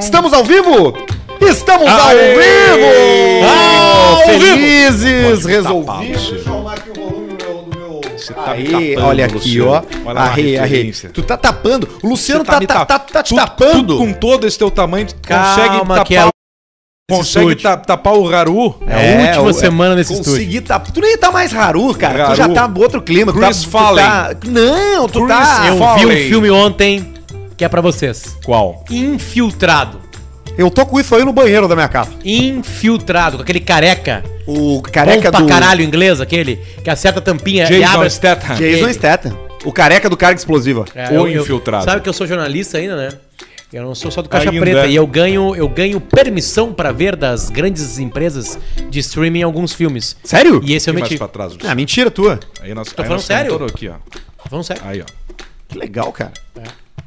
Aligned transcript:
Estamos 0.00 0.32
ao 0.32 0.44
vivo? 0.44 0.94
Estamos 1.40 1.88
ao 1.88 2.08
Aê! 2.08 2.34
vivo! 2.34 3.46
Ao 3.46 4.16
Felizes, 4.24 5.44
resolvidos. 5.46 5.86
tapar, 5.86 6.04
Deixa 6.04 6.34
eu 6.34 6.52
arrumar 6.52 6.74
aqui 6.74 6.90
o 6.90 6.94
volume 6.94 7.32
do 7.34 7.44
meu. 7.46 7.54
do 7.62 7.78
meu- 7.78 8.00
Você 8.18 8.34
tá 8.34 8.42
me 8.42 8.48
Aí, 8.76 8.94
tapando, 8.94 9.06
olha 9.08 9.24
aqui, 9.24 9.34
Luciano. 9.34 9.70
ó. 9.70 9.82
Olha 10.04 10.12
lá 10.12 10.20
a 10.20 10.24
Arre, 10.24 10.58
arre. 10.58 10.68
referência. 10.68 11.10
Tu 11.10 11.22
tá 11.22 11.36
tapando. 11.36 11.88
O 12.02 12.08
Luciano 12.08 12.44
Você 12.44 12.50
tá, 12.50 12.60
me 12.60 12.66
tá, 12.66 12.74
tap- 12.84 12.88
tá, 12.88 12.98
tá 12.98 13.22
te 13.22 13.28
tu- 13.30 13.36
tapando. 13.36 13.94
tu 13.96 13.98
com 13.98 14.12
todo 14.12 14.46
esse 14.46 14.58
teu 14.58 14.70
tamanho, 14.70 15.06
tu 15.06 15.14
Calma, 15.22 15.46
consegue 15.54 15.78
tapar, 15.78 16.04
que 16.04 16.16
é 16.16 16.29
consegue 17.16 17.46
estúdio. 17.46 17.62
ta- 17.62 17.76
tapar 17.76 18.14
o 18.14 18.26
Raru? 18.28 18.74
É 18.86 19.32
a 19.32 19.40
última 19.40 19.50
o- 19.50 19.52
semana 19.54 19.94
nesse 19.94 20.14
Consegui 20.16 20.60
tapar. 20.60 20.90
Tu 20.92 21.00
nem 21.00 21.16
tá 21.18 21.30
mais 21.30 21.54
Haru, 21.54 21.94
cara. 21.94 22.14
Tu 22.24 22.26
Haru. 22.26 22.36
já 22.36 22.48
tá 22.48 22.72
outro 22.76 23.02
clima. 23.02 23.32
tu 23.32 23.38
Chris 23.38 23.64
tá, 23.64 24.34
tu 24.34 24.46
tá- 24.46 24.50
Não, 24.50 25.08
tu 25.08 25.24
Chris 25.26 25.36
tá. 25.38 25.64
Eu 25.68 25.76
Fallen. 25.78 26.06
vi 26.06 26.06
um 26.06 26.28
filme 26.28 26.50
ontem 26.50 27.12
que 27.56 27.64
é 27.64 27.68
pra 27.68 27.80
vocês. 27.80 28.36
Qual? 28.44 28.84
Infiltrado. 28.90 30.00
Eu 30.58 30.70
tô 30.70 30.84
com 30.84 30.98
isso 31.00 31.14
aí 31.14 31.24
no 31.24 31.32
banheiro 31.32 31.66
da 31.68 31.74
minha 31.74 31.88
casa. 31.88 32.10
Infiltrado, 32.24 33.36
com 33.38 33.42
aquele 33.42 33.60
careca. 33.60 34.22
O 34.46 34.82
careca 34.82 35.30
bom 35.30 35.38
pra 35.38 35.40
do. 35.46 35.48
caralho 35.48 35.82
inglês, 35.82 36.20
aquele, 36.20 36.56
que 36.82 36.90
acerta 36.90 37.18
a 37.18 37.22
tampinha 37.22 37.64
e 37.64 37.78
Jason 37.80 37.94
abre... 37.94 38.10
Statham. 38.10 38.56
Jason. 38.56 38.88
Statham. 38.92 39.38
O 39.64 39.72
careca 39.72 40.08
do 40.10 40.16
carga 40.16 40.38
explosiva. 40.38 40.84
É, 40.94 41.08
O 41.10 41.12
eu- 41.14 41.28
eu- 41.28 41.42
infiltrado. 41.42 41.84
Sabe 41.84 42.00
que 42.00 42.08
eu 42.08 42.12
sou 42.12 42.26
jornalista 42.26 42.78
ainda, 42.78 42.96
né? 42.96 43.08
Eu 43.72 43.84
não 43.84 43.94
sou 43.94 44.10
só 44.10 44.20
do 44.20 44.28
Caixa 44.28 44.50
Ainda. 44.50 44.60
Preta. 44.60 44.86
E 44.88 44.96
eu 44.96 45.06
ganho, 45.06 45.54
eu 45.54 45.68
ganho 45.68 46.00
permissão 46.00 46.72
pra 46.72 46.90
ver 46.90 47.14
das 47.14 47.50
grandes 47.50 47.98
empresas 47.98 48.58
de 48.88 48.98
streaming 48.98 49.42
alguns 49.42 49.72
filmes. 49.72 50.16
Sério? 50.24 50.60
E 50.64 50.74
esse 50.74 50.90
eu 50.90 50.94
pra 51.18 51.28
trás. 51.28 51.56
Ah, 51.64 51.74
mentira 51.74 52.10
tua. 52.10 52.40
Aí 52.60 52.74
nós, 52.74 52.88
Tô 52.92 53.02
aí 53.02 53.06
falando 53.06 53.18
nós 53.20 53.24
sério. 53.24 53.64
aqui, 53.64 53.88
ó. 53.88 53.94
Vamos 54.50 54.66
sério. 54.66 54.82
Aí, 54.84 55.00
ó. 55.02 55.04
Que 55.68 55.78
legal, 55.78 56.10
cara. 56.12 56.32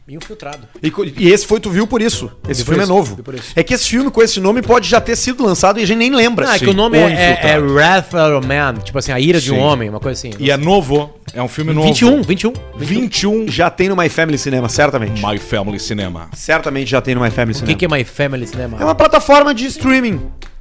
Infiltrado. 0.07 0.67
E, 0.81 0.91
e 1.17 1.31
esse 1.31 1.47
foi, 1.47 1.61
tu 1.61 1.69
viu 1.69 1.87
por 1.87 2.01
isso. 2.01 2.29
Esse 2.47 2.61
Vi 2.61 2.67
filme 2.67 2.83
isso, 2.83 2.91
é 2.91 2.95
novo. 2.95 3.15
vi 3.15 3.23
por 3.23 3.33
isso. 3.35 3.53
É 3.55 3.63
que 3.63 3.73
esse 3.73 3.87
filme 3.87 4.11
com 4.11 4.21
esse 4.21 4.39
nome 4.41 4.61
pode 4.61 4.87
já 4.89 4.99
ter 4.99 5.15
sido 5.15 5.45
lançado 5.45 5.79
e 5.79 5.83
a 5.83 5.85
gente 5.87 5.97
nem 5.97 6.13
lembra. 6.13 6.49
Ah, 6.49 6.55
é 6.55 6.59
Sim. 6.59 6.65
que 6.65 6.71
o 6.71 6.73
nome 6.73 6.97
O 6.97 7.01
é, 7.07 7.13
é, 7.41 7.51
é. 7.51 7.57
Wrath 7.57 8.13
of 8.13 8.45
Man. 8.45 8.75
Tipo 8.83 8.97
assim, 8.99 9.13
a 9.13 9.19
ira 9.19 9.39
de 9.39 9.51
um 9.53 9.55
Sim. 9.55 9.61
homem, 9.61 9.89
uma 9.89 10.01
coisa 10.01 10.19
assim. 10.19 10.35
E 10.37 10.51
é 10.51 10.57
novo. 10.57 11.13
É 11.33 11.41
um 11.41 11.47
filme 11.47 11.73
novo. 11.73 11.87
21, 11.87 12.21
21. 12.21 12.53
21. 12.77 13.47
Já 13.47 13.69
tem 13.69 13.87
no 13.87 13.95
My 13.95 14.09
Family 14.09 14.37
Cinema, 14.37 14.67
certamente. 14.67 15.25
My 15.25 15.37
Family 15.37 15.79
Cinema. 15.79 16.29
Certamente 16.33 16.91
já 16.91 16.99
tem 17.01 17.15
no 17.15 17.21
My 17.21 17.31
Family 17.31 17.51
O 17.51 17.53
que, 17.53 17.59
Cinema. 17.59 17.77
que 17.79 17.85
é 17.85 17.87
My 17.87 18.03
Family 18.03 18.45
Cinema? 18.47 18.77
É 18.81 18.83
uma 18.83 18.95
plataforma 18.95 19.53
de 19.53 19.65
streaming 19.67 20.19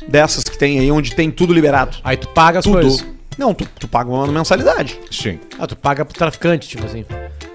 dessas 0.08 0.44
que 0.44 0.56
tem 0.56 0.78
aí, 0.78 0.90
onde 0.90 1.14
tem 1.16 1.30
tudo 1.32 1.52
liberado. 1.52 1.96
Aí 2.04 2.16
tu 2.16 2.28
paga 2.28 2.60
as 2.60 2.64
Tudo. 2.64 2.74
coisas. 2.80 3.04
Não, 3.36 3.52
tu, 3.54 3.66
tu 3.78 3.88
paga 3.88 4.10
uma 4.10 4.26
mensalidade. 4.28 4.98
Sim. 5.10 5.40
Ah, 5.58 5.66
tu 5.66 5.74
paga 5.74 6.04
pro 6.04 6.14
traficante, 6.16 6.68
tipo 6.68 6.84
assim. 6.86 7.04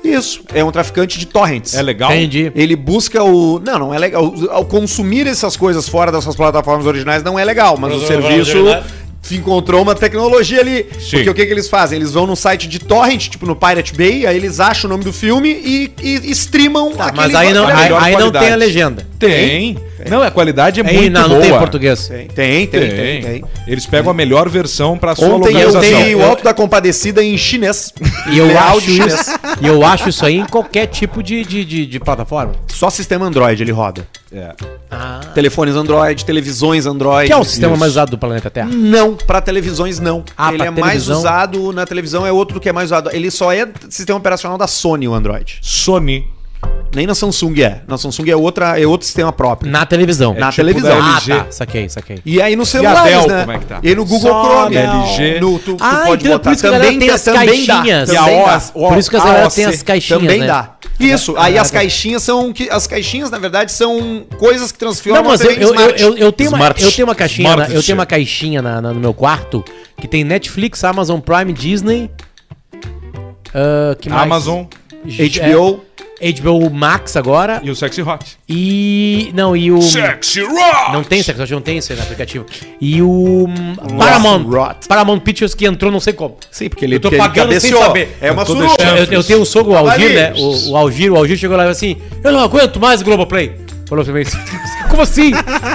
Isso. 0.04 0.42
É 0.54 0.64
um 0.64 0.72
traficante 0.72 1.18
de 1.20 1.26
torrents. 1.28 1.74
É 1.74 1.82
legal? 1.82 2.12
Entendi. 2.12 2.52
Ele 2.56 2.76
busca 2.76 3.24
o. 3.24 3.60
Não, 3.60 3.78
não 3.80 3.94
é 3.94 4.00
legal. 4.00 4.34
Ao 4.50 4.64
consumir 4.66 5.28
essas 5.28 5.58
coisas 5.58 5.88
fora 5.90 6.12
dessas 6.12 6.36
plataformas 6.36 6.86
originais 6.86 7.24
não 7.24 7.38
é 7.38 7.44
legal, 7.44 7.78
mas 7.78 7.94
o 7.94 8.06
serviço 8.08 8.58
encontrou 9.32 9.82
uma 9.82 9.94
tecnologia 9.96 10.62
ali. 10.62 10.86
Sim. 11.00 11.18
Porque 11.18 11.30
o 11.30 11.34
que, 11.34 11.46
que 11.46 11.52
eles 11.52 11.68
fazem? 11.70 11.98
Eles 11.98 12.14
vão 12.14 12.26
no 12.26 12.36
site 12.36 12.68
de 12.68 12.80
torrent, 12.80 13.28
tipo 13.28 13.46
no 13.46 13.56
Pirate 13.56 13.94
Bay, 13.94 14.26
aí 14.26 14.38
eles 14.38 14.60
acham 14.60 14.88
o 14.88 14.92
nome 14.92 15.04
do 15.04 15.12
filme 15.12 15.50
e, 15.50 15.92
e 16.02 16.32
streamam 16.32 16.92
Tá, 16.92 17.12
mas 17.14 17.36
aí 17.36 17.52
não, 17.54 17.68
aquele- 17.68 17.94
aí, 17.96 18.14
aí 18.16 18.18
não 18.18 18.32
tem 18.32 18.52
a 18.52 18.56
legenda. 18.56 19.06
Tem. 19.20 19.78
Não, 20.10 20.22
a 20.22 20.32
qualidade 20.32 20.80
é 20.80 20.84
muito 20.84 21.12
não, 21.12 21.24
boa. 21.24 21.36
não 21.36 21.42
tem 21.42 21.52
em 21.52 21.58
português. 21.60 22.08
Tem, 22.08 22.28
tem, 22.28 22.68
tem, 22.68 22.90
tem. 22.90 23.22
tem. 23.22 23.44
Eles 23.66 23.86
pegam 23.86 24.12
a 24.12 24.14
melhor 24.14 24.48
versão 24.50 24.98
pra 24.98 25.16
sua 25.16 25.28
Ontem 25.28 25.56
eu 25.60 25.68
localização. 25.68 26.04
dei 26.04 26.16
o 26.16 26.24
Alto 26.24 26.44
da 26.44 26.54
Compadecida 26.54 27.24
em 27.24 27.38
chinês. 27.38 27.94
E 28.30 28.38
eu, 28.38 28.58
acho 28.60 28.90
isso, 28.92 29.40
e 29.62 29.68
eu 29.68 29.86
acho 29.86 30.10
isso 30.10 30.26
aí 30.26 30.38
em 30.38 30.46
qualquer 30.46 30.88
tipo 30.88 31.24
de, 31.24 31.44
de, 31.44 31.64
de, 31.66 31.86
de 31.86 32.00
plataforma. 32.00 32.54
Só 32.68 32.90
sistema 32.90 33.26
Android 33.26 33.62
ele 33.62 33.72
roda. 33.72 34.08
É. 34.32 34.54
Ah. 34.92 35.22
Telefones 35.34 35.76
Android, 35.76 36.26
televisões 36.26 36.86
Android. 36.86 37.28
Que 37.28 37.34
é 37.34 37.38
o 37.38 37.44
sistema 37.44 37.74
Isso. 37.74 37.80
mais 37.80 37.92
usado 37.94 38.10
do 38.12 38.18
planeta 38.18 38.50
Terra. 38.50 38.70
Não, 38.70 39.16
pra 39.16 39.40
televisões 39.40 40.00
não. 40.00 40.24
Ah, 40.38 40.54
ele 40.54 40.64
é 40.64 40.70
mais 40.70 41.04
televisão? 41.06 41.18
usado 41.20 41.72
na 41.74 41.86
televisão, 41.86 42.26
é 42.28 42.32
outro 42.32 42.60
que 42.60 42.68
é 42.68 42.74
mais 42.74 42.90
usado. 42.90 43.10
Ele 43.14 43.32
só 43.32 43.52
é 43.54 43.68
sistema 43.90 44.20
operacional 44.20 44.58
da 44.58 44.68
Sony, 44.68 45.08
o 45.08 45.14
Android. 45.14 45.60
Sony. 45.62 46.28
Nem 46.96 47.06
na 47.06 47.14
Samsung 47.14 47.62
é. 47.62 47.82
Na 47.88 47.96
Samsung 47.98 48.28
é 48.30 48.36
outra, 48.36 48.80
é 48.80 48.88
outro 48.88 49.06
sistema 49.06 49.32
próprio. 49.32 49.70
Na 49.70 49.86
televisão. 49.86 50.34
Na 50.34 50.50
tipo 50.50 50.56
televisão. 50.64 50.98
da 50.98 51.18
Ah, 51.18 51.22
tá. 51.22 51.48
Saquei, 51.52 51.88
saquei. 51.90 52.20
E 52.26 52.42
aí 52.42 52.56
no 52.56 52.66
celular, 52.66 53.06
né? 53.06 53.40
como 53.42 53.52
é 53.52 53.58
que 53.60 53.66
tá? 53.66 53.80
E 53.84 53.94
no 53.94 54.04
Google 54.06 54.32
Só 54.32 54.44
Chrome. 54.44 54.76
LG. 54.78 55.40
No, 55.40 55.60
tu, 55.60 55.76
tu 55.76 55.84
Ah, 55.84 56.04
pode 56.08 56.24
então 56.24 56.34
é 56.34 56.38
botar. 56.38 56.50
por 56.50 56.54
isso 56.54 56.62
que 56.64 56.68
a 56.68 56.72
galera 56.72 56.98
tem 56.98 57.10
as 57.10 57.22
também 57.22 57.66
dá. 57.66 57.74
caixinhas. 57.76 58.10
E 58.10 58.18
a 58.18 58.20
Também 58.24 58.46
dá. 58.46 58.56
OS, 58.58 58.72
Por 58.72 58.98
isso 58.98 59.10
que 59.12 59.16
a 59.16 59.20
galera 59.24 59.50
tem 59.52 59.66
as 59.66 59.84
caixinhas, 59.84 60.22
Também 60.24 60.40
né? 60.40 60.48
dá. 60.48 60.76
Isso, 61.00 61.36
Ah, 61.38 61.44
aí 61.44 61.58
as 61.60 61.70
tá. 61.70 61.78
caixinhas 61.78 62.24
são 62.24 62.52
que 62.52 62.68
as 62.70 62.88
caixinhas 62.88 63.30
na 63.30 63.38
verdade 63.38 63.72
são 63.72 64.26
coisas 64.40 64.72
que 64.72 64.80
transformam 64.80 65.22
Não, 65.22 65.30
mas 65.30 65.42
eu, 65.42 65.52
eu, 65.52 65.76
eu, 65.76 65.90
eu, 65.98 66.18
eu 66.18 66.32
tenho 66.32 66.50
uma, 66.50 66.68
eu 66.80 66.92
tenho 66.92 67.08
uma 67.08 67.14
caixinha, 67.16 67.56
na- 67.56 67.70
eu 67.70 67.84
tenho 67.84 67.98
uma 67.98 68.06
caixinha 68.08 68.62
na, 68.62 68.82
na- 68.82 68.94
no 68.94 69.00
meu 69.00 69.14
quarto 69.14 69.64
que 70.00 70.08
tem 70.08 70.24
Netflix, 70.24 70.84
Amazon 70.84 71.20
Prime, 71.20 71.54
Disney, 71.54 72.10
ah, 73.54 73.96
que 74.00 74.10
mais? 74.10 74.24
Amazon 74.24 74.64
HBO. 75.08 75.82
É, 76.20 76.32
HBO 76.32 76.70
Max 76.72 77.16
agora 77.16 77.62
e 77.64 77.70
o 77.70 77.76
Sexy 77.76 78.02
Hot. 78.02 78.26
e 78.50 79.32
não 79.36 79.56
e 79.56 79.72
o 79.72 79.80
Sexy 79.80 80.42
Rock! 80.42 80.92
não 80.92 81.04
tem, 81.04 81.22
Sexo 81.22 81.44
Hot, 81.44 81.54
não 81.54 81.62
tem 81.62 81.78
esse 81.78 81.94
no 81.94 82.02
aplicativo. 82.02 82.46
E 82.82 83.02
o 83.04 83.48
Paramount, 83.98 84.44
Rot. 84.44 84.88
Paramount 84.88 85.20
Pictures 85.20 85.54
que 85.54 85.68
entrou 85.68 85.92
não 85.92 86.00
sei 86.00 86.14
como. 86.14 86.38
Sim, 86.52 86.70
porque 86.70 86.86
ele, 86.86 86.96
Eu 86.96 87.00
tô 87.00 87.10
ele 87.10 87.18
pagando 87.18 87.52
sem 87.60 87.72
cabeceou. 87.72 87.82
saber. 87.84 88.18
É 88.20 88.32
uma 88.32 88.46
suruba. 88.46 88.76
Eu, 88.84 89.14
eu 89.14 89.24
tenho 89.24 89.42
um 89.42 89.46
sogro, 89.46 89.74
o 89.74 89.78
Algir, 89.78 90.14
né? 90.14 90.34
O, 90.36 90.72
o 90.72 90.78
Algir, 90.78 91.12
o 91.12 91.16
Algir 91.16 91.38
chegou 91.38 91.56
lá 91.56 91.64
e 91.64 91.66
falou 91.66 91.72
assim: 91.72 91.98
Eu 92.24 92.32
não 92.32 92.40
aguento 92.40 92.80
mais 92.80 93.02
o 93.02 93.06
Globoplay. 93.06 93.68
Falou 93.88 94.04
pra 94.04 94.14
mim 94.14 94.24
como 94.90 95.02
assim? 95.02 95.32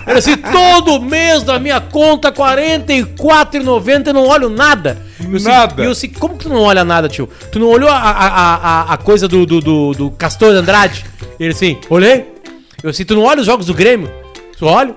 Ele 0.07 0.19
assim, 0.19 0.37
todo 0.37 1.01
mês 1.01 1.43
da 1.43 1.59
minha 1.59 1.81
conta, 1.81 2.29
R$ 2.29 2.35
44,90 2.35 4.09
eu 4.09 4.15
não 4.15 4.27
olho 4.27 4.49
nada. 4.49 4.99
Eu 5.25 5.41
Nada. 5.41 5.83
E 5.83 5.87
eu 5.87 5.93
assim, 5.93 6.09
como 6.09 6.37
que 6.37 6.45
tu 6.45 6.49
não 6.49 6.61
olha 6.61 6.85
nada, 6.85 7.09
tio? 7.09 7.29
Tu 7.51 7.59
não 7.59 7.69
olhou 7.69 7.89
a, 7.91 7.97
a, 7.97 8.27
a, 8.27 8.93
a- 8.95 8.97
coisa 8.97 9.27
do, 9.29 9.45
do, 9.47 9.61
do, 9.61 9.93
do 9.93 10.11
Castor 10.13 10.51
Andrade? 10.55 11.05
Ele 11.39 11.53
assim, 11.53 11.79
olhei. 11.91 12.33
Eu 12.83 12.91
assim, 12.91 13.05
tu 13.05 13.15
não 13.15 13.23
olha 13.23 13.41
os 13.41 13.47
jogos 13.47 13.67
do 13.67 13.75
Grêmio? 13.75 14.11
Eu 14.61 14.67
olho. 14.69 14.95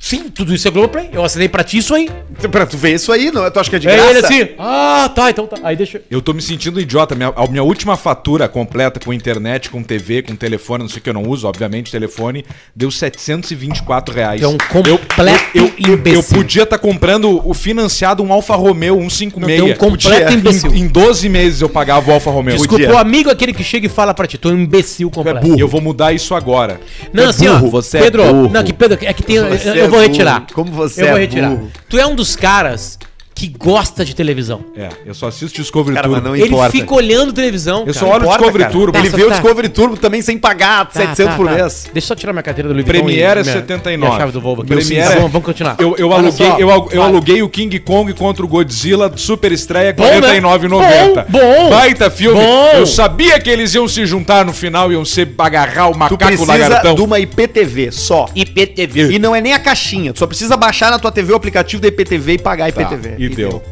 Sim, 0.00 0.28
tudo 0.30 0.52
isso 0.54 0.66
é 0.66 0.70
Globoplay. 0.70 1.10
Eu 1.12 1.22
assinei 1.24 1.48
pra 1.48 1.62
ti 1.62 1.78
isso 1.78 1.94
aí. 1.94 2.10
Pra 2.50 2.66
tu 2.66 2.76
ver 2.76 2.94
isso 2.94 3.12
aí, 3.12 3.30
não, 3.30 3.48
tu 3.50 3.60
acha 3.60 3.70
que 3.70 3.76
é 3.76 3.78
de 3.78 3.88
Aí 3.88 3.94
graça? 3.96 4.10
ele 4.10 4.26
assim, 4.26 4.54
ah, 4.58 5.10
tá, 5.14 5.30
então 5.30 5.46
tá. 5.46 5.56
Aí 5.62 5.76
deixa. 5.76 6.00
Eu 6.10 6.20
tô 6.20 6.32
me 6.32 6.42
sentindo 6.42 6.80
idiota. 6.80 7.14
Minha, 7.14 7.32
a 7.36 7.46
minha 7.46 7.62
última 7.62 7.96
fatura 7.96 8.48
completa 8.48 8.98
com 8.98 9.12
internet, 9.12 9.70
com 9.70 9.82
TV, 9.82 10.22
com 10.22 10.34
telefone, 10.34 10.82
não 10.82 10.88
sei 10.88 10.98
o 10.98 11.02
que 11.02 11.10
eu 11.10 11.14
não 11.14 11.22
uso, 11.28 11.46
obviamente, 11.46 11.92
telefone, 11.92 12.44
deu 12.74 12.90
724 12.90 14.14
reais. 14.14 14.42
É 14.42 14.46
um 14.48 14.56
completo 14.58 15.06
eu, 15.54 15.64
eu, 15.66 15.72
eu, 15.88 15.94
imbecil. 15.94 16.18
eu 16.20 16.22
podia 16.22 16.62
estar 16.64 16.78
comprando 16.78 17.40
o 17.48 17.54
financiado 17.54 18.22
um 18.22 18.32
Alfa 18.32 18.56
Romeo 18.56 18.96
156. 19.08 19.60
Não, 19.60 19.66
tu 19.66 19.70
é 19.70 19.74
um 19.74 19.76
completo 19.76 20.22
Podia. 20.24 20.32
imbecil. 20.38 20.74
Em, 20.74 20.80
em 20.82 20.86
12 20.88 21.28
meses 21.28 21.60
eu 21.60 21.68
pagava 21.68 22.10
o 22.10 22.14
Alfa 22.14 22.30
Romeo. 22.30 22.56
Desculpa, 22.56 22.82
Podia. 22.84 22.96
o 22.96 22.98
amigo 22.98 23.28
é 23.28 23.32
aquele 23.32 23.52
que 23.52 23.62
chega 23.62 23.86
e 23.86 23.88
fala 23.88 24.12
pra 24.14 24.26
ti, 24.26 24.38
tu 24.38 24.48
é 24.48 24.52
um 24.52 24.58
imbecil 24.60 25.10
Tu 25.10 25.20
é 25.20 25.24
completo. 25.24 25.46
burro. 25.46 25.60
Eu 25.60 25.68
vou 25.68 25.80
mudar 25.80 26.12
isso 26.12 26.34
agora. 26.34 26.80
Não, 27.12 27.24
é 27.24 27.26
assim, 27.26 27.46
burro, 27.46 27.66
ó, 27.66 27.70
você 27.70 27.98
Pedro, 27.98 28.22
é 28.22 28.32
burro. 28.32 28.50
não, 28.52 28.62
que 28.64 28.72
Pedro, 28.72 28.98
é 29.02 29.12
que 29.12 29.22
tem, 29.22 29.36
eu, 29.68 29.74
eu 29.76 29.84
é 29.84 29.88
vou 29.88 29.98
burro. 30.00 30.12
retirar. 30.12 30.46
Como 30.52 30.72
você 30.72 31.02
eu 31.02 31.08
vou 31.08 31.16
é 31.16 31.20
retirar. 31.20 31.50
burro. 31.50 31.70
Tu 31.88 31.98
é 31.98 32.06
um 32.06 32.14
dos 32.14 32.36
caras 32.36 32.98
que 33.38 33.46
gosta 33.56 34.04
de 34.04 34.16
televisão. 34.16 34.60
É, 34.76 34.88
eu 35.06 35.14
só 35.14 35.28
assisto 35.28 35.60
Discovery 35.60 35.94
Cara, 35.94 36.08
mas 36.08 36.16
Turbo. 36.16 36.28
não 36.30 36.36
Ele 36.36 36.46
importa. 36.46 36.70
fica 36.72 36.92
olhando 36.94 37.32
televisão. 37.32 37.80
Eu 37.86 37.94
cara. 37.94 37.98
só 37.98 38.06
olho 38.06 38.14
o 38.14 38.16
Importa, 38.24 38.38
Discovery 38.38 38.64
cara. 38.64 38.72
Turbo. 38.72 38.92
Tá, 38.92 38.98
Ele 38.98 39.08
vê 39.10 39.22
o 39.22 39.28
tá. 39.28 39.32
Discovery 39.34 39.68
Turbo 39.68 39.96
também 39.96 40.20
sem 40.22 40.36
pagar 40.36 40.86
Tá, 40.86 40.92
700 40.92 41.24
tá, 41.26 41.36
por 41.36 41.46
tá. 41.46 41.52
mês. 41.54 41.82
Deixa 41.92 42.06
eu 42.06 42.08
só 42.08 42.14
tirar 42.16 42.32
minha 42.32 42.42
carteira 42.42 42.68
do 42.68 42.74
Louis 42.74 42.84
Premiere 42.84 43.40
é 43.40 43.42
minha- 43.44 43.54
79. 43.54 44.12
E 44.12 44.14
a 44.16 44.18
chave 44.18 44.32
do 44.32 44.40
Volvo 44.40 44.62
aqui. 44.62 44.74
Premiere- 44.74 45.14
Vamos, 45.14 45.30
vamos 45.32 45.46
continuar. 45.46 45.76
Eu, 45.78 45.94
eu, 45.96 46.12
aluguei, 46.12 46.32
só, 46.32 46.58
eu, 46.58 46.88
eu 46.90 47.02
aluguei 47.02 47.40
o 47.42 47.48
King 47.48 47.78
Kong 47.78 48.12
contra 48.14 48.44
o 48.44 48.48
Godzilla 48.48 49.12
super 49.16 49.52
estreia 49.52 49.92
Bom, 49.92 50.02
né? 50.04 50.20
49,90. 50.40 51.26
Bom, 51.28 51.38
bom. 51.38 51.70
Baita 51.70 52.10
filme. 52.10 52.40
Bom. 52.40 52.70
Eu 52.74 52.86
sabia 52.86 53.38
que 53.38 53.48
eles 53.48 53.72
iam 53.74 53.86
se 53.86 54.04
juntar 54.04 54.44
no 54.44 54.52
final, 54.52 54.90
iam 54.92 55.04
se 55.04 55.26
agarrar 55.38 55.88
o 55.90 55.92
Tu 55.92 55.98
macaco 55.98 56.18
precisa 56.26 56.44
lagartão. 56.44 56.94
de 56.96 57.02
uma 57.02 57.20
IPTV 57.20 57.92
só. 57.92 58.26
IPTV. 58.34 59.12
E 59.12 59.18
não 59.18 59.34
é 59.34 59.40
nem 59.40 59.52
a 59.52 59.58
caixinha. 59.58 60.12
Tu 60.12 60.18
só 60.18 60.26
precisa 60.26 60.56
baixar 60.56 60.90
na 60.90 60.98
tua 60.98 61.12
TV 61.12 61.32
o 61.32 61.36
aplicativo 61.36 61.80
da 61.80 61.88
IPTV 61.88 62.32
e 62.34 62.38
pagar 62.38 62.68
a 62.68 62.72
Tá, 62.72 62.82
IPTV. 62.82 63.27
E 63.32 63.36
deu. 63.36 63.62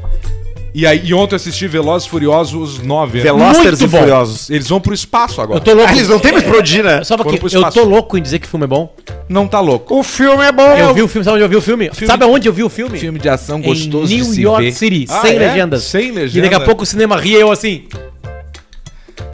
E 0.74 0.86
aí, 0.86 1.00
e 1.06 1.14
ontem 1.14 1.32
eu 1.34 1.36
assisti 1.36 1.66
Velozes 1.66 2.06
e 2.06 2.10
Furiosos 2.10 2.78
9. 2.82 3.20
Velocers 3.20 3.80
Muito 3.80 3.84
e 3.84 3.86
bom. 3.88 3.98
Furiosos. 3.98 4.50
Eles 4.50 4.68
vão 4.68 4.78
pro 4.78 4.92
espaço 4.92 5.40
agora. 5.40 5.58
Eu 5.58 5.64
tô 5.64 5.72
louco. 5.72 5.90
Ah, 5.90 5.96
eles 5.96 6.06
não 6.10 6.18
tem 6.18 6.32
mais 6.32 6.44
pra 6.44 6.58
onde 6.58 6.78
ir, 6.78 6.84
né? 6.84 7.02
Só 7.02 7.16
pro 7.16 7.30
eu 7.30 7.70
tô 7.70 7.84
louco 7.84 8.18
em 8.18 8.20
dizer 8.20 8.38
que 8.40 8.46
o 8.46 8.50
filme 8.50 8.64
é 8.64 8.66
bom. 8.66 8.94
Não 9.26 9.48
tá 9.48 9.58
louco. 9.58 9.98
O 9.98 10.02
filme 10.02 10.44
é 10.44 10.52
bom. 10.52 10.76
Eu 10.76 10.92
vi 10.92 11.00
o 11.00 11.08
filme, 11.08 11.24
sabe 11.24 11.36
onde 11.36 11.44
eu 11.44 11.48
vi 11.48 11.56
o 11.56 11.62
filme? 11.62 11.90
Sabe 12.06 12.24
aonde 12.24 12.46
eu 12.46 12.52
vi 12.52 12.62
o 12.62 12.68
filme? 12.68 12.98
Filme 12.98 13.18
de 13.18 13.26
ação 13.28 13.58
em 13.60 13.88
New 13.88 14.34
York 14.34 14.72
City, 14.72 15.06
Ah, 15.08 15.22
sem 15.22 15.36
é? 15.36 15.38
legendas. 15.38 15.82
Sem 15.84 16.08
E 16.08 16.12
legenda. 16.12 16.42
daqui 16.50 16.54
a 16.62 16.66
pouco 16.66 16.82
o 16.82 16.86
cinema 16.86 17.16
ria 17.16 17.38
e 17.38 17.40
eu 17.40 17.50
assim. 17.50 17.84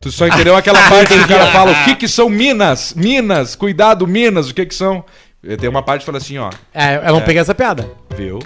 Tu 0.00 0.12
só 0.12 0.28
entendeu 0.28 0.54
aquela 0.54 0.80
parte 0.88 1.12
que 1.12 1.20
o 1.24 1.26
cara 1.28 1.46
fala, 1.48 1.72
o 1.72 1.84
que 1.84 1.96
que 1.96 2.06
são 2.08 2.28
minas? 2.28 2.94
Minas, 2.96 3.56
cuidado, 3.56 4.06
minas, 4.06 4.48
o 4.48 4.54
que 4.54 4.64
que 4.66 4.74
são? 4.74 5.04
Tem 5.60 5.68
uma 5.68 5.82
parte 5.82 6.00
que 6.02 6.06
fala 6.06 6.18
assim, 6.18 6.38
ó, 6.38 6.50
É, 6.72 7.00
eu 7.08 7.12
não 7.12 7.20
peguei 7.22 7.40
essa 7.42 7.52
piada. 7.54 7.88
viu? 8.16 8.38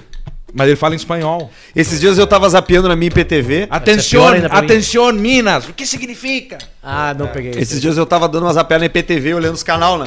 Mas 0.56 0.68
ele 0.68 0.76
fala 0.76 0.94
em 0.94 0.96
espanhol. 0.96 1.50
Esses 1.74 2.00
dias 2.00 2.16
eu 2.16 2.26
tava 2.26 2.48
zapeando 2.48 2.88
na 2.88 2.96
minha 2.96 3.08
IPTV. 3.08 3.66
Atenção, 3.68 4.24
atenção, 4.50 5.12
Minas. 5.12 5.68
O 5.68 5.72
que 5.74 5.86
significa? 5.86 6.56
Ah, 6.82 7.14
não 7.16 7.26
peguei. 7.26 7.52
Esses 7.56 7.80
dias 7.80 7.96
eu 7.98 8.06
tava 8.06 8.26
dando 8.28 8.44
uma 8.44 8.52
zapeada 8.52 8.80
na 8.80 8.86
IPTV 8.86 9.34
olhando 9.34 9.54
os 9.54 9.62
canal, 9.62 9.98
né? 9.98 10.06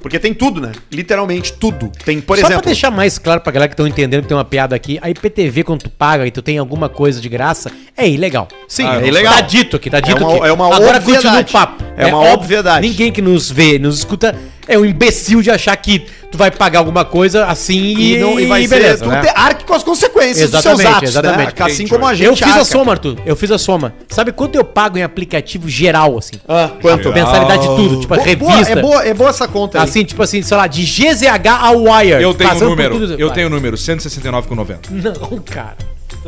Porque 0.00 0.18
tem 0.18 0.32
tudo, 0.32 0.60
né? 0.60 0.70
Literalmente 0.92 1.52
tudo. 1.54 1.90
Tem, 2.04 2.20
por 2.20 2.36
Só 2.36 2.42
exemplo. 2.46 2.62
pra 2.62 2.66
deixar 2.70 2.90
mais 2.90 3.18
claro 3.18 3.40
pra 3.40 3.50
galera 3.50 3.68
que 3.68 3.72
estão 3.72 3.86
entendendo 3.88 4.22
que 4.22 4.28
tem 4.28 4.36
uma 4.36 4.44
piada 4.44 4.76
aqui, 4.76 4.98
a 5.02 5.10
IPTV, 5.10 5.64
quando 5.64 5.82
tu 5.82 5.90
paga 5.90 6.24
e 6.26 6.30
tu 6.30 6.42
tem 6.42 6.58
alguma 6.58 6.88
coisa 6.88 7.20
de 7.20 7.28
graça, 7.28 7.72
é 7.96 8.08
ilegal. 8.08 8.46
Sim, 8.68 8.84
Ah, 8.86 9.00
é 9.02 9.08
ilegal. 9.08 9.34
Tá 9.34 9.40
dito 9.40 9.76
aqui, 9.76 9.90
tá 9.90 9.98
dito 9.98 10.22
uma- 10.22 10.36
aqui. 10.36 10.46
é 10.46 10.52
uma 10.52 10.66
Agora 10.66 10.98
obviedade. 10.98 11.26
continua 11.26 11.40
o 11.40 11.44
papo. 11.50 11.84
É 11.96 12.06
uma 12.06 12.18
óbvio, 12.18 12.34
obviedade. 12.34 12.86
Ninguém 12.86 13.10
que 13.10 13.20
nos 13.22 13.50
vê, 13.50 13.78
nos 13.78 13.98
escuta, 13.98 14.36
é 14.68 14.78
um 14.78 14.84
imbecil 14.84 15.40
de 15.42 15.50
achar 15.50 15.74
que 15.76 16.06
tu 16.30 16.36
vai 16.38 16.50
pagar 16.50 16.78
alguma 16.80 17.04
coisa 17.04 17.46
assim 17.46 17.78
e, 17.96 18.14
E, 18.14 18.18
não, 18.18 18.38
e 18.38 18.46
vai 18.46 18.66
beleza, 18.66 18.98
ser. 18.98 19.04
Tu 19.04 19.10
né? 19.10 19.32
arque 19.34 19.64
com 19.64 19.72
as 19.74 19.82
consequências 19.82 20.48
Exatamente, 20.50 20.76
dos 20.76 20.82
seus 20.84 20.94
atos. 20.96 21.08
exatamente. 21.08 21.58
Né? 21.60 21.66
Assim 21.66 21.86
como 21.88 22.06
a 22.06 22.14
gente. 22.14 22.26
Eu 22.26 22.36
fiz 22.36 22.46
a 22.46 22.50
arca. 22.52 22.64
soma, 22.64 22.92
Arthur. 22.92 23.16
Eu 23.24 23.34
fiz 23.36 23.50
a 23.50 23.58
soma. 23.58 23.94
Sabe 24.08 24.30
quanto 24.32 24.54
eu 24.56 24.64
pago 24.64 24.98
em 24.98 25.02
aplicativo 25.02 25.68
geral, 25.68 26.18
assim? 26.18 26.36
Ah, 26.46 26.70
quanto? 26.80 27.12
Mensalidade 27.12 27.62
de 27.62 27.68
tudo, 27.76 28.00
tipo 28.00 28.14
a 28.14 28.16
Bo- 28.18 28.36
boa, 28.36 28.52
revista. 28.52 28.72
é, 28.78 28.82
boa, 28.82 29.04
é 29.06 29.14
boa 29.14 29.30
essa 29.30 29.48
conta 29.48 29.78
aí. 29.78 29.84
Assim, 29.84 30.04
tipo 30.04 30.22
assim, 30.22 30.42
sei 30.42 30.56
lá, 30.56 30.66
de 30.66 30.82
GZH 30.84 31.46
a 31.48 31.70
Wire. 31.70 32.22
Eu 32.22 32.34
tenho 32.34 32.50
o 32.50 32.58
por 32.58 32.68
número. 32.68 32.98
tudo- 32.98 33.14
Eu 33.18 33.28
Vai. 33.28 33.34
tenho 33.34 33.46
o 33.46 33.50
número, 33.50 33.76
169,90. 33.76 34.90
Não, 34.90 35.38
cara. 35.40 35.76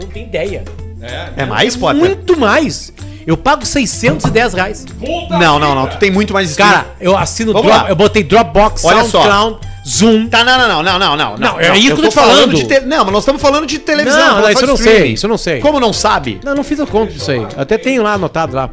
Tu 0.00 0.06
não 0.06 0.12
tem 0.12 0.22
ideia. 0.24 0.64
É 1.36 1.44
mais, 1.46 1.76
Potter? 1.76 1.98
Muito 1.98 2.38
mais. 2.38 2.92
Eu 3.26 3.36
pago 3.36 3.64
610 3.64 4.54
reais. 4.54 4.84
Não, 5.30 5.58
não, 5.58 5.74
não. 5.74 5.86
Tu 5.86 5.98
tem 5.98 6.10
muito 6.10 6.32
mais 6.32 6.50
stream. 6.50 6.68
Cara, 6.68 6.86
eu 7.00 7.16
assino 7.16 7.52
Vamos 7.52 7.68
Drop, 7.68 7.84
lá. 7.84 7.88
eu 7.90 7.96
botei 7.96 8.22
Dropbox, 8.24 8.84
Olha 8.84 9.04
só. 9.04 9.22
SoundCloud, 9.22 9.58
Zoom. 9.86 10.26
Tá, 10.28 10.42
não, 10.44 10.58
não, 10.58 10.82
não, 10.82 10.82
não, 10.82 10.98
não, 10.98 11.16
não. 11.16 11.36
Não, 11.36 11.60
é 11.60 11.76
isso 11.78 11.94
que 11.94 12.00
eu 12.00 12.04
tô 12.04 12.10
falando. 12.10 12.54
de 12.54 12.66
te- 12.66 12.80
Não, 12.80 13.04
mas 13.04 13.12
nós 13.12 13.22
estamos 13.22 13.40
falando 13.40 13.66
de 13.66 13.78
televisão. 13.78 14.18
Não, 14.18 14.26
falando 14.26 14.42
não, 14.44 14.50
isso 14.52 14.62
eu 14.62 14.66
não 14.68 14.74
streaming. 14.74 15.00
sei, 15.00 15.12
isso 15.12 15.26
eu 15.26 15.30
não 15.30 15.38
sei. 15.38 15.60
Como 15.60 15.78
não 15.80 15.92
sabe? 15.92 16.40
Não, 16.44 16.54
não 16.54 16.64
fiz 16.64 16.80
a 16.80 16.86
conta 16.86 17.12
disso 17.12 17.30
aí. 17.30 17.38
Eu 17.38 17.48
até 17.56 17.78
tenho 17.78 18.02
lá 18.02 18.14
anotado 18.14 18.56
lá. 18.56 18.70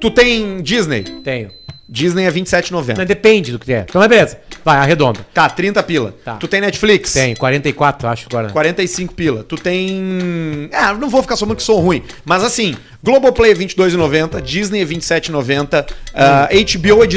Tu 0.00 0.10
tem 0.10 0.62
Disney. 0.62 1.02
Tenho. 1.02 1.50
Disney 1.88 2.24
é 2.24 2.30
27,90. 2.30 2.94
Mas 2.96 3.06
depende 3.06 3.50
do 3.52 3.58
que 3.58 3.72
é. 3.72 3.84
Então, 3.88 4.00
mas 4.00 4.08
beleza. 4.08 4.38
Vai, 4.64 4.78
arredonda. 4.78 5.20
Tá, 5.32 5.48
30 5.48 5.82
pila. 5.82 6.14
Tá. 6.24 6.36
Tu 6.36 6.46
tem 6.48 6.60
Netflix? 6.60 7.12
Tem, 7.12 7.34
44, 7.34 8.08
acho 8.08 8.26
agora. 8.30 8.50
45 8.50 9.14
pila. 9.14 9.44
Tu 9.44 9.56
tem. 9.56 10.68
Ah, 10.72 10.92
não 10.94 11.08
vou 11.08 11.22
ficar 11.22 11.36
somando 11.36 11.56
que 11.56 11.62
sou 11.62 11.80
ruim. 11.80 12.02
Mas 12.24 12.44
assim, 12.44 12.76
Globoplay 13.02 13.52
é 13.52 13.54
22,90, 13.54 14.40
Disney 14.42 14.82
é 14.82 14.84
27,90, 14.84 15.86
ah, 16.14 16.48
HBO 16.50 17.04
é 17.04 17.08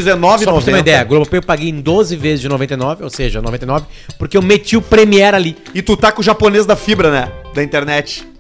Só 0.44 0.52
pra 0.52 0.62
ter 0.62 0.72
uma 0.72 0.78
19,90. 0.78 0.80
ideia, 0.80 1.04
Globoplay 1.04 1.40
eu 1.40 1.44
paguei 1.44 1.70
em 1.70 1.82
12 1.82 2.16
vezes 2.16 2.42
de 2.42 2.50
99, 2.50 3.04
ou 3.04 3.10
seja, 3.10 3.42
99, 3.42 3.86
porque 4.18 4.38
eu 4.38 4.42
meti 4.42 4.78
o 4.78 4.82
Premiere 4.82 5.36
ali. 5.36 5.58
E 5.74 5.82
tu 5.82 5.98
tá 5.98 6.12
com 6.12 6.22
o 6.22 6.24
japonês 6.24 6.66
da 6.66 6.76
fibra, 6.76 7.12
né? 7.12 7.32
Da 7.54 7.64
internet. 7.64 8.33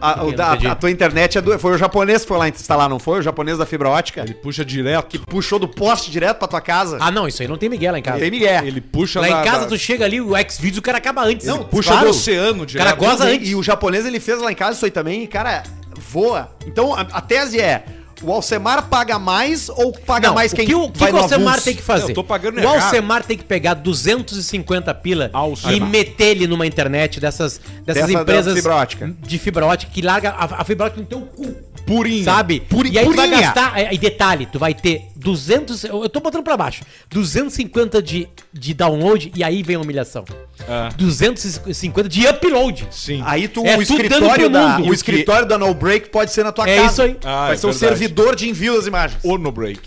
A, 0.00 0.24
o 0.24 0.32
da- 0.32 0.52
a 0.52 0.74
tua 0.74 0.90
internet 0.90 1.38
é 1.38 1.40
do, 1.40 1.58
foi 1.58 1.74
o 1.74 1.78
japonês 1.78 2.22
que 2.22 2.28
foi 2.28 2.38
lá 2.38 2.48
instalar, 2.48 2.88
não 2.88 2.98
foi? 2.98 3.20
O 3.20 3.22
japonês 3.22 3.58
da 3.58 3.66
fibra 3.66 3.88
ótica? 3.88 4.22
Ele 4.22 4.34
puxa 4.34 4.64
direto. 4.64 5.06
Que 5.08 5.18
puxou 5.18 5.58
do 5.58 5.68
poste 5.68 6.10
direto 6.10 6.38
pra 6.38 6.48
tua 6.48 6.60
casa. 6.60 6.98
Ah, 7.00 7.10
não, 7.10 7.26
isso 7.28 7.42
aí 7.42 7.48
não 7.48 7.56
tem 7.56 7.68
Miguel 7.68 7.92
lá 7.92 7.98
em 7.98 8.02
casa. 8.02 8.18
Tem 8.18 8.30
Miguel. 8.30 8.64
Ele 8.64 8.80
puxa 8.80 9.20
Lá 9.20 9.28
em 9.28 9.44
casa 9.44 9.60
da- 9.60 9.66
tu 9.66 9.78
chega 9.78 10.04
ali, 10.04 10.20
o 10.20 10.32
Xvideos 10.48 10.78
o 10.78 10.82
cara 10.82 10.98
acaba 10.98 11.22
antes. 11.24 11.46
Não, 11.46 11.64
puxa 11.64 11.90
claro. 11.90 12.06
do 12.06 12.10
oceano 12.10 12.58
cara 12.66 12.66
direto. 12.66 12.96
goza 12.98 13.30
E- 13.30 13.34
antes. 13.36 13.48
E 13.50 13.54
o 13.54 13.62
japonês 13.62 14.04
ele 14.06 14.18
fez 14.20 14.40
lá 14.40 14.50
em 14.52 14.54
casa 14.54 14.76
isso 14.76 14.84
aí 14.84 14.90
também, 14.90 15.22
e 15.22 15.26
cara, 15.26 15.62
voa. 16.10 16.50
Então 16.66 16.94
a, 16.94 17.00
a 17.00 17.20
tese 17.20 17.60
é: 17.60 17.84
o 18.22 18.32
Alcemar 18.32 18.88
paga 18.88 19.18
mais 19.18 19.68
ou 19.68 19.92
paga 19.92 20.28
Não, 20.28 20.34
mais 20.34 20.52
o 20.52 20.56
quem 20.56 20.66
que 20.66 20.74
o, 20.74 20.90
que 20.90 20.98
vai 21.00 21.10
que 21.10 21.16
o 21.16 21.20
Alcemar 21.22 21.60
tem 21.60 21.74
que 21.74 21.82
fazer? 21.82 22.10
Eu 22.12 22.14
tô 22.16 22.24
pagando 22.24 22.60
o. 22.60 22.68
Alcemar 22.68 23.24
tem 23.24 23.36
que 23.36 23.44
pegar 23.44 23.74
250 23.74 24.92
pila 24.94 25.30
Alcemar. 25.32 25.74
e 25.74 25.80
meter 25.80 26.24
ele 26.36 26.46
numa 26.46 26.66
internet 26.66 27.18
dessas, 27.20 27.60
dessas 27.84 28.06
Dessa- 28.06 28.20
empresas 28.20 28.54
da 28.54 28.60
fibra 28.60 28.76
ótica. 28.76 29.14
de 29.20 29.38
fibra 29.38 29.66
ótica 29.66 29.92
que 29.92 30.02
larga 30.02 30.30
a, 30.30 30.60
a 30.62 30.64
fibra 30.64 30.86
ótica 30.86 31.00
no 31.00 31.06
teu 31.06 31.20
cu. 31.22 31.54
Purinha. 31.86 32.24
Sabe? 32.24 32.60
Puri- 32.60 32.90
e 32.90 32.98
aí 32.98 33.04
tu 33.04 33.12
vai 33.14 33.28
purinha. 33.28 33.46
gastar. 33.52 33.78
é, 33.78 33.92
E 33.94 33.98
detalhe, 33.98 34.46
tu 34.46 34.58
vai 34.58 34.72
ter 34.74 35.08
200. 35.16 35.84
Eu 35.84 36.08
tô 36.08 36.20
botando 36.20 36.42
pra 36.42 36.56
baixo. 36.56 36.82
250 37.10 38.02
de, 38.02 38.28
de 38.52 38.74
download 38.74 39.32
e 39.34 39.42
aí 39.44 39.62
vem 39.62 39.76
a 39.76 39.80
humilhação. 39.80 40.24
Ah. 40.68 40.88
250 40.96 42.08
de 42.08 42.26
upload. 42.26 42.86
Sim. 42.90 43.22
Aí 43.24 43.48
tu, 43.48 43.64
É 43.66 43.76
o 43.76 43.84
tudo 43.84 43.96
dando 43.98 44.02
escritório, 44.02 44.44
pro 44.44 44.50
da, 44.50 44.78
mundo. 44.78 44.90
O 44.90 44.94
escritório 44.94 45.46
da 45.48 45.58
No 45.58 45.74
Break 45.74 46.10
pode 46.10 46.32
ser 46.32 46.44
na 46.44 46.52
tua 46.52 46.68
É 46.68 46.76
casa. 46.76 46.90
isso 46.92 47.02
aí. 47.02 47.16
Ah, 47.24 47.46
vai 47.46 47.52
é 47.54 47.56
ser 47.56 47.66
o 47.66 47.70
verdade. 47.72 47.78
servidor 47.98 48.36
de 48.36 48.48
envio 48.48 48.76
das 48.76 48.86
imagens. 48.86 49.18
Ou 49.24 49.38
no 49.38 49.50
break. 49.52 49.80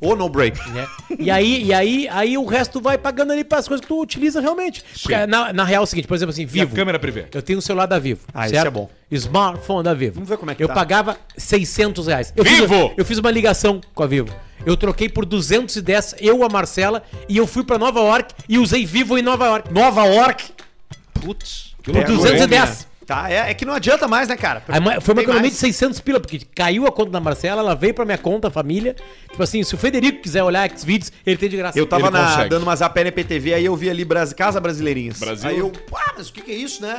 Ou 0.00 0.14
No 0.16 0.28
Break. 0.28 0.58
né? 0.70 0.86
E 1.18 1.30
aí, 1.30 1.64
e 1.64 1.72
aí, 1.74 2.08
aí 2.10 2.38
o 2.38 2.44
resto 2.44 2.80
vai 2.80 2.96
pagando 2.96 3.32
ali 3.32 3.42
para 3.44 3.58
as 3.58 3.66
coisas 3.66 3.80
que 3.82 3.88
tu 3.88 4.00
utiliza 4.00 4.40
realmente. 4.40 4.84
Porque 5.02 5.26
na, 5.26 5.52
na 5.52 5.64
real 5.64 5.82
é 5.82 5.84
o 5.84 5.86
seguinte, 5.86 6.06
por 6.06 6.14
exemplo 6.14 6.30
assim, 6.30 6.42
E 6.42 6.44
a 6.44 6.48
Vivo. 6.48 6.74
câmera 6.76 6.98
privê. 6.98 7.26
Eu 7.34 7.42
tenho 7.42 7.58
um 7.58 7.62
celular 7.62 7.86
da 7.86 7.98
Vivo. 7.98 8.20
Ah, 8.32 8.46
isso 8.46 8.56
é 8.56 8.70
bom. 8.70 8.88
Smartphone 9.10 9.82
da 9.84 9.94
Vivo. 9.94 10.14
Vamos 10.14 10.28
ver 10.28 10.36
como 10.38 10.50
é 10.50 10.54
que 10.54 10.62
Eu 10.62 10.68
tá. 10.68 10.74
pagava 10.74 11.16
600 11.36 12.06
reais. 12.06 12.32
Eu 12.36 12.44
Vivo! 12.44 12.88
Fiz, 12.88 12.98
eu 12.98 13.04
fiz 13.04 13.18
uma 13.18 13.30
ligação 13.30 13.80
com 13.94 14.02
a 14.02 14.06
Vivo. 14.06 14.28
Eu 14.66 14.76
troquei 14.76 15.08
por 15.08 15.24
210, 15.24 16.16
eu, 16.20 16.44
a 16.44 16.48
Marcela, 16.48 17.02
e 17.28 17.36
eu 17.36 17.46
fui 17.46 17.64
pra 17.64 17.78
Nova 17.78 18.00
York 18.00 18.34
e 18.48 18.58
usei 18.58 18.84
Vivo 18.84 19.16
em 19.18 19.22
Nova 19.22 19.46
York. 19.46 19.72
Nova 19.72 20.04
York. 20.04 20.44
Putz. 21.14 21.74
Por 21.82 21.96
É, 21.96 22.04
210. 22.04 22.87
Tá, 23.08 23.30
é, 23.32 23.50
é 23.50 23.54
que 23.54 23.64
não 23.64 23.72
adianta 23.72 24.06
mais, 24.06 24.28
né, 24.28 24.36
cara? 24.36 24.62
Aí, 24.68 24.78
ma- 24.78 25.00
foi 25.00 25.14
uma 25.14 25.22
economia 25.22 25.44
mais. 25.44 25.54
de 25.54 25.58
600 25.60 25.98
pila, 26.00 26.20
porque 26.20 26.40
caiu 26.54 26.86
a 26.86 26.92
conta 26.92 27.10
da 27.10 27.18
Marcela, 27.18 27.62
ela 27.62 27.74
veio 27.74 27.94
pra 27.94 28.04
minha 28.04 28.18
conta, 28.18 28.50
família. 28.50 28.94
Tipo 29.30 29.42
assim, 29.42 29.62
se 29.62 29.74
o 29.74 29.78
Federico 29.78 30.20
quiser 30.20 30.42
olhar 30.42 30.68
Xvideos, 30.70 31.10
ele 31.24 31.38
tem 31.38 31.48
de 31.48 31.56
graça. 31.56 31.78
Eu 31.78 31.86
tava 31.86 32.10
na- 32.10 32.32
consegue. 32.32 32.50
dando 32.50 32.64
umas 32.64 32.82
APN 32.82 33.10
PTV, 33.10 33.54
aí 33.54 33.64
eu 33.64 33.74
vi 33.74 33.88
ali 33.88 34.04
Bras- 34.04 34.34
Casa 34.34 34.60
Brasileirinhas. 34.60 35.18
Brasil? 35.18 35.48
Aí 35.48 35.58
eu, 35.58 35.72
ah, 35.94 36.12
mas 36.18 36.28
o 36.28 36.32
que, 36.34 36.42
que 36.42 36.52
é 36.52 36.54
isso, 36.54 36.82
né? 36.82 36.98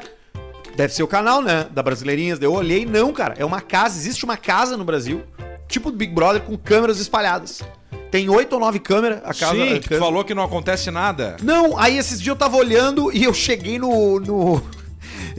Deve 0.75 0.91
ser 0.95 1.03
o 1.03 1.07
canal, 1.07 1.43
né? 1.43 1.67
Da 1.69 1.83
Brasileirinhas. 1.83 2.39
Daí 2.39 2.47
Eu 2.47 2.53
olhei, 2.53 2.87
não, 2.87 3.13
cara. 3.13 3.35
É 3.37 3.45
uma 3.45 3.61
casa, 3.61 3.95
existe 3.95 4.25
uma 4.25 4.35
casa 4.35 4.75
no 4.75 4.83
Brasil, 4.83 5.21
tipo 5.67 5.91
do 5.91 5.97
Big 5.97 6.11
Brother, 6.11 6.41
com 6.41 6.57
câmeras 6.57 6.99
espalhadas. 6.99 7.61
Tem 8.09 8.27
oito 8.29 8.53
ou 8.53 8.59
nove 8.59 8.79
câmeras, 8.79 9.19
a 9.23 9.31
casa. 9.35 9.53
Sim, 9.53 9.75
a 9.75 9.79
que 9.79 9.89
tu 9.89 9.99
falou 9.99 10.23
que 10.23 10.33
não 10.33 10.41
acontece 10.43 10.89
nada. 10.89 11.37
Não, 11.43 11.77
aí 11.77 11.99
esses 11.99 12.17
dias 12.19 12.29
eu 12.29 12.35
tava 12.35 12.57
olhando 12.57 13.15
e 13.15 13.23
eu 13.23 13.33
cheguei 13.35 13.77
no. 13.77 14.19
no- 14.19 14.78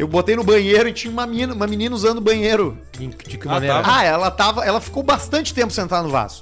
Eu 0.00 0.08
botei 0.08 0.34
no 0.34 0.42
banheiro 0.42 0.88
e 0.88 0.92
tinha 0.94 1.12
uma 1.12 1.26
menina, 1.26 1.52
uma 1.52 1.66
menina 1.66 1.94
usando 1.94 2.22
banheiro. 2.22 2.78
Em- 2.98 3.10
De 3.10 3.36
que 3.36 3.46
Ah, 3.46 3.50
maneira? 3.50 3.82
Ah, 3.84 4.02
ela 4.02 4.30
tava. 4.30 4.64
Ela 4.64 4.80
ficou 4.80 5.02
bastante 5.02 5.52
tempo 5.52 5.70
sentada 5.72 6.02
no 6.02 6.08
vaso. 6.08 6.40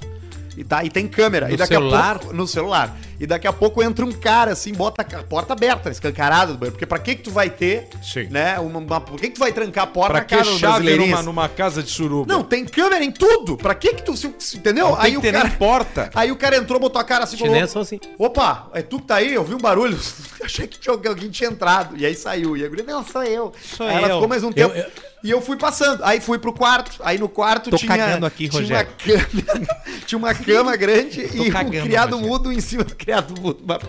E, 0.59 0.63
tá, 0.65 0.83
e 0.83 0.89
tem 0.89 1.07
câmera. 1.07 1.47
No 1.47 1.53
e 1.53 1.57
daqui 1.57 1.73
celular? 1.73 2.15
A 2.17 2.19
pouco, 2.19 2.33
no 2.35 2.45
celular. 2.45 2.97
E 3.17 3.25
daqui 3.25 3.47
a 3.47 3.53
pouco 3.53 3.81
entra 3.81 4.05
um 4.05 4.11
cara 4.11 4.51
assim, 4.51 4.73
bota 4.73 5.01
a 5.01 5.23
porta 5.23 5.53
aberta, 5.53 5.89
escancarada 5.89 6.51
do 6.51 6.57
banheiro. 6.57 6.73
Porque 6.73 6.85
pra 6.85 6.99
que 6.99 7.15
que 7.15 7.23
tu 7.23 7.31
vai 7.31 7.49
ter, 7.49 7.87
Sim. 8.03 8.27
né? 8.29 8.59
Uma, 8.59 8.79
uma- 8.79 8.99
por 8.99 9.17
que 9.19 9.27
que 9.29 9.35
tu 9.35 9.39
vai 9.39 9.53
trancar 9.53 9.85
a 9.85 9.87
porta 9.87 10.09
Pra 10.11 10.19
na 10.19 10.25
que 10.25 10.35
casa 10.35 10.51
dos 10.51 10.59
chave 10.59 10.97
numa, 10.97 11.21
numa 11.21 11.47
casa 11.47 11.81
de 11.81 11.89
suruba? 11.89 12.31
Não, 12.33 12.43
tem 12.43 12.65
câmera 12.65 13.01
em 13.03 13.11
tudo. 13.11 13.55
Pra 13.55 13.73
que 13.73 13.93
que 13.93 14.03
tu... 14.03 14.17
se- 14.17 14.33
se- 14.37 14.57
entendeu? 14.57 14.89
Não 14.89 14.95
tem 14.97 15.05
aí 15.05 15.11
que 15.13 15.17
o 15.17 15.21
ter 15.21 15.31
cara... 15.31 15.47
nem 15.47 15.57
porta. 15.57 16.09
Aí 16.13 16.29
o 16.29 16.35
cara 16.35 16.57
entrou, 16.57 16.77
botou 16.77 16.99
a 16.99 17.05
cara 17.05 17.23
assim... 17.23 17.37
Falou, 17.37 17.67
são 17.67 17.81
assim. 17.81 17.99
Opa, 18.17 18.67
é 18.73 18.81
tu 18.81 18.99
que 18.99 19.05
tá 19.05 19.15
aí? 19.15 19.33
Eu 19.33 19.45
vi 19.45 19.55
um 19.55 19.59
barulho. 19.59 19.97
Achei 20.43 20.67
que 20.67 20.77
tinha, 20.77 20.93
alguém 20.93 21.29
tinha 21.29 21.49
entrado. 21.49 21.95
E 21.97 22.05
aí 22.05 22.15
saiu. 22.15 22.57
E 22.57 22.65
a 22.65 22.67
guria, 22.67 22.83
não, 22.83 23.05
sou 23.05 23.23
eu. 23.23 23.53
Sou 23.77 23.85
aí 23.87 23.95
ela 23.95 24.07
eu. 24.09 24.13
ficou 24.15 24.27
mais 24.27 24.43
um 24.43 24.47
Eu- 24.47 24.53
tempo. 24.69 24.75
eu- 24.75 25.08
E 25.23 25.29
eu 25.29 25.41
fui 25.41 25.57
passando. 25.57 26.03
Aí 26.03 26.19
fui 26.19 26.37
pro 26.37 26.53
quarto. 26.53 26.91
Aí 27.03 27.17
no 27.17 27.27
quarto 27.27 27.69
Tô 27.69 27.77
tinha. 27.77 27.97
cagando 27.97 28.25
aqui, 28.25 28.47
tinha 28.47 28.61
Rogério. 28.61 28.91
Uma 29.05 29.17
cama, 29.17 29.67
tinha 30.05 30.17
uma 30.19 30.33
cama 30.33 30.75
grande 30.75 31.21
e 31.21 31.51
cagando, 31.51 31.77
um 31.77 31.81
criado 31.83 32.11
Rogério. 32.11 32.31
mudo 32.31 32.53
em 32.53 32.61
cima 32.61 32.83
do 32.83 32.95
criado 32.95 33.39
mudo. 33.39 33.59
Uma 33.63 33.79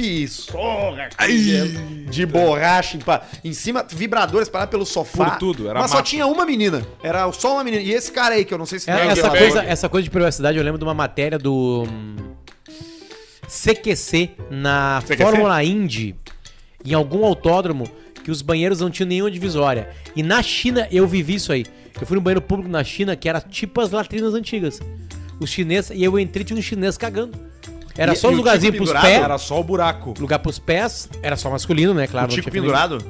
piçorra 0.00 1.08
de, 1.26 2.06
de 2.06 2.26
borracha 2.26 2.96
em, 2.96 3.50
em 3.50 3.52
cima, 3.52 3.84
vibradores 3.88 4.48
parados 4.48 4.70
pelo 4.70 4.86
sofá. 4.86 5.32
Por 5.32 5.38
tudo, 5.38 5.68
era 5.68 5.78
Mas 5.80 5.90
só 5.90 6.02
tinha 6.02 6.26
uma 6.26 6.46
menina. 6.46 6.86
Era 7.02 7.30
só 7.32 7.54
uma 7.54 7.64
menina. 7.64 7.82
E 7.82 7.92
esse 7.92 8.10
cara 8.10 8.34
aí, 8.34 8.44
que 8.44 8.54
eu 8.54 8.58
não 8.58 8.66
sei 8.66 8.78
se 8.78 8.90
É, 8.90 9.06
essa, 9.08 9.28
coisa, 9.30 9.62
essa 9.62 9.88
coisa 9.88 10.04
de 10.04 10.10
privacidade, 10.10 10.56
eu 10.56 10.64
lembro 10.64 10.78
de 10.78 10.84
uma 10.84 10.94
matéria 10.94 11.38
do 11.38 11.86
hum, 11.88 12.16
CQC 13.46 14.30
na 14.50 15.02
CQC? 15.04 15.22
Fórmula 15.22 15.62
Indy, 15.62 16.16
em 16.84 16.94
algum 16.94 17.24
autódromo, 17.24 17.84
que 18.30 18.32
os 18.32 18.42
banheiros 18.42 18.78
não 18.80 18.88
tinham 18.90 19.08
nenhuma 19.08 19.30
divisória. 19.30 19.90
E 20.14 20.22
na 20.22 20.40
China 20.42 20.86
eu 20.92 21.06
vivi 21.06 21.34
isso 21.34 21.52
aí. 21.52 21.66
Eu 22.00 22.06
fui 22.06 22.14
no 22.14 22.20
banheiro 22.20 22.40
público 22.40 22.70
na 22.70 22.84
China, 22.84 23.16
que 23.16 23.28
era 23.28 23.40
tipo 23.40 23.80
as 23.80 23.90
latrinas 23.90 24.32
antigas. 24.34 24.80
Os 25.40 25.50
chineses, 25.50 25.90
e 25.92 26.04
eu 26.04 26.16
entrei, 26.18 26.44
tinha 26.44 26.56
um 26.58 26.62
chinês 26.62 26.96
cagando. 26.96 27.36
Era 27.98 28.12
E- 28.12 28.16
só 28.16 28.28
e 28.28 28.30
os 28.30 28.34
o 28.34 28.36
lugarzinhos 28.38 28.74
tipo 28.76 28.86
pros 28.86 29.00
pés. 29.02 29.20
Era 29.22 29.36
só 29.36 29.58
o 29.60 29.64
buraco. 29.64 30.14
Lugar 30.20 30.38
pros 30.38 30.58
pés, 30.60 31.08
era 31.22 31.36
só 31.36 31.50
masculino, 31.50 31.92
né? 31.92 32.04
O 32.04 32.08
Claro. 32.08 32.28
tinha 32.28 32.42
feminino. 32.42 32.66
pendurado. 32.72 33.04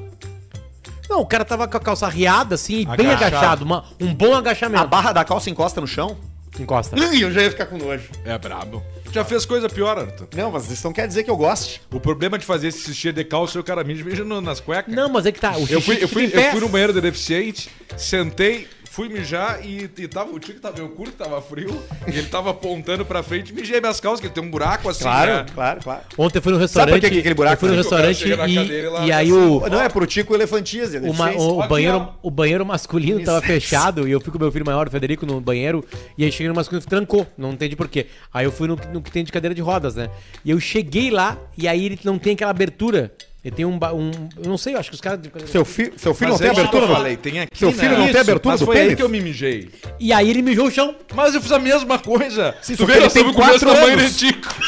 Não, 1.08 1.20
o 1.20 1.26
cara 1.26 1.44
tava 1.44 1.68
com 1.68 1.76
a 1.76 1.80
calça 1.80 2.08
riada, 2.08 2.54
assim, 2.54 2.86
bem 2.96 3.08
Agachado. 3.08 3.64
uma- 3.64 3.84
um 4.00 4.14
bom 4.14 4.32
A 4.34 4.38
agachamento. 4.38 4.86
barra 4.88 5.12
da 5.12 5.24
calça 5.24 5.50
encosta 5.50 5.80
no 5.80 5.86
chão. 5.86 6.16
Encosta. 6.58 6.96
Ih, 6.98 7.20
eu 7.22 7.30
já 7.30 7.42
ia 7.42 7.50
ficar 7.50 7.66
com 7.66 7.76
nojo. 7.76 8.08
É 8.24 8.38
brabo. 8.38 8.82
Já 9.12 9.24
fez 9.24 9.44
coisa 9.44 9.68
pior, 9.68 9.98
Arthur. 9.98 10.28
Não, 10.36 10.52
mas 10.52 10.70
isso 10.70 10.86
não 10.86 10.92
quer 10.92 11.06
dizer 11.08 11.24
que 11.24 11.30
eu 11.30 11.36
goste. 11.36 11.80
O 11.92 11.98
problema 11.98 12.38
de 12.38 12.46
fazer 12.46 12.68
esse 12.68 12.82
xixi 12.94 13.12
de 13.12 13.24
calça 13.24 13.58
é 13.58 13.60
o 13.60 13.64
cara 13.64 13.82
me 13.82 13.94
veja 13.94 14.24
nas 14.24 14.60
cuecas. 14.60 14.94
Não, 14.94 15.08
mas 15.08 15.26
é 15.26 15.32
que 15.32 15.40
tá. 15.40 15.56
O 15.56 15.66
Eu 15.68 15.80
fui, 15.80 15.94
xixi 15.96 16.02
eu, 16.04 16.08
fui, 16.08 16.26
fica 16.26 16.40
em 16.40 16.44
eu 16.44 16.50
fui 16.52 16.60
no 16.60 16.68
banheiro 16.68 16.92
do 16.92 17.00
deficiente, 17.00 17.68
sentei, 17.96 18.68
fui 18.92 19.08
mijar 19.08 19.64
e, 19.64 19.88
e 19.98 20.08
tava, 20.08 20.30
o 20.32 20.38
tio 20.40 20.52
que 20.52 20.60
tava, 20.60 20.78
eu 20.80 20.88
curto 20.88 21.12
que 21.12 21.18
tava 21.18 21.40
frio, 21.40 21.80
e 22.08 22.10
ele 22.18 22.26
tava 22.26 22.50
apontando 22.50 23.04
pra 23.04 23.22
frente, 23.22 23.52
mijei 23.54 23.80
minhas 23.80 24.00
calças, 24.00 24.20
que 24.20 24.26
ele 24.26 24.34
tem 24.34 24.42
um 24.42 24.50
buraco 24.50 24.88
assim, 24.88 25.04
Claro, 25.04 25.30
né? 25.32 25.46
claro, 25.54 25.80
claro. 25.80 26.00
Ontem 26.18 26.38
eu 26.38 26.42
fui 26.42 26.50
no 26.52 26.58
Sabe 26.58 26.64
restaurante. 26.66 26.94
por 26.94 27.00
que 27.00 27.10
que 27.14 27.18
aquele 27.20 27.34
buraco 27.36 27.54
eu 27.54 27.60
fui 27.60 27.68
no 27.70 27.76
restaurante 27.76 28.16
chega 28.16 28.36
na 28.36 28.42
cadeira 28.52 28.88
e 28.88 29.04
e, 29.04 29.06
e 29.06 29.12
aí 29.12 29.30
assim. 29.30 29.32
o, 29.32 29.68
Não, 29.68 29.80
é 29.80 29.88
pro 29.88 30.04
Tico 30.06 30.34
elefantias. 30.34 30.92
o, 30.94 31.14
ma- 31.14 31.30
o- 31.30 31.60
o 31.60 31.68
banheiro, 31.68 32.08
o 32.20 32.30
banheiro 32.30 32.66
masculino 32.66 33.22
tava 33.24 33.40
fechado 33.40 34.08
e 34.08 34.10
eu 34.10 34.20
fui 34.20 34.32
com 34.32 34.38
meu 34.40 34.50
filho 34.50 34.66
maior, 34.66 34.88
o 34.88 34.90
Federico, 34.90 35.24
no 35.24 35.40
banheiro. 35.40 35.84
E 36.18 36.24
aí 36.24 36.32
cheguei 36.32 36.48
no 36.48 36.54
masculino 36.54 36.84
e 36.84 36.88
trancou. 36.90 37.26
Não 37.38 37.52
entendi 37.52 37.76
por 37.76 37.86
quê. 37.86 38.06
Aí 38.34 38.44
eu 38.44 38.50
fui 38.52 38.66
no, 38.66 38.76
no 38.92 39.00
que 39.00 39.10
tem 39.12 39.22
de 39.22 39.30
cadeira 39.30 39.54
de 39.54 39.62
rodas, 39.62 39.94
né? 39.94 40.10
E 40.44 40.50
eu 40.50 40.58
cheguei 40.58 41.10
lá 41.10 41.38
e 41.56 41.68
aí 41.68 41.86
ele 41.86 41.98
não 42.02 42.18
tem 42.18 42.32
aquela 42.34 42.50
abertura. 42.50 43.12
Ele 43.42 43.54
tem 43.56 43.64
um. 43.64 43.78
ba- 43.78 43.92
um 43.94 44.10
eu 44.36 44.48
não 44.50 44.58
sei, 44.58 44.74
eu 44.74 44.78
acho 44.78 44.90
que 44.90 44.94
os 44.96 45.00
caras. 45.00 45.20
Seu, 45.50 45.64
fi 45.64 45.92
seu 45.96 46.14
filho 46.14 46.30
Mas 46.32 46.40
não 46.40 46.46
tem 46.46 46.48
é 46.50 46.54
que 46.54 46.60
abertura? 46.60 46.84
eu 46.84 46.88
falei, 46.94 47.16
tem 47.16 47.40
aqui, 47.40 47.58
Seu 47.58 47.72
filho 47.72 47.92
não 47.92 48.00
tem 48.02 48.10
Isso, 48.10 48.18
abertura 48.20 48.52
Mas 48.52 48.60
do 48.60 48.66
foi 48.66 48.80
aí 48.80 48.94
que 48.96 49.02
eu 49.02 49.08
me 49.08 49.20
mijei. 49.20 49.70
E 49.98 50.12
aí 50.12 50.28
ele 50.28 50.42
mijou 50.42 50.66
o 50.66 50.70
chão. 50.70 50.94
Mas 51.14 51.34
eu 51.34 51.40
fiz 51.40 51.50
a 51.52 51.58
mesma 51.58 51.98
coisa. 51.98 52.54
Sim, 52.60 52.76
tu 52.76 52.84
vê, 52.84 52.92
que 52.92 52.98
ele 52.98 53.04
nós 53.04 53.12
tem 53.14 53.22
estamos 53.22 53.36
com 53.36 53.42
o 53.42 53.46
mesmo 53.52 53.60
quatro 53.66 53.80
tamanho 53.80 53.98
anos. 53.98 54.16
de 54.18 54.26
tico. 54.28 54.48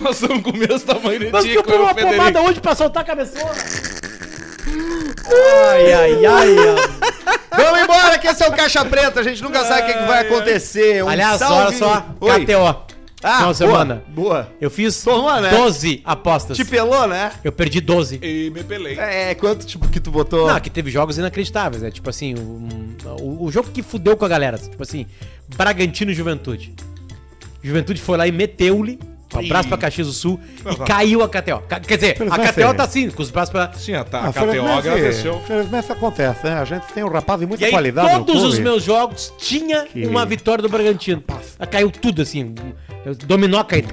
nós 0.00 0.20
estamos 0.20 0.42
com 0.42 0.50
o 0.50 0.56
mesmo 0.56 0.80
tamanho 0.80 1.18
de 1.20 1.30
Mas 1.30 1.44
tico, 1.44 1.62
pegou 1.62 1.74
eu 1.74 1.80
e 1.80 1.82
o 1.82 1.86
uma 1.86 1.94
pomada 1.94 2.40
hoje 2.42 2.60
pra 2.60 2.74
soltar 2.74 3.02
a 3.02 3.06
cabeçona? 3.06 3.52
ai, 5.70 5.92
ai, 5.92 6.26
ai, 6.26 6.56
ai. 6.58 7.36
Vamos 7.56 7.80
embora, 7.82 8.18
que 8.18 8.26
esse 8.26 8.42
é 8.42 8.48
o 8.48 8.52
Caixa 8.52 8.84
Preta. 8.84 9.20
A 9.20 9.22
gente 9.22 9.42
nunca 9.42 9.62
sabe 9.64 9.82
o 9.82 9.86
que, 9.86 9.92
que 9.94 10.04
vai 10.06 10.26
acontecer. 10.26 11.04
Um 11.04 11.08
Aliás, 11.08 11.40
olha 11.42 11.76
só, 11.78 12.06
Oi. 12.20 12.44
KTO. 12.44 12.91
Ah, 13.22 13.42
boa, 13.42 13.54
semana. 13.54 14.02
Boa. 14.08 14.48
Eu 14.60 14.70
fiz 14.70 15.02
Tomou, 15.02 15.40
né? 15.40 15.50
12 15.50 16.02
apostas. 16.04 16.56
Te 16.56 16.64
pelou, 16.64 17.06
né? 17.06 17.32
Eu 17.44 17.52
perdi 17.52 17.80
12. 17.80 18.18
E 18.22 18.50
me 18.50 18.64
pelei. 18.64 18.98
É, 18.98 19.34
quanto 19.34 19.64
tipo 19.64 19.88
que 19.88 20.00
tu 20.00 20.10
botou? 20.10 20.48
Não, 20.48 20.58
que 20.60 20.68
teve 20.70 20.90
jogos 20.90 21.18
inacreditáveis, 21.18 21.82
né? 21.82 21.90
Tipo 21.90 22.10
assim, 22.10 22.34
um- 22.34 22.96
o, 23.20 23.44
o 23.46 23.52
jogo 23.52 23.68
que 23.70 23.82
fudeu 23.82 24.16
com 24.16 24.24
a 24.24 24.28
galera. 24.28 24.58
Tipo 24.58 24.82
assim, 24.82 25.06
Bragantino 25.56 26.10
e 26.10 26.14
Juventude. 26.14 26.74
Juventude 27.62 28.00
foi 28.00 28.16
lá 28.18 28.26
e 28.26 28.32
meteu-lhe. 28.32 28.98
Um 29.34 29.38
abraço 29.38 29.66
pra 29.66 29.78
Caxias 29.78 30.06
do 30.08 30.12
Sul 30.12 30.38
Não, 30.62 30.72
e 30.74 30.78
não. 30.78 30.84
caiu 30.84 31.22
a 31.22 31.28
KTO. 31.28 31.62
Quer 31.86 31.96
dizer, 31.96 32.16
a. 32.30 32.38
KTO 32.52 32.74
tá 32.74 32.84
assim, 32.84 33.08
com 33.08 33.22
os 33.22 33.30
braços 33.30 33.50
pra. 33.50 33.72
Sim, 33.72 33.92
tá, 34.10 34.18
Ah, 34.20 34.28
a 34.28 34.32
KTO 34.32 34.66
agradeceu. 34.66 35.40
Felizmente 35.46 35.84
isso 35.84 35.92
acontece, 35.94 36.44
né? 36.44 36.52
A 36.54 36.64
gente 36.66 36.84
tem 36.92 37.02
um 37.02 37.08
rapaz 37.08 37.40
de 37.40 37.46
muita 37.46 37.62
E 37.62 37.66
aí, 37.66 37.70
qualidade. 37.70 38.18
no 38.18 38.24
todos 38.26 38.42
os 38.42 38.48
clube. 38.50 38.62
meus 38.64 38.82
jogos 38.84 39.32
tinha 39.38 39.84
Que- 39.86 40.06
uma 40.06 40.26
vitória 40.26 40.60
do 40.60 40.68
Bragantino. 40.68 41.22
Caiu 41.70 41.90
tudo 41.90 42.20
assim. 42.20 42.54
Dominó 43.26 43.64
caiu. 43.64 43.84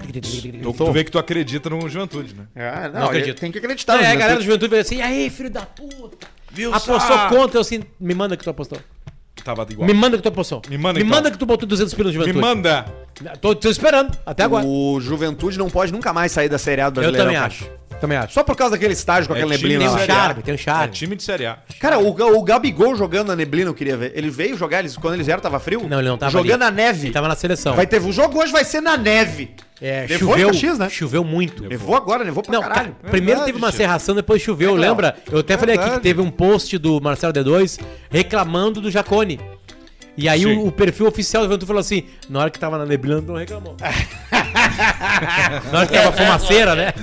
Tu, 0.62 0.74
tu 0.74 0.92
vê 0.92 1.04
que 1.04 1.12
tu 1.12 1.18
acredita 1.18 1.70
no 1.70 1.88
Juventude, 1.89 2.36
né? 2.36 2.46
Ah, 2.56 2.89
não, 2.89 3.00
Não 3.01 3.08
acredito. 3.08 3.39
Tem 3.39 3.51
que 3.51 3.58
acreditar. 3.58 3.96
É, 4.01 4.08
no 4.08 4.13
a 4.13 4.16
galera 4.16 4.38
do 4.38 4.44
Juventude. 4.44 4.70
Veio 4.70 4.82
assim, 4.82 5.01
aí, 5.01 5.30
filho 5.30 5.50
da 5.50 5.62
puta. 5.62 6.28
Viu 6.51 6.70
Apostou 6.74 7.00
só? 7.00 7.30
contra, 7.30 7.58
eu 7.58 7.62
assim, 7.62 7.82
me 8.00 8.13
manda 8.13 8.36
que 8.38 8.44
tu 8.44 8.50
apostou. 8.50 8.80
Tava 9.44 9.66
igual. 9.70 9.88
Me 9.88 9.94
manda 9.94 10.18
que 10.18 10.24
tu 10.24 10.30
apostou. 10.30 10.62
Me 10.70 10.78
manda, 10.78 11.00
Me 11.00 11.06
então. 11.06 11.18
manda 11.18 11.32
que 11.32 11.38
tu 11.38 11.46
botou 11.46 11.68
200 11.68 11.94
pilas 11.94 12.13
no 12.13 12.20
Me 12.20 12.25
Juventude. 12.28 12.46
manda. 12.56 12.86
Tô, 13.42 13.56
tô 13.56 13.70
esperando, 13.70 14.16
até 14.25 14.44
agora. 14.44 14.66
O 14.66 15.00
Juventude 15.00 15.58
não 15.58 15.70
pode 15.70 15.92
nunca 15.92 16.12
mais 16.13 16.32
sair 16.32 16.50
da 16.50 16.58
Série 16.58 16.82
A 16.82 16.89
do 16.89 17.00
Eu 17.01 17.12
Brasileirão. 17.12 17.25
também 17.25 17.36
cara. 17.36 17.48
acho. 17.48 17.78
Também 18.00 18.18
acho. 18.18 18.34
Só 18.34 18.44
por 18.44 18.56
causa 18.56 18.72
daquele 18.75 18.94
estágio 18.94 19.27
com 19.27 19.34
É 19.36 19.38
aquela 19.38 19.51
neblina 19.51 19.79
Tem 19.79 19.88
um 19.89 19.91
lá. 19.94 20.01
A. 20.01 20.06
charme, 20.06 20.41
tem 20.44 20.53
um 20.53 20.56
É 20.56 20.58
charme. 20.58 20.94
time 20.94 21.15
de 21.15 21.24
Série 21.24 21.46
A. 21.46 21.58
Cara, 21.79 22.00
o, 22.00 22.08
o 22.10 22.44
Gabigol 22.44 22.96
jogando 22.96 23.27
na 23.27 23.36
neblina, 23.36 23.70
eu 23.70 23.74
queria 23.74 23.98
ver. 23.98 24.13
Ele 24.15 24.29
veio 24.29 24.58
jogar, 24.58 24.79
eles, 24.79 24.96
quando 24.96 25.15
eles 25.15 25.25
vieram, 25.25 25.41
tava 25.41 25.60
frio? 25.60 25.86
Não, 25.88 26.00
ele 26.00 26.08
não 26.08 26.18
tava 26.18 26.32
Jogando 26.32 26.63
ali. 26.63 26.72
na 26.72 26.72
neve. 26.72 27.08
Ele 27.08 27.13
tava 27.13 27.27
na 27.27 27.36
seleção. 27.36 27.75
Vai 27.75 27.86
ter, 27.88 28.01
o 28.01 28.12
jogo 28.12 28.39
hoje 28.41 28.51
vai 28.51 28.63
ser 28.63 28.82
na 28.82 28.96
neve. 28.96 29.51
É, 29.82 30.06
choveu, 30.10 30.48
Caxias, 30.50 30.77
né? 30.77 30.89
choveu 30.89 31.24
muito. 31.24 31.63
Nevou 31.63 31.96
agora, 31.96 32.24
nevou 32.25 32.44
pra 32.44 32.51
Não, 32.51 32.62
caralho. 32.62 32.96
cara, 32.96 33.10
primeiro 33.12 33.39
Verdade, 33.39 33.46
teve 33.53 33.58
uma 33.58 33.72
serração, 33.72 34.13
depois 34.13 34.41
choveu, 34.41 34.75
É, 34.75 34.79
lembra? 34.79 35.15
Eu 35.32 35.39
até 35.39 35.58
falei 35.58 35.75
aqui 35.75 35.89
que 35.91 36.00
teve 36.01 36.20
um 36.22 36.29
post 36.29 36.77
do 36.77 37.00
Marcelo 37.00 37.32
D2 37.32 37.79
reclamando 38.10 38.82
do 38.82 38.91
Jacone. 38.91 39.39
E 40.20 40.28
aí 40.28 40.46
o, 40.46 40.68
o 40.68 40.72
perfil 40.72 41.08
oficial 41.08 41.42
do 41.44 41.46
Juventude 41.46 41.68
falou 41.68 41.80
assim: 41.80 42.04
na 42.30 42.40
hora 42.40 42.50
que 42.50 42.60
tava 42.60 42.78
na 42.78 42.86
neblina, 42.86 43.22
não 43.22 43.36
reclamou. 43.36 43.76
na 45.72 45.80
hora 45.80 45.88
que 45.88 45.94
tava 45.94 46.12
fumaceira, 46.16 46.76
né? 46.76 46.94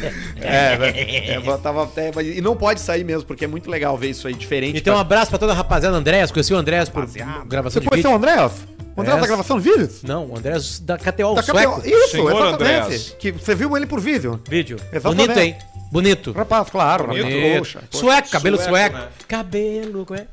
É, 0.40 1.34
é, 1.34 1.56
tava 1.62 1.84
até, 1.84 2.10
mas- 2.14 2.26
e 2.26 2.40
não 2.40 2.56
pode 2.56 2.80
sair 2.80 3.04
mesmo, 3.04 3.24
porque 3.24 3.44
é 3.44 3.48
muito 3.48 3.70
legal 3.70 3.96
ver 3.96 4.10
isso 4.10 4.26
aí 4.28 4.34
diferente. 4.34 4.78
Então 4.78 4.94
um 4.96 4.98
abraço 4.98 5.30
pra 5.30 5.38
toda 5.38 5.52
a 5.52 5.54
rapaziada 5.54 5.96
Andréas. 5.96 6.30
Conheci 6.30 6.52
o 6.52 6.56
Andréas 6.56 6.88
por 6.88 7.06
gravação 7.46 7.70
Você 7.70 7.80
de 7.80 7.88
conheceu 7.88 8.10
vídeo. 8.10 8.10
o 8.12 8.14
Andréas? 8.16 8.52
O 8.96 9.00
Andréas 9.00 9.18
É. 9.18 9.20
da 9.20 9.26
gravação 9.26 9.58
de 9.60 9.68
vídeos? 9.70 10.02
Não, 10.02 10.26
o 10.26 10.38
Andréas 10.38 10.80
da 10.80 10.96
KTO, 10.96 11.34
Da 11.34 11.42
sueco. 11.42 11.80
KTO. 11.80 11.88
Isso, 11.88 12.10
Senhor 12.12 12.30
exatamente. 12.30 12.54
Andréas. 12.54 13.16
Que 13.18 13.32
você 13.32 13.54
viu 13.54 13.76
ele 13.76 13.86
por 13.86 14.00
vídeo. 14.00 14.40
Vídeo. 14.48 14.76
Exatamente. 14.92 15.26
Bonito, 15.28 15.38
hein? 15.40 15.56
Bonito. 15.92 16.32
Rapaz, 16.32 16.68
claro. 16.70 17.06
Bonito. 17.08 17.24
rapaz, 17.24 17.40
Bonito. 17.42 17.58
poxa, 17.58 17.80
poxa. 17.90 17.98
Sueco, 18.04 18.30
cabelo 18.30 18.56
Sueco, 18.56 18.70
sueco. 18.70 18.96
né? 18.96 19.04
Cabelo, 19.28 20.06
como 20.06 20.18
é? 20.18 20.26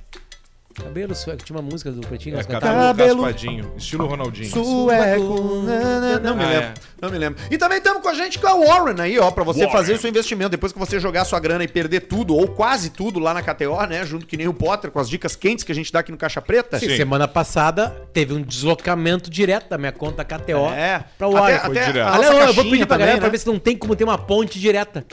Cabelo 0.74 1.14
sueco. 1.14 1.44
Tinha 1.44 1.56
uma 1.58 1.62
música 1.62 1.92
do 1.92 2.02
Pretinho. 2.02 2.40
É 2.40 2.44
cabelo. 2.44 2.62
Cabelo- 2.76 3.22
raspadinho. 3.24 3.72
Estilo 3.78 4.08
Ronaldinho. 4.08 4.50
Sueco. 4.50 5.62
nanana. 5.66 6.20
Não 6.20 6.36
me 6.36 6.44
Ah, 6.44 6.48
lembro. 6.50 6.66
é. 6.68 6.74
Não 7.02 7.10
me 7.12 7.18
lembro. 7.18 7.44
E 7.52 7.58
também 7.58 7.78
estamos 7.78 8.02
com 8.02 8.10
a 8.10 8.14
gente 8.14 8.40
com 8.40 8.48
a 8.48 8.54
Warren 8.56 9.00
aí, 9.02 9.20
ó, 9.20 9.30
pra 9.30 9.44
você 9.44 9.60
Warren. 9.66 9.72
fazer 9.72 9.94
o 9.94 9.98
seu 10.00 10.10
investimento. 10.10 10.50
Depois 10.50 10.72
que 10.74 10.80
você 10.80 11.00
jogar 11.00 11.26
sua 11.26 11.40
grana 11.40 11.64
e 11.64 11.68
perder 11.68 12.02
tudo, 12.02 12.36
ou 12.36 12.48
quase 12.48 12.90
tudo 12.90 13.20
lá 13.20 13.34
na 13.34 13.42
KTO, 13.42 13.86
né? 13.88 14.06
Junto 14.06 14.26
que 14.26 14.36
nem 14.36 14.48
o 14.48 14.54
Potter, 14.54 14.90
com 14.90 15.00
as 15.00 15.10
dicas 15.10 15.36
quentes 15.36 15.64
que 15.64 15.72
a 15.72 15.76
gente 15.76 15.92
dá 15.92 16.00
aqui 16.00 16.12
no 16.12 16.18
Caixa 16.18 16.42
Preta. 16.42 16.80
Sim, 16.80 16.90
Sim. 16.90 16.98
Semana 16.98 17.28
passada 17.28 17.96
teve 18.12 18.34
um 18.34 18.42
deslocamento 18.42 19.30
direto 19.30 19.70
da 19.70 19.78
minha 19.78 19.92
conta 19.92 20.24
KTO 20.24 20.70
É. 20.76 21.04
pra 21.18 21.28
Warren. 21.28 21.56
Até, 21.56 21.66
Foi 21.68 21.78
até 21.78 21.86
direto. 21.92 22.08
Aliás, 22.14 22.48
eu 22.48 22.54
vou 22.54 22.64
pedir 22.66 22.78
pra 22.80 22.88
também, 22.88 23.00
galera 23.00 23.18
pra 23.18 23.28
né? 23.28 23.32
ver 23.32 23.38
se 23.38 23.48
não 23.48 23.60
tem 23.60 23.78
como 23.78 23.96
ter 23.96 24.04
uma 24.04 24.18
ponte 24.18 24.60
direta. 24.60 25.06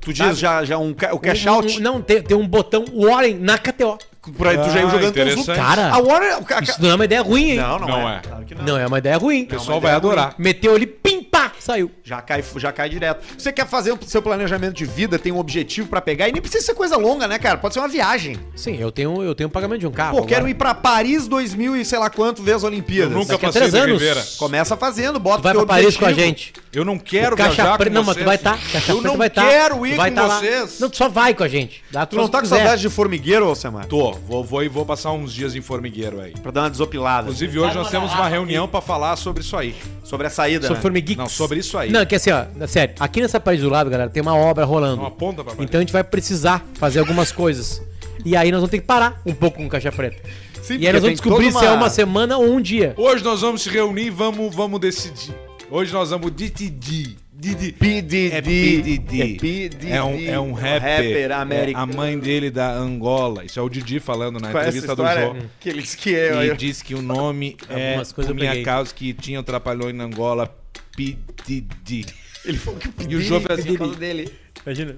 Tu 0.00 0.12
diz 0.12 0.36
já, 0.38 0.64
já 0.64 0.78
um, 0.78 0.90
o 1.12 1.18
cash 1.18 1.46
Um- 1.46 1.50
out. 1.50 1.78
um- 1.78 1.80
não, 1.80 2.00
tem, 2.02 2.20
tem 2.22 2.36
um 2.36 2.46
botão 2.46 2.84
Warren 2.92 3.34
na 3.38 3.56
KTO. 3.56 3.98
Por 4.36 4.46
aí 4.46 4.56
tu 4.56 4.70
já 4.70 4.80
ia 4.80 4.86
Ah, 4.86 4.90
jogando 4.90 5.08
interessante. 5.08 5.56
Cara, 5.58 5.92
A 5.92 6.42
ca- 6.44 6.60
isso 6.62 6.80
não 6.80 6.90
é 6.90 6.94
uma 6.94 7.04
ideia 7.04 7.22
ruim, 7.22 7.50
hein? 7.50 7.56
Não, 7.56 7.78
não, 7.80 7.88
Não 7.88 8.08
é. 8.08 8.16
é. 8.16 8.20
Claro 8.20 8.44
que 8.44 8.54
Não, 8.54 8.78
é 8.78 8.86
uma 8.86 8.98
ideia 8.98 9.16
ruim. 9.16 9.42
O 9.42 9.46
pessoal 9.48 9.76
Não, 9.76 9.80
vai 9.80 9.92
adorar. 9.94 10.34
Meteu 10.38 10.74
ali, 10.76 10.86
pim, 10.86 11.24
pá, 11.24 11.50
saiu. 11.58 11.90
Já 12.04 12.22
cai, 12.22 12.44
já 12.56 12.70
cai 12.70 12.88
direto. 12.88 13.24
Você 13.36 13.50
quer 13.52 13.66
fazer 13.66 13.90
o 13.92 13.98
seu 14.06 14.22
planejamento 14.22 14.74
de 14.74 14.84
vida, 14.84 15.18
tem 15.18 15.32
um 15.32 15.38
objetivo 15.38 15.88
pra 15.88 16.00
pegar, 16.00 16.28
e 16.28 16.32
nem 16.32 16.40
precisa 16.40 16.64
ser 16.64 16.74
coisa 16.74 16.96
longa, 16.96 17.26
né, 17.26 17.36
cara? 17.36 17.58
Pode 17.58 17.74
ser 17.74 17.80
uma 17.80 17.88
viagem. 17.88 18.38
Sim, 18.54 18.76
eu 18.80 18.92
tenho, 18.92 19.22
eu 19.24 19.34
tenho 19.34 19.48
um 19.48 19.52
pagamento 19.52 19.80
de 19.80 19.86
um 19.88 19.90
carro. 19.90 20.18
Pô, 20.20 20.24
quero 20.24 20.48
ir 20.48 20.54
pra 20.54 20.72
Paris 20.72 21.26
2000 21.26 21.76
e 21.76 21.84
sei 21.84 21.98
lá 21.98 22.08
quanto 22.08 22.44
vezes 22.44 22.62
Olimpíadas. 22.62 23.12
Eu 23.12 23.18
nunca 23.18 23.32
Daqui 23.32 23.44
a 23.46 23.48
passei 23.48 23.60
três 23.62 23.72
de 23.72 23.78
anos. 23.80 24.00
Ribeira. 24.00 24.24
Começa 24.38 24.76
fazendo, 24.76 25.18
bota 25.18 25.38
Tu 25.38 25.42
vai 25.42 25.52
teu 25.52 25.66
pra 25.66 25.74
Paris 25.74 25.96
com 25.96 26.04
a 26.04 26.08
objetivo. 26.08 26.26
gente. 26.28 26.52
Eu 26.72 26.84
não 26.84 26.96
quero 26.98 27.36
Caixa 27.36 27.54
viajar 27.54 27.76
preta. 27.76 27.90
com 27.90 27.94
Não, 27.94 28.04
mas 28.04 28.14
tu 28.14 28.18
vocês. 28.18 28.26
vai 28.26 28.36
estar. 28.36 28.52
Tá. 28.52 28.58
Caixa 28.72 28.92
Eu 28.92 28.96
preta 28.98 29.08
não 29.08 29.16
vai 29.18 29.30
tá. 29.30 29.44
quero 29.48 29.84
ir 29.86 29.90
Tu 29.90 29.96
vai 29.96 30.10
com 30.10 30.16
tá 30.16 30.26
lá. 30.26 30.38
vocês. 30.38 30.78
Não, 30.80 30.88
tu 30.90 30.96
só 30.96 31.08
vai 31.08 31.34
com 31.34 31.42
a 31.42 31.48
gente. 31.48 31.82
Dá, 31.90 32.06
Tu 32.06 32.14
não 32.16 32.28
tá 32.28 32.40
com 32.40 32.46
saudade 32.46 32.80
de 32.80 32.88
formigueiro, 32.88 33.46
Alcemar? 33.46 33.86
Tô, 33.86 34.11
vou, 34.26 34.44
vou, 34.44 34.62
e 34.62 34.68
vou 34.68 34.84
passar 34.86 35.12
uns 35.12 35.32
dias 35.32 35.54
em 35.54 35.60
formigueiro 35.60 36.20
aí. 36.20 36.32
Pra 36.32 36.50
dar 36.50 36.62
uma 36.62 36.70
desopilada. 36.70 37.22
Inclusive, 37.22 37.58
hoje 37.58 37.74
nós 37.74 37.90
temos 37.90 38.12
uma 38.12 38.28
reunião 38.28 38.66
pra 38.68 38.80
falar 38.80 39.16
sobre 39.16 39.42
isso 39.42 39.56
aí. 39.56 39.74
Sobre 40.04 40.26
a 40.26 40.30
saída, 40.30 40.66
Sou 40.66 40.76
né? 40.76 40.82
formiguix. 40.82 41.18
Não, 41.18 41.28
sobre 41.28 41.58
isso 41.60 41.76
aí. 41.78 41.90
Não, 41.90 42.04
que 42.06 42.14
assim, 42.14 42.30
ó, 42.30 42.44
sério, 42.66 42.94
aqui 43.00 43.20
nessa 43.20 43.38
parede 43.40 43.62
do 43.62 43.68
lado, 43.70 43.88
galera, 43.90 44.10
tem 44.10 44.20
uma 44.22 44.34
obra 44.36 44.64
rolando. 44.64 44.96
Não 44.96 45.06
aponta 45.06 45.42
pra 45.44 45.54
Então 45.62 45.78
a 45.78 45.82
gente 45.82 45.92
vai 45.92 46.04
precisar 46.04 46.64
fazer 46.74 46.98
algumas 47.00 47.32
coisas. 47.32 47.82
E 48.24 48.36
aí 48.36 48.50
nós 48.50 48.60
vamos 48.60 48.70
ter 48.70 48.78
que 48.78 48.86
parar 48.86 49.20
um 49.26 49.34
pouco 49.34 49.56
com 49.58 49.66
o 49.66 49.68
Caixa 49.68 49.90
Preta. 49.90 50.22
Sim, 50.62 50.76
e 50.78 50.86
aí 50.86 50.92
nós 50.92 51.02
vamos 51.02 51.20
descobrir 51.20 51.48
toda 51.48 51.58
se 51.58 51.66
é 51.66 51.70
uma- 51.70 51.76
uma 51.78 51.90
semana 51.90 52.38
ou 52.38 52.44
um 52.48 52.60
dia. 52.60 52.94
Hoje 52.96 53.24
nós 53.24 53.40
vamos 53.40 53.62
se 53.62 53.68
reunir 53.68 54.06
e 54.06 54.10
vamos, 54.10 54.54
vamos 54.54 54.78
decidir. 54.80 55.34
Hoje 55.70 55.92
nós 55.92 56.10
vamos 56.10 56.30
decidir. 56.30 57.16
Didi. 57.42 57.72
PDD. 57.72 58.30
É 58.32 58.40
PDD. 58.40 59.20
É 59.20 59.26
PDD. 59.38 59.90
É 59.90 60.02
um, 60.04 60.28
é 60.28 60.38
um 60.40 60.52
rapper. 60.52 60.80
rapper 60.80 61.30
É 61.30 61.34
americano. 61.34 61.92
a 61.92 61.96
mãe 61.96 62.16
dele 62.16 62.50
da 62.50 62.72
Angola. 62.72 63.44
Isso 63.44 63.58
é 63.58 63.62
o 63.62 63.68
Didi 63.68 63.98
falando 63.98 64.38
na 64.38 64.48
é 64.48 64.50
essa 64.50 64.60
entrevista 64.60 64.94
do 64.94 65.02
jogo. 65.04 65.50
Que 65.58 65.68
ele 65.68 65.82
disse 65.82 65.96
que 65.96 66.14
é... 66.14 66.46
E 66.46 66.56
diz 66.56 66.82
que 66.82 66.94
o 66.94 67.02
nome 67.02 67.56
é 67.68 68.00
por 68.14 68.32
minha 68.32 68.50
peguei. 68.50 68.62
causa 68.62 68.94
que 68.94 69.12
tinha 69.12 69.42
trapalhões 69.42 69.94
na 69.94 70.04
Angola. 70.04 70.54
PDD. 70.96 72.06
Ele 72.44 72.58
falou 72.58 72.78
que 72.78 72.88
E 73.08 73.16
o 73.16 73.20
Jô 73.20 73.40
fez 73.40 73.58
assim, 73.60 73.74
causa 73.74 73.94
dele. 73.96 74.32
Imagina. 74.64 74.96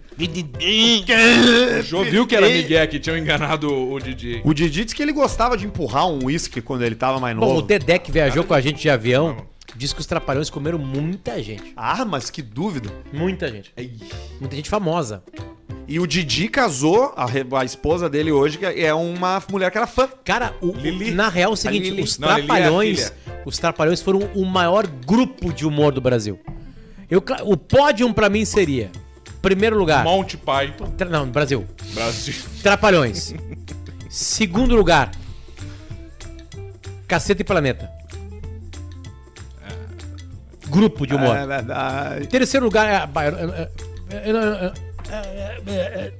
O 1.78 1.82
Jô 1.82 2.04
viu 2.04 2.26
que 2.26 2.36
era 2.36 2.48
Miguel 2.48 2.86
que 2.88 2.98
tinham 2.98 3.16
enganado 3.16 3.72
o 3.72 3.98
Didi. 3.98 4.42
O 4.44 4.52
Didi 4.52 4.82
disse 4.84 4.94
que 4.94 5.02
ele 5.02 5.12
gostava 5.12 5.56
de 5.56 5.66
empurrar 5.66 6.06
um 6.06 6.24
uísque 6.24 6.60
quando 6.60 6.82
ele 6.82 6.94
tava 6.94 7.18
mais 7.18 7.34
Bom, 7.36 7.46
novo. 7.46 7.58
o 7.60 7.62
Dedé 7.62 7.98
que 7.98 8.12
viajou 8.12 8.44
com 8.44 8.52
a 8.52 8.60
gente 8.60 8.82
de 8.82 8.90
avião 8.90 9.46
disse 9.76 9.94
que 9.94 10.00
os 10.00 10.06
trapalhões 10.06 10.48
comeram 10.50 10.78
muita 10.78 11.42
gente. 11.42 11.72
Ah, 11.76 12.04
mas 12.04 12.30
que 12.30 12.40
dúvida. 12.42 12.90
Muita 13.12 13.48
gente. 13.50 13.72
Muita 14.40 14.56
gente 14.56 14.70
famosa. 14.70 15.22
E 15.86 16.00
o 16.00 16.06
Didi 16.06 16.48
casou, 16.48 17.12
a, 17.16 17.26
re- 17.26 17.44
a 17.52 17.64
esposa 17.64 18.08
dele 18.08 18.32
hoje, 18.32 18.56
que 18.58 18.64
é 18.64 18.94
uma 18.94 19.42
mulher 19.50 19.70
que 19.70 19.76
era 19.76 19.86
fã. 19.86 20.08
Cara, 20.24 20.54
o, 20.62 20.72
Lili. 20.72 21.10
na 21.10 21.28
real 21.28 21.50
é 21.50 21.52
o 21.52 21.56
seguinte, 21.56 21.90
Lili. 21.90 22.02
os 22.02 22.18
Não, 22.18 22.28
a 22.28 22.38
Lili 22.38 22.48
é 22.48 22.52
a 22.52 22.56
trapalhões, 22.56 23.12
os 23.44 23.58
trapalhões 23.58 24.00
foram 24.00 24.20
o 24.34 24.44
maior 24.46 24.86
grupo 24.86 25.52
de 25.52 25.66
humor 25.66 25.92
do 25.92 26.00
Brasil. 26.00 26.38
Eu, 27.10 27.20
cla- 27.20 27.42
o 27.44 27.54
pódio 27.56 28.12
pra 28.14 28.30
mim 28.30 28.46
seria, 28.46 28.90
primeiro 29.42 29.78
lugar, 29.78 30.02
Monte 30.04 30.38
Python, 30.38 30.90
tra- 30.96 31.08
não, 31.10 31.28
Brasil, 31.28 31.66
Brasil. 31.92 32.34
Trapalhões. 32.62 33.34
Segundo 34.08 34.74
lugar, 34.74 35.10
Caceta 37.06 37.42
e 37.42 37.44
Planeta. 37.44 37.90
Grupo 40.74 41.06
de 41.06 41.14
humor. 41.14 41.36
É 41.36 41.46
verdade. 41.46 42.26
Terceiro 42.28 42.66
lugar 42.66 42.86
é. 42.88 42.94
é- 42.94 43.28
é- 43.28 43.68
é- 44.10 44.30
é- 44.30 44.72
é- 45.10 45.62
é- 45.66 45.72
é- 45.74 46.12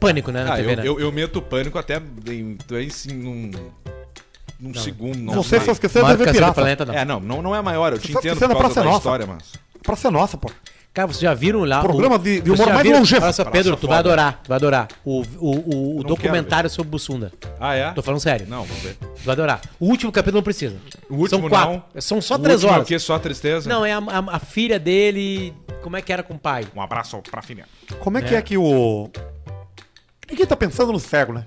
pânico, 0.00 0.30
né, 0.30 0.44
na 0.44 0.52
Ah, 0.52 0.56
TV, 0.56 0.72
eu, 0.72 0.76
né? 0.76 0.82
eu, 0.86 1.00
eu 1.00 1.12
meto 1.12 1.40
pânico 1.40 1.78
até 1.78 1.96
em, 2.28 2.58
em, 2.70 2.86
assim, 2.86 3.12
num, 3.14 3.50
num 4.60 4.74
segundo. 4.74 5.16
Não, 5.18 5.34
Você 5.34 5.56
mais. 5.56 5.66
só 5.66 5.72
esqueceu 5.72 6.02
de 6.02 6.04
Maior 6.04 6.18
ver 6.18 6.24
Cacete 6.26 6.36
do 6.36 6.40
pirata. 6.42 6.54
Planeta, 6.54 6.84
não. 6.84 6.94
É, 6.94 7.04
não, 7.04 7.20
não, 7.20 7.42
não 7.42 7.56
é 7.56 7.62
maior, 7.62 7.92
eu 7.92 7.98
te 7.98 8.10
entendo 8.12 8.34
por 8.36 8.44
a 8.44 8.48
causa 8.48 8.58
Praça 8.58 8.80
da 8.80 8.84
Nossa. 8.84 8.98
história, 8.98 9.26
mas... 9.26 9.52
Pra 9.82 9.96
ser 9.96 10.10
nossa, 10.10 10.36
pô. 10.36 10.50
Cara, 10.94 11.08
vocês 11.08 11.20
já 11.22 11.34
viram 11.34 11.64
lá. 11.64 11.80
Programa 11.80 12.16
de- 12.18 12.40
de 12.40 12.48
vocês 12.50 12.60
humor 12.60 12.72
mais 12.72 12.88
longevo. 12.88 13.24
Olha 13.24 13.32
só, 13.32 13.42
Praça 13.42 13.50
Pedro, 13.58 13.76
tu 13.76 13.88
vai 13.88 13.98
adorar. 13.98 14.40
Tu 14.44 14.48
vai 14.48 14.56
adorar. 14.56 14.88
O, 15.04 15.22
o, 15.22 15.50
o, 15.50 15.98
o 15.98 16.04
documentário 16.04 16.70
sobre 16.70 16.88
Bussunda. 16.90 17.32
Ah, 17.58 17.74
é? 17.74 17.90
Tô 17.90 18.00
falando 18.00 18.20
sério. 18.20 18.46
Não, 18.48 18.62
vamos 18.64 18.80
ver. 18.80 18.94
Tu 19.00 19.24
vai 19.24 19.32
adorar. 19.32 19.60
O 19.80 19.86
último 19.86 20.12
capítulo 20.12 20.36
não 20.38 20.44
precisa. 20.44 20.76
O 21.10 21.16
último 21.16 21.40
São 21.40 21.48
quatro. 21.48 21.82
não. 21.94 22.00
São 22.00 22.22
só 22.22 22.36
O 22.36 22.38
três 22.38 22.62
é 22.62 22.66
horas. 22.68 22.84
o 22.84 22.86
quê? 22.86 22.96
Só 23.00 23.18
tristeza? 23.18 23.68
Não, 23.68 23.84
é 23.84 23.92
a, 23.92 23.98
a- 23.98 24.36
a 24.36 24.38
filha 24.38 24.78
dele. 24.78 25.52
Como 25.82 25.96
é 25.96 26.00
que 26.00 26.12
era 26.12 26.22
com 26.22 26.34
o 26.34 26.38
pai? 26.38 26.64
Um 26.76 26.80
abraço 26.80 27.20
pra 27.28 27.42
filha. 27.42 27.66
Como 27.98 28.16
é 28.16 28.22
que 28.22 28.34
é 28.36 28.40
que 28.40 28.56
o. 28.56 29.10
Ninguém 30.30 30.46
tá 30.46 30.56
pensando 30.56 30.92
no 30.92 31.00
cego, 31.00 31.32
né? 31.32 31.44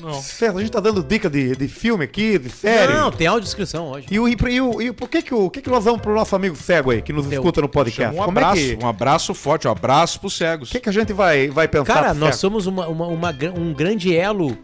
Não. 0.00 0.14
Certo, 0.14 0.56
a 0.56 0.60
gente 0.60 0.70
tá 0.70 0.78
dando 0.80 1.02
dica 1.02 1.28
de, 1.28 1.56
de 1.56 1.66
filme 1.68 2.04
aqui, 2.04 2.38
de 2.38 2.48
série. 2.48 2.92
Não, 2.92 3.10
tem 3.10 3.26
audiodescrição 3.26 3.90
hoje. 3.90 4.06
E 4.10 4.20
o, 4.20 4.28
e 4.28 4.60
o, 4.60 4.80
e 4.82 4.92
por 4.92 5.08
que 5.08 5.20
que, 5.20 5.34
o, 5.34 5.50
que 5.50 5.60
que 5.60 5.68
nós 5.68 5.84
vamos 5.84 6.00
pro 6.00 6.14
nosso 6.14 6.34
amigo 6.36 6.54
cego 6.54 6.90
aí, 6.92 7.02
que 7.02 7.12
nos 7.12 7.26
Deu. 7.26 7.40
escuta 7.40 7.60
no 7.60 7.68
podcast? 7.68 8.14
Um 8.14 8.18
Como 8.24 8.30
abraço, 8.38 8.60
é 8.62 8.76
que, 8.76 8.84
um 8.84 8.88
abraço 8.88 9.34
forte, 9.34 9.66
um 9.66 9.70
abraço 9.72 10.20
pros 10.20 10.36
cegos. 10.36 10.68
o 10.68 10.72
que 10.72 10.80
que 10.80 10.88
a 10.88 10.92
gente 10.92 11.12
vai, 11.12 11.48
vai 11.48 11.66
pensar 11.66 11.92
Cara, 11.92 12.14
nós 12.14 12.36
cego? 12.36 12.40
somos 12.40 12.66
uma, 12.66 12.86
uma- 12.86 13.06
uma 13.08 13.34
um 13.56 13.74
grande 13.74 14.14
elo 14.14 14.56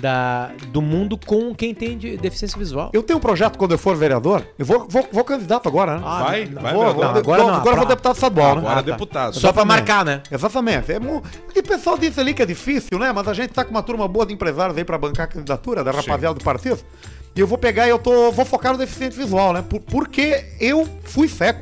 da, 0.00 0.50
do 0.68 0.82
mundo 0.82 1.16
com 1.16 1.54
quem 1.54 1.72
tem 1.74 1.96
de- 1.96 2.16
deficiência 2.16 2.58
visual. 2.58 2.90
Eu 2.92 3.02
tenho 3.02 3.18
um 3.18 3.22
projeto 3.22 3.56
quando 3.56 3.72
eu 3.72 3.78
for 3.78 3.96
vereador, 3.96 4.42
eu 4.58 4.66
vou, 4.66 4.86
vou, 4.88 5.08
vou 5.12 5.22
candidato 5.24 5.68
agora, 5.68 5.96
né? 5.98 6.02
Ah, 6.04 6.22
Vai, 6.24 6.46
vai, 6.46 6.72
vou, 6.74 6.82
Não, 6.84 6.90
agora 6.90 7.18
agora, 7.18 7.42
não, 7.42 7.48
agora 7.54 7.70
eu 7.72 7.76
vou 7.76 7.86
pra- 7.86 7.94
deputado 7.94 8.14
estadual, 8.14 8.54
né? 8.56 8.60
Agora 8.62 8.72
Ah, 8.72 8.82
tá. 8.82 8.90
deputado. 8.90 9.34
Só 9.38 9.52
pra 9.52 9.64
marcar, 9.64 10.04
né? 10.04 10.20
Exatamente. 10.30 10.90
É, 10.92 10.98
e 11.54 11.58
o 11.60 11.62
pessoal 11.62 11.96
disse 11.96 12.18
ali 12.18 12.34
que 12.34 12.42
é 12.42 12.46
difícil, 12.46 12.98
né? 12.98 13.12
Mas 13.12 13.28
a 13.28 13.32
gente 13.34 13.50
tá 13.50 13.64
com 13.64 13.70
uma 13.70 13.82
turma 13.82 14.08
boa 14.08 14.26
de 14.26 14.34
empresários 14.34 14.76
aí 14.76 14.84
pra 14.84 14.98
bancar 14.98 15.24
a 15.24 15.28
candidatura 15.28 15.84
da 15.84 15.92
rapaziada 15.92 16.34
do 16.34 16.42
partido. 16.44 16.78
E 17.36 17.40
eu 17.40 17.46
vou 17.46 17.58
pegar 17.58 17.86
e 17.86 17.90
eu 17.90 17.98
tô, 17.98 18.30
vou 18.32 18.44
focar 18.44 18.72
no 18.72 18.78
deficiente 18.78 19.16
visual, 19.16 19.52
né? 19.52 19.62
Por- 19.68 19.80
porque 19.80 20.44
eu 20.60 20.88
fui 21.04 21.28
cego. 21.28 21.60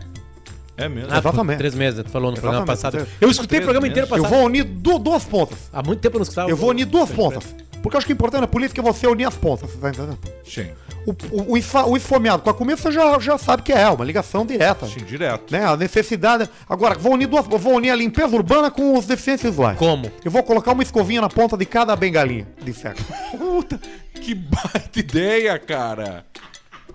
É 0.77 0.89
mesmo. 0.89 1.11
Ah, 1.12 1.19
Exatamente. 1.19 1.59
Três 1.59 1.75
meses, 1.75 2.03
tu 2.03 2.11
falou 2.11 2.31
no 2.31 2.37
programa 2.41 2.65
Exatamente. 2.65 2.77
passado. 2.79 2.93
Três- 2.93 3.09
Eu 3.21 3.31
escutei 3.31 3.59
o 3.59 3.62
programa 3.62 3.87
meses. 3.87 3.93
inteiro 3.99 4.07
Eu 4.17 4.23
passado. 4.23 4.39
vou 4.39 4.47
unir 4.47 4.65
du- 4.65 4.99
duas 4.99 5.23
pontas. 5.25 5.59
Há 5.71 5.83
muito 5.83 6.01
tempo 6.01 6.17
eu 6.17 6.21
não 6.21 6.23
escutava. 6.23 6.49
Eu 6.51 6.57
vou 6.57 6.71
unir 6.71 6.87
duas 6.87 7.11
pontas. 7.11 7.45
Porque 7.83 7.97
eu 7.97 7.99
acho 7.99 8.07
que 8.07 8.12
o 8.12 8.15
importante 8.15 8.43
na 8.43 8.47
política 8.47 8.81
é 8.81 8.85
você 8.85 9.07
unir 9.07 9.27
as 9.27 9.35
pontas, 9.35 9.71
você 9.71 9.79
tá 9.79 9.91
entendendo? 9.91 10.19
Sim. 10.45 10.71
O, 11.05 11.11
o, 11.33 11.91
o, 11.91 11.97
esfomeado 11.97 12.43
com 12.43 12.51
a 12.51 12.55
comida 12.55 12.77
você 12.77 12.93
já, 12.93 13.19
já 13.19 13.37
sabe 13.37 13.62
que 13.65 13.73
é, 13.73 13.89
uma 13.89 14.05
ligação 14.05 14.47
direta. 14.47 14.87
Sim, 14.87 15.05
direto. 15.05 15.51
Né? 15.53 15.65
A 15.65 15.77
necessidade. 15.77 16.49
Agora, 16.69 16.97
vou 16.97 17.15
unir 17.15 17.27
duas. 17.27 17.45
Vou 17.45 17.75
unir 17.75 17.91
a 17.91 17.97
limpeza 17.97 18.37
urbana 18.37 18.71
com 18.71 18.97
os 18.97 19.05
deficientes 19.05 19.43
visuais. 19.43 19.77
Como? 19.77 20.11
Eu 20.25 20.31
vou 20.31 20.45
colocar 20.45 20.73
uma 20.73 20.83
escovinha 20.83 21.21
na 21.21 21.29
ponta 21.29 21.57
de 21.57 21.67
cada 21.67 21.97
bengalinha 21.97 22.47
de 22.62 22.73
cego. 22.73 23.01
Puta, 23.37 23.81
que 24.15 24.35
baita 24.35 25.01
ideia, 25.01 25.59
cara. 25.59 26.25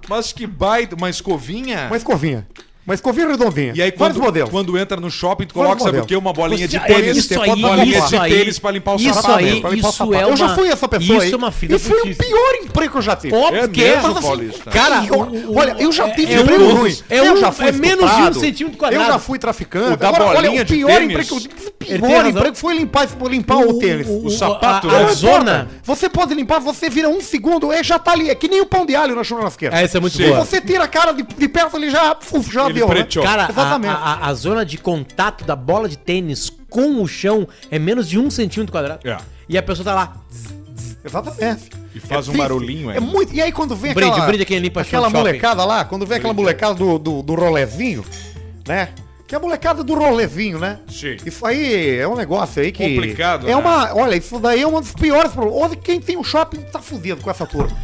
Mas 0.07 0.31
que 0.31 0.47
baita, 0.47 0.95
uma 0.95 1.09
escovinha. 1.09 1.87
Uma 1.87 1.97
escovinha. 1.97 2.47
Uma 2.87 2.93
escovinha 2.93 3.27
redondinha. 3.27 3.73
E 3.75 3.81
aí 3.81 3.91
Vários 3.91 4.17
quando, 4.17 4.25
modelos. 4.25 4.49
quando 4.49 4.77
entra 4.77 4.95
no 4.95 5.11
shopping, 5.11 5.45
tu 5.45 5.53
coloca, 5.53 5.83
sabe 5.83 5.99
o 5.99 6.05
quê? 6.05 6.15
Uma 6.15 6.31
bolinha 6.31 6.65
de 6.69 6.79
tênis. 6.79 7.17
isso 7.17 7.27
Você 7.27 7.33
aí, 7.37 7.49
pode 7.49 7.61
bolinha 7.61 7.99
isso 7.99 8.07
de 8.07 8.15
aí, 8.15 8.31
tênis 8.31 8.59
pra 8.59 8.71
limpar 8.71 8.93
o 8.93 8.95
isso 8.95 9.13
sapato. 9.13 9.35
aí, 9.35 9.49
limpar 9.55 9.71
o 9.71 9.73
isso 9.75 9.91
sapato. 9.91 10.13
é 10.13 10.23
Eu 10.23 10.37
já 10.37 10.45
uma- 10.45 10.55
fui 10.55 10.69
essa 10.69 10.87
pessoa 10.87 11.17
isso 11.17 11.25
aí. 11.25 11.33
é 11.33 11.35
uma 11.35 11.51
filha 11.51 11.75
E 11.75 11.79
foi 11.79 11.99
o 11.99 12.15
pior 12.15 12.55
emprego 12.63 12.91
que 12.93 12.97
eu 12.97 13.01
já 13.01 13.15
tive. 13.17 13.35
Óbvio 13.35 13.61
É 13.61 13.67
que 13.67 13.83
é. 13.83 13.95
mesmo, 13.97 14.13
Mas, 14.13 14.25
assim? 14.25 14.51
Cara, 14.71 15.05
eu- 15.05 15.13
o- 15.15 15.51
o- 15.51 15.57
olha, 15.57 15.75
eu 15.79 15.91
já 15.91 16.09
tive 16.11 16.33
é 16.33 16.39
emprego 16.39 16.63
um- 16.63 16.73
ruim. 16.75 16.97
é 17.09 17.19
eu 17.19 17.35
já 17.35 17.51
fui 17.51 17.67
é 17.67 17.71
menos 17.73 18.09
de 18.09 18.21
um 18.21 18.33
centímetro 18.39 18.77
quadrado. 18.79 19.03
Eu 19.03 19.11
já 19.11 19.19
fui 19.19 19.37
traficante. 19.37 19.93
O 19.93 19.97
da 19.97 20.07
Agora, 20.07 20.23
olha, 20.23 20.41
bolinha 20.43 20.61
o 20.61 20.65
de 20.65 20.73
pior 20.75 20.87
tênis. 20.87 21.09
emprego, 21.11 21.35
o 21.35 21.37
Ele 21.39 21.99
tem 21.99 22.09
pior 22.09 22.25
emprego 22.25 22.55
foi 22.55 22.77
limpar, 22.77 23.05
limpar 23.29 23.57
o, 23.57 23.79
tênis. 23.79 24.07
o- 24.07 24.27
o 24.27 24.29
sapato, 24.29 24.89
a, 24.89 24.99
né? 25.03 25.13
zona. 25.13 25.67
Você 25.83 26.07
pode 26.09 26.33
limpar, 26.33 26.59
você 26.59 26.89
vira 26.89 27.09
um 27.09 27.19
segundo, 27.19 27.69
é, 27.73 27.83
já 27.83 27.99
tá 27.99 28.13
ali. 28.13 28.29
É 28.29 28.35
que 28.35 28.47
nem 28.47 28.61
o 28.61 28.65
pão 28.65 28.85
de 28.85 28.95
alho 28.95 29.13
na 29.13 29.25
churrasqueira. 29.25 29.77
Essa 29.77 29.97
é 29.97 29.99
muito 29.99 30.15
Sim. 30.15 30.27
boa. 30.29 30.45
Você 30.45 30.61
tira 30.61 30.85
a 30.85 30.87
cara 30.87 31.11
de, 31.11 31.23
de 31.23 31.47
perto 31.49 31.75
ali 31.75 31.89
já, 31.89 32.15
já 32.49 32.69
Né? 32.85 33.07
Cara, 33.23 33.45
a, 33.45 33.49
Exatamente. 33.49 33.91
a- 33.93 33.97
a- 33.97 34.27
a 34.27 34.33
zona 34.33 34.65
de 34.65 34.77
contato 34.77 35.43
da 35.45 35.55
bola 35.55 35.87
de 35.89 35.97
tênis 35.97 36.49
com 36.69 37.01
o 37.01 37.07
chão 37.07 37.47
é 37.71 37.79
menos 37.79 38.07
de 38.07 38.19
um 38.19 38.29
centímetro 38.29 38.71
quadrado. 38.71 39.07
É. 39.07 39.17
E 39.49 39.57
a 39.57 39.63
pessoa 39.63 39.83
tá 39.85 39.93
lá. 39.95 40.13
Exatamente. 41.03 41.69
E 41.95 41.99
faz 41.99 42.27
um 42.27 42.31
triste. 42.31 42.37
barulhinho, 42.37 42.91
É 42.91 42.97
é. 42.97 42.99
muito. 42.99 43.33
E 43.33 43.41
aí 43.41 43.51
quando 43.51 43.75
vem 43.75 43.91
Um 43.91 43.93
brinde, 43.95 44.09
aquela. 44.11 44.23
um 44.25 44.27
brinde 44.27 44.45
quem 44.45 44.59
limpa 44.59 44.81
aquela 44.81 45.09
molecada 45.09 45.63
lá, 45.65 45.85
quando 45.85 46.05
vem 46.05 46.17
aquela 46.17 46.33
Brinde. 46.33 46.43
molecada 46.43 46.73
do, 46.75 46.99
do, 46.99 47.21
do 47.23 47.35
rolezinho, 47.35 48.03
né? 48.67 48.89
Que 49.27 49.35
é 49.35 49.37
a 49.37 49.41
molecada 49.41 49.83
do 49.83 49.93
rolezinho, 49.93 50.57
né? 50.59 50.79
Sim. 50.89 51.17
Isso 51.25 51.45
aí 51.45 51.97
é 51.97 52.07
um 52.07 52.15
negócio 52.15 52.61
aí 52.61 52.71
que. 52.71 52.95
Complicado, 52.95 53.45
É 53.45 53.49
né? 53.51 53.55
uma. 53.55 53.93
Olha, 53.95 54.15
isso 54.15 54.39
daí 54.39 54.61
é 54.61 54.67
um 54.67 54.79
dos 54.79 54.93
piores 54.93 55.31
problemas. 55.31 55.77
Quem 55.83 55.99
tem 55.99 56.17
o 56.17 56.23
shopping 56.23 56.61
tá 56.61 56.79
fudido 56.79 57.21
com 57.21 57.29
essa 57.29 57.45
turma. 57.45 57.75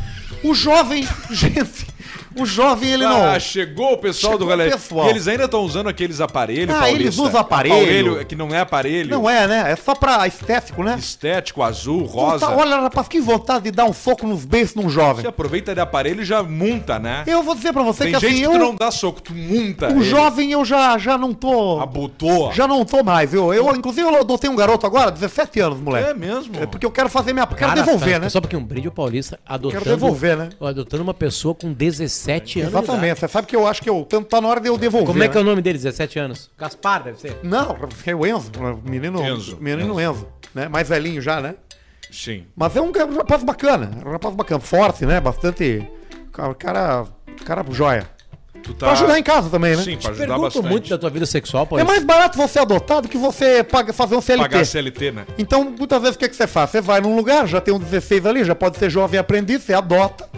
O 0.44 0.54
jovem, 0.54 1.08
gente. 1.32 1.88
O 2.36 2.46
jovem, 2.46 2.92
ele 2.92 3.04
não. 3.06 3.24
Ah, 3.26 3.40
chegou 3.40 3.94
o 3.94 3.98
pessoal 3.98 4.34
Chegou 4.34 4.46
do 4.46 4.50
galera. 4.50 4.70
o 4.70 4.74
pessoal. 4.80 5.08
E 5.08 5.10
eles 5.12 5.28
ainda 5.28 5.46
estão 5.46 5.62
usando 5.62 5.88
aqueles 5.88 6.20
aparelhos, 6.22 6.76
Ah, 6.76 6.90
eles 6.90 7.18
usam 7.18 7.40
aparelho. 7.40 8.26
que 8.26 8.36
não 8.36 8.54
é 8.54 8.60
aparelho. 8.60 9.10
Não 9.10 9.30
é, 9.30 9.48
né? 9.48 9.72
É 9.72 9.76
só 9.76 9.94
pra 9.96 10.28
estético, 10.28 10.84
né? 10.84 10.96
Estético, 10.98 11.62
azul, 11.64 12.04
rosa. 12.06 12.48
Puta, 12.48 12.58
olha, 12.60 12.78
rapaz, 12.82 13.08
que 13.08 13.20
vontade 13.22 13.66
de 13.66 13.72
dar 13.72 13.86
um 13.86 13.94
soco 13.94 14.26
nos 14.28 14.46
beijos 14.46 14.76
num 14.76 14.90
jovem. 14.90 15.22
Você 15.24 15.28
aproveita 15.28 15.74
de 15.74 15.82
aparelho 15.82 16.22
e 16.22 16.26
já 16.26 16.42
munta, 16.44 17.00
né? 17.00 17.24
Eu 17.28 17.44
vou 17.44 17.56
dizer 17.56 17.72
pra 17.74 17.84
você 17.84 18.06
Tem 18.06 18.14
que 18.14 18.20
gente 18.20 18.30
assim, 18.44 18.50
que 18.50 18.56
eu. 18.56 18.60
não 18.60 18.76
dá 18.76 18.92
soco, 18.92 19.22
tu 19.22 19.34
munta. 19.34 19.88
O 19.90 19.98
ele. 19.98 20.04
jovem 20.04 20.52
eu 20.52 20.66
já, 20.66 20.98
já 20.98 21.18
não 21.18 21.34
tô. 21.34 21.80
Abotoa. 21.80 22.52
Já 22.54 22.68
não 22.68 22.84
tô 22.86 23.04
mais, 23.04 23.30
viu? 23.32 23.54
Eu, 23.54 23.74
inclusive, 23.76 24.08
eu 24.08 24.16
adotei 24.20 24.50
um 24.50 24.56
garoto 24.56 24.86
agora, 24.86 25.12
17 25.12 25.60
anos, 25.60 25.80
moleque. 25.80 26.10
É 26.10 26.14
mesmo? 26.14 26.54
É 26.60 26.66
porque 26.66 26.86
eu 26.86 26.92
quero 26.92 27.10
fazer 27.10 27.34
minha. 27.34 27.46
Quero 27.48 27.60
Cara, 27.60 27.74
devolver, 27.82 28.14
tá, 28.14 28.20
né? 28.20 28.30
Só 28.30 28.42
porque 28.42 28.56
um 28.56 28.64
brinde 28.64 28.88
ao 28.88 28.94
Paulista 28.94 29.40
adotando. 29.46 29.84
Quero 29.84 29.96
devolver, 29.96 30.38
né? 30.38 30.50
Adotando 30.60 31.04
uma 31.04 31.14
pessoa 31.14 31.54
com 31.54 31.72
17 32.26 32.62
anos. 32.62 32.74
Exatamente. 32.74 33.20
Você 33.20 33.28
sabe 33.28 33.48
que 33.48 33.56
eu 33.56 33.68
acho 33.68 33.82
que 33.82 33.90
eu 33.90 34.06
tanto 34.08 34.28
tá 34.28 34.40
na 34.40 34.48
hora 34.48 34.60
de 34.60 34.68
eu 34.68 34.78
devolver. 34.78 35.08
Como 35.08 35.24
é 35.24 35.28
que 35.28 35.38
é 35.38 35.42
né? 35.42 35.46
o 35.46 35.50
nome 35.50 35.62
dele? 35.62 35.78
17 35.78 36.20
anos? 36.20 36.50
Gaspar, 36.58 37.04
deve 37.04 37.20
ser. 37.20 37.38
Não, 37.44 37.78
é 38.06 38.16
o 38.16 38.26
Enzo. 38.26 38.52
Menino 38.84 39.24
Enzo. 39.24 39.58
Menino 39.60 40.00
Enzo. 40.00 40.28
né? 40.54 40.68
Mais 40.68 40.88
velhinho 40.88 41.22
já, 41.22 41.42
né? 41.42 41.56
Sim. 42.12 42.46
Mas 42.56 42.76
é 42.76 42.82
um 42.82 42.92
rapaz 42.92 43.44
bacana. 43.44 43.90
Um 44.06 44.12
rapaz 44.12 44.36
bacana. 44.36 44.62
Forte, 44.62 45.06
né? 45.06 45.20
Bastante. 45.20 45.86
Cara, 46.32 47.06
cara, 47.44 47.66
joia. 47.72 48.08
Tu 48.62 48.74
tá... 48.74 48.86
Pra 48.86 48.92
ajudar 48.94 49.20
em 49.20 49.24
casa 49.24 49.50
também, 49.50 49.76
né? 49.76 49.84
Sim, 49.84 49.98
pra 49.98 50.12
ajudar 50.12 50.26
Pergunto 50.28 50.42
bastante. 50.42 50.68
muito 50.70 50.90
da 50.90 50.98
tua 50.98 51.10
vida 51.10 51.26
sexual, 51.26 51.64
É 51.64 51.66
Paulista. 51.68 51.92
mais 51.92 52.04
barato 52.06 52.38
você 52.38 52.60
adotar 52.60 53.02
do 53.02 53.10
que 53.10 53.18
você 53.18 53.62
paga, 53.64 53.92
fazer 53.92 54.16
um 54.16 54.22
CLT. 54.22 54.50
Pagar 54.50 54.66
CLT, 54.66 55.12
né? 55.12 55.26
Então, 55.38 55.64
muitas 55.66 56.02
vezes, 56.02 56.16
o 56.16 56.20
que, 56.20 56.30
que 56.30 56.36
você 56.36 56.48
faz? 56.48 56.70
Você 56.70 56.80
vai 56.80 57.02
num 57.02 57.16
lugar, 57.16 57.46
já 57.46 57.60
tem 57.60 57.74
um 57.74 57.80
16 57.80 58.26
ali, 58.26 58.44
já 58.46 58.56
pode 58.56 58.78
ser 58.78 58.90
jovem 58.90 59.20
aprendiz, 59.20 59.64
você 59.64 59.74
adota. 59.74 60.30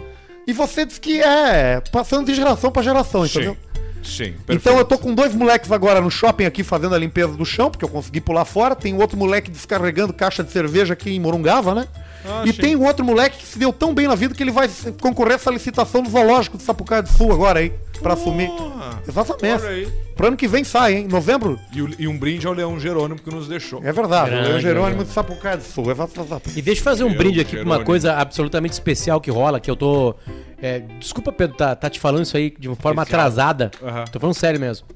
E 0.47 0.53
você 0.53 0.85
diz 0.85 0.99
que 0.99 1.21
é 1.21 1.81
passando 1.91 2.27
de 2.27 2.35
geração 2.35 2.71
pra 2.71 2.81
geração, 2.83 3.25
entendeu? 3.25 3.53
Sim. 3.53 3.75
Sim, 4.05 4.35
Então 4.49 4.77
eu 4.77 4.85
tô 4.85 4.99
com 4.99 5.15
dois 5.15 5.33
moleques 5.33 5.71
agora 5.71 5.99
no 5.99 6.11
shopping 6.11 6.45
aqui 6.45 6.63
fazendo 6.63 6.93
a 6.93 6.97
limpeza 6.97 7.33
do 7.33 7.43
chão, 7.43 7.71
porque 7.71 7.83
eu 7.83 7.89
consegui 7.89 8.21
pular 8.21 8.45
fora. 8.45 8.75
Tem 8.75 8.95
outro 8.95 9.17
moleque 9.17 9.49
descarregando 9.49 10.13
caixa 10.13 10.43
de 10.43 10.51
cerveja 10.51 10.93
aqui 10.93 11.09
em 11.09 11.19
Morungava, 11.19 11.73
né? 11.73 11.87
Ah, 12.27 12.43
e 12.45 12.51
sim. 12.53 12.61
tem 12.61 12.75
um 12.75 12.85
outro 12.85 13.05
moleque 13.05 13.37
que 13.37 13.45
se 13.45 13.59
deu 13.59 13.71
tão 13.71 13.93
bem 13.93 14.07
na 14.07 14.15
vida 14.15 14.33
que 14.33 14.41
ele 14.41 14.51
vai 14.51 14.69
concorrer 15.01 15.33
a 15.33 15.35
essa 15.35 15.51
licitação 15.51 16.01
do 16.01 16.09
zoológico 16.09 16.57
de 16.57 16.63
Sapucaia 16.63 17.01
do 17.03 17.09
Sul 17.09 17.31
agora 17.31 17.59
aí, 17.59 17.71
pra 18.01 18.13
assumir. 18.13 18.47
Porra, 18.49 19.01
Exatamente. 19.07 19.63
olha 19.63 19.69
aí. 19.69 19.87
Pro 20.15 20.27
ano 20.27 20.37
que 20.37 20.47
vem 20.47 20.63
sai, 20.63 20.95
hein? 20.95 21.07
Novembro. 21.09 21.59
E, 21.73 21.81
o- 21.81 21.89
e 21.99 22.07
um 22.07 22.17
brinde 22.17 22.47
ao 22.47 22.53
Leão 22.53 22.79
Jerônimo 22.79 23.19
que 23.19 23.29
nos 23.29 23.47
deixou. 23.47 23.83
É 23.83 23.91
verdade. 23.91 24.29
Grande, 24.31 24.45
o 24.45 24.49
Leão 24.49 24.59
Jerônimo 24.61 25.03
de 25.03 25.11
Sapucaia 25.11 25.57
do 25.57 25.63
Sul. 25.63 25.91
Exatamente. 25.91 26.57
E 26.57 26.61
deixa 26.61 26.79
eu 26.79 26.83
fazer 26.85 27.03
um 27.03 27.11
Eu, 27.11 27.17
brinde 27.17 27.39
aqui 27.41 27.51
pra 27.51 27.59
uma 27.59 27.65
Jerônimo. 27.65 27.85
coisa 27.85 28.13
absolutamente 28.15 28.71
especial 28.73 29.19
que 29.19 29.29
rola, 29.29 29.59
que 29.59 29.69
eu 29.69 29.75
tô. 29.75 30.15
é, 30.61 30.79
desculpa, 30.99 31.31
Pedro, 31.31 31.57
tá, 31.57 31.75
tá 31.75 31.89
te 31.89 31.99
falando 31.99 32.23
isso 32.23 32.35
aí 32.37 32.53
de 32.57 32.67
uma 32.69 32.75
forma 32.77 33.01
Especial. 33.03 33.21
atrasada. 33.21 33.71
Aham. 33.83 34.05
Tô 34.11 34.19
falando 34.19 34.35
sério 34.35 34.59
mesmo. 34.59 34.87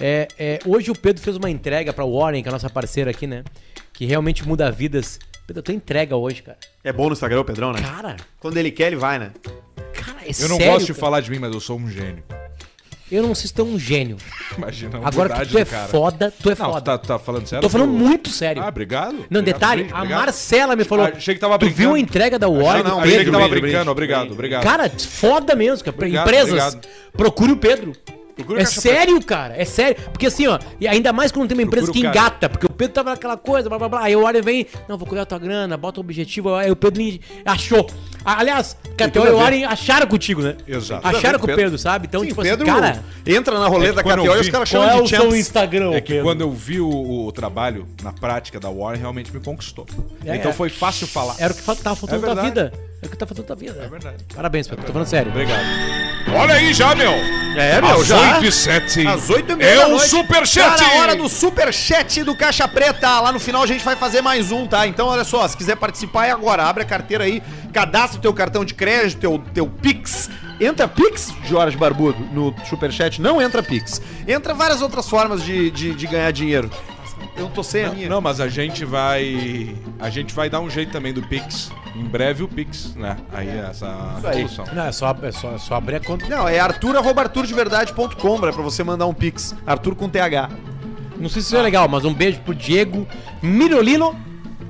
É, 0.00 0.26
é, 0.38 0.58
hoje 0.66 0.90
o 0.90 0.94
Pedro 0.98 1.22
fez 1.22 1.36
uma 1.36 1.48
entrega 1.50 1.92
pra 1.92 2.04
Warren, 2.04 2.42
que 2.42 2.48
é 2.48 2.50
a 2.50 2.52
nossa 2.52 2.70
parceira 2.70 3.10
aqui, 3.10 3.26
né? 3.26 3.44
Que 3.92 4.04
realmente 4.06 4.46
muda 4.48 4.70
vidas. 4.72 5.18
Pedro, 5.50 5.58
eu 5.58 5.62
tô 5.64 5.72
entrega 5.72 6.14
hoje, 6.14 6.42
cara. 6.42 6.56
É 6.84 6.92
bom 6.92 7.06
no 7.08 7.12
Instagram 7.12 7.40
o 7.40 7.44
Pedrão, 7.44 7.72
né? 7.72 7.80
Cara, 7.82 8.16
Quando 8.38 8.56
ele 8.56 8.70
quer, 8.70 8.86
ele 8.86 8.96
vai, 8.96 9.18
né? 9.18 9.32
cara, 9.92 10.18
é 10.24 10.28
Eu 10.28 10.48
não 10.48 10.56
sério, 10.56 10.72
gosto 10.74 10.86
de 10.86 10.92
cara. 10.92 11.00
falar 11.00 11.20
de 11.20 11.28
mim, 11.30 11.40
mas 11.40 11.52
eu 11.52 11.58
sou 11.60 11.76
um 11.76 11.90
gênio. 11.90 12.22
Eu 13.10 13.24
não 13.24 13.34
sei 13.34 13.48
se 13.48 13.54
tu 13.54 13.62
é 13.62 13.64
um 13.64 13.76
gênio. 13.76 14.16
Imagina 14.56 15.00
a 15.02 15.08
Agora 15.08 15.30
que 15.40 15.46
tu 15.50 15.58
é 15.58 15.64
cara. 15.64 15.88
foda, 15.88 16.32
tu 16.40 16.48
é 16.48 16.54
Não, 16.56 16.66
foda. 16.72 16.80
tá, 16.80 16.98
tá 16.98 17.18
falando 17.18 17.48
sério? 17.48 17.62
Tô 17.62 17.68
falando 17.68 17.90
Tu- 17.90 17.98
muito 17.98 18.30
sério. 18.30 18.62
Ah, 18.62 18.68
obrigado. 18.68 19.12
Não, 19.28 19.40
Obrigado, 19.40 19.44
detalhe, 19.44 19.82
brinde, 19.82 19.94
a 19.94 19.98
obrigado. 19.98 20.20
Marcela 20.20 20.76
me 20.76 20.84
falou. 20.84 21.06
Ah, 21.06 21.12
achei 21.16 21.34
que 21.34 21.40
tava 21.40 21.54
tu 21.58 21.66
brincando. 21.66 21.76
viu 21.82 21.94
a 21.94 21.98
entrega 21.98 22.38
da 22.38 22.46
Warren 22.48 22.68
Achei, 22.68 22.82
do 22.84 22.88
não, 22.88 22.98
achei 23.00 23.10
que 23.10 23.16
Pedro? 23.18 23.32
tava 23.32 23.48
brinde, 23.48 23.60
brincando, 23.62 23.84
brinde, 23.84 23.90
obrigado, 23.90 24.32
obrigado. 24.32 24.62
Cara, 24.62 24.88
foda 24.90 25.56
mesmo, 25.56 25.84
cara. 25.84 25.96
Obrigado, 25.96 26.24
Empresas, 26.28 26.48
obrigado. 26.74 26.88
procure 27.12 27.50
o 27.50 27.56
Pedro. 27.56 27.92
Procura 28.36 28.58
o 28.60 28.62
É 28.62 28.64
sério, 28.64 29.20
cara. 29.24 29.54
É 29.60 29.64
sério. 29.64 29.96
Porque 30.12 30.26
assim, 30.26 30.46
ó, 30.46 30.58
e 30.80 30.86
ainda 30.86 31.12
mais 31.12 31.32
quando 31.32 31.48
tem 31.48 31.58
uma 31.58 31.64
empresa 31.64 31.90
que 31.92 31.98
engata, 31.98 32.48
porque 32.48 32.64
o 32.64 32.69
Pedro 32.80 32.94
tava 32.94 33.10
naquela 33.10 33.36
coisa, 33.36 33.68
blá 33.68 33.78
blá 33.78 33.88
blá. 33.90 34.00
Aí 34.04 34.16
o 34.16 34.22
Warren 34.22 34.40
vem, 34.40 34.66
não, 34.88 34.96
vou 34.96 35.06
cuidar 35.06 35.22
da 35.22 35.26
tua 35.26 35.38
grana, 35.38 35.76
bota 35.76 36.00
o 36.00 36.02
objetivo. 36.02 36.54
Aí 36.54 36.70
o 36.70 36.76
Pedro 36.76 37.02
achou. 37.44 37.86
Aliás, 38.24 38.74
tudo 39.12 39.26
e 39.26 39.28
a 39.28 39.32
o. 39.32 39.36
Warren 39.36 39.64
acharam 39.64 40.06
contigo, 40.06 40.40
né? 40.40 40.56
Exato. 40.66 41.06
Acharam 41.06 41.38
com 41.38 41.46
o 41.46 41.54
Pedro. 41.54 41.76
Sabe? 41.78 42.06
Então, 42.06 42.22
Sim, 42.22 42.28
tipo 42.28 42.42
Pedro 42.42 42.70
assim, 42.70 42.80
cara. 42.80 43.04
entra 43.26 43.58
na 43.58 43.66
É 43.66 43.68
rolê 43.68 43.88
que 43.88 43.94
da 43.96 44.02
KTO 44.02 44.36
e 44.36 44.40
os 44.40 44.48
caras 44.48 44.68
chamam 44.68 44.88
é 44.88 44.94
de 44.94 45.02
o 45.02 45.08
seu 45.08 45.18
champs. 45.20 45.38
Instagram, 45.38 45.92
É 45.92 46.00
que 46.00 46.12
Pedro? 46.14 46.24
quando 46.24 46.40
eu 46.40 46.50
vi 46.50 46.80
o, 46.80 47.26
o 47.26 47.32
trabalho 47.32 47.86
na 48.02 48.12
prática 48.12 48.58
da 48.58 48.70
Warren, 48.70 49.00
realmente 49.00 49.32
me 49.32 49.40
conquistou. 49.40 49.86
É, 50.24 50.36
então 50.36 50.50
é. 50.50 50.54
foi 50.54 50.70
fácil 50.70 51.06
falar. 51.06 51.36
Era 51.38 51.52
o 51.52 51.56
que 51.56 51.62
tava 51.62 51.96
faltando 51.96 52.24
É 52.24 52.26
verdade. 52.26 52.48
vida. 52.48 52.72
É 53.02 53.06
o 53.06 53.10
que 53.10 53.16
tá 53.16 53.26
faltando 53.26 53.46
tua 53.46 53.56
vida. 53.56 53.80
É 53.82 53.88
verdade. 53.88 54.24
Parabéns, 54.34 54.68
Pedro. 54.68 54.84
Tô 54.84 54.92
falando 54.92 55.08
sério. 55.08 55.30
Obrigado. 55.30 55.60
Olha 56.34 56.54
aí 56.54 56.74
já, 56.74 56.94
meu. 56.94 57.12
É, 57.56 57.80
meu, 57.80 58.00
Às 58.00 58.06
já. 58.06 58.36
8 58.36 58.44
e 58.44 58.52
7. 58.52 59.06
Às 59.06 59.30
8 59.30 59.52
e 59.52 59.56
meia 59.56 59.68
É 59.68 59.76
da 59.76 59.88
o. 59.88 59.98
Superchat. 59.98 60.76
Tá 60.78 60.86
na 60.86 61.00
hora 61.00 61.16
do 61.16 61.28
Superchat 61.28 62.22
do 62.22 62.36
Caixa 62.36 62.68
Preta. 62.72 63.20
Lá 63.20 63.32
no 63.32 63.40
final 63.40 63.62
a 63.62 63.66
gente 63.66 63.84
vai 63.84 63.96
fazer 63.96 64.22
mais 64.22 64.50
um, 64.50 64.66
tá? 64.66 64.86
Então, 64.86 65.08
olha 65.08 65.24
só, 65.24 65.46
se 65.46 65.56
quiser 65.56 65.76
participar 65.76 66.26
é 66.26 66.30
agora. 66.30 66.64
Abre 66.64 66.82
a 66.82 66.86
carteira 66.86 67.24
aí, 67.24 67.42
cadastra 67.72 68.18
o 68.18 68.22
teu 68.22 68.32
cartão 68.32 68.64
de 68.64 68.74
crédito, 68.74 69.20
teu, 69.20 69.42
teu 69.52 69.66
Pix. 69.66 70.30
Entra 70.60 70.86
Pix, 70.86 71.34
Jorge 71.44 71.76
Barbudo, 71.76 72.18
no 72.32 72.54
Superchat? 72.66 73.20
Não 73.20 73.40
entra 73.40 73.62
Pix. 73.62 74.00
Entra 74.28 74.52
várias 74.52 74.82
outras 74.82 75.08
formas 75.08 75.42
de, 75.42 75.70
de, 75.70 75.94
de 75.94 76.06
ganhar 76.06 76.30
dinheiro. 76.32 76.70
Eu 77.36 77.44
não 77.44 77.50
tô 77.50 77.62
sem 77.62 77.84
a 77.84 77.90
minha. 77.90 78.08
Não, 78.08 78.20
mas 78.20 78.40
a 78.40 78.48
gente 78.48 78.84
vai. 78.84 79.74
A 79.98 80.10
gente 80.10 80.34
vai 80.34 80.50
dar 80.50 80.60
um 80.60 80.68
jeito 80.68 80.92
também 80.92 81.12
do 81.12 81.22
Pix. 81.22 81.70
Em 81.94 82.04
breve 82.04 82.42
o 82.42 82.48
Pix, 82.48 82.94
né? 82.94 83.16
Aí 83.32 83.48
essa 83.48 84.18
aí. 84.24 84.48
solução. 84.48 84.64
Não, 84.72 84.84
é 84.86 84.92
só, 84.92 85.16
é 85.22 85.32
só, 85.32 85.54
é 85.54 85.58
só 85.58 85.74
abrir 85.74 85.96
a 85.96 86.00
conta. 86.00 86.26
Não, 86.28 86.48
é 86.48 86.58
arthur.arturdeverdade.com 86.58 88.40
pra 88.40 88.50
você 88.52 88.84
mandar 88.84 89.06
um 89.06 89.14
Pix. 89.14 89.54
Arthur 89.66 89.94
com 89.94 90.08
TH. 90.08 90.50
Não 91.20 91.28
sei 91.28 91.42
se 91.42 91.48
isso 91.48 91.56
é 91.56 91.62
legal, 91.62 91.86
mas 91.88 92.04
um 92.04 92.14
beijo 92.14 92.40
pro 92.40 92.54
Diego 92.54 93.06
Mirolino. 93.42 94.16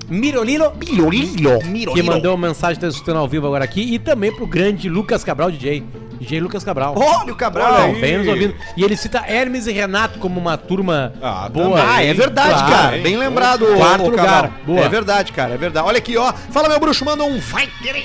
Mirolino. 0.09 0.73
Mirolino. 0.77 1.95
Que 1.95 2.03
mandou 2.03 2.35
uma 2.35 2.49
mensagem, 2.49 2.81
tá 2.81 2.89
escutando 2.89 3.19
ao 3.19 3.29
vivo 3.29 3.47
agora 3.47 3.65
aqui. 3.65 3.95
E 3.95 3.99
também 3.99 4.35
pro 4.35 4.47
grande 4.47 4.89
Lucas 4.89 5.23
Cabral, 5.23 5.53
DJ. 5.53 5.85
DJ 6.19 6.41
Lucas 6.41 6.65
Cabral. 6.65 6.95
Olha 6.97 7.33
o 7.33 7.37
Cabral. 7.37 7.91
Olha 7.91 8.01
bem 8.01 8.19
nos 8.19 8.27
ouvindo. 8.27 8.55
E 8.77 8.83
ele 8.83 8.97
cita 8.97 9.25
Hermes 9.27 9.67
e 9.69 9.73
Renato 9.73 10.19
como 10.19 10.39
uma 10.41 10.57
turma 10.57 11.13
Ah, 11.23 11.49
boa. 11.49 11.79
também. 11.79 11.95
Ah, 11.95 12.03
é 12.05 12.13
verdade, 12.13 12.51
Claro, 12.55 12.71
cara. 12.73 12.97
hein? 12.97 13.03
Bem 13.05 13.17
lembrado, 13.17 13.65
Quarto 13.77 14.03
ô, 14.03 14.09
lugar. 14.11 14.27
Cabral. 14.27 14.53
Boa. 14.67 14.81
É 14.81 14.89
verdade, 14.89 15.33
cara. 15.33 15.55
É 15.55 15.57
verdade. 15.57 15.87
Olha 15.87 15.99
aqui, 15.99 16.17
ó. 16.17 16.33
Fala, 16.33 16.69
meu 16.69 16.81
bruxo, 16.81 17.05
manda 17.05 17.23
um 17.23 17.39
vai 17.39 17.69
ter 17.83 18.05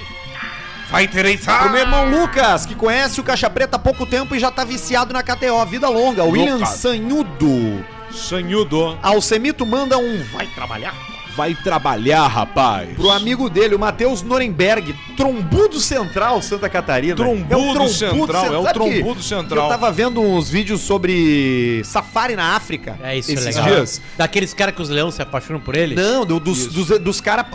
Vai 0.90 1.08
ter 1.08 1.40
Pro 1.40 1.70
meu 1.72 1.82
irmão 1.82 2.10
Lucas, 2.10 2.66
que 2.68 2.76
conhece 2.76 3.20
o 3.20 3.24
Caixa 3.24 3.50
Preta 3.50 3.76
há 3.76 3.80
pouco 3.80 4.06
tempo 4.06 4.36
e 4.36 4.40
já 4.40 4.52
tá 4.52 4.64
viciado 4.64 5.12
na 5.12 5.24
KTO. 5.24 5.66
Vida 5.66 5.90
longa. 5.90 6.24
William 6.24 6.54
Lucas. 6.58 6.70
Sanhudo. 6.70 7.84
Sanhudo. 8.16 8.98
Alcemito 9.02 9.66
manda 9.66 9.98
um 9.98 10.24
vai 10.34 10.48
trabalhar. 10.48 10.94
Vai 11.36 11.54
trabalhar, 11.54 12.28
rapaz. 12.28 12.96
Pro 12.96 13.10
amigo 13.10 13.50
dele, 13.50 13.76
o 13.76 13.80
Matheus 13.80 14.22
Norenberg, 14.22 14.96
trombudo 15.18 15.82
central, 15.82 16.42
Santa 16.42 16.70
Catarina. 16.70 17.14
Trombudo 17.14 17.90
central, 17.90 18.54
é 18.54 18.58
o 18.58 18.64
trombudo 18.74 19.22
central. 19.22 19.66
Eu 19.66 19.70
tava 19.70 19.92
vendo 19.92 20.22
uns 20.22 20.50
vídeos 20.50 20.80
sobre 20.80 21.82
safari 21.84 22.38
na 22.38 22.56
África. 22.56 22.98
É 23.04 23.18
isso, 23.18 23.32
é 23.32 23.34
esses 23.34 23.46
legal. 23.48 23.66
dias. 23.66 24.02
Daqueles 24.18 24.54
caras 24.54 24.74
que 24.76 24.82
os 24.82 24.88
leões 24.88 25.16
se 25.16 25.22
apaixonam 25.22 25.60
por 25.60 25.76
ele. 25.76 25.94
Não, 25.94 26.26
do- 26.26 26.40
dos, 26.40 26.68
dos, 26.68 26.88
dos 27.00 27.20
caras 27.20 27.48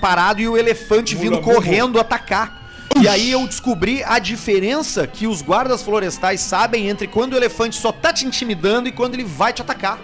parados 0.00 0.42
e 0.42 0.48
o 0.48 0.56
elefante 0.56 1.14
vindo 1.14 1.34
Mula, 1.36 1.42
mula. 1.42 1.54
correndo 1.54 2.00
atacar. 2.00 2.67
E 3.00 3.06
aí 3.06 3.30
eu 3.30 3.46
descobri 3.46 4.02
a 4.04 4.18
diferença 4.18 5.06
que 5.06 5.26
os 5.26 5.42
guardas 5.42 5.82
florestais 5.82 6.40
sabem 6.40 6.88
entre 6.88 7.06
quando 7.06 7.32
o 7.32 7.36
elefante 7.36 7.76
só 7.76 7.92
tá 7.92 8.12
te 8.12 8.26
intimidando 8.26 8.88
e 8.88 8.92
quando 8.92 9.14
ele 9.14 9.24
vai 9.24 9.52
te 9.52 9.62
atacar. 9.62 9.98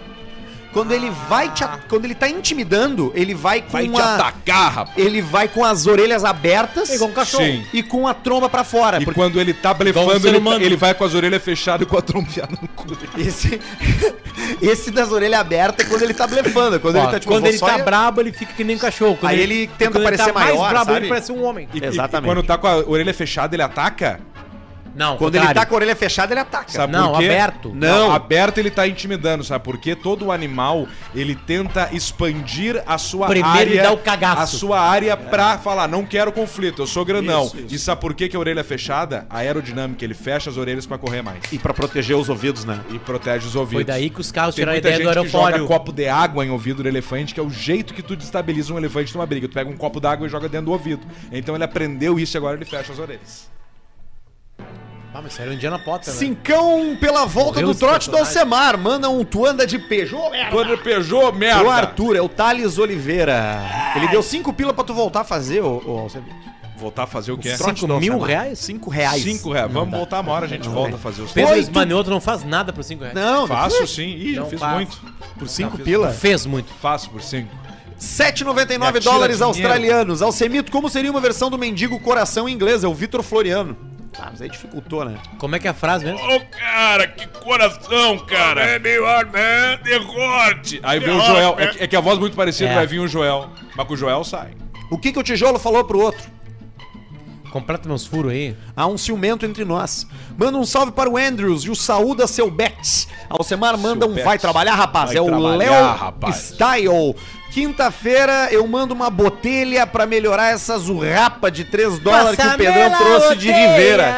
Quando 0.74 0.92
ele 0.92 1.10
vai 1.28 1.50
te 1.50 1.64
quando 1.88 2.04
ele 2.04 2.14
tá 2.14 2.28
intimidando, 2.28 3.10
ele 3.14 3.32
vai 3.34 3.62
com 3.62 3.70
Vai 3.70 3.88
te 3.88 4.00
a- 4.00 4.14
atacar, 4.16 4.72
rapaz. 4.72 4.98
ele 4.98 5.22
vai 5.22 5.48
com 5.48 5.64
as 5.64 5.86
orelhas 5.86 6.24
abertas 6.24 6.90
É 6.90 6.96
igual 6.96 7.08
um 7.10 7.12
cachorro. 7.14 7.44
Sim. 7.44 7.64
e 7.72 7.82
com 7.82 8.06
a 8.06 8.12
tromba 8.12 8.50
pra 8.50 8.64
fora. 8.64 9.00
E 9.00 9.04
porque 9.04 9.18
quando 9.18 9.40
ele 9.40 9.54
tá 9.54 9.72
blefando, 9.72 10.26
ele, 10.28 10.64
ele 10.64 10.76
vai 10.76 10.92
com 10.92 11.04
as 11.04 11.14
orelhas 11.14 11.42
fechadas 11.42 11.86
e 11.86 11.88
com 11.90 11.96
a 11.96 12.02
trompeada 12.02 12.58
no 12.60 12.68
cu. 12.68 12.86
esse, 13.16 13.58
esse 14.60 14.90
das 14.90 15.10
orelhas 15.12 15.40
abertas 15.40 15.86
é 15.86 15.88
quando 15.88 16.02
ele 16.02 16.14
tá 16.14 16.26
blefando. 16.26 16.80
Quando 16.80 16.96
Ó, 16.96 17.02
ele 17.02 17.10
tá 17.12 17.20
tipo, 17.20 17.32
quando 17.32 17.46
ele 17.46 17.58
tá 17.58 17.78
ir- 17.78 17.82
brabo, 17.84 18.20
ele 18.20 18.32
fica 18.32 18.52
que 18.52 18.64
nem 18.64 18.76
um 18.76 18.78
cachorro. 18.78 19.16
Quando 19.16 19.30
Aí 19.32 19.40
ele 19.40 19.66
tenta 19.78 19.92
quando 19.92 20.04
parecer 20.04 20.32
maior, 20.32 20.58
mais 20.58 20.70
brabo, 20.70 20.84
sabe? 20.86 20.98
ele 20.98 21.08
parece 21.08 21.32
um 21.32 21.44
homem. 21.44 21.68
E, 21.72 21.78
e- 21.78 21.84
Exatamente. 21.86 22.30
E, 22.30 22.34
quando 22.34 22.46
tá 22.46 22.58
com 22.58 22.66
a 22.66 22.76
orelha 22.78 23.14
fechada, 23.14 23.54
ele 23.54 23.62
ataca? 23.62 24.20
Não, 24.94 25.16
Quando 25.16 25.34
ele 25.34 25.52
tá 25.52 25.66
com 25.66 25.74
a 25.74 25.76
orelha 25.76 25.96
fechada, 25.96 26.32
ele 26.32 26.40
ataca. 26.40 26.70
Sabe 26.70 26.92
Não, 26.92 27.10
por 27.12 27.18
quê? 27.18 27.24
aberto. 27.24 27.72
Não, 27.74 28.08
Não. 28.08 28.12
aberto 28.14 28.58
ele 28.58 28.70
tá 28.70 28.86
intimidando, 28.86 29.42
sabe? 29.42 29.64
Porque 29.64 29.94
todo 29.96 30.30
animal, 30.30 30.86
ele 31.14 31.34
tenta 31.34 31.88
expandir 31.92 32.82
a 32.86 32.96
sua 32.96 33.26
Primeiro 33.26 33.48
área. 33.58 33.70
ele 33.70 33.82
dá 33.82 33.92
o 33.92 33.98
cagaço. 33.98 34.42
A 34.42 34.46
sua 34.46 34.80
área 34.80 35.16
pra 35.16 35.58
falar, 35.58 35.88
não 35.88 36.04
quero 36.04 36.30
conflito, 36.32 36.82
eu 36.82 36.86
sou 36.86 37.04
grandão. 37.04 37.46
Isso, 37.46 37.56
isso. 37.58 37.74
E 37.74 37.78
sabe 37.78 38.00
por 38.00 38.14
que, 38.14 38.28
que 38.28 38.36
a 38.36 38.38
orelha 38.38 38.60
é 38.60 38.64
fechada? 38.64 39.26
A 39.28 39.38
aerodinâmica, 39.38 40.04
ele 40.04 40.14
fecha 40.14 40.48
as 40.48 40.56
orelhas 40.56 40.86
pra 40.86 40.96
correr 40.96 41.22
mais. 41.22 41.40
E 41.50 41.58
pra 41.58 41.74
proteger 41.74 42.16
os 42.16 42.28
ouvidos, 42.28 42.64
né? 42.64 42.80
E 42.90 42.98
protege 42.98 43.46
os 43.46 43.56
ouvidos. 43.56 43.78
Foi 43.78 43.84
daí 43.84 44.08
que 44.10 44.20
os 44.20 44.30
carros 44.30 44.54
Tem 44.54 44.62
tiraram 44.62 44.72
a 44.78 44.80
muita 44.80 44.88
ideia 44.88 44.98
do 45.08 45.14
gente 45.14 45.26
que 45.26 45.32
joga 45.32 45.44
aerofólio. 45.46 45.66
copo 45.66 45.92
de 45.92 46.08
água 46.08 46.44
em 46.46 46.50
ouvido 46.50 46.82
do 46.82 46.88
elefante, 46.88 47.34
que 47.34 47.40
é 47.40 47.42
o 47.42 47.50
jeito 47.50 47.92
que 47.92 48.02
tu 48.02 48.14
destabiliza 48.14 48.72
um 48.72 48.78
elefante 48.78 49.12
numa 49.14 49.26
briga. 49.26 49.48
Tu 49.48 49.54
pega 49.54 49.68
um 49.68 49.76
copo 49.76 49.98
d'água 50.00 50.26
e 50.26 50.30
joga 50.30 50.48
dentro 50.48 50.66
do 50.66 50.72
ouvido. 50.72 51.04
Então 51.32 51.54
ele 51.54 51.64
aprendeu 51.64 52.18
isso 52.18 52.36
e 52.36 52.38
agora 52.38 52.56
ele 52.56 52.64
fecha 52.64 52.92
as 52.92 52.98
orelhas. 52.98 53.52
Ah, 55.16 55.20
mas 55.22 55.34
saiu 55.34 55.52
Indiana 55.52 55.78
Potter, 55.78 56.12
né? 56.12 56.18
Cincão 56.18 56.96
pela 57.00 57.24
volta 57.24 57.60
Morreu 57.60 57.68
do 57.68 57.74
trote 57.78 58.10
do. 58.10 58.16
Alcemar. 58.16 58.76
Manda 58.76 59.08
um 59.08 59.24
tu 59.24 59.46
anda 59.46 59.64
de 59.64 59.78
Peugeot, 59.78 60.28
merda. 60.30 60.50
Quando 60.50 60.76
Peugeot, 60.78 61.30
merda! 61.36 61.60
Pro 61.60 61.70
Arthur, 61.70 62.16
é 62.16 62.20
o 62.20 62.28
Thales 62.28 62.78
Oliveira. 62.78 63.62
Ele 63.94 64.08
deu 64.08 64.22
cinco 64.24 64.52
pila 64.52 64.74
pra 64.74 64.82
tu 64.82 64.92
voltar 64.92 65.20
a 65.20 65.24
fazer, 65.24 65.60
ô, 65.62 65.80
ô 65.86 65.98
Alcemar. 66.00 66.28
Voltar 66.76 67.04
a 67.04 67.06
fazer 67.06 67.30
o 67.30 67.38
quê? 67.38 67.50
Trote 67.56 67.80
Cinco 67.80 68.00
mil 68.00 68.18
reais? 68.18 68.58
Cinco 68.58 68.90
reais. 68.90 69.22
Cinco 69.22 69.52
reais. 69.52 69.68
Não 69.68 69.74
Vamos 69.82 69.92
dá. 69.92 69.96
voltar 69.98 70.20
uma 70.20 70.32
hora, 70.32 70.46
a 70.46 70.48
gente 70.48 70.68
volta 70.68 70.96
a 70.96 70.98
fazer 70.98 71.22
os 71.22 71.30
Pedro 71.30 71.52
Oi, 71.52 71.60
Esmanioto 71.60 72.10
não 72.10 72.20
faz 72.20 72.42
nada 72.42 72.72
por 72.72 72.82
5 72.82 73.00
reais. 73.00 73.14
Não, 73.14 73.46
Faço 73.46 73.86
sim. 73.86 74.02
Ih, 74.16 74.34
já 74.34 74.40
Não 74.40 74.50
fiz 74.50 74.58
faço. 74.58 74.74
muito. 74.74 74.98
por 75.38 75.48
cinco 75.48 75.78
Não, 75.78 75.84
pila. 75.84 76.10
Fez 76.10 76.44
muito. 76.44 76.72
Faço 76.82 77.08
por 77.08 77.22
cinco. 77.22 77.48
7,99 78.00 78.68
Já 78.68 78.92
tira 78.92 79.00
dólares 79.00 79.36
dinheiro. 79.38 79.44
australianos. 79.44 80.20
Alcemito, 80.20 80.72
como 80.72 80.88
seria 80.90 81.10
uma 81.12 81.20
versão 81.20 81.48
do 81.48 81.56
mendigo 81.56 82.00
coração 82.00 82.48
em 82.48 82.52
inglês? 82.52 82.82
É 82.82 82.88
o 82.88 82.92
Vitor 82.92 83.22
Floriano. 83.22 83.76
Ah, 84.18 84.28
mas 84.30 84.40
aí 84.40 84.48
dificultou, 84.48 85.04
né? 85.04 85.18
Como 85.38 85.56
é 85.56 85.58
que 85.58 85.66
é 85.66 85.70
a 85.70 85.74
frase 85.74 86.04
mesmo? 86.04 86.20
Ô, 86.20 86.40
cara, 86.46 87.06
que 87.08 87.26
coração, 87.26 88.18
cara. 88.20 88.62
É 88.62 88.78
man, 88.78 89.78
derrote. 89.82 90.80
Aí 90.82 91.00
vem 91.00 91.16
o 91.16 91.20
Joel. 91.20 91.56
É 91.58 91.66
que, 91.68 91.82
é 91.82 91.86
que 91.86 91.96
a 91.96 92.00
voz 92.00 92.18
muito 92.18 92.36
parecida, 92.36 92.70
É. 92.70 92.74
vai 92.74 92.86
vir 92.86 93.00
o 93.00 93.08
Joel. 93.08 93.50
Mas 93.76 93.86
com 93.86 93.94
o 93.94 93.96
Joel 93.96 94.22
sai. 94.24 94.50
O 94.90 94.98
que, 94.98 95.12
que 95.12 95.18
o 95.18 95.22
tijolo 95.22 95.58
falou 95.58 95.84
pro 95.84 95.98
outro? 96.00 96.30
Completa 97.54 97.88
meus 97.88 98.04
furos 98.04 98.32
aí. 98.32 98.56
Há 98.74 98.84
um 98.88 98.98
ciumento 98.98 99.46
entre 99.46 99.64
nós. 99.64 100.08
Manda 100.36 100.58
um 100.58 100.66
salve 100.66 100.90
para 100.90 101.08
o 101.08 101.16
Andrews 101.16 101.62
e 101.62 101.70
o 101.70 101.76
saúda 101.76 102.26
seu 102.26 102.50
Betts. 102.50 103.06
Alcemar 103.30 103.78
manda 103.78 104.06
Seu 104.06 104.12
um 104.12 104.24
vai 104.24 104.40
trabalhar, 104.40 104.74
rapaz. 104.74 105.10
Vai 105.10 105.18
é 105.18 105.22
o 105.22 105.38
Léo 105.38 105.94
rapaz. 105.94 106.50
Style. 106.50 107.14
Quinta-feira 107.52 108.48
eu 108.50 108.66
mando 108.66 108.92
uma 108.92 109.08
botelha 109.08 109.86
pra 109.86 110.04
melhorar 110.04 110.48
essa 110.48 110.76
zurrapa 110.76 111.48
de 111.48 111.62
3 111.62 112.00
dólares 112.00 112.36
que 112.36 112.44
o 112.44 112.56
Pedrão 112.56 112.90
trouxe 112.98 113.36
de 113.36 113.52
Ribeira. 113.52 114.12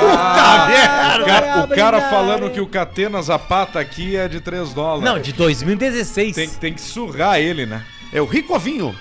Puta 0.00 0.66
merda! 0.66 1.22
O 1.22 1.26
cara, 1.26 1.64
o 1.64 1.68
cara 1.68 2.00
falando 2.08 2.50
que 2.50 2.60
o 2.62 2.66
Catena 2.66 3.20
Zapata 3.20 3.78
aqui 3.78 4.16
é 4.16 4.28
de 4.28 4.40
3 4.40 4.72
dólares. 4.72 5.04
Não, 5.04 5.20
de 5.20 5.34
2016. 5.34 6.34
Tem, 6.34 6.48
tem 6.48 6.72
que 6.72 6.80
surrar 6.80 7.38
ele, 7.38 7.66
né? 7.66 7.84
É 8.10 8.22
o 8.22 8.24
Ricovinho. 8.24 8.96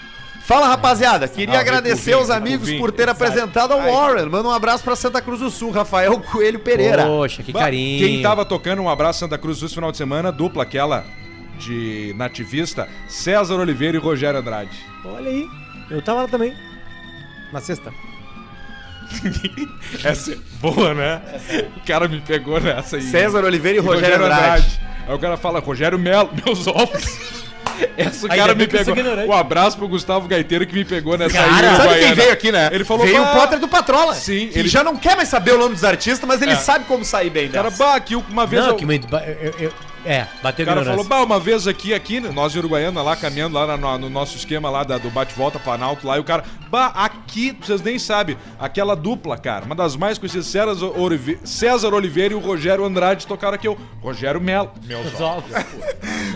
Fala, 0.45 0.67
rapaziada. 0.67 1.27
Queria 1.27 1.57
Ah, 1.57 1.61
agradecer 1.61 2.13
aos 2.13 2.29
amigos 2.29 2.71
por 2.73 2.91
ter 2.91 3.09
apresentado 3.09 3.73
ao. 3.73 3.81
Warren. 3.81 4.27
Manda 4.29 4.47
um 4.47 4.51
abraço 4.51 4.83
pra 4.83 4.95
Santa 4.95 5.19
Cruz 5.19 5.39
do 5.39 5.49
Sul, 5.49 5.71
Rafael 5.71 6.19
Coelho 6.19 6.59
Pereira. 6.59 7.03
Poxa, 7.05 7.41
que 7.41 7.51
carinho. 7.51 8.05
Quem 8.05 8.21
tava 8.21 8.45
tocando 8.45 8.81
um 8.81 8.89
abraço 8.89 9.19
Santa 9.19 9.37
Cruz 9.39 9.61
esse 9.61 9.73
final 9.73 9.91
de 9.91 9.97
semana, 9.97 10.31
dupla 10.31 10.61
aquela 10.63 11.03
de 11.57 12.13
nativista, 12.15 12.87
César 13.07 13.55
Oliveira 13.55 13.97
e 13.97 13.99
Rogério 13.99 14.39
Andrade. 14.39 14.77
Olha 15.03 15.29
aí. 15.31 15.47
Eu 15.89 16.01
tava 16.01 16.21
lá 16.23 16.27
também. 16.27 16.53
Na 17.51 17.59
sexta. 17.59 17.91
Essa 20.03 20.33
é 20.33 20.37
boa, 20.59 20.93
né? 20.93 21.21
O 21.77 21.85
cara 21.87 22.07
me 22.07 22.21
pegou 22.21 22.59
nessa 22.59 22.97
aí. 22.97 23.01
César 23.03 23.43
Oliveira 23.43 23.79
e 23.79 23.81
E 23.81 23.83
Rogério, 23.85 24.25
Andrade. 24.25 24.79
Aí 25.07 25.13
o 25.15 25.19
cara 25.19 25.37
fala, 25.37 25.59
Rogério 25.59 25.97
Melo, 25.97 26.29
meus 26.45 26.67
ovos. 26.67 27.35
Essa 27.97 28.25
Ainda 28.27 28.35
cara 28.35 28.55
me 28.55 28.67
que 28.67 28.77
pegou. 28.77 28.95
Um 29.27 29.33
abraço 29.33 29.77
pro 29.77 29.87
Gustavo 29.87 30.27
Gaiteiro 30.27 30.65
que 30.65 30.73
me 30.73 30.85
pegou 30.85 31.17
nessa 31.17 31.33
Cara, 31.35 31.71
aí. 31.71 31.75
Sabe 31.77 31.99
quem 31.99 32.13
veio 32.13 32.31
aqui, 32.31 32.51
né? 32.51 32.69
Ele 32.71 32.83
falou, 32.85 33.05
Veio 33.05 33.21
"Bah, 33.21 33.31
o 33.31 33.39
Potter 33.39 33.59
do 33.59 33.67
Patrola. 33.67 34.13
Sim, 34.15 34.47
Que 34.47 34.59
ele- 34.59 34.69
já 34.69 34.83
não 34.83 34.95
quer 34.95 35.15
mais 35.15 35.29
saber 35.29 35.53
o 35.53 35.57
nome 35.57 35.75
dos 35.75 35.83
artistas, 35.83 36.27
mas 36.27 36.41
ele 36.41 36.51
É. 36.51 36.55
sabe 36.55 36.85
como 36.85 37.03
sair 37.03 37.29
bem 37.29 37.49
Cara, 37.49 37.69
dessa. 37.69 37.83
bah, 37.83 37.95
aqui 37.95 38.15
uma 38.15 38.45
vez 38.45 38.61
Não, 38.63 38.71
eu... 38.71 38.75
que 38.75 38.85
me... 38.85 38.95
eu- 39.41 39.53
eu- 39.59 39.73
É, 40.05 40.27
bateu 40.43 40.63
O 40.63 40.67
cara 40.67 40.81
ignorância. 40.81 40.91
falou, 40.91 41.03
bah, 41.03 41.23
uma 41.23 41.39
vez 41.39 41.67
aqui, 41.67 41.91
aqui, 41.93 42.19
nós 42.19 42.51
de 42.51 42.59
Uruguaiana, 42.59 43.01
lá 43.01 43.15
caminhando 43.15 43.55
lá 43.55 43.75
na- 43.75 43.97
no, 43.97 44.07
nosso 44.09 44.37
esquema 44.37 44.69
lá 44.69 44.83
da- 44.83 44.99
do 44.99 45.09
bate-volta 45.09 45.57
Planalto 45.59 46.05
lá, 46.05 46.15
e 46.17 46.19
o 46.19 46.23
cara, 46.23 46.43
bah, 46.69 46.91
aqui, 46.95 47.57
vocês 47.59 47.81
nem 47.81 47.97
sabem, 47.97 48.37
aquela 48.59 48.95
dupla, 48.95 49.35
cara, 49.35 49.65
uma 49.65 49.73
das 49.73 49.95
mais 49.95 50.17
conhecidas, 50.19 50.45
César, 50.45 50.85
Orive- 50.95 51.39
César 51.43 51.91
Oliveira 51.93 52.33
e 52.33 52.37
o 52.37 52.39
Rogério 52.39 52.85
Andrade 52.85 53.25
tocaram 53.25 53.55
aqui, 53.55 53.67
o 53.67 53.75
Rogério 53.99 54.39
Melo. 54.39 54.71
Meus 54.85 55.11
Os 55.13 55.19
ovos. 55.19 55.51
ovos. 55.55 55.65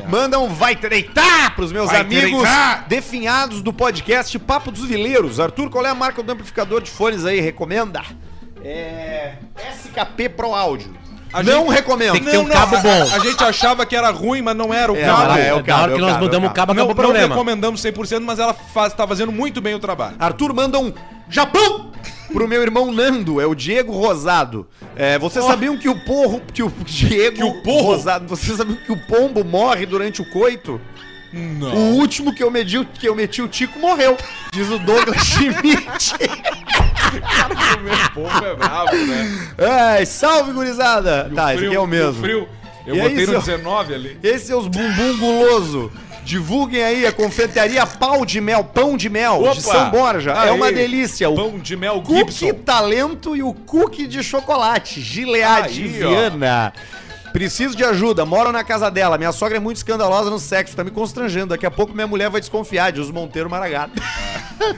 Manda 0.10 0.40
um 0.40 0.48
vai 0.48 0.76
treitar 0.76 1.56
pros 1.56 1.72
meus 1.72 1.92
Vai 1.92 2.02
amigos 2.02 2.42
treitar. 2.42 2.88
definhados 2.88 3.62
do 3.62 3.72
podcast 3.72 4.38
Papo 4.40 4.72
dos 4.72 4.86
Vileiros. 4.86 5.40
Arthur, 5.40 5.70
qual 5.70 5.86
é 5.86 5.90
a 5.90 5.96
marca 5.96 6.24
do 6.24 6.32
amplificador 6.32 6.82
de 6.82 6.90
fones 6.90 7.24
aí? 7.24 7.40
Recomenda? 7.40 8.02
É. 8.64 9.34
SKP 9.72 10.30
Pro 10.30 10.56
Áudio. 10.56 10.92
A 11.32 11.44
não 11.44 11.66
gente- 11.66 11.74
recomendo. 11.76 12.12
tem 12.14 12.24
que 12.24 12.32
ter 12.32 12.38
um 12.38 12.46
cabo 12.46 12.76
a- 12.76 12.80
bom. 12.80 12.90
A, 13.12 13.16
a 13.16 13.20
gente 13.20 13.44
achava 13.44 13.86
que 13.86 13.96
era 13.96 14.10
ruim, 14.10 14.42
mas 14.42 14.56
não 14.56 14.74
era 14.74 14.92
o 14.92 14.96
É, 14.98 15.06
cabo. 15.06 15.24
mas 15.28 15.46
é 15.46 15.54
o 15.54 15.58
Na 15.58 15.64
cabo, 15.64 15.82
hora 15.84 15.92
é 15.92 15.96
que 15.96 16.02
nós 16.02 16.12
cabo, 16.14 16.24
mudamos 16.26 16.48
é 16.48 16.52
o 16.52 16.54
cabo, 16.54 16.74
não, 16.74 16.84
acabou 16.84 16.94
o 16.94 16.98
não 16.98 17.04
problema. 17.14 17.34
recomendamos 17.36 17.82
100%, 17.82 18.26
mas 18.26 18.40
ela 18.40 18.54
faz, 18.54 18.94
tá 18.94 19.08
fazendo 19.08 19.32
muito 19.32 19.62
bem 19.62 19.76
o 19.76 19.80
trabalho. 19.80 20.16
Arthur 20.20 20.54
manda 20.54 20.80
um 20.80 20.92
Japão 21.30 21.92
pro 22.34 22.48
meu 22.48 22.62
irmão 22.64 22.92
Nando, 22.92 23.40
é 23.40 23.46
o 23.46 23.54
Diego 23.54 23.92
Rosado. 23.92 24.68
É, 24.96 25.20
vocês 25.20 25.46
sabiam 25.46 25.78
que 25.78 25.88
o 25.88 26.00
porro, 26.04 26.42
que 26.54 26.64
o 26.64 26.72
Diego 26.86 27.38
Que 27.38 27.44
o 27.44 27.62
porro? 27.62 27.92
Rosado, 27.94 28.28
vocês 28.28 28.58
sabiam 28.58 28.78
que 28.78 28.92
o 28.92 28.98
pombo 29.08 29.44
morre 29.44 29.86
durante 29.86 30.22
o 30.22 30.26
coito? 30.32 30.82
Não. 31.32 31.72
O 31.76 31.96
último 31.98 32.34
que 32.34 32.44
eu 32.44 32.50
meti, 32.50 32.84
que 32.96 33.08
eu 33.08 33.14
meti 33.16 33.40
o 33.40 33.48
Tico 33.48 33.78
morreu, 33.78 34.18
diz 34.52 34.68
o 34.72 34.80
Douglas 34.80 35.24
Schmidt. 35.24 36.16
O 37.80 37.82
meu 37.82 38.10
povo 38.30 38.46
é 38.46 38.56
bravo, 38.56 38.96
né? 38.96 39.48
Ai, 39.58 40.06
salve 40.06 40.52
gurizada. 40.52 41.28
E 41.30 41.34
o 41.34 41.36
Tá, 41.36 41.56
esse 41.56 41.66
aqui 41.66 41.76
é 41.76 41.80
o 41.80 41.88
mesmo. 41.88 42.22
frio. 42.22 42.48
Eu 42.86 42.96
E 42.96 43.00
botei 43.02 43.18
aí, 43.20 43.26
no 43.26 43.32
seu- 43.42 43.58
19 43.58 43.94
ali. 43.94 44.18
Esses 44.24 44.48
seus 44.48 44.68
bumbum 44.68 45.18
guloso. 45.18 45.92
Divulguem 46.24 46.84
aí 46.84 47.06
a 47.08 47.12
confeitaria 47.12 47.86
Pau 47.88 48.24
de 48.26 48.40
Mel, 48.42 48.64
Pão 48.64 48.96
de 48.98 49.10
Mel, 49.10 49.42
de 49.42 49.48
Opa! 49.50 49.62
São 49.62 49.90
Borja. 49.90 50.32
é 50.32 50.38
Aí, 50.38 50.50
uma 50.52 50.72
delícia. 50.72 51.30
O 51.30 51.36
Pão 51.36 51.58
de 51.58 51.76
mel 51.76 52.02
cookie 52.02 52.32
Gibson. 52.32 52.54
talento 52.64 53.36
e 53.36 53.42
o 53.42 53.52
cookie 53.54 54.06
de 54.06 54.22
chocolate. 54.24 55.02
Gilead 55.02 55.82
Aí, 55.82 56.04
ó. 56.04 56.72
Preciso 57.32 57.76
de 57.76 57.84
ajuda, 57.84 58.26
moro 58.26 58.52
na 58.52 58.64
casa 58.64 58.90
dela. 58.90 59.18
Minha 59.18 59.32
sogra 59.32 59.58
é 59.58 59.60
muito 59.60 59.78
escandalosa 59.78 60.30
no 60.30 60.40
sexo, 60.40 60.76
tá 60.76 60.84
me 60.84 60.92
constrangendo. 60.92 61.48
Daqui 61.48 61.66
a 61.66 61.72
pouco 61.72 61.94
minha 61.94 62.08
mulher 62.08 62.30
vai 62.30 62.40
desconfiar, 62.40 62.92
diz 62.92 63.08
o 63.08 63.14
Monteiro 63.14 63.50
Maragato. 63.50 64.02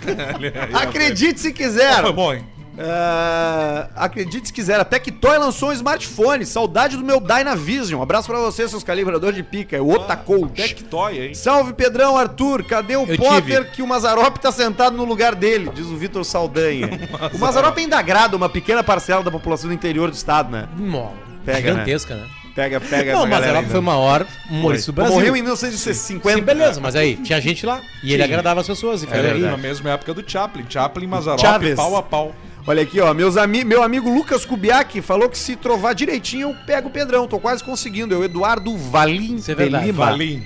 Acredite 0.73 1.39
se 1.39 1.51
quiser. 1.53 2.01
Foi 2.01 2.13
bom, 2.13 2.33
hein? 2.33 2.45
Ah, 2.83 3.89
acredite 3.95 4.47
se 4.47 4.53
quiser, 4.53 4.79
até 4.79 4.97
que 4.97 5.11
Toy 5.11 5.37
lançou 5.37 5.69
um 5.69 5.73
smartphone. 5.73 6.45
Saudade 6.45 6.97
do 6.97 7.03
meu 7.03 7.19
Dynavision. 7.19 7.99
Um 7.99 8.03
abraço 8.03 8.27
pra 8.27 8.39
você, 8.39 8.67
seus 8.67 8.83
calibradores 8.83 9.35
de 9.35 9.43
pica. 9.43 9.75
É 9.77 9.81
o 9.81 9.89
Otacoach. 9.89 10.53
Tectoy, 10.53 11.19
hein? 11.27 11.33
Salve 11.35 11.73
Pedrão, 11.73 12.17
Arthur. 12.17 12.63
Cadê 12.63 12.95
o 12.95 13.05
Eu 13.05 13.17
Potter 13.17 13.63
tive. 13.63 13.71
que 13.71 13.81
o 13.81 13.87
Mazarop 13.87 14.37
tá 14.37 14.51
sentado 14.51 14.95
no 14.95 15.03
lugar 15.03 15.35
dele? 15.35 15.69
Diz 15.73 15.87
o 15.87 15.97
Vitor 15.97 16.23
Saldanha. 16.23 16.89
o 17.33 17.37
Mazarop 17.37 17.77
ainda 17.77 17.97
agrada 17.97 18.35
uma 18.35 18.49
pequena 18.49 18.83
parcela 18.83 19.21
da 19.23 19.31
população 19.31 19.67
do 19.67 19.73
interior 19.73 20.09
do 20.09 20.15
estado, 20.15 20.49
né? 20.49 20.67
Mó, 20.75 21.11
Pega, 21.45 21.71
Gigantesca, 21.71 22.15
né? 22.15 22.25
Pega, 22.55 22.81
pega 22.81 23.13
Não, 23.13 23.21
mas 23.21 23.29
galera 23.29 23.51
ela 23.51 23.59
ainda. 23.59 23.71
foi 23.71 23.79
o 23.79 23.83
maior 23.83 24.25
humorista 24.49 24.91
do 24.91 24.95
Brasil. 24.95 25.13
Morreu 25.15 25.35
em 25.35 25.41
1950. 25.41 26.37
Sim, 26.37 26.43
beleza, 26.43 26.81
mas 26.81 26.95
aí, 26.95 27.15
tinha 27.15 27.39
gente 27.39 27.65
lá. 27.65 27.79
E 28.03 28.13
ele 28.13 28.23
agradava 28.23 28.59
as 28.61 28.67
pessoas. 28.67 29.03
E 29.03 29.07
foi 29.07 29.17
É, 29.17 29.29
ali. 29.31 29.39
na 29.41 29.55
mesma 29.57 29.91
época 29.91 30.13
do 30.13 30.23
Chaplin. 30.29 30.65
Chaplin, 30.69 31.07
Mazarop, 31.07 31.39
Chaves. 31.39 31.75
pau 31.75 31.95
a 31.95 32.03
pau. 32.03 32.35
Olha 32.67 32.83
aqui, 32.83 32.99
ó. 32.99 33.13
Meus 33.13 33.37
ami 33.37 33.63
meu 33.63 33.81
amigo 33.81 34.09
Lucas 34.13 34.45
Kubiak 34.45 35.01
falou 35.01 35.29
que 35.29 35.37
se 35.37 35.55
trovar 35.55 35.93
direitinho 35.95 36.49
eu 36.49 36.55
pego 36.65 36.89
o 36.89 36.91
Pedrão. 36.91 37.25
Tô 37.27 37.39
quase 37.39 37.63
conseguindo. 37.63 38.13
É 38.13 38.17
o 38.17 38.23
Eduardo 38.23 38.75
Valim 38.77 39.41
é 39.47 39.55
verdade. 39.55 39.85
de 39.85 39.91
Lima. 39.91 40.05
Valim. 40.05 40.43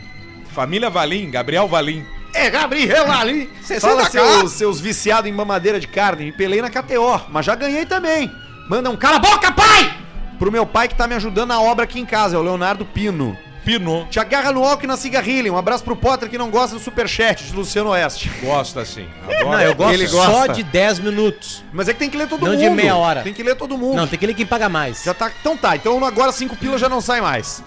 Família 0.53 0.89
Valim, 0.89 1.29
Gabriel 1.31 1.67
Valim. 1.67 2.05
É 2.33 2.49
Gabriel 2.49 3.07
Valim. 3.07 3.49
Fala 3.81 4.09
seus, 4.09 4.51
seus 4.53 4.79
viciados 4.79 5.29
em 5.29 5.33
mamadeira 5.33 5.79
de 5.79 5.87
carne. 5.87 6.25
Me 6.25 6.31
pelei 6.31 6.61
na 6.61 6.69
KTO, 6.69 7.21
mas 7.29 7.45
já 7.45 7.55
ganhei 7.55 7.85
também. 7.85 8.31
Manda 8.69 8.89
um 8.89 8.95
cala 8.95 9.17
a 9.17 9.19
boca, 9.19 9.51
pai! 9.51 10.04
Pro 10.39 10.51
meu 10.51 10.65
pai 10.65 10.87
que 10.87 10.95
tá 10.95 11.07
me 11.07 11.15
ajudando 11.15 11.49
na 11.49 11.61
obra 11.61 11.83
aqui 11.85 11.99
em 11.99 12.05
casa, 12.05 12.35
é 12.35 12.39
o 12.39 12.41
Leonardo 12.41 12.85
Pino. 12.85 13.37
Pino. 13.63 14.05
Te 14.11 14.19
agarra 14.19 14.51
no 14.51 14.63
álcool 14.63 14.83
e 14.83 14.87
na 14.87 14.95
cigarrilha. 14.95 15.51
Um 15.51 15.57
abraço 15.57 15.83
pro 15.83 15.95
Potter 15.95 16.29
que 16.29 16.37
não 16.37 16.51
gosta 16.51 16.75
do 16.75 16.81
superchat 16.81 17.43
de 17.43 17.51
Luciano 17.55 17.89
Oeste. 17.89 18.29
Gosta 18.43 18.81
assim. 18.81 19.07
Não, 19.43 19.59
eu 19.59 19.73
gosto 19.73 19.93
Ele 19.95 20.07
só 20.07 20.23
gosta. 20.29 20.53
de 20.53 20.61
10 20.61 20.99
minutos. 20.99 21.63
Mas 21.73 21.87
é 21.89 21.93
que 21.93 21.97
tem 21.99 22.09
que 22.09 22.15
ler 22.15 22.27
todo 22.27 22.45
Não 22.45 22.51
mundo. 22.51 22.61
de 22.61 22.69
meia 22.69 22.95
hora. 22.95 23.23
Tem 23.23 23.33
que 23.33 23.41
ler 23.41 23.55
todo 23.55 23.75
mundo. 23.75 23.95
Não, 23.95 24.05
tem 24.07 24.17
aquele 24.17 24.35
que 24.35 24.45
paga 24.45 24.69
mais. 24.69 25.03
Já 25.03 25.15
tá. 25.15 25.31
Então 25.41 25.57
tá. 25.57 25.75
Então 25.75 26.03
agora 26.05 26.31
5 26.31 26.55
pila 26.57 26.77
já 26.77 26.87
não 26.87 27.01
sai 27.01 27.21
mais. 27.21 27.63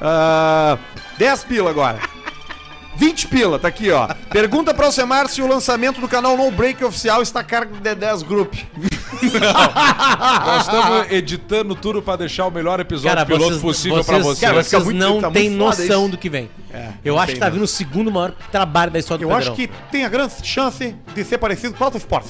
Ah, 0.00 0.76
10 1.16 1.44
pila 1.44 1.70
agora. 1.70 2.00
20 2.96 3.28
pila, 3.28 3.58
tá 3.58 3.68
aqui, 3.68 3.90
ó. 3.92 4.08
Pergunta 4.30 4.72
pra 4.74 4.86
Alcemar 4.86 5.28
se 5.28 5.42
o 5.42 5.46
lançamento 5.46 6.00
do 6.00 6.08
canal 6.08 6.36
No 6.36 6.50
Break 6.50 6.82
Oficial 6.82 7.20
está 7.22 7.40
a 7.40 7.44
cargo 7.44 7.76
do 7.76 7.80
D10 7.80 8.24
Group. 8.24 8.54
Nós 9.22 10.66
estamos 10.66 11.10
editando 11.12 11.74
tudo 11.74 12.02
pra 12.02 12.16
deixar 12.16 12.46
o 12.46 12.50
melhor 12.50 12.80
episódio 12.80 13.08
Cara, 13.16 13.26
piloto 13.26 13.44
vocês, 13.50 13.62
possível 13.62 13.96
vocês, 14.02 14.06
pra 14.06 14.18
você. 14.18 14.46
Cara, 14.46 14.62
vocês 14.62 14.84
muito- 14.84 14.98
não 14.98 15.20
tá 15.20 15.30
têm 15.30 15.50
noção 15.50 16.02
isso. 16.02 16.10
do 16.12 16.18
que 16.18 16.28
vem. 16.28 16.48
É, 16.72 16.88
eu 17.04 17.14
não 17.14 17.22
acho 17.22 17.32
que 17.34 17.38
tá 17.38 17.48
vindo 17.48 17.62
o 17.62 17.68
segundo 17.68 18.10
maior 18.10 18.32
trabalho 18.50 18.90
da 18.90 18.98
história 18.98 19.24
do 19.26 19.30
Eu 19.30 19.36
acho 19.36 19.52
que 19.52 19.68
tem 19.90 20.04
a 20.04 20.08
grande 20.08 20.34
chance 20.42 20.94
de 21.14 21.24
ser 21.24 21.38
parecido 21.38 21.74
com 21.74 21.82
o 21.82 21.84
Auto 21.86 21.96
Sport. 21.98 22.26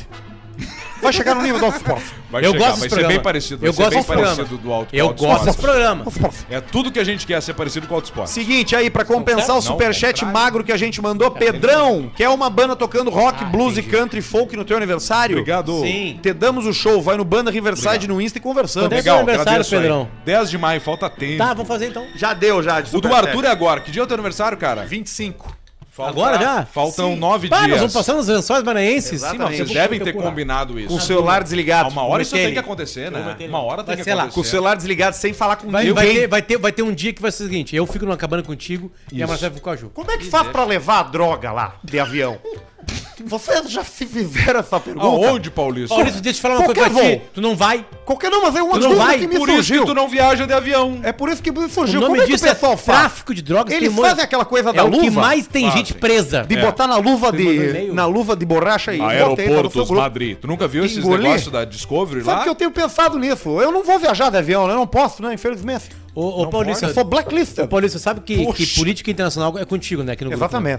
Vai 1.03 1.13
chegar 1.13 1.35
no 1.35 1.43
nível 1.43 1.59
do 1.59 1.67
Auto 1.67 1.77
Sport. 1.77 2.03
Vai 2.31 2.45
eu 2.45 2.53
chegar, 2.53 2.59
gosto 2.59 2.59
vai 2.59 2.73
desse 2.73 2.81
ser 2.81 2.89
programa. 2.89 3.09
bem 3.09 3.23
parecido. 3.23 3.61
vai 3.61 3.69
Eu 3.69 3.73
ser 3.73 3.77
gosto 3.83 3.91
bem 3.91 3.99
desse 3.99 4.07
programa. 4.07 4.37
parecido 4.37 4.59
do 4.59 4.73
Auto 4.73 4.97
Eu 4.97 5.15
gosto 5.15 5.45
desse 5.45 5.59
programa. 5.59 6.05
É 6.51 6.61
tudo 6.61 6.91
que 6.91 6.99
a 6.99 7.05
gente 7.05 7.27
quer 7.27 7.41
ser 7.43 7.55
parecido 7.55 7.87
com 7.87 7.95
o 7.95 7.97
Auto 7.97 8.07
Sport. 8.07 8.29
Seguinte 8.29 8.75
aí, 8.75 8.89
pra 8.91 9.05
compensar 9.05 9.49
Não, 9.49 9.59
o 9.59 9.63
superchat 9.63 10.25
magro 10.25 10.65
que 10.65 10.73
a 10.73 10.77
gente 10.77 11.01
mandou, 11.01 11.31
Pedrão, 11.31 12.11
quer 12.17 12.29
uma 12.29 12.49
banda 12.51 12.75
tocando 12.75 13.11
rock, 13.11 13.45
blues 13.47 13.77
e 13.77 13.83
country 13.83 14.21
folk 14.23 14.57
no 14.57 14.65
teu 14.65 14.77
aniversário? 14.77 15.37
Obrigado. 15.39 15.81
Sim. 15.81 16.19
Te 16.23 16.33
damos 16.33 16.67
o 16.67 16.73
show, 16.73 17.01
vai 17.03 17.17
no 17.17 17.25
Banda 17.25 17.51
Riverside 17.51 18.09
no 18.09 18.21
Insta 18.21 18.39
e 18.39 18.41
conversamos. 18.41 18.87
Quando 18.89 18.93
é 18.95 18.97
Legal, 18.97 19.19
aniversário. 19.19 19.65
Pedrão? 19.65 20.09
10 20.25 20.51
de 20.51 20.59
maio, 20.59 20.81
falta 20.81 21.09
tempo. 21.11 21.39
Tá, 21.39 21.53
vamos 21.55 21.69
fazer 21.69 21.89
então. 21.89 22.07
Já 22.17 22.33
deu, 22.35 22.63
já. 22.63 22.81
de 22.81 22.97
O 22.97 23.01
do. 23.01 23.15
Arthur 23.15 23.45
é 23.45 23.49
agora. 23.49 23.81
Que 23.81 23.91
dia 23.91 24.03
é 24.03 24.05
o 24.05 24.07
teu 24.07 24.15
aniversário, 24.15 24.57
cara? 24.59 24.85
25. 24.85 25.55
Falta- 25.97 26.11
Agora 26.13 26.39
já? 26.39 26.67
Faltam 26.67 27.15
Sim. 27.15 27.17
nove 27.17 27.49
Pá, 27.49 27.57
dias. 27.61 27.71
nós 27.71 27.79
vamos 27.79 27.95
passando 27.95 28.19
os 28.21 28.29
lençóis 28.29 28.63
maranhenses. 28.63 29.13
Exatamente. 29.15 29.57
Vocês 29.57 29.69
Sim, 29.69 29.75
devem 29.75 29.99
ter 29.99 30.05
procurar. 30.13 30.29
combinado 30.29 30.79
isso. 30.79 30.89
Com 30.89 30.97
o 30.97 31.01
celular 31.01 31.41
Ah, 31.41 31.43
desligado. 31.43 31.89
uma 31.89 32.03
hora 32.05 32.23
isso 32.23 32.35
tem 32.35 32.53
que 32.53 32.59
acontecer, 32.59 33.11
né? 33.11 33.35
Uma 33.49 33.63
hora 33.63 33.79
tem 33.79 33.87
Vai 33.87 33.97
que 33.97 34.05
ser 34.05 34.13
lá. 34.15 34.25
acontecer. 34.25 34.35
Com 34.35 34.41
o 34.43 34.45
celular 34.45 34.77
desligado 34.77 35.17
sem 35.17 35.33
falar 35.33 35.57
com 35.57 35.71
Vai, 35.71 35.85
ninguém. 35.87 35.95
vai, 35.95 36.07
ter, 36.15 36.27
vai, 36.29 36.43
ter, 36.43 36.59
vai 36.59 36.73
ter 36.73 36.83
um 36.83 36.93
dia 36.93 37.15
que 37.15 37.23
vai 37.23 37.33
ser 37.33 37.45
o 37.45 37.47
seguinte: 37.47 37.75
eu 37.75 37.87
fico 37.87 38.05
numa 38.05 38.17
cabana 38.19 38.43
contigo 38.43 38.93
e 39.11 39.23
a 39.23 39.27
Marcela 39.27 39.51
fica 39.53 39.65
com 39.65 39.71
a 39.71 39.77
Ju. 39.77 39.91
Como 39.95 40.11
é 40.11 40.19
que 40.19 40.25
faz 40.27 40.49
pra 40.49 40.65
levar 40.67 41.01
a 41.01 41.03
droga 41.05 41.51
lá, 41.51 41.77
de 41.83 41.99
avião? 41.99 42.39
Vocês 43.25 43.71
já 43.71 43.83
se 43.83 44.05
fizeram 44.07 44.61
essa 44.61 44.79
pergunta? 44.79 45.07
Aonde, 45.07 45.51
Paulista? 45.51 45.95
Paulista, 45.95 46.21
deixa 46.21 46.37
eu 46.37 46.41
te 46.41 46.43
falar 46.43 46.55
uma 46.57 46.65
Qualquer 46.67 46.91
coisa 46.91 47.01
pra 47.01 47.17
ti. 47.17 47.23
Tu 47.35 47.41
não 47.41 47.57
vai? 47.57 47.85
Qualquer 48.05 48.31
não, 48.31 48.43
mas 48.43 48.55
é 48.55 48.63
uma 48.63 48.75
Tu 48.75 48.81
não 48.81 48.89
dúvida 48.91 49.05
vai? 49.07 49.19
que 49.19 49.27
me 49.27 49.37
Por 49.37 49.49
isso 49.49 49.57
surgiu. 49.57 49.81
que 49.83 49.87
tu 49.89 49.95
não 49.95 50.07
viaja 50.09 50.47
de 50.47 50.53
avião. 50.53 51.01
É 51.03 51.13
por 51.13 51.31
isso 51.31 51.43
que 51.43 51.51
me 51.51 51.59
O 51.65 51.69
surgiu. 51.69 52.01
nome 52.01 52.11
Como 52.13 52.23
é 52.23 52.27
que 52.27 52.33
o 52.33 52.35
disso 52.35 52.47
é 52.47 52.53
pessoal 52.55 52.77
faz? 52.77 52.99
tráfico 52.99 53.35
de 53.35 53.41
drogas. 53.43 53.73
Eles 53.75 53.93
fazem 53.95 54.23
aquela 54.23 54.45
coisa 54.45 54.71
da 54.73 54.81
É 54.81 54.85
o 54.85 54.89
luva. 54.89 55.03
que 55.03 55.11
mais 55.11 55.47
tem 55.47 55.65
Fazem. 55.65 55.79
gente 55.79 55.95
presa. 55.95 56.45
de 56.47 56.57
É. 56.57 56.61
botar 56.61 56.87
na 56.87 56.97
luva 56.99 57.33
de 57.33 57.91
na 57.93 58.05
luva 58.07 58.37
de 58.37 58.45
borracha 58.45 58.95
e 58.95 59.01
Aeroportos. 59.01 59.91
Madrid. 59.91 60.37
Tu 60.39 60.47
nunca 60.47 60.69
viu 60.69 60.85
esses 60.85 60.99
Engolir? 60.99 61.23
negócios 61.25 61.51
da 61.51 61.65
Discovery 61.65 62.23
Sabe 62.23 62.37
lá? 62.39 62.43
que 62.45 62.49
eu 62.51 62.55
tenho 62.55 62.71
pensado 62.71 63.19
nisso? 63.19 63.49
Eu 63.61 63.73
não 63.73 63.83
vou 63.83 63.99
viajar 63.99 64.31
de 64.31 64.37
avião, 64.37 64.67
né? 64.67 64.75
Eu 64.75 64.79
não 64.79 64.87
posso, 64.87 65.23
né? 65.23 65.33
Infelizmente. 65.33 65.87
Ô, 66.15 66.43
ô 66.43 66.47
Paulista, 66.49 66.87
Eu 66.87 66.95
sou 66.95 67.03
blacklisted. 67.05 67.65
ô, 67.65 67.69
Paulista, 67.69 67.99
sabe 67.99 68.21
que, 68.21 68.53
que 68.53 68.67
política 68.69 69.11
internacional 69.11 69.57
é 69.59 69.65
contigo, 69.65 70.03
né? 70.03 70.13
Aqui 70.13 70.25
no 70.25 70.31
grupo, 70.31 70.61
né? 70.61 70.79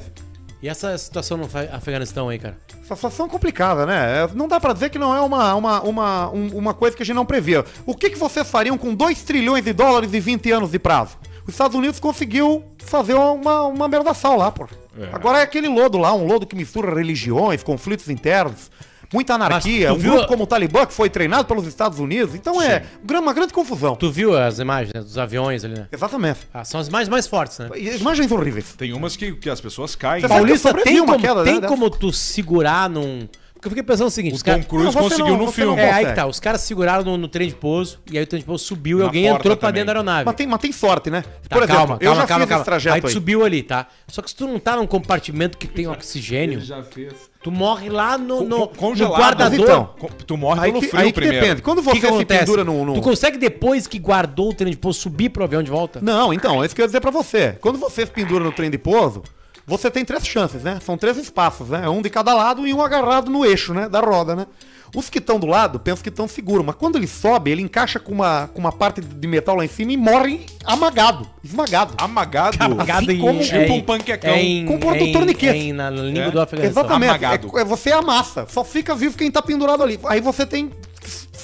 E 0.61 0.67
essa 0.67 0.97
situação 0.97 1.37
no 1.37 1.45
Af- 1.45 1.69
Afeganistão 1.71 2.29
aí, 2.29 2.39
cara? 2.39 2.57
Essa 2.83 2.95
situação 2.95 3.27
é 3.27 3.29
complicada, 3.29 3.85
né? 3.85 4.23
É, 4.23 4.29
Não 4.33 4.47
dá 4.47 4.59
pra 4.59 4.73
dizer 4.73 4.89
que 4.89 4.97
não 4.97 5.15
é 5.15 5.21
uma, 5.21 5.53
uma, 5.55 5.81
uma, 5.83 6.29
um- 6.31 6.57
uma 6.57 6.73
coisa 6.73 6.97
que 6.97 7.03
a 7.03 7.05
gente 7.05 7.15
não 7.15 7.25
previa. 7.25 7.63
O 7.85 7.93
que, 7.93 8.09
que 8.09 8.17
vocês 8.17 8.49
fariam 8.49 8.77
com 8.77 8.95
2 8.95 9.21
trilhões 9.23 9.63
de 9.63 9.71
dólares 9.73 10.11
e 10.13 10.19
20 10.19 10.51
anos 10.51 10.71
de 10.71 10.79
prazo? 10.79 11.17
Os 11.45 11.53
Estados 11.53 11.77
Unidos 11.77 11.99
conseguiu 11.99 12.63
fazer 12.79 13.13
uma, 13.13 13.63
uma 13.67 13.87
merdação 13.87 14.35
lá, 14.35 14.51
pô. 14.51 14.67
É. 14.99 15.09
Agora 15.13 15.39
é 15.39 15.41
aquele 15.43 15.67
lodo 15.67 15.97
lá, 15.97 16.11
um 16.13 16.25
lodo 16.25 16.47
que 16.47 16.55
mistura 16.55 16.93
religiões, 16.93 17.61
conflitos 17.61 18.09
internos, 18.09 18.71
muita 19.13 19.35
anarquia, 19.35 19.89
tu 19.89 19.95
um 19.95 19.97
viu 19.97 20.11
grupo 20.13 20.27
como 20.27 20.43
o 20.43 20.47
Talibã 20.47 20.85
que 20.85 20.93
foi 20.93 21.09
treinado 21.09 21.45
pelos 21.45 21.65
Estados 21.67 21.99
Unidos. 21.99 22.35
Então 22.35 22.61
é 22.61 22.83
gra- 23.03 23.19
uma 23.19 23.33
grande 23.33 23.53
confusão. 23.53 23.95
Tu 23.95 24.11
viu 24.11 24.37
as 24.37 24.59
imagens 24.59 24.93
né, 24.93 25.01
dos 25.01 25.17
aviões 25.17 25.63
ali, 25.63 25.75
né? 25.75 25.87
Exatamente. 25.91 26.39
Ah, 26.53 26.63
são 26.63 26.79
as 26.79 26.87
imagens 26.87 27.09
mais 27.09 27.27
fortes, 27.27 27.59
né? 27.59 27.69
E 27.75 27.95
Imagens 27.97 28.31
horríveis. 28.31 28.73
Tem 28.77 28.93
umas 28.93 29.15
que, 29.15 29.31
que 29.33 29.49
as 29.49 29.59
pessoas 29.61 29.95
caem. 29.95 30.21
Você 30.21 30.27
Paulista, 30.27 30.73
tem, 30.73 30.99
uma 31.01 31.13
como, 31.13 31.25
queda, 31.25 31.43
tem 31.43 31.59
né, 31.61 31.67
como 31.67 31.89
tu 31.89 32.11
segurar 32.11 32.89
num... 32.89 33.27
Porque 33.57 33.67
eu 33.67 33.71
fiquei 33.71 33.83
pensando 33.83 34.07
o 34.07 34.11
seguinte, 34.11 34.33
O 34.33 34.35
os. 34.35 34.43
Tom 34.43 34.63
Cruise 34.63 34.85
Não, 34.95 35.01
conseguiu 35.03 35.27
não- 35.27 35.37
no 35.45 35.51
filme. 35.51 35.81
É, 35.81 35.91
aí 35.91 36.05
que 36.05 36.13
tá, 36.13 36.27
os 36.27 36.39
caras 36.39 36.61
seguraram 36.61 37.03
no, 37.03 37.17
no 37.17 37.27
trem 37.27 37.47
de 37.49 37.55
pouso, 37.55 37.99
e 38.11 38.17
aí 38.17 38.23
o 38.23 38.27
trem 38.27 38.39
de 38.39 38.45
pouso 38.45 38.63
subiu 38.63 38.97
e 38.97 39.01
Na 39.01 39.07
alguém 39.07 39.23
porta 39.25 39.39
entrou 39.39 39.57
pra 39.57 39.69
também. 39.69 39.81
dentro 39.81 39.85
da 39.87 39.99
aeronave. 39.99 40.25
Mas 40.25 40.35
tem, 40.35 40.47
mas 40.47 40.59
tem 40.59 40.71
sorte, 40.71 41.09
né? 41.09 41.21
Tá, 41.21 41.55
Por 41.55 41.63
exemplo, 41.63 41.75
calma, 41.75 41.93
eu 41.95 41.99
calma, 41.99 42.21
já 42.21 42.27
calma, 42.27 42.43
fiz 42.45 42.49
calma. 42.49 42.61
esse 42.61 42.65
trajeto 42.65 42.95
aí 42.95 43.01
tu 43.01 43.07
aí. 43.07 43.13
subiu 43.13 43.43
ali, 43.43 43.63
tá? 43.63 43.87
Só 44.07 44.21
que 44.21 44.29
se 44.29 44.35
tu 44.35 44.47
não 44.47 44.59
tá 44.59 44.75
num 44.75 44.85
compartimento 44.87 45.57
que 45.57 45.67
tem 45.67 45.87
oxigênio, 45.87 46.61
já 46.61 46.83
fez. 46.83 47.13
tu 47.43 47.51
morre 47.51 47.89
lá 47.89 48.17
no, 48.17 48.43
no, 48.43 48.57
Co- 48.59 48.67
congelado. 48.77 49.11
no 49.13 49.17
guardador. 49.17 49.59
Então, 49.59 49.89
Tu 50.27 50.37
morre 50.37 50.59
Aí 50.61 50.71
pelo 50.71 50.81
que, 50.81 50.87
frio 50.89 51.01
aí 51.01 51.07
que 51.07 51.13
primeiro. 51.13 51.41
depende. 51.45 51.61
Quando 51.61 51.81
você 51.81 51.91
que, 51.93 51.99
que 52.01 52.07
se 52.07 52.13
acontece? 52.13 52.39
pendura 52.45 52.63
no, 52.63 52.85
no- 52.85 52.93
Tu 52.93 53.01
consegue, 53.01 53.37
depois 53.37 53.87
que 53.87 53.97
guardou 53.97 54.49
o 54.49 54.53
trem 54.53 54.71
de 54.71 54.77
pouso, 54.77 54.99
subir 54.99 55.29
pro 55.29 55.43
avião 55.43 55.63
de 55.63 55.71
volta? 55.71 55.99
Não, 56.01 56.31
então, 56.33 56.61
é 56.61 56.65
isso 56.65 56.75
que 56.75 56.81
eu 56.81 56.83
ia 56.83 56.87
dizer 56.87 57.01
pra 57.01 57.09
você. 57.11 57.57
Quando 57.59 57.79
você 57.79 58.05
se 58.05 58.11
pendura 58.11 58.43
no 58.43 58.51
trem 58.51 58.69
de 58.69 58.77
pouso, 58.77 59.23
você 59.67 59.91
tem 59.91 60.05
três 60.05 60.25
chances, 60.25 60.63
né? 60.63 60.79
São 60.83 60.97
três 60.97 61.17
espaços, 61.17 61.67
né? 61.69 61.87
Um 61.89 62.01
de 62.01 62.09
cada 62.09 62.33
lado 62.33 62.65
e 62.65 62.73
um 62.73 62.81
agarrado 62.81 63.29
no 63.29 63.45
eixo, 63.45 63.73
né? 63.73 63.89
Da 63.89 63.99
roda, 63.99 64.33
né? 64.33 64.47
Os 64.95 65.09
que 65.09 65.17
estão 65.17 65.37
do 65.37 65.45
lado 65.45 65.77
pensam 65.81 66.01
que 66.01 66.07
estão 66.07 66.25
seguros, 66.29 66.65
mas 66.65 66.73
quando 66.75 66.95
ele 66.95 67.05
sobe, 67.07 67.51
ele 67.51 67.61
encaixa 67.61 67.99
com 67.99 68.13
uma, 68.13 68.47
com 68.53 68.59
uma 68.59 68.71
parte 68.71 69.01
de 69.01 69.27
metal 69.27 69.57
lá 69.57 69.65
em 69.65 69.67
cima 69.67 69.91
e 69.91 69.97
morre 69.97 70.45
amagado, 70.63 71.27
esmagado. 71.43 71.93
Amagado. 71.97 72.55
Amagado 72.57 73.03
Assim 73.11 73.19
como 73.19 73.41
tipo 73.41 73.73
um 73.73 73.81
panquecão. 73.83 74.31
é 74.31 74.41
em, 74.41 74.65
é 74.65 75.03
em- 75.03 75.11
torniquete. 75.11 75.57
é 75.59 75.61
em- 75.61 75.73
na 75.73 75.89
língua 75.89 76.23
É. 76.23 76.31
do 76.31 76.39
Afeganistão. 76.39 76.83
Exatamente. 76.83 77.09
amagado. 77.09 77.57
É, 77.57 77.61
é 77.61 77.65
você 77.65 77.91
amassa. 77.91 78.45
Só 78.49 78.63
fica 78.63 78.95
vivo 78.95 79.17
quem 79.17 79.29
tá 79.29 79.41
pendurado 79.41 79.83
ali. 79.83 79.99
Aí 80.05 80.21
você 80.21 80.45
tem 80.45 80.69
que 80.69 80.75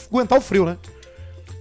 aguentar 0.10 0.38
o 0.38 0.42
frio, 0.42 0.66
né? 0.66 0.78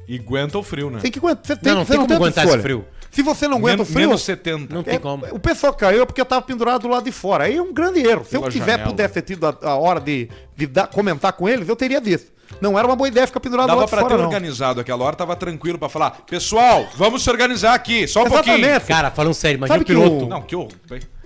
E 0.06 0.16
aguenta 0.20 0.58
o 0.58 0.62
frio, 0.62 0.88
né? 0.88 1.00
Tem 1.00 1.10
que 1.10 1.18
aguentar. 1.18 1.44
Você 1.44 1.56
tem, 1.56 1.72
Não, 1.72 1.78
não 1.80 1.84
você 1.84 1.92
tem 1.92 2.00
como 2.00 2.12
outra 2.14 2.26
aguentar 2.42 2.46
esse 2.46 2.58
frio. 2.62 2.84
Se 3.12 3.22
você 3.22 3.46
não 3.46 3.58
aguenta 3.58 3.76
Men- 3.76 3.82
o 3.82 3.86
frio, 3.86 4.08
Menos 4.08 4.22
70. 4.22 4.74
Não 4.74 4.82
tem 4.82 4.94
É, 4.94 4.98
como. 4.98 5.24
O 5.30 5.38
pessoal 5.38 5.72
caiu 5.74 6.04
porque 6.06 6.24
tava 6.24 6.42
pendurado 6.42 6.80
do 6.82 6.88
lado 6.88 7.04
de 7.04 7.12
fora. 7.12 7.44
Aí 7.44 7.56
é 7.56 7.62
um 7.62 7.72
grande 7.72 8.00
erro. 8.00 8.24
Se 8.24 8.34
eu 8.36 8.48
tiver, 8.48 8.72
janela. 8.72 8.88
pudesse 8.90 9.14
ter 9.14 9.22
tido 9.22 9.46
a, 9.46 9.56
a 9.62 9.76
hora 9.76 10.00
de, 10.00 10.28
de 10.56 10.66
dar- 10.66 10.86
comentar 10.88 11.32
com 11.34 11.46
eles, 11.48 11.68
eu 11.68 11.76
teria 11.76 12.00
visto. 12.00 12.32
Não 12.60 12.78
era 12.78 12.86
uma 12.86 12.96
boa 12.96 13.08
ideia 13.08 13.26
ficar 13.26 13.40
pendurado 13.40 13.66
do 13.66 13.68
Dava 13.68 13.80
lado 13.80 13.86
de 13.88 13.90
pra 13.94 14.02
ter 14.02 14.08
fora, 14.08 14.18
não. 14.18 14.24
organizado 14.28 14.80
aquela 14.80 15.04
hora, 15.04 15.16
tava 15.16 15.34
tranquilo 15.36 15.78
pra 15.78 15.88
falar, 15.88 16.10
pessoal, 16.26 16.86
vamos 16.96 17.22
se 17.22 17.30
organizar 17.30 17.72
aqui, 17.72 18.06
só 18.06 18.24
um 18.24 18.28
pouquinho. 18.28 18.56
Exatamente. 18.58 18.86
Cara, 18.88 19.10
falando 19.10 19.32
sério, 19.34 19.56
imagina 19.56 19.74
Sabe 19.78 19.82
o 19.84 19.86
que 19.86 19.92
piloto. 19.94 20.26
o- 20.26 20.28
Não, 20.28 20.42
que 20.42 20.54
horror. 20.56 20.70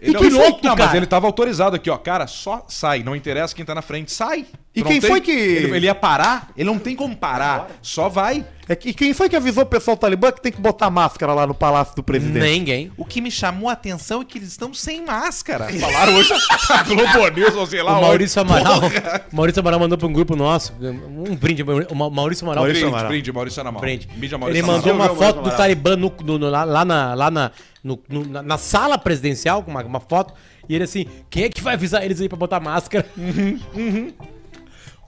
E 0.01 0.11
não, 0.13 0.21
piloto, 0.21 0.65
não, 0.65 0.77
mas 0.77 0.95
ele 0.95 1.07
tava 1.07 1.27
autorizado 1.27 1.75
aqui, 1.75 1.91
ó. 1.91 1.97
Cara, 1.97 2.27
só 2.29 2.65
sai. 2.69 3.03
Não 3.03 3.17
interessa 3.17 3.55
quem 3.55 3.65
tá 3.65 3.75
na 3.75 3.83
frente, 3.83 4.13
sai. 4.13 4.47
E 4.75 4.83
Tu 4.83 4.87
quem 4.89 5.01
tem- 5.01 5.11
foi 5.11 5.21
que- 5.21 5.31
Ele, 5.33 5.77
ele 5.77 5.87
ia 5.87 5.95
parar? 5.95 6.51
Ele 6.57 6.67
não 6.71 6.79
tem 6.79 6.95
como 6.95 7.17
parar. 7.17 7.71
Só 7.83 8.09
vai. 8.09 8.45
É 8.69 8.75
que, 8.75 8.89
e 8.89 8.95
quem 8.95 9.15
foi 9.15 9.29
que 9.29 9.37
avisou 9.37 9.63
o 9.63 9.67
pessoal 9.67 9.97
talibã 9.97 10.33
que 10.33 10.41
tem 10.43 10.51
que 10.51 10.61
botar 10.61 10.91
máscara 10.91 11.33
lá 11.33 11.47
no 11.47 11.55
palácio 11.55 11.95
do 11.95 12.03
presidente? 12.03 12.43
Ninguém. 12.43 12.91
O 12.97 13.05
que 13.05 13.21
me 13.21 13.31
chamou 13.31 13.69
a 13.69 13.73
atenção 13.75 14.23
é 14.23 14.25
que 14.25 14.39
eles 14.39 14.49
estão 14.49 14.75
sem 14.75 15.05
máscara. 15.05 15.69
Falaram 15.79 16.17
hoje 16.17 16.33
a 16.71 16.83
Globo 16.83 17.29
News, 17.37 17.55
ou 17.55 17.65
sei 17.67 17.81
lá 17.83 17.97
O. 17.99 18.03
Maurício 18.03 18.41
Amaral, 18.43 18.81
Maurício 19.33 19.61
Amaral 19.61 19.79
mandou 19.79 19.97
pra 19.97 20.07
um 20.09 20.13
grupo 20.13 20.35
nosso, 20.35 20.73
um 20.81 21.37
brinde, 21.37 21.63
o 21.63 21.95
Ma- 21.95 22.11
Maurício 22.11 22.45
Amaral, 22.45 22.65
Maurício 22.65 22.83
Brinde, 22.83 22.95
Amaral. 22.95 23.09
brinde, 23.09 23.33
Maurício 23.33 23.61
Amaral. 23.61 23.81
brinde. 23.81 24.09
Maurício 24.09 24.47
Ele 24.47 24.63
mandou 24.63 24.93
Amaral. 24.93 24.95
uma 24.95 25.05
Amaral. 25.05 25.17
foto 25.17 25.35
do 25.37 25.41
Amaral. 25.41 25.57
Talibã 25.59 25.97
no, 25.97 26.13
no- 26.25 26.39
no- 26.39 26.51
lá, 26.51 26.85
na, 26.85 27.15
lá 27.15 27.31
na, 27.31 27.51
no- 27.85 27.99
no- 28.09 28.27
na, 28.27 28.43
na 28.43 28.59
sala 28.59 28.99
presidencial, 28.99 29.63
com 29.63 29.71
uma, 29.71 29.85
uma 29.85 30.01
foto, 30.01 30.35
e 30.69 30.75
ele 30.75 30.83
assim, 30.83 31.07
quem 31.31 31.45
é 31.45 31.49
que 31.49 31.63
vai 31.63 31.75
avisar 31.75 32.05
eles 32.05 32.21
aí 32.21 32.29
pra 32.29 32.37
botar 32.37 32.59
máscara? 32.59 33.07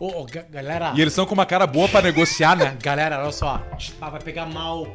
Ô, 0.01 0.25
ga- 0.25 0.45
galera, 0.51 0.93
E 0.95 1.01
eles 1.01 1.13
estão 1.13 1.27
com 1.27 1.35
uma 1.35 1.47
cara 1.47 1.67
boa 1.67 1.89
pra 1.89 2.01
negociar, 2.01 2.57
né? 2.57 2.77
galera, 2.83 3.21
olha 3.23 3.33
só, 3.33 3.63
ah, 4.01 4.11
vai 4.11 4.21
pegar 4.21 4.47
mal, 4.47 4.87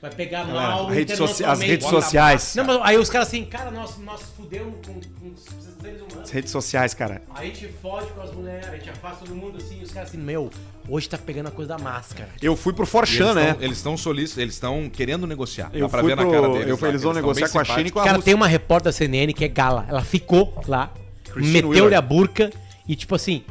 vai 0.00 0.10
pegar 0.10 0.44
mal 0.44 0.86
a 0.88 0.92
rede 0.92 1.12
as 1.12 1.18
internacionalmente. 1.20 1.70
redes 1.70 1.88
sociais. 1.88 2.54
Não, 2.54 2.64
mas 2.64 2.78
aí 2.82 2.96
os 2.96 3.10
caras 3.10 3.28
assim, 3.28 3.44
cara, 3.44 3.70
nós, 3.70 3.98
nós 3.98 4.20
fudemos 4.36 4.74
com, 4.86 4.94
com 4.94 5.32
os 5.34 5.42
seres 5.82 6.00
humanos. 6.00 6.22
As 6.22 6.30
redes 6.30 6.52
sociais, 6.52 6.94
cara. 6.94 7.22
A 7.34 7.44
gente 7.44 7.66
fode 7.82 8.06
com 8.12 8.20
as 8.22 8.32
mulheres, 8.32 8.68
a 8.68 8.76
gente 8.76 8.88
afasta 8.88 9.24
todo 9.24 9.34
mundo 9.34 9.58
assim, 9.58 9.80
e 9.80 9.82
os 9.82 9.90
caras 9.90 10.08
assim, 10.10 10.18
meu, 10.18 10.48
hoje 10.88 11.08
tá 11.08 11.18
pegando 11.18 11.48
a 11.48 11.50
coisa 11.50 11.76
da 11.76 11.78
máscara. 11.82 12.28
Eu 12.40 12.54
fui 12.54 12.72
pro 12.72 12.84
E 12.84 12.86
Forchan, 12.86 13.34
né? 13.34 13.56
Eles 13.60 13.78
estão 13.78 13.96
solícitos, 13.96 14.38
eles 14.40 14.54
estão 14.54 14.88
querendo 14.88 15.26
negociar. 15.26 15.70
Eu 15.72 15.86
Dá 15.86 15.88
pra 15.88 16.00
fui 16.02 16.10
ver 16.10 16.16
na 16.16 16.22
pro- 16.22 16.30
cara 16.30 16.48
deles. 16.52 16.68
eu 16.68 16.76
fui- 16.76 16.86
lá, 16.86 16.92
eles 16.92 17.02
vão 17.02 17.12
negociar 17.12 17.46
bem 17.46 17.52
com 17.52 17.58
a 17.58 17.64
China 17.64 17.80
e 17.80 17.84
simpáticos. 17.86 17.92
com 17.94 17.98
a 17.98 18.04
Cara, 18.04 18.16
Rússia. 18.18 18.24
tem 18.26 18.34
uma 18.34 18.46
repórter 18.46 18.84
da 18.84 18.92
CNN 18.92 19.32
que 19.32 19.44
é 19.44 19.48
gala. 19.48 19.84
Ela 19.88 20.02
ficou 20.04 20.54
lá, 20.68 20.92
Christine 21.24 21.52
meteu-lhe 21.62 21.80
Wheeler. 21.80 21.98
a 21.98 22.02
burca 22.02 22.50
e, 22.88 22.96
tipo 22.96 23.14
assim, 23.14 23.44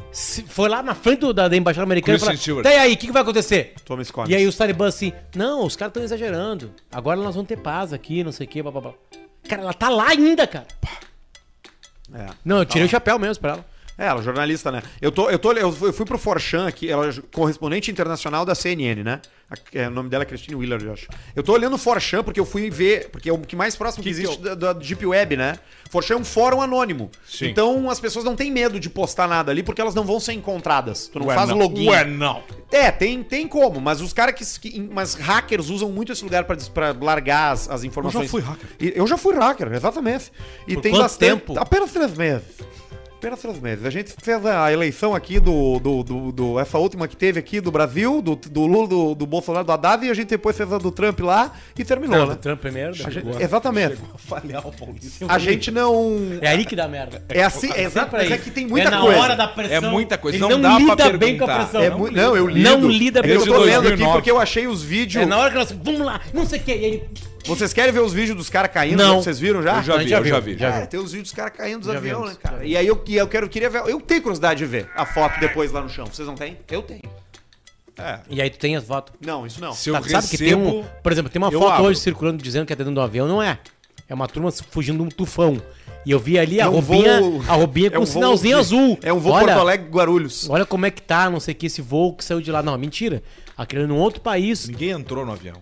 foi 0.46 0.68
lá 0.68 0.82
na 0.82 0.94
frente 0.94 1.20
do- 1.20 1.32
da, 1.32 1.48
da 1.48 1.56
embaixada 1.56 1.84
americana 1.84 2.16
e 2.16 2.20
falou. 2.20 2.34
Tá 2.62 2.68
aí, 2.68 2.92
o 2.92 2.96
que, 2.96 3.06
que 3.06 3.12
vai 3.12 3.22
acontecer? 3.22 3.74
Thomas 3.84 4.10
Collins. 4.10 4.30
E 4.32 4.36
aí 4.36 4.46
os 4.46 4.56
talibãs 4.56 4.94
assim: 4.94 5.12
Não, 5.34 5.64
os 5.64 5.74
caras 5.76 5.90
estão 5.90 6.02
exagerando. 6.02 6.72
Agora 6.90 7.20
nós 7.20 7.34
vamos 7.34 7.48
ter 7.48 7.56
paz 7.56 7.92
aqui, 7.92 8.22
não 8.22 8.32
sei 8.32 8.46
o 8.46 8.50
que, 8.50 8.62
blá 8.62 8.70
blá 8.70 8.80
blá. 8.80 8.92
Cara, 9.48 9.62
ela 9.62 9.72
tá 9.74 9.88
lá 9.88 10.08
ainda, 10.10 10.46
cara. 10.46 10.66
É. 12.14 12.26
Não, 12.44 12.58
eu 12.58 12.64
tirei 12.66 12.86
o 12.86 12.90
chapéu 12.90 13.18
mesmo 13.18 13.40
pra 13.40 13.52
ela. 13.52 13.71
É, 13.98 14.06
ela 14.06 14.20
é 14.20 14.22
jornalista, 14.22 14.72
né? 14.72 14.82
Eu, 15.00 15.12
tô, 15.12 15.28
eu, 15.30 15.38
tô, 15.38 15.52
eu 15.52 15.70
fui 15.72 15.90
eu 15.90 16.06
pro 16.06 16.18
Forchan 16.18 16.66
aqui, 16.66 16.88
ela 16.90 17.08
é 17.08 17.12
correspondente 17.32 17.90
internacional 17.90 18.44
da 18.44 18.54
CNN, 18.54 19.02
né? 19.04 19.20
A- 19.50 19.54
é, 19.78 19.86
o 19.86 19.90
nome 19.90 20.08
dela 20.08 20.22
é 20.22 20.26
Christine 20.26 20.56
Wheeler, 20.56 20.82
eu 20.82 20.92
acho. 20.94 21.08
Eu 21.36 21.42
tô 21.42 21.52
olhando 21.52 21.74
o 21.74 21.78
Forchan 21.78 22.24
porque 22.24 22.40
eu 22.40 22.46
fui 22.46 22.70
ver, 22.70 23.10
porque 23.10 23.28
é 23.28 23.32
o 23.32 23.38
que 23.38 23.54
mais 23.54 23.76
próximo 23.76 24.02
que, 24.02 24.08
Que 24.10 24.16
que 24.16 24.22
existe 24.22 24.42
da, 24.42 24.54
da 24.54 24.72
Deep 24.72 25.04
Web, 25.04 25.36
né? 25.36 25.58
Forchan 25.90 26.14
é 26.14 26.16
um 26.16 26.24
fórum 26.24 26.62
anônimo. 26.62 27.10
Sim. 27.26 27.48
Então 27.48 27.90
as 27.90 28.00
pessoas 28.00 28.24
não 28.24 28.34
têm 28.34 28.50
medo 28.50 28.80
de 28.80 28.88
postar 28.88 29.28
nada 29.28 29.50
ali 29.52 29.62
porque 29.62 29.80
elas 29.80 29.94
não 29.94 30.04
vão 30.04 30.18
ser 30.18 30.32
encontradas. 30.32 31.08
Tu 31.08 31.18
não 31.18 31.26
Ué, 31.26 31.34
faz 31.34 31.50
não. 31.50 31.58
login. 31.58 31.88
Ué, 31.90 32.04
não. 32.04 32.42
É, 32.72 32.90
tem, 32.90 33.22
tem 33.22 33.46
como, 33.46 33.78
mas 33.78 34.00
os 34.00 34.14
caras 34.14 34.34
que, 34.58 34.70
que- 34.70 34.80
Mas 34.90 35.14
hackers 35.14 35.68
usam 35.68 35.90
muito 35.90 36.10
esse 36.12 36.24
lugar 36.24 36.44
pra 36.44 36.56
largar 36.98 37.52
as, 37.52 37.68
as 37.68 37.84
informações. 37.84 38.30
fui 38.30 38.40
hacker. 38.40 38.66
E 38.80 38.92
eu 38.96 39.06
já 39.06 39.18
fui 39.18 39.34
hacker, 39.36 39.70
exatamente. 39.74 40.32
E 40.66 40.74
Por 40.76 40.80
tem 40.80 40.92
bastante. 40.96 41.28
tempo? 41.40 41.58
Apenas 41.60 41.92
três 41.92 42.16
meses. 42.16 42.42
Apenas 43.22 43.40
três 43.40 43.60
meses. 43.60 43.84
A 43.84 43.90
gente 43.90 44.12
fez 44.20 44.44
a 44.44 44.72
eleição 44.72 45.14
aqui 45.14 45.38
do. 45.38 45.78
do, 45.78 46.02
do, 46.02 46.32
do- 46.32 46.58
essa 46.58 46.76
última 46.76 47.06
que 47.06 47.16
teve 47.16 47.38
aqui 47.38 47.60
do 47.60 47.70
Brasil, 47.70 48.20
do, 48.20 48.34
do 48.34 48.66
Lula, 48.66 48.88
do, 48.88 49.14
do 49.14 49.26
Bolsonaro, 49.26 49.64
do 49.64 49.70
Haddad, 49.70 50.04
e 50.04 50.10
a 50.10 50.14
gente 50.14 50.26
depois 50.28 50.56
fez 50.56 50.72
a 50.72 50.76
do 50.78 50.90
Trump 50.90 51.20
lá 51.20 51.52
e 51.78 51.84
terminou, 51.84 52.26
né? 52.26 52.34
Trump 52.34 52.60
primeiro. 52.60 52.90
A 52.90 53.10
gente- 53.10 53.40
exatamente. 53.40 53.96
Falhar 54.16 54.66
o 54.66 54.72
Paulista. 54.72 55.24
A 55.28 55.38
gente 55.38 55.70
não. 55.70 56.38
É 56.40 56.48
aí 56.48 56.64
que 56.64 56.74
dá 56.74 56.88
merda. 56.88 57.22
É 57.28 57.44
assim, 57.44 57.70
é 57.72 57.84
exato, 57.84 58.16
aí. 58.16 58.28
mas 58.28 58.32
é 58.32 58.42
que 58.42 58.50
tem 58.50 58.66
muita 58.66 58.88
é 58.88 58.90
na 58.90 59.00
coisa. 59.00 59.20
hora 59.20 59.36
da 59.36 59.46
pressão. 59.46 59.76
É 59.76 59.80
muita 59.80 60.18
coisa, 60.18 60.36
Ele 60.38 60.42
não 60.42 60.58
não, 60.58 60.86
dá 60.88 60.96
pra 60.96 61.06
lida 61.06 61.18
bem 61.18 61.38
com 61.38 61.44
a 61.44 61.54
pressão. 61.58 61.80
É 61.80 61.90
não, 61.90 61.98
não, 62.10 62.36
eu 62.36 62.48
lido. 62.48 62.70
Não 62.70 62.88
lida 62.88 63.20
É 63.20 63.22
bem 63.22 63.32
Eu 63.36 63.46
tô 63.46 63.54
a 63.54 63.58
lendo 63.58 63.78
aqui 63.86 63.98
2009. 63.98 64.12
porque 64.18 64.30
eu 64.32 64.40
achei 64.40 64.66
os 64.66 64.82
vídeos. 64.82 65.22
É 65.22 65.26
na 65.26 65.38
hora 65.38 65.50
que 65.50 65.56
nós. 65.58 65.70
Vamos 65.70 66.00
lá, 66.00 66.20
não 66.34 66.44
sei 66.44 66.58
o 66.58 66.62
que. 66.64 66.72
E 66.72 66.84
ele. 66.84 67.04
Vocês 67.44 67.72
querem 67.72 67.92
ver 67.92 68.00
os 68.00 68.12
vídeos 68.12 68.36
dos 68.36 68.48
caras 68.48 68.70
caindo? 68.72 68.96
Não. 69.02 69.22
Vocês 69.22 69.38
viram 69.38 69.62
já? 69.62 69.78
Eu 69.78 69.82
já 69.82 69.96
vi, 69.96 70.08
já 70.08 70.18
eu 70.18 70.24
já 70.24 70.40
vi. 70.40 70.56
já 70.58 70.68
É, 70.68 70.78
viu. 70.80 70.86
tem 70.86 71.00
os 71.00 71.12
vídeos 71.12 71.30
dos 71.30 71.36
caras 71.36 71.52
caindo 71.56 71.80
dos 71.80 71.88
Já 71.92 71.98
aviões, 71.98 72.30
né, 72.30 72.36
cara? 72.42 72.64
E 72.64 72.76
aí 72.76 72.86
eu, 72.86 73.02
eu 73.08 73.28
quero, 73.28 73.48
queria 73.48 73.68
ver. 73.68 73.82
Eu 73.86 74.00
tenho 74.00 74.22
curiosidade 74.22 74.58
de 74.58 74.66
ver 74.66 74.88
a 74.94 75.04
foto 75.04 75.40
depois 75.40 75.72
lá 75.72 75.80
no 75.80 75.88
chão. 75.88 76.06
Vocês 76.06 76.26
não 76.26 76.34
têm? 76.34 76.56
Eu 76.70 76.82
tenho. 76.82 77.02
É. 77.98 78.20
E 78.30 78.40
aí 78.40 78.48
tu 78.48 78.58
tem 78.58 78.76
as 78.76 78.84
fotos. 78.84 79.12
Não, 79.20 79.46
isso 79.46 79.60
não. 79.60 79.72
Se 79.72 79.90
eu 79.90 79.94
Tá, 79.94 80.00
tu 80.00 80.10
sabe 80.10 80.28
que 80.28 80.38
tem 80.38 80.54
um. 80.54 80.64
recebo, 80.64 80.86
Por 81.02 81.12
exemplo, 81.12 81.30
tem 81.30 81.42
uma 81.42 81.50
foto 81.52 81.66
abro. 81.72 81.84
hoje 81.86 82.00
circulando 82.00 82.42
dizendo 82.42 82.64
que 82.66 82.72
é 82.72 82.76
dentro 82.76 82.94
do 82.94 83.00
avião. 83.00 83.26
Não 83.28 83.42
é. 83.42 83.58
É 84.08 84.14
uma 84.14 84.26
turma 84.28 84.50
fugindo 84.50 84.98
de 84.98 85.02
um 85.04 85.08
tufão. 85.08 85.60
E 86.04 86.10
eu 86.10 86.18
vi 86.18 86.38
ali 86.38 86.60
a 86.60 86.64
É 86.64 86.68
um 86.68 86.72
roupinha, 86.80 87.20
voo- 87.20 87.42
a 87.46 87.52
roupinha 87.54 87.90
com 87.90 87.96
é 87.96 88.00
um 88.00 88.04
voo 88.04 88.12
sinalzinho 88.12 88.54
de- 88.56 88.60
azul. 88.60 88.98
É 89.02 89.12
um 89.12 89.18
voo 89.20 89.32
olha, 89.34 89.46
Porto 89.46 89.60
Alegre 89.60 89.88
Guarulhos. 89.90 90.48
Olha 90.50 90.66
como 90.66 90.84
é 90.86 90.90
que 90.90 91.00
tá, 91.02 91.30
não 91.30 91.38
sei 91.38 91.54
o 91.54 91.56
que, 91.56 91.66
esse 91.66 91.80
voo 91.82 92.14
que 92.16 92.24
saiu 92.24 92.40
de 92.40 92.50
lá. 92.50 92.62
Não, 92.62 92.76
mentira. 92.78 93.22
Aquele 93.56 93.84
é 93.84 93.86
num 93.86 93.98
outro 93.98 94.20
país. 94.20 94.68
Ninguém 94.68 94.90
entrou 94.90 95.24
no 95.24 95.32
avião. 95.32 95.56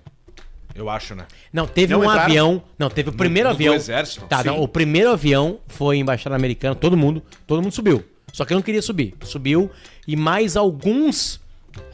Eu 0.81 0.88
acho, 0.88 1.14
né? 1.14 1.27
Não, 1.53 1.66
teve 1.66 1.93
Não 1.93 2.01
um 2.01 2.05
entraram? 2.05 2.23
avião. 2.25 2.62
Não, 2.79 2.88
teve 2.88 3.11
o 3.11 3.12
primeiro 3.12 3.49
no 3.51 3.55
do 3.55 3.57
avião. 3.57 3.75
exército? 3.75 4.25
Tá, 4.27 4.43
não, 4.43 4.61
o 4.62 4.66
primeiro 4.66 5.11
avião 5.11 5.59
foi 5.69 5.99
embaixada 5.99 6.35
americana, 6.35 6.75
todo 6.75 6.97
mundo, 6.97 7.23
todo 7.47 7.62
mundo 7.62 7.73
subiu. 7.73 8.03
Só 8.33 8.45
que 8.45 8.53
eu 8.53 8.57
não 8.57 8.62
queria 8.62 8.81
subir. 8.81 9.14
Subiu 9.23 9.71
e 10.09 10.16
mais 10.16 10.57
alguns 10.57 11.40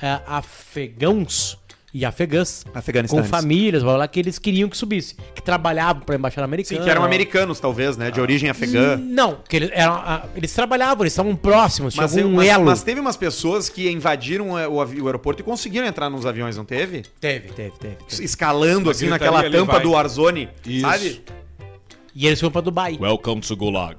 é, 0.01 0.20
afegãos 0.27 1.59
e 1.98 2.04
afegãs 2.04 2.62
com 2.70 2.78
Afeganistanes. 2.78 3.30
famílias, 3.30 3.82
blá, 3.82 4.06
que 4.06 4.20
eles 4.20 4.38
queriam 4.38 4.68
que 4.68 4.76
subisse, 4.76 5.16
que 5.35 5.40
trabalhavam 5.40 6.02
para 6.02 6.14
a 6.14 6.18
embaixada 6.18 6.44
americana. 6.44 6.78
Sim, 6.78 6.85
que 6.85 6.90
eram 6.90 7.02
americanos, 7.02 7.59
talvez, 7.59 7.96
né? 7.96 8.11
De 8.11 8.20
origem 8.20 8.50
afegã. 8.50 8.98
Não, 8.98 9.38
que 9.48 9.56
eles, 9.56 9.70
eram, 9.72 9.94
ah, 9.94 10.26
eles 10.37 10.52
trabalhavam, 10.52 11.04
eles 11.04 11.14
estavam 11.14 11.35
próximos, 11.35 11.94
tinha 11.94 12.02
Mas, 12.02 12.18
algum 12.18 12.35
mas- 12.37 12.48
elo. 12.48 12.64
mas 12.66 12.82
teve 12.82 13.00
umas 13.00 13.16
pessoas 13.16 13.70
que 13.70 13.90
invadiram 13.90 14.50
o, 14.50 14.74
o 14.74 15.06
aeroporto 15.06 15.40
e 15.40 15.44
conseguiram 15.44 15.87
entrar 15.87 16.11
nos 16.11 16.26
aviões, 16.26 16.54
não 16.54 16.66
teve? 16.66 17.02
Teve, 17.18 17.48
teve, 17.54 17.72
teve. 17.78 17.94
teve. 18.06 18.24
Escalando 18.24 18.90
assim 18.90 19.09
naquela 19.09 19.40
ali 19.40 19.50
tampa 19.56 19.72
vai. 19.72 19.82
do 19.82 19.92
Warzone, 19.92 20.50
Isso. 20.66 20.80
sabe? 20.82 21.22
E 22.14 22.26
eles 22.26 22.38
foram 22.38 22.52
para 22.52 22.61
Dubai. 22.61 22.98
Welcome 23.00 23.40
to 23.40 23.56
Gulag. 23.56 23.96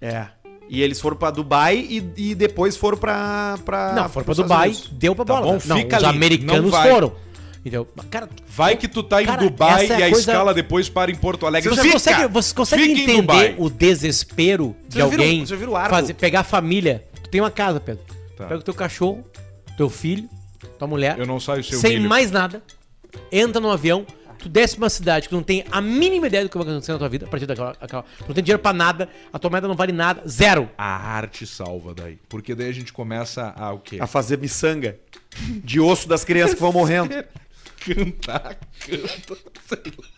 É. 0.00 0.26
E 0.72 0.80
eles 0.82 1.00
foram 1.00 1.16
pra 1.16 1.32
Dubai 1.32 1.76
e, 1.76 1.96
e 2.16 2.34
depois 2.34 2.76
foram 2.76 2.96
pra. 2.96 3.58
pra 3.64 3.92
Não, 3.92 4.08
foram 4.08 4.24
pra 4.24 4.34
Dubai, 4.34 4.68
Unidos. 4.68 4.88
deu 4.92 5.16
pra 5.16 5.24
Tá 5.24 5.34
bola. 5.34 5.46
bom, 5.46 5.58
não, 5.66 5.76
fica 5.78 5.96
os 5.98 6.04
ali, 6.04 6.16
americanos 6.16 6.70
foram. 6.74 7.12
Entendeu? 7.58 7.86
Cara, 8.08 8.28
Vai 8.48 8.76
que 8.76 8.86
tu 8.88 9.02
tá 9.02 9.20
em 9.22 9.26
Cara, 9.26 9.42
Dubai 9.42 9.84
é 9.84 9.88
e 9.88 9.92
a 9.92 9.96
a 9.96 10.10
coisa- 10.10 10.30
escala 10.30 10.54
depois 10.54 10.88
para 10.88 11.10
em 11.10 11.14
Porto 11.16 11.44
Alegre. 11.44 11.68
Você 11.68 11.82
Fica! 11.82 11.92
consegue, 11.94 12.26
você 12.28 12.54
consegue 12.54 12.84
entender 13.02 13.56
o 13.58 13.68
desespero 13.68 14.74
de 14.88 14.94
Vocês 14.98 15.10
viram- 15.10 15.24
alguém 15.24 15.44
viram 15.44 15.72
fazer, 15.90 16.14
pegar 16.14 16.40
a 16.40 16.44
família? 16.44 17.04
Tu 17.22 17.28
tem 17.30 17.40
uma 17.40 17.50
casa, 17.50 17.80
Pedro. 17.80 18.02
Tá. 18.36 18.44
Pega 18.46 18.60
o 18.60 18.62
teu 18.62 18.72
cachorro, 18.72 19.24
teu 19.76 19.90
filho, 19.90 20.26
tua 20.78 20.86
mulher, 20.88 21.18
Eu 21.18 21.26
não 21.26 21.38
saio 21.40 21.62
sem 21.64 21.78
sem 21.78 21.96
milho. 21.98 22.08
mais 22.08 22.30
nada, 22.30 22.62
entra 23.30 23.60
no 23.60 23.70
avião, 23.70 24.06
tu 24.40 24.48
desce 24.48 24.76
pra 24.76 24.84
uma 24.84 24.90
cidade 24.90 25.28
que 25.28 25.34
não 25.34 25.42
tem 25.42 25.64
a 25.70 25.80
mínima 25.80 26.26
ideia 26.26 26.44
do 26.44 26.50
que 26.50 26.56
vai 26.56 26.66
acontecer 26.66 26.92
na 26.92 26.98
tua 26.98 27.08
vida, 27.08 27.26
a 27.26 27.28
partir 27.28 27.46
daquela. 27.46 27.76
Aquela, 27.80 28.04
não 28.26 28.34
tem 28.34 28.42
dinheiro 28.42 28.62
pra 28.62 28.72
nada, 28.72 29.08
a 29.32 29.38
tua 29.38 29.50
moeda 29.50 29.68
não 29.68 29.74
vale 29.74 29.92
nada, 29.92 30.22
zero. 30.26 30.68
A 30.76 31.14
arte 31.14 31.46
salva 31.46 31.94
daí. 31.94 32.18
Porque 32.28 32.54
daí 32.54 32.68
a 32.68 32.72
gente 32.72 32.92
começa 32.92 33.52
a 33.56 33.72
o 33.72 33.78
quê? 33.78 33.98
A 34.00 34.06
fazer 34.06 34.38
miçanga 34.38 34.98
de 35.64 35.80
osso 35.80 36.08
das 36.08 36.24
crianças 36.24 36.54
que 36.54 36.60
vão 36.60 36.72
morrendo. 36.72 37.10
Cantar, 37.80 38.58
canta, 38.78 39.36
sei 39.66 39.92
lá. 39.96 40.10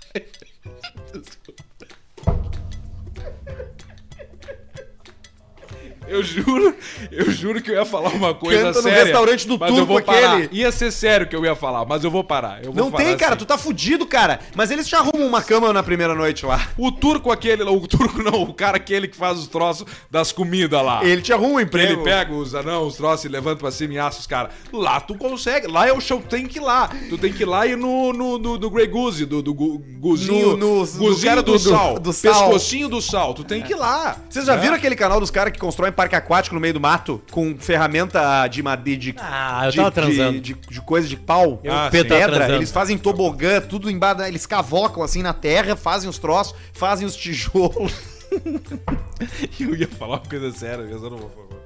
Eu 6.12 6.22
juro, 6.22 6.75
eu 7.11 7.31
juro 7.31 7.62
que 7.62 7.70
eu 7.70 7.75
ia 7.75 7.85
falar 7.85 8.11
uma 8.11 8.35
coisa 8.35 8.62
Canta 8.64 8.79
no 8.79 8.83
séria. 8.83 9.05
restaurante 9.05 9.46
do 9.48 9.59
mas 9.59 9.75
turco 9.75 9.96
aquele. 9.96 10.48
Ia 10.53 10.70
ser 10.70 10.90
sério 10.92 11.27
que 11.27 11.35
eu 11.35 11.44
ia 11.44 11.54
falar, 11.54 11.85
mas 11.87 12.04
eu 12.04 12.10
vou 12.10 12.23
parar. 12.23 12.63
Eu 12.65 12.73
vou 12.73 12.85
Não 12.85 12.90
tem, 12.90 13.17
cara, 13.17 13.33
assim. 13.35 13.38
tu 13.38 13.46
tá 13.46 13.56
fudido, 13.56 14.04
cara. 14.06 14.40
Mas 14.54 14.71
eles 14.71 14.87
te 14.87 14.94
arrumam 14.94 15.27
uma 15.27 15.42
cama 15.42 15.73
na 15.73 15.83
primeira 15.83 16.15
noite 16.15 16.44
lá. 16.44 16.69
O 16.77 16.92
turco 16.92 17.31
aquele, 17.33 17.63
o 17.63 17.81
turco 17.88 18.23
não, 18.23 18.42
o 18.42 18.52
cara 18.54 18.77
aquele 18.77 19.08
que 19.08 19.17
faz 19.17 19.38
os 19.38 19.46
troços 19.46 19.87
das 20.10 20.33
comidas 20.33 20.85
lá. 20.85 21.04
Ele 21.04 21.23
te 21.23 21.33
arruma 21.33 21.54
um 21.54 21.60
emprego. 21.60 21.92
ele 21.94 22.02
pega 22.02 22.33
os 22.33 22.54
anão, 22.54 22.87
os 22.87 22.96
troços 22.96 23.25
e 23.25 23.29
levanta 23.29 23.56
pra 23.60 23.71
cima 23.71 23.94
e 23.94 23.98
assa 23.98 24.21
os 24.21 24.27
caras. 24.27 24.52
Lá 24.73 25.00
tu 25.00 25.15
consegue. 25.15 25.67
Lá 25.67 25.88
é 25.88 25.92
o 25.92 26.00
show, 26.00 26.21
tem 26.21 26.46
que 26.46 26.58
ir 26.58 26.63
lá. 26.63 26.90
Tu 27.08 27.17
tem 27.19 27.33
que 27.33 27.42
ir 27.42 27.46
lá 27.46 27.67
e 27.67 27.75
no, 27.77 28.13
no, 28.13 28.38
no, 28.38 28.58
no 28.58 28.71
Grey 28.71 28.87
Goose, 28.87 29.25
do, 29.25 29.40
do 29.42 29.54
gu- 29.54 29.83
guzinho. 29.98 30.56
No- 30.56 30.81
no- 30.81 30.87
guzinho 30.87 31.15
do 31.15 31.21
cara 31.25 31.42
do, 31.42 31.52
do- 31.52 31.58
sal. 31.58 31.94
do- 31.94 32.00
do 32.00 32.13
sal. 32.13 32.33
Pescocinho 32.33 32.88
do 32.88 33.00
sal. 33.00 33.33
Tu 33.35 33.44
tem 33.44 33.63
que 33.63 33.73
ir 33.73 33.77
lá. 33.77 34.17
Vocês 34.29 34.44
já 34.46 34.54
É. 34.54 34.56
viram 34.58 34.75
aquele 34.75 34.96
canal 34.96 35.19
dos 35.21 35.31
caras 35.31 35.52
que 35.52 35.58
constroem 35.58 35.92
parque 36.03 36.17
aquático 36.17 36.55
no 36.55 36.61
meio 36.61 36.75
do 36.75 36.81
mato 36.81 37.23
com 37.31 37.57
ferramenta 37.57 38.46
de 38.48 38.61
madeira 38.63 39.00
de, 39.00 39.15
Ah, 39.19 39.69
de, 39.71 39.79
de- 39.81 40.40
de, 40.40 40.55
de 40.55 40.81
coisa 40.81 41.07
de 41.07 41.17
pau, 41.17 41.61
Ah, 41.69 41.88
sim. 41.92 42.03
pedra, 42.05 42.55
eles 42.57 42.73
fazem 42.73 42.98
tobogã, 42.98 43.61
tudo 43.61 43.88
embaixo, 43.90 44.23
eles 44.23 44.44
cavocam 44.46 45.03
assim 45.03 45.23
na 45.23 45.33
terra, 45.33 45.77
fazem 45.77 46.11
os 46.11 46.19
troços, 46.19 46.55
fazem 46.73 47.07
os 47.07 47.15
tijolos. 47.15 47.92
Eu 49.61 49.75
ia 49.77 49.87
falar 49.87 50.15
uma 50.17 50.19
coisa 50.29 50.50
séria, 50.53 50.85
mas 50.90 51.03
eu 51.03 51.11
não 51.11 51.19
vou 51.19 51.31
falar. 51.31 51.63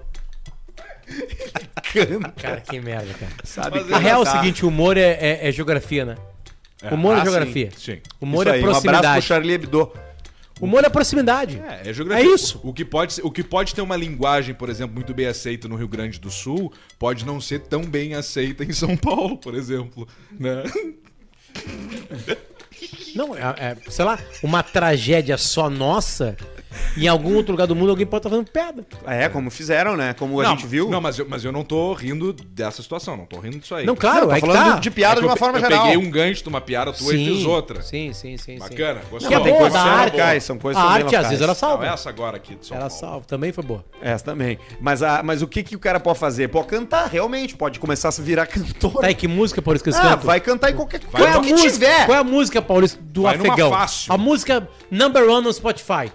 Cara, 2.37 2.61
que 2.61 2.80
merda, 2.80 3.14
cara. 3.14 3.32
Sabe? 3.45 3.80
Mas 3.80 3.93
A 3.93 3.99
real 3.99 4.24
é 4.24 4.28
o 4.28 4.30
seguinte, 4.30 4.64
o 4.64 4.68
humor 4.68 4.97
é, 4.97 5.16
é- 5.20 5.49
é 5.49 5.53
geografia, 5.53 6.05
né? 6.05 6.16
Humor 6.91 7.16
é, 7.16 7.20
Ah, 7.20 7.24
geografia. 7.24 7.70
Sim. 7.76 8.01
Humor 8.20 8.47
Isso 8.47 8.55
é 8.55 8.59
aí, 8.59 8.61
um 8.61 8.64
abraço 8.64 8.82
pro 8.82 8.91
proximidade. 8.91 9.26
Charlie 9.26 9.55
Hebdo. 9.55 9.93
Humor 10.61 10.84
é 10.84 10.88
proximidade. 10.88 11.62
É, 11.66 11.90
é 11.90 11.92
geografia. 11.92 12.24
É 12.24 12.34
isso. 12.34 12.61
O 12.62 12.72
que, 12.72 12.84
pode, 12.84 13.20
o 13.22 13.30
que 13.30 13.42
pode 13.42 13.74
ter 13.74 13.80
uma 13.80 13.96
linguagem, 13.96 14.54
por 14.54 14.68
exemplo, 14.68 14.94
muito 14.94 15.12
bem 15.14 15.26
aceita 15.26 15.68
no 15.68 15.76
Rio 15.76 15.88
Grande 15.88 16.18
do 16.18 16.30
Sul, 16.30 16.72
pode 16.98 17.24
não 17.24 17.40
ser 17.40 17.61
tão 17.61 17.82
bem 17.82 18.14
aceita 18.14 18.64
em 18.64 18.72
São 18.72 18.96
Paulo, 18.96 19.36
por 19.36 19.54
exemplo. 19.54 20.07
Né? 20.32 20.62
Não, 23.14 23.34
é, 23.34 23.40
é, 23.40 23.76
sei 23.88 24.04
lá, 24.04 24.18
uma 24.42 24.62
tragédia 24.62 25.38
só 25.38 25.70
nossa, 25.70 26.36
em 26.97 27.09
algum 27.09 27.35
outro 27.35 27.53
lugar 27.53 27.66
do 27.66 27.74
mundo 27.77 27.91
alguém 27.91 28.07
pode 28.07 28.20
estar 28.20 28.31
fazendo 28.31 28.51
piada. 28.51 28.85
É, 29.07 29.29
como 29.29 29.51
fizeram, 29.51 29.97
né? 29.97 30.14
Como 30.14 30.41
a 30.41 30.45
não, 30.45 30.51
gente 30.51 30.66
viu. 30.66 30.89
Não, 30.91 31.01
mas 31.01 31.18
eu, 31.18 31.27
mas 31.29 31.45
eu 31.45 31.53
não 31.53 31.64
tô 31.64 31.93
rindo 31.95 32.33
dessa 32.33 32.83
situação, 32.83 33.16
não 33.16 33.27
tô 33.27 33.39
rindo 33.39 33.59
disso 33.59 33.74
aí. 33.74 33.87
Não, 33.87 33.95
claro, 33.97 34.20
Não, 34.22 34.29
tô 34.29 34.33
é 34.35 34.41
que 34.41 34.47
falando 34.47 34.72
tá. 34.74 34.79
de 34.79 34.91
piada 34.91 35.12
É 35.12 35.14
que 35.16 35.20
de 35.20 35.27
uma 35.27 35.33
eu, 35.33 35.37
forma 35.39 35.59
eu 35.59 35.62
geral. 35.62 35.83
peguei 35.85 35.97
um 35.99 36.11
gancho 36.11 36.43
de 36.43 36.49
uma 36.49 36.61
piada 36.61 36.93
tua 36.93 37.14
e 37.14 37.24
fiz 37.27 37.45
outra. 37.45 37.83
Sim, 37.83 38.12
sim, 38.12 38.37
sim. 38.37 38.59
Bacana, 38.59 39.01
sim. 39.01 39.07
gostei. 39.11 39.29
Que 39.29 39.35
é 39.35 39.39
Não, 39.39 39.45
tem 39.45 39.53
boa 39.53 39.62
coisas 39.62 39.72
da 39.72 39.79
que 39.85 39.89
são 39.91 39.99
arte. 39.99 40.12
locais, 40.12 40.45
são 40.45 40.59
coisas 40.59 40.83
a 40.83 40.87
que 40.87 40.93
arte, 40.93 41.16
às 41.16 41.27
vezes, 41.29 41.41
ela 41.41 41.49
Não, 41.49 41.55
salva. 41.55 41.87
essa 41.87 42.09
agora 42.09 42.37
aqui 42.37 42.55
de 42.57 42.66
São 42.66 42.77
Ela 42.77 42.89
Paulo. 42.89 43.01
salva, 43.01 43.27
também 43.27 43.53
foi 43.53 43.64
boa. 43.64 43.85
Essa 44.01 44.24
também. 44.24 44.59
Mas, 44.81 45.03
a, 45.03 45.22
mas 45.22 45.43
o 45.43 45.47
que, 45.49 45.62
que 45.62 45.77
o 45.77 45.79
cara 45.79 45.99
pode 46.01 46.18
fazer? 46.18 46.49
Pode 46.49 46.66
cantar, 46.68 47.07
realmente. 47.09 47.57
Pode 47.57 47.79
começar 47.79 48.09
a 48.09 48.12
se 48.12 48.22
virar 48.22 48.47
cantor. 48.47 49.01
Tá, 49.01 49.11
e 49.11 49.14
que 49.14 49.29
música, 49.29 49.61
Paulista, 49.62 49.85
que 49.91 49.97
eles 49.97 50.01
ah, 50.07 50.11
cantam? 50.11 50.27
vai 50.27 50.41
cantar 50.41 50.70
em 50.70 50.74
qualquer 50.74 51.01
coisa 51.01 51.16
Qual 51.16 51.27
é, 51.29 51.33
a 51.33 51.41
que 51.41 51.51
música, 51.53 51.70
tiver. 51.72 52.07
qual 52.07 52.16
é 52.16 52.20
a 52.20 52.24
música, 52.24 52.62
Paulista, 52.62 52.99
do 53.03 53.22
Vai 53.22 53.37
Afegão? 53.37 53.72
A 54.09 54.18
música 54.18 54.68
number 54.91 55.29
one 55.29 55.45
no 55.45 55.53
Spotify. 55.53 56.11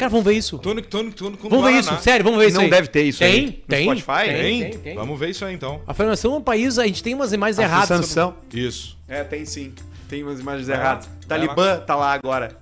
Cara, 0.00 0.08
vamos 0.08 0.24
ver 0.24 0.32
isso. 0.32 0.58
Tô 0.58 0.72
no, 0.72 0.80
tô 0.80 1.02
no, 1.02 1.12
tô 1.12 1.28
no, 1.28 1.36
com 1.36 1.48
Vamos 1.50 1.70
ver 1.70 1.78
isso, 1.78 1.94
sério, 2.00 2.24
vamos 2.24 2.40
ver 2.40 2.46
isso 2.48 2.56
Não 2.56 2.64
aí. 2.64 2.70
deve 2.70 2.88
ter 2.88 3.02
isso 3.02 3.18
tem, 3.18 3.32
aí. 3.32 3.46
No 3.46 3.52
Tem, 3.68 3.84
Spotify? 3.84 4.24
Tem, 4.30 4.34
Tem? 4.34 4.60
tem, 4.70 4.78
tem. 4.78 4.94
Vamos 4.94 5.20
ver 5.20 5.28
isso 5.28 5.44
aí 5.44 5.54
então. 5.54 5.82
A 5.86 5.92
Federação 5.92 6.32
é 6.32 6.36
um 6.38 6.42
país, 6.42 6.78
a 6.78 6.86
gente 6.86 7.02
tem 7.02 7.12
umas 7.14 7.34
imagens 7.34 7.58
A 7.58 7.62
erradas. 7.64 7.88
Sanção. 7.88 8.34
Isso. 8.50 8.96
É, 9.06 9.22
tem 9.22 9.44
sim. 9.44 9.74
Tem 10.08 10.22
umas 10.22 10.40
imagens 10.40 10.68
lá, 10.68 10.74
erradas. 10.74 11.06
vai 11.06 11.16
Talibã 11.28 11.76
tá 11.80 11.94
lá 11.94 12.14
agora. 12.14 12.56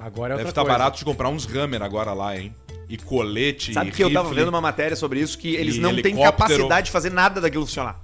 Agora 0.00 0.32
é 0.32 0.36
Deve 0.38 0.48
estar 0.48 0.62
coisa. 0.62 0.78
barato 0.78 0.96
de 0.98 1.04
comprar 1.04 1.28
uns 1.28 1.46
Hammer 1.54 1.82
agora 1.82 2.14
lá, 2.14 2.34
hein? 2.38 2.54
E 2.88 2.96
colete, 2.96 3.74
Sabe 3.74 3.90
e 3.90 3.92
que 3.92 4.02
eu 4.02 4.10
tava 4.10 4.28
rifle. 4.28 4.40
vendo 4.42 4.48
uma 4.48 4.60
matéria 4.62 4.96
sobre 4.96 5.20
isso 5.20 5.36
que 5.36 5.54
eles 5.56 5.76
não 5.76 5.94
têm 6.00 6.16
capacidade 6.16 6.86
de 6.86 6.90
fazer 6.90 7.10
nada 7.10 7.38
daquilo 7.38 7.66
funcionar. 7.66 8.00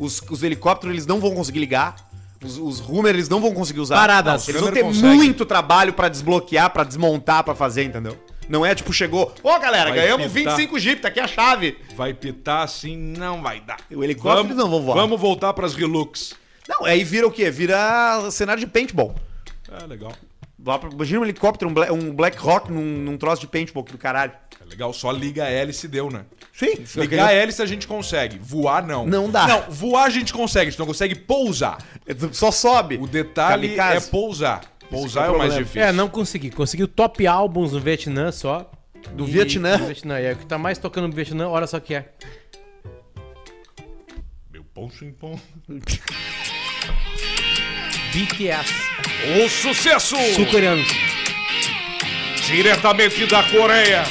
Os, 0.00 0.20
os 0.28 0.42
helicópteros 0.42 0.94
eles 0.94 1.06
não 1.06 1.20
vão 1.20 1.32
conseguir 1.32 1.60
ligar. 1.60 2.09
Os, 2.42 2.56
os 2.58 2.80
Hummer 2.80 3.14
eles 3.14 3.28
não 3.28 3.40
vão 3.40 3.52
conseguir 3.52 3.80
usar. 3.80 3.96
Paradas. 3.96 4.48
Eles 4.48 4.60
vão 4.60 4.72
ter 4.72 4.82
consegue. 4.82 5.14
muito 5.16 5.44
trabalho 5.44 5.92
pra 5.92 6.08
desbloquear, 6.08 6.70
pra 6.70 6.84
desmontar, 6.84 7.44
pra 7.44 7.54
fazer, 7.54 7.84
entendeu? 7.84 8.16
Não 8.48 8.66
é 8.66 8.74
tipo, 8.74 8.92
chegou, 8.92 9.32
ô 9.44 9.58
galera, 9.60 9.90
Vai 9.90 10.00
ganhamos 10.00 10.32
pitar. 10.32 10.56
25 10.56 10.78
Jeep, 10.80 11.00
tá 11.02 11.08
aqui 11.08 11.20
a 11.20 11.28
chave. 11.28 11.78
Vai 11.94 12.12
pitar 12.12 12.64
assim, 12.64 12.96
não 12.96 13.40
vai 13.40 13.60
dar. 13.60 13.76
O 13.92 14.02
helicóptero 14.02 14.48
eles 14.48 14.56
não 14.56 14.68
vão 14.68 14.82
voar. 14.82 14.96
Vamos 14.96 15.20
voltar 15.20 15.52
pras 15.52 15.74
Relux. 15.74 16.34
Não, 16.68 16.84
aí 16.84 17.04
vira 17.04 17.26
o 17.26 17.30
quê? 17.30 17.48
Vira 17.50 18.28
cenário 18.30 18.60
de 18.60 18.66
paintball. 18.66 19.14
É 19.70 19.86
legal. 19.86 20.12
Imagina 20.92 21.20
um 21.20 21.24
helicóptero, 21.24 21.70
um 21.70 21.74
Black, 21.74 21.92
um 21.92 22.14
Black 22.14 22.36
Rock 22.38 22.70
num, 22.70 22.82
num 22.82 23.16
troço 23.16 23.40
de 23.40 23.46
paintball 23.46 23.82
que 23.82 23.92
do 23.92 23.98
caralho. 23.98 24.32
É 24.60 24.64
legal, 24.68 24.92
só 24.92 25.10
liga 25.10 25.44
a 25.44 25.48
hélice 25.50 25.86
e 25.86 25.88
deu, 25.88 26.10
né? 26.10 26.24
Sim. 26.52 26.84
Ligar 26.96 27.28
a 27.28 27.32
hélice 27.32 27.62
a 27.62 27.66
gente 27.66 27.86
consegue, 27.86 28.38
voar 28.38 28.86
não. 28.86 29.06
Não 29.06 29.30
dá. 29.30 29.46
Não, 29.46 29.62
voar 29.70 30.04
a 30.04 30.10
gente 30.10 30.32
consegue, 30.32 30.68
a 30.68 30.70
gente 30.70 30.78
não 30.78 30.86
consegue 30.86 31.14
pousar. 31.14 31.78
Só 32.32 32.50
sobe. 32.50 32.98
O 32.98 33.06
detalhe 33.06 33.68
Kamikaze. 33.74 34.06
é 34.08 34.10
pousar. 34.10 34.60
Pousar 34.90 35.24
que 35.24 35.28
é 35.30 35.32
é 35.32 35.34
o 35.34 35.38
mais 35.38 35.54
difícil. 35.54 35.82
É, 35.82 35.92
não 35.92 36.08
consegui. 36.08 36.50
Consegui 36.50 36.82
o 36.82 36.88
top 36.88 37.26
álbuns 37.26 37.72
no 37.72 37.80
Vietnã 37.80 38.30
só. 38.30 38.70
Do 39.14 39.24
E- 39.26 39.30
Vietnã? 39.30 39.78
Do 39.78 39.86
Vietnã. 39.86 40.18
É 40.18 40.32
o 40.32 40.36
que 40.36 40.44
tá 40.44 40.58
mais 40.58 40.76
tocando 40.76 41.08
no 41.08 41.14
Vietnã, 41.14 41.48
olha 41.48 41.66
só 41.66 41.80
que 41.80 41.94
é. 41.94 42.12
Meu 44.52 44.62
pão 44.64 44.90
chimpom. 44.90 45.38
BTS. 48.12 48.72
O 49.44 49.48
sucesso! 49.48 50.16
Sul-coreanos. 50.34 50.88
Diretamente 52.46 53.26
da 53.26 53.42
Coreia 53.44 54.02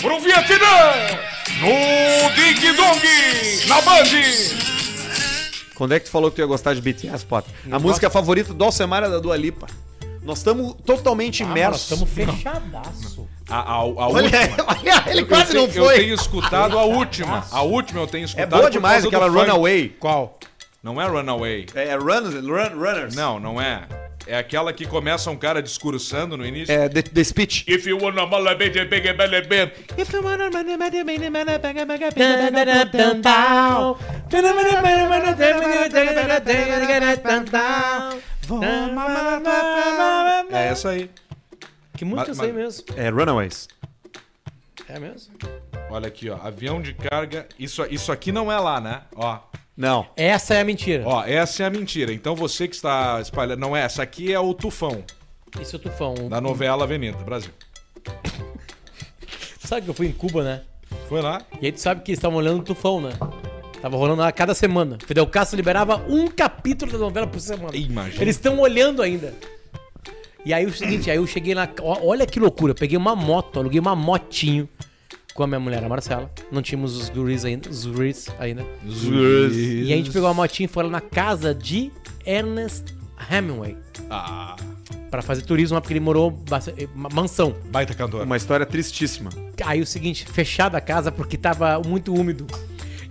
pro 0.00 0.20
Vietnã! 0.20 0.92
No 1.60 2.30
Ding 2.34 2.72
Dong! 2.76 3.66
Na 3.68 3.80
Band! 3.80 4.04
Quando 5.74 5.94
é 5.94 6.00
que 6.00 6.06
tu 6.06 6.10
falou 6.10 6.30
que 6.30 6.36
tu 6.36 6.40
ia 6.40 6.46
gostar 6.46 6.74
de 6.74 6.80
BTS, 6.80 7.24
Potter? 7.24 7.52
A 7.66 7.70
gosto. 7.70 7.82
música 7.86 8.10
favorita 8.10 8.52
do 8.52 8.64
Alcemar 8.64 9.04
é 9.04 9.08
da 9.08 9.18
Dua 9.18 9.36
Lipa. 9.36 9.66
Nós 10.22 10.38
estamos 10.38 10.74
totalmente 10.84 11.42
Ah, 11.42 11.46
nós 11.46 11.56
imersos. 11.56 11.82
estamos 11.82 12.10
fechadaço. 12.10 13.26
A, 13.48 13.56
a, 13.60 13.72
a 13.76 13.84
Olha, 13.84 14.24
última. 14.24 14.66
olha, 14.68 15.04
ele 15.10 15.20
Eu 15.22 15.26
quase 15.26 15.52
tenho- 15.52 15.66
não 15.66 15.74
Eu 15.74 15.84
foi. 15.84 15.94
tenho 15.94 16.14
escutado 16.14 16.78
a 16.78 16.84
última. 16.84 17.46
A 17.50 17.62
última 17.62 18.00
eu 18.00 18.06
tenho 18.06 18.22
É 18.22 18.26
escutado. 18.26 18.50
boa 18.50 18.62
por 18.64 18.70
demais 18.70 19.04
aquela. 19.06 19.28
Runaway. 19.28 19.96
Qual? 20.00 20.38
Não 20.82 21.00
é 21.00 21.06
Runaway. 21.06 21.66
É, 21.74 21.96
Runners, 21.96 22.34
Run, 22.34 22.78
Runners. 22.78 23.14
Não, 23.16 23.40
não 23.40 23.60
é. 23.60 23.86
É 24.26 24.36
aquela 24.36 24.72
que 24.72 24.86
começa 24.86 25.30
um 25.30 25.36
cara 25.36 25.62
discursando 25.62 26.36
no 26.36 26.44
início. 26.46 26.72
É 26.72 26.88
The, 26.88 27.02
the 27.02 27.24
Speech. 27.24 27.64
If 27.66 27.86
you 27.86 27.98
wanna 28.00 28.26
bege, 28.54 28.84
bele, 28.84 29.42
bem. 29.42 29.72
É 40.52 40.66
essa 40.68 40.90
aí. 40.90 41.10
Que 41.96 42.04
música 42.04 42.28
Mas- 42.28 42.38
eu 42.38 42.44
sei 42.44 42.52
mas- 42.52 42.62
mesmo. 42.62 42.84
É 42.96 43.08
Runaways. 43.08 43.68
É 44.88 44.98
mesmo? 44.98 45.34
Olha 45.90 46.08
aqui, 46.08 46.28
ó. 46.30 46.36
Avião 46.36 46.80
de 46.80 46.94
carga. 46.94 47.46
Isso, 47.58 47.84
isso 47.90 48.12
aqui 48.12 48.30
não 48.30 48.50
é 48.52 48.58
lá, 48.58 48.80
né? 48.80 49.02
Ó. 49.16 49.38
Não. 49.76 50.06
Essa 50.16 50.54
é 50.54 50.60
a 50.60 50.64
mentira. 50.64 51.04
Ó, 51.06 51.24
essa 51.24 51.62
é 51.62 51.66
a 51.66 51.70
mentira. 51.70 52.12
Então 52.12 52.34
você 52.34 52.66
que 52.68 52.74
está 52.74 53.20
espalhando. 53.20 53.60
Não 53.60 53.76
é, 53.76 53.82
essa 53.82 54.02
aqui 54.02 54.32
é 54.32 54.40
o 54.40 54.52
tufão 54.52 55.04
Esse 55.60 55.74
é 55.74 55.78
o 55.78 55.80
tufão. 55.80 56.14
da 56.28 56.40
novela 56.40 56.84
Avenida 56.84 57.16
Brasil. 57.18 57.52
Sabe 59.60 59.82
que 59.82 59.90
eu 59.90 59.94
fui 59.94 60.06
em 60.06 60.12
Cuba, 60.12 60.42
né? 60.42 60.62
Foi 61.08 61.20
lá? 61.20 61.42
E 61.60 61.66
aí 61.66 61.72
tu 61.72 61.80
sabe 61.80 62.02
que 62.02 62.10
eles 62.10 62.18
estavam 62.18 62.38
olhando 62.38 62.60
o 62.60 62.62
tufão, 62.62 63.00
né? 63.00 63.10
Tava 63.80 63.96
rolando 63.96 64.22
lá 64.22 64.32
cada 64.32 64.54
semana. 64.54 64.98
Fidel 65.06 65.26
Castro 65.26 65.56
liberava 65.56 65.96
um 66.08 66.26
capítulo 66.28 66.90
da 66.90 66.98
novela 66.98 67.26
por 67.26 67.38
semana. 67.40 67.76
Imagina. 67.76 68.22
Eles 68.22 68.36
estão 68.36 68.58
olhando 68.58 69.02
ainda. 69.02 69.34
E 70.44 70.54
aí 70.54 70.64
o 70.64 70.72
seguinte, 70.72 71.10
aí 71.10 71.16
eu 71.16 71.26
cheguei 71.26 71.54
lá. 71.54 71.68
ó, 71.80 71.98
Olha 72.06 72.26
que 72.26 72.38
loucura. 72.40 72.70
Eu 72.72 72.74
peguei 72.76 72.96
uma 72.96 73.14
moto, 73.16 73.58
aluguei 73.58 73.80
uma 73.80 73.94
motinho 73.96 74.68
com 75.34 75.42
a 75.42 75.46
minha 75.46 75.60
mulher, 75.60 75.82
a 75.84 75.88
Marcela. 75.88 76.30
Não 76.50 76.62
tínhamos 76.62 76.96
os 76.96 77.08
guris 77.08 77.44
ainda. 77.44 77.68
Os 77.68 77.84
guris 77.84 78.28
ainda. 78.38 78.64
E 78.84 79.92
a 79.92 79.96
gente 79.96 80.10
pegou 80.10 80.28
a 80.28 80.34
motinha 80.34 80.64
e 80.64 80.68
foi 80.68 80.84
lá 80.84 80.90
na 80.90 81.00
casa 81.00 81.54
de 81.54 81.90
Ernest 82.26 82.94
Hemingway. 83.30 83.76
Ah, 84.10 84.56
Pra 85.10 85.22
fazer 85.22 85.40
turismo 85.42 85.74
lá, 85.74 85.80
porque 85.80 85.94
ele 85.94 86.00
morou 86.00 86.38
uma 86.94 87.08
mansão. 87.08 87.54
baita 87.70 87.94
cantor. 87.94 88.24
Uma 88.24 88.36
história 88.36 88.66
tristíssima. 88.66 89.30
Aí 89.64 89.80
o 89.80 89.86
seguinte, 89.86 90.26
fechada 90.26 90.76
a 90.76 90.80
casa 90.82 91.10
porque 91.10 91.38
tava 91.38 91.80
muito 91.86 92.12
úmido. 92.14 92.46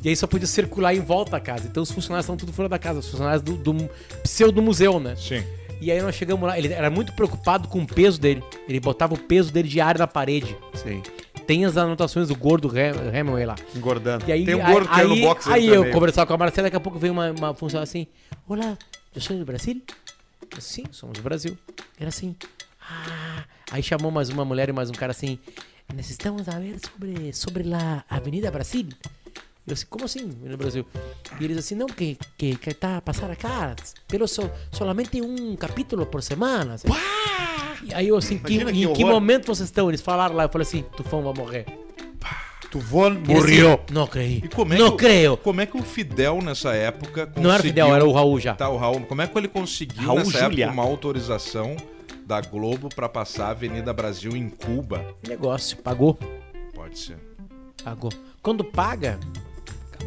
E 0.04 0.10
aí 0.10 0.16
só 0.16 0.28
podia 0.28 0.46
circular 0.46 0.94
em 0.94 1.00
volta 1.00 1.32
da 1.32 1.40
casa. 1.40 1.66
Então 1.66 1.82
os 1.82 1.92
funcionários 1.92 2.26
estavam 2.26 2.38
tudo 2.38 2.54
fora 2.54 2.70
da 2.70 2.78
casa, 2.78 3.00
os 3.00 3.10
funcionários 3.10 3.42
do, 3.42 3.54
do 3.58 3.90
pseudo-museu, 4.22 5.00
né? 5.00 5.16
Sim. 5.16 5.44
E 5.80 5.92
aí 5.92 6.02
nós 6.02 6.16
chegamos 6.16 6.48
lá, 6.48 6.58
ele 6.58 6.74
era 6.74 6.90
muito 6.90 7.14
preocupado 7.14 7.68
com 7.68 7.80
o 7.80 7.88
peso 7.88 8.20
dele. 8.20 8.44
Ele 8.68 8.80
botava 8.80 9.14
o 9.14 9.18
peso 9.18 9.52
dele 9.52 9.68
diário 9.68 10.00
na 10.00 10.08
parede. 10.08 10.58
Sim. 10.74 11.02
Tem 11.46 11.64
as 11.64 11.78
anotações 11.78 12.28
do 12.28 12.36
gordo 12.36 12.72
Hemingway 12.78 13.46
lá. 13.46 13.56
Engordando. 13.76 14.26
E 14.28 14.32
aí, 14.32 14.46
Tem 14.46 14.56
um 14.56 14.66
gordo 14.66 14.90
que 14.90 15.00
aí, 15.00 15.06
é 15.06 15.08
no 15.08 15.16
box 15.22 15.50
aí 15.50 15.68
eu 15.68 15.92
conversava 15.92 16.28
com 16.28 16.34
a 16.34 16.38
Marcela, 16.38 16.66
daqui 16.68 16.76
a 16.76 16.80
pouco 16.80 17.00
veio 17.00 17.14
uma, 17.14 17.32
uma 17.32 17.54
funcionária 17.54 17.84
assim: 17.84 18.08
Olá, 18.48 18.78
eu 19.16 19.22
sou 19.22 19.38
do 19.38 19.46
Brasil? 19.46 19.82
Sim, 20.60 20.84
somos 20.92 21.18
do 21.18 21.24
Brasil. 21.24 21.58
Era 22.00 22.10
assim. 22.10 22.36
Ah. 22.82 23.46
Aí 23.72 23.84
chamou 23.84 24.12
mais 24.12 24.30
uma 24.30 24.44
mulher 24.44 24.68
e 24.68 24.74
mais 24.74 24.90
um 24.90 24.94
cara 24.94 25.12
assim: 25.12 25.40
Necessitamos 25.94 26.44
saber 26.44 26.78
sobre, 26.80 27.34
sobre 27.34 27.74
a 27.74 28.04
Avenida 28.10 28.52
Brasil. 28.52 28.88
Eu 29.68 29.74
assim, 29.74 29.86
como 29.90 30.06
assim, 30.06 30.22
no 30.44 30.56
Brasil? 30.58 30.86
E 31.40 31.44
eles 31.44 31.58
assim, 31.58 31.76
não, 31.76 31.88
que, 31.88 32.18
que, 32.38 32.56
que 32.56 32.74
tá 32.74 32.98
a 32.98 33.02
passar 33.02 33.30
acá, 33.30 33.76
pelo 34.08 34.26
so, 34.28 34.50
solamente 34.72 35.22
um 35.22 35.56
capítulo 35.58 36.06
por 36.06 36.24
semana. 36.24 36.76
Assim. 36.76 36.88
E 37.84 37.94
aí 37.94 38.08
eu 38.08 38.16
assim, 38.16 38.38
que, 38.38 38.54
Imagina 38.54 38.72
que 38.72 38.84
em 38.86 38.94
que 38.94 39.04
momento 39.04 39.48
vocês 39.48 39.68
estão? 39.68 39.90
Eles 39.90 40.00
falaram 40.02 40.36
lá, 40.36 40.44
eu 40.46 40.50
falei 40.50 40.66
assim, 40.66 40.84
Tufão 40.96 41.22
vai 41.22 41.34
morrer. 41.34 41.66
Tu 42.72 42.80
voa, 42.80 43.10
E 43.10 43.32
ele 43.32 43.68
assim, 43.68 43.80
não 43.92 44.08
creio. 44.08 44.46
E 44.46 44.48
como 44.50 44.74
é 44.74 44.78
não 44.78 44.88
que, 44.90 44.94
o- 44.94 44.98
creio. 44.98 45.38
Como 45.38 45.62
é 45.62 45.66
que 45.66 45.78
o 45.78 45.84
Fidel 45.84 46.42
nessa 46.42 46.74
época 46.74 47.26
conseguiu... 47.28 47.44
Não 47.44 47.52
era 47.52 47.60
o 47.62 47.66
Fidel, 47.66 47.96
era 47.96 48.06
o 48.06 48.12
Raul 48.12 48.40
já. 48.40 48.56
Tá, 48.56 48.70
o 48.70 48.78
Raul. 48.78 49.02
Como 49.02 49.22
é 49.22 49.28
que 49.28 49.38
ele 49.38 49.48
conseguiu 49.48 50.06
Raul 50.08 50.20
nessa 50.20 50.40
Julia. 50.46 50.66
época 50.66 50.82
uma 50.82 50.90
autorização 50.90 51.76
da 52.26 52.42
Globo 52.42 52.90
pra 52.90 53.08
passar 53.08 53.48
a 53.48 53.50
Avenida 53.52 53.94
Brasil 53.94 54.36
em 54.36 54.50
Cuba? 54.50 55.06
Negócio, 55.28 55.78
pagou. 55.78 56.18
Pode 56.74 57.00
ser. 57.00 57.18
Pagou. 57.84 58.12
Quando 58.42 58.66
paga, 58.66 59.18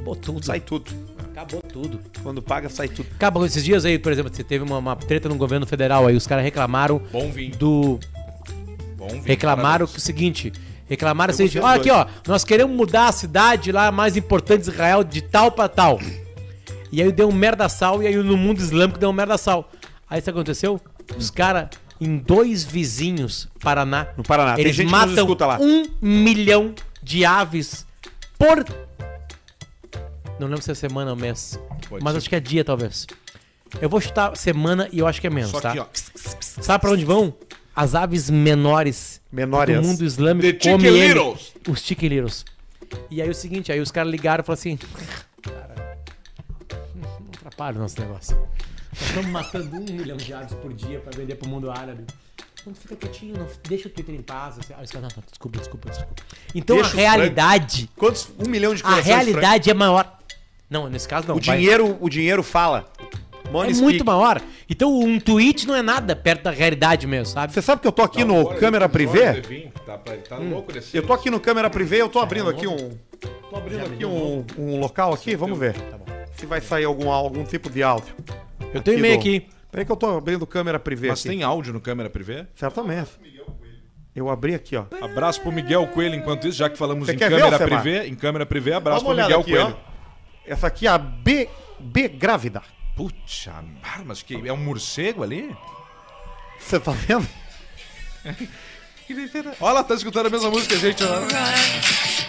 acabou 0.00 0.16
tudo. 0.16 0.44
Sai 0.44 0.60
tudo. 0.60 0.90
Acabou 1.30 1.62
tudo. 1.62 2.00
Quando 2.22 2.42
paga, 2.42 2.68
sai 2.68 2.88
tudo. 2.88 3.08
Acabou 3.14 3.44
esses 3.46 3.64
dias 3.64 3.84
aí, 3.84 3.98
por 3.98 4.12
exemplo, 4.12 4.34
você 4.34 4.42
teve 4.42 4.64
uma, 4.64 4.78
uma 4.78 4.96
treta 4.96 5.28
no 5.28 5.36
governo 5.36 5.66
federal 5.66 6.06
aí, 6.06 6.16
os 6.16 6.26
caras 6.26 6.44
reclamaram 6.44 7.00
Bom 7.12 7.30
vinho. 7.30 7.56
do. 7.56 8.00
Bom 8.96 9.08
vinho. 9.08 9.24
Reclamaram 9.24 9.86
que 9.86 9.98
o 9.98 10.00
seguinte. 10.00 10.52
Reclamaram 10.88 11.32
o 11.32 11.36
gostei 11.36 11.60
olha 11.62 11.80
aqui, 11.80 11.88
ó, 11.88 12.04
nós 12.26 12.42
queremos 12.42 12.76
mudar 12.76 13.08
a 13.08 13.12
cidade 13.12 13.70
lá 13.70 13.92
mais 13.92 14.16
importante 14.16 14.64
de 14.64 14.70
Israel 14.70 15.04
de 15.04 15.22
tal 15.22 15.52
pra 15.52 15.68
tal. 15.68 16.00
E 16.90 17.00
aí 17.00 17.12
deu 17.12 17.28
um 17.28 17.32
merda 17.32 17.68
sal, 17.68 18.02
e 18.02 18.08
aí 18.08 18.16
no 18.16 18.36
mundo 18.36 18.58
islâmico 18.58 18.98
deu 18.98 19.08
um 19.08 19.12
merda 19.12 19.38
sal. 19.38 19.70
Aí 20.08 20.18
isso 20.18 20.28
aconteceu? 20.28 20.80
Os 21.16 21.30
caras, 21.30 21.68
em 22.00 22.16
dois 22.16 22.64
vizinhos, 22.64 23.48
Paraná, 23.60 24.08
No 24.16 24.24
Paraná. 24.24 24.58
Eles 24.58 24.74
que 24.74 24.84
matam 24.84 25.28
um 25.60 25.86
milhão 26.02 26.74
de 27.00 27.24
aves 27.24 27.86
por. 28.36 28.64
Não 30.40 30.46
lembro 30.48 30.62
se 30.62 30.70
é 30.70 30.74
semana 30.74 31.10
ou 31.10 31.16
mês. 31.16 31.60
Pode 31.88 32.02
mas 32.02 32.12
ser. 32.14 32.18
acho 32.18 32.28
que 32.30 32.34
é 32.36 32.40
dia, 32.40 32.64
talvez. 32.64 33.06
Eu 33.80 33.88
vou 33.90 34.00
chutar 34.00 34.34
semana 34.36 34.88
e 34.90 34.98
eu 34.98 35.06
acho 35.06 35.20
que 35.20 35.26
é 35.26 35.30
menos, 35.30 35.50
Só 35.50 35.60
tá? 35.60 35.72
que, 35.72 35.78
ó. 35.78 35.86
Sabe 36.40 36.80
pra 36.80 36.90
onde 36.90 37.04
vão? 37.04 37.34
As 37.76 37.94
aves 37.94 38.28
menores 38.30 39.20
Menores. 39.30 39.76
do 39.76 39.86
mundo 39.86 40.04
islâmico 40.04 40.58
The 40.58 40.70
comem 40.70 40.86
ele. 40.88 41.08
chiquilitos. 41.08 41.52
Os 41.68 41.80
chiquilitos. 41.80 42.44
E 43.10 43.22
aí 43.22 43.28
o 43.30 43.34
seguinte, 43.34 43.70
aí 43.70 43.80
os 43.80 43.90
caras 43.92 44.10
ligaram 44.10 44.42
e 44.42 44.44
falaram 44.46 44.60
assim... 44.60 44.76
Cara, 45.42 45.98
não 46.96 47.28
atrapalha 47.36 47.76
o 47.76 47.80
nosso 47.80 48.00
negócio. 48.00 48.36
Nós 48.36 49.08
estamos 49.08 49.30
matando 49.30 49.76
um 49.76 49.80
milhão 49.84 50.16
de 50.16 50.32
aves 50.34 50.54
por 50.54 50.72
dia 50.72 50.98
pra 51.00 51.16
vender 51.16 51.36
pro 51.36 51.48
mundo 51.48 51.70
árabe. 51.70 52.04
Então 52.60 52.74
fica 52.74 52.96
quietinho, 52.96 53.36
não, 53.38 53.46
deixa 53.68 53.88
o 53.88 53.90
Twitter 53.90 54.14
em 54.14 54.22
paz. 54.22 54.58
Assim. 54.58 54.74
Os 54.82 54.90
caras, 54.90 55.08
não, 55.14 55.16
não, 55.16 55.24
desculpa, 55.30 55.58
desculpa, 55.58 55.88
desculpa. 55.90 56.22
Então 56.54 56.76
Deixa 56.76 56.90
a 56.90 56.92
os 56.92 56.98
realidade, 56.98 57.90
Quantos? 57.96 58.28
Um 58.38 58.48
milhão 58.48 58.74
de 58.74 58.80
a 58.82 58.84
corações 58.84 59.06
realidade 59.06 59.70
é 59.70 59.74
maior. 59.74 60.18
Não, 60.70 60.88
nesse 60.88 61.08
caso 61.08 61.26
não. 61.28 61.36
O 61.36 61.40
vai- 61.40 61.56
dinheiro, 61.58 61.98
o 62.00 62.08
dinheiro 62.08 62.42
fala. 62.42 62.86
é 63.44 63.50
Money 63.50 63.74
muito 63.74 63.96
speak. 63.96 64.04
maior. 64.04 64.40
Então 64.68 64.96
um 64.96 65.18
tweet 65.18 65.66
não 65.66 65.74
é 65.74 65.82
nada 65.82 66.14
perto 66.14 66.44
da 66.44 66.50
realidade 66.52 67.06
mesmo, 67.08 67.26
sabe? 67.26 67.52
Você 67.52 67.60
sabe 67.60 67.82
que 67.82 67.88
eu 67.88 67.92
tô 67.92 68.02
aqui 68.02 68.22
no 68.24 68.38
Agora 68.38 68.54
ele 68.54 68.60
câmera 68.60 68.88
privê? 68.88 69.42
Tá, 69.84 69.98
tá 70.28 70.36
louco 70.36 70.72
desse. 70.72 70.96
Eu 70.96 71.04
tô 71.04 71.12
aqui 71.12 71.28
no 71.28 71.40
câmera 71.40 71.68
privê, 71.68 72.00
eu 72.00 72.08
tô 72.08 72.20
abrindo 72.20 72.48
aqui 72.48 72.68
um. 72.68 72.96
Tô 73.50 73.56
abrindo 73.56 73.84
aqui 73.84 74.04
um, 74.06 74.44
um 74.56 74.78
local 74.78 75.12
aqui, 75.12 75.34
vamos 75.34 75.58
ver. 75.58 75.74
Se 76.36 76.46
vai 76.46 76.60
sair 76.60 76.84
algum, 76.84 77.10
algum 77.10 77.42
tipo 77.44 77.68
de 77.68 77.82
áudio. 77.82 78.14
Eu 78.72 78.80
tenho 78.80 78.98
e-mail 78.98 79.16
do- 79.16 79.20
aqui. 79.20 79.46
Peraí 79.72 79.84
que 79.84 79.90
eu 79.92 79.96
tô 79.96 80.16
abrindo 80.18 80.46
câmera 80.46 80.78
privê 80.78 81.08
Mas 81.08 81.18
aqui. 81.20 81.28
tem 81.30 81.42
áudio 81.42 81.72
no 81.72 81.80
câmera 81.80 82.08
privê? 82.08 82.46
Certamente. 82.54 83.10
Eu 84.14 84.28
abri 84.28 84.54
aqui, 84.54 84.76
ó. 84.76 84.84
Abraço 85.00 85.40
pro 85.40 85.52
Miguel 85.52 85.86
Coelho 85.88 86.14
enquanto 86.16 86.46
isso, 86.48 86.58
já 86.58 86.68
que 86.70 86.76
falamos 86.76 87.06
Você 87.06 87.14
em 87.14 87.16
ver, 87.16 87.28
câmera 87.30 87.58
privê. 87.58 88.06
Em 88.06 88.14
câmera 88.14 88.46
privê, 88.46 88.72
abraço 88.72 89.04
pro 89.04 89.14
Miguel 89.14 89.40
aqui, 89.40 89.50
Coelho. 89.52 89.76
ó. 89.86 89.89
Essa 90.50 90.66
aqui 90.66 90.88
é 90.88 90.90
a 90.90 90.98
B, 90.98 91.48
B 91.78 92.08
grávida. 92.08 92.60
Puxa, 92.96 93.54
ah, 93.84 94.00
mas 94.04 94.20
que 94.20 94.34
é 94.34 94.52
um 94.52 94.56
morcego 94.56 95.22
ali? 95.22 95.56
Você 96.58 96.80
tá 96.80 96.90
vendo? 96.90 97.28
Olha, 99.60 99.84
tá 99.84 99.94
escutando 99.94 100.26
a 100.26 100.30
mesma 100.30 100.50
música 100.50 100.76
que 100.76 100.86
a 100.86 100.90
gente. 100.90 101.04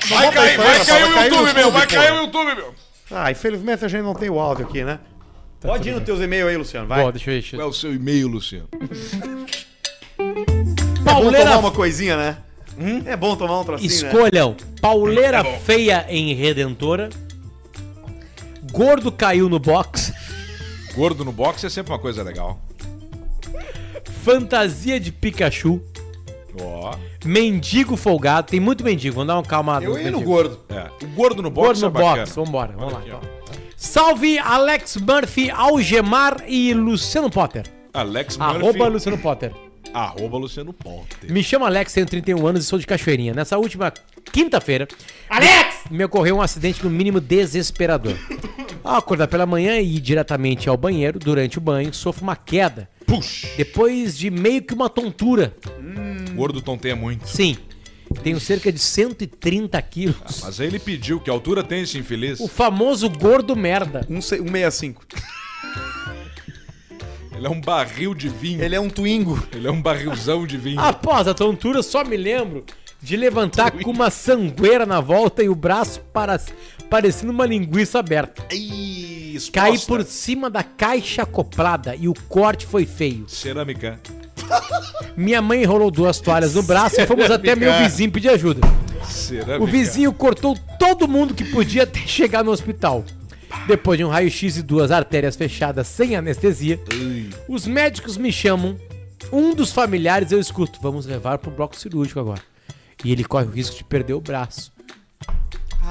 Vai 0.08 0.32
cair, 0.32 0.52
aí, 0.52 0.58
vai 0.58 0.86
cair 0.86 1.04
o 1.04 1.14
vai 1.14 1.30
cair 1.30 1.30
no 1.32 1.36
YouTube, 1.38 1.54
meu, 1.56 1.72
vai 1.72 1.88
pô. 1.88 1.96
cair 1.96 2.12
o 2.14 2.18
YouTube, 2.18 2.56
meu. 2.56 2.76
Ah, 3.10 3.32
infelizmente 3.32 3.86
a 3.86 3.88
gente 3.88 4.04
não 4.04 4.14
tem 4.14 4.30
o 4.30 4.40
áudio 4.40 4.68
aqui, 4.68 4.84
né? 4.84 5.00
Pode 5.60 5.90
ir 5.90 5.94
nos 5.94 6.04
teus 6.04 6.20
e-mails 6.22 6.50
aí, 6.50 6.58
Luciano, 6.58 6.88
vai. 6.88 7.04
Bom, 7.04 7.12
deixa 7.12 7.32
eu 7.32 7.34
ver. 7.34 7.42
deixa 7.42 7.56
eu- 7.56 7.60
Qual 7.60 7.68
é 7.68 7.72
o 7.72 7.74
seu 7.74 7.92
e-mail, 7.94 8.28
Luciano? 8.28 8.70
É 8.72 8.78
bom 10.18 11.04
Pauleira 11.04 11.46
tomar 11.46 11.58
uma 11.58 11.72
coisinha, 11.72 12.16
né? 12.16 12.38
É 13.08 13.18
bom 13.18 13.36
tomar 13.36 13.62
um 13.62 13.64
trocinho, 13.64 13.90
né? 13.90 13.96
Escolham 13.96 14.56
pauleira 14.80 15.44
feia 15.44 16.06
em 16.08 16.36
Redentora. 16.36 17.10
Gordo 18.72 19.12
caiu 19.12 19.50
no 19.50 19.60
box. 19.60 20.14
Gordo 20.96 21.24
no 21.26 21.32
boxe 21.32 21.66
é 21.66 21.70
sempre 21.70 21.92
uma 21.92 22.00
coisa 22.00 22.24
legal. 22.24 22.60
Fantasia 24.24 25.00
de 25.00 25.12
Pikachu. 25.12 25.82
Ó. 26.62 26.94
Mendigo 27.26 27.96
folgado. 27.96 28.48
Tem 28.48 28.60
muito 28.60 28.84
mendigo. 28.84 29.16
Vamos 29.16 29.28
dar 29.28 29.36
uma 29.36 29.44
calma. 29.44 29.80
Eu 29.82 29.98
ia 30.00 30.12
no 30.12 30.22
gordo. 30.22 30.60
É. 30.70 30.90
O 31.04 31.08
gordo 31.10 31.42
no 31.42 31.50
boxe 31.50 31.82
Gordo 31.82 31.82
no 31.82 31.88
é 31.88 32.04
bacana. 32.04 32.26
box. 32.26 32.36
Vambora. 32.36 32.74
Vamos 32.78 32.94
lá. 32.94 33.00
aqui, 33.00 33.08
então. 33.10 33.22
Salve 33.76 34.38
Alex 34.38 34.98
Murphy, 34.98 35.50
Algemar 35.50 36.44
e 36.48 36.74
Luciano 36.74 37.30
Potter. 37.32 37.66
Alex 37.94 38.38
Murphy. 38.38 38.56
Arroba 38.58 38.88
Luciano 38.88 39.18
Potter. 39.18 39.52
Arroba 39.94 40.38
Luciano 40.38 40.72
Potter. 40.74 41.32
Me 41.32 41.44
chamo 41.44 41.66
Alex, 41.66 41.92
tenho 41.94 42.06
31 42.06 42.48
anos 42.48 42.64
e 42.64 42.68
sou 42.68 42.80
de 42.80 42.88
Cachoeirinha. 42.88 43.34
Nessa 43.34 43.58
última 43.58 43.92
quinta-feira, 44.32 44.88
Alex! 45.30 45.82
Me 45.90 46.04
ocorreu 46.06 46.38
um 46.38 46.42
acidente 46.42 46.84
no 46.84 46.90
mínimo 46.90 47.20
desesperador. 47.20 48.16
Ao 48.84 48.96
acordar 48.96 49.28
pela 49.28 49.46
manhã 49.46 49.78
e 49.80 49.98
ir 49.98 50.00
diretamente 50.00 50.68
ao 50.68 50.76
banheiro, 50.76 51.20
durante 51.20 51.60
o 51.60 51.62
banho, 51.62 51.94
sofro 51.94 52.24
uma 52.24 52.36
queda. 52.36 52.90
Puxa. 53.06 53.48
Depois 53.56 54.18
de 54.18 54.32
meio 54.32 54.62
que 54.64 54.74
uma 54.74 54.90
tontura. 54.90 55.56
Gordo 56.34 56.62
tonteia 56.64 56.96
muito. 56.96 57.28
Sim, 57.28 57.58
tenho 58.24 58.40
cerca 58.40 58.72
de 58.72 58.80
130 58.80 59.80
quilos. 59.84 60.42
Mas 60.42 60.60
aí 60.60 60.66
ele 60.68 60.80
pediu, 60.80 61.20
que 61.20 61.30
altura 61.30 61.64
tem 61.64 61.84
esse 61.84 61.98
infeliz? 62.00 62.40
O 62.40 62.48
famoso 62.48 63.08
gordo 63.08 63.56
merda. 63.56 64.04
Um, 64.10 64.20
se- 64.20 64.42
um 64.42 64.48
65. 64.52 65.04
Ele 67.42 67.48
é 67.48 67.50
um 67.50 67.60
barril 67.60 68.14
de 68.14 68.30
vinho. 68.30 68.64
Ele 68.64 68.76
é 68.76 68.80
um 68.80 68.88
twingo. 68.88 69.42
Ele 69.52 69.68
é 69.68 69.72
um 69.72 69.82
barrilzão 69.82 70.46
de 70.46 70.58
vinho. 70.58 70.80
Após 70.80 71.28
a 71.28 71.34
tontura, 71.34 71.82
só 71.82 72.04
me 72.04 72.16
lembro 72.16 72.64
de 73.02 73.18
levantar 73.18 73.72
com 73.72 73.90
uma 73.90 74.12
sangueira 74.12 74.86
na 74.86 75.02
volta 75.02 75.42
e 75.42 75.50
o 75.50 75.56
braço 75.56 76.02
para, 76.14 76.40
parecendo 76.88 77.32
uma 77.32 77.48
linguiça 77.48 77.98
aberta. 77.98 78.46
Exposta. 78.54 79.60
Caí 79.60 79.80
por 79.80 80.04
cima 80.04 80.52
da 80.52 80.62
caixa 80.62 81.24
acoplada 81.24 81.96
e 81.96 82.08
o 82.08 82.14
corte 82.30 82.68
foi 82.68 82.86
feio. 82.86 83.28
Cerâmica. 83.28 84.00
Minha 85.18 85.42
mãe 85.42 85.64
enrolou 85.64 85.90
duas 85.90 86.20
toalhas 86.20 86.54
no 86.54 86.62
braço 86.62 87.02
e 87.02 87.08
fomos 87.08 87.32
até 87.32 87.56
meu 87.56 87.74
vizinho 87.80 88.12
pedir 88.12 88.30
ajuda. 88.30 88.62
Cerâmica. 89.04 89.64
O 89.64 89.66
vizinho 89.66 90.14
cortou 90.14 90.56
todo 90.78 91.08
mundo 91.08 91.34
que 91.34 91.46
podia 91.46 91.84
até 91.84 92.02
chegar 92.02 92.44
no 92.44 92.52
hospital. 92.52 93.04
Depois 93.68 93.98
de 93.98 94.04
um 94.06 94.10
raio-x 94.10 94.58
e 94.58 94.64
duas 94.64 94.92
artérias 94.92 95.36
fechadas 95.36 95.88
sem 95.88 96.16
anestesia, 96.16 96.80
os 97.48 97.68
médicos 97.68 98.18
me 98.18 98.32
chamam. 98.32 98.78
Um 99.32 99.54
dos 99.54 99.72
familiares 99.72 100.32
eu 100.32 100.40
escuto. 100.40 100.80
Vamos 100.82 101.06
levar 101.06 101.38
pro 101.38 101.52
bloco 101.52 101.76
cirúrgico 101.76 102.20
agora. 102.20 102.42
E 103.04 103.12
ele 103.12 103.24
corre 103.24 103.46
o 103.46 103.50
risco 103.52 103.78
de 103.78 103.84
perder 103.84 104.14
o 104.14 104.22
braço. 104.22 104.72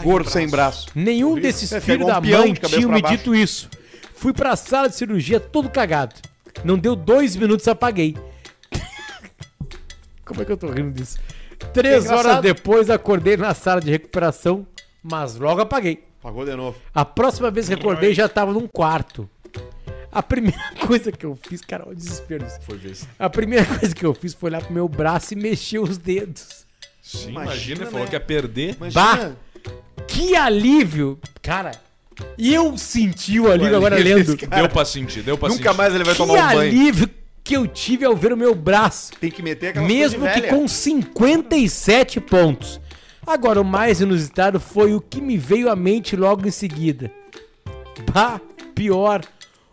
Gordo 0.03 0.29
sem 0.31 0.49
braço. 0.49 0.89
Nenhum 0.95 1.35
desses 1.39 1.71
É, 1.73 1.81
filhos 1.81 2.05
um 2.05 2.07
da 2.07 2.21
mãe 2.21 2.55
pra 2.55 2.69
me 2.69 3.01
baixo. 3.03 3.17
dito 3.17 3.35
isso. 3.35 3.69
Fui 4.15 4.33
pra 4.33 4.57
sala 4.57 4.89
de 4.89 4.97
cirurgia 4.97 5.39
todo 5.41 5.69
cagado. 5.69 6.15
Não 6.65 6.79
deu 6.79 6.95
dois 6.97 7.37
minutos, 7.37 7.67
apaguei. 7.69 8.17
Como 10.25 10.43
é 10.43 10.45
que 10.45 10.53
eu 10.53 10.57
tô 10.57 10.69
rindo 10.71 10.93
disso? 10.93 11.19
Três 11.73 12.07
É 12.07 12.15
horas 12.15 12.41
depois, 12.41 12.89
acordei 12.91 13.37
na 13.37 13.55
sala 13.55 13.81
de 13.81 13.91
recuperação, 13.91 14.67
mas 15.03 15.37
logo 15.37 15.61
apaguei. 15.61 16.05
Pagou 16.23 16.45
de 16.45 16.55
novo. 16.55 16.77
A 16.95 17.05
próxima 17.05 17.51
vez 17.51 17.68
que 17.68 17.75
acordei, 17.75 18.12
já 18.14 18.29
tava 18.29 18.53
num 18.53 18.66
quarto. 18.66 19.29
A 20.12 20.23
primeira 20.23 20.61
coisa 20.87 21.11
que 21.12 21.25
eu 21.25 21.39
fiz, 21.49 21.61
cara, 21.62 21.85
olha 21.87 21.93
o 21.93 21.97
desespero. 21.97 22.45
Foi 22.62 22.77
ver. 22.77 22.97
A 23.18 23.31
primeira 23.31 23.64
coisa 23.64 23.95
que 23.95 24.05
eu 24.05 24.12
fiz 24.14 24.35
foi 24.35 24.51
olhar 24.51 24.62
pro 24.62 24.73
meu 24.73 24.89
braço 24.89 25.33
e 25.35 25.37
mexer 25.37 25.79
os 25.79 25.97
dedos. 25.97 26.66
Sim, 27.03 27.31
Imagina, 27.31 27.43
imagina, 27.55 27.77
ele 27.79 27.85
né? 27.87 27.91
falou 27.91 28.07
que 28.07 28.14
ia 28.14 28.21
perder. 28.21 28.77
Imagina. 28.77 29.37
Que 30.07 30.37
alívio! 30.37 31.18
Cara, 31.43 31.73
eu 32.39 32.77
senti 32.77 33.41
o 33.41 33.51
alívio 33.51 33.77
agora 33.77 33.97
lendo. 33.97 34.37
Deu 34.37 34.68
pra 34.68 34.85
sentir, 34.85 35.23
deu 35.23 35.39
pra 35.39 35.49
sentir. 35.49 35.61
Nunca 35.62 35.75
mais 35.75 35.95
ele 35.95 36.05
vai 36.05 36.14
Que 36.14 36.18
tomar 36.18 36.35
um 36.35 36.37
banho. 36.37 36.61
alívio 36.61 37.11
que 37.43 37.57
eu 37.57 37.66
tive 37.66 38.05
ao 38.05 38.14
ver 38.14 38.33
o 38.33 38.37
meu 38.37 38.55
braço. 38.55 39.12
Tem 39.21 39.31
que 39.31 39.43
meter 39.43 39.68
aquela 39.68 39.87
Mesmo 39.87 40.27
que 40.31 40.43
com 40.43 40.68
57 40.68 42.21
pontos. 42.21 42.81
Agora, 43.27 43.61
o 43.61 43.64
mais 43.64 44.01
inusitado 44.01 44.59
foi 44.59 44.95
o 44.95 45.01
que 45.01 45.21
me 45.21 45.37
veio 45.37 45.71
à 45.71 45.77
mente 45.77 46.16
logo 46.16 46.47
em 46.47 46.51
seguida. 46.51 47.11
Bah, 48.12 48.41
pior. 48.75 49.23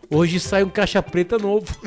Hoje 0.10 0.40
sai 0.40 0.64
um 0.64 0.70
caixa 0.70 1.02
preta 1.02 1.38
novo. 1.38 1.66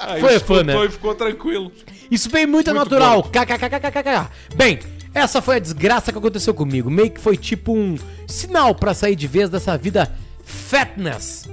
Aí 0.00 0.20
Foi, 0.20 0.38
foi, 0.38 0.64
né? 0.64 0.84
e 0.86 0.90
ficou 0.90 1.14
tranquilo. 1.14 1.70
Isso 2.10 2.30
veio 2.30 2.48
muito, 2.48 2.72
Muito 2.72 2.78
natural. 2.78 3.22
KKKKKK. 3.24 4.30
Bem, 4.54 4.78
essa 5.12 5.42
foi 5.42 5.56
a 5.56 5.58
desgraça 5.58 6.12
que 6.12 6.18
aconteceu 6.18 6.54
comigo. 6.54 6.90
Meio 6.90 7.10
que 7.10 7.20
foi 7.20 7.36
tipo 7.36 7.72
um 7.74 7.96
sinal 8.26 8.74
pra 8.74 8.94
sair 8.94 9.16
de 9.16 9.26
vez 9.26 9.50
dessa 9.50 9.76
vida 9.76 10.10
fatness. 10.44 11.48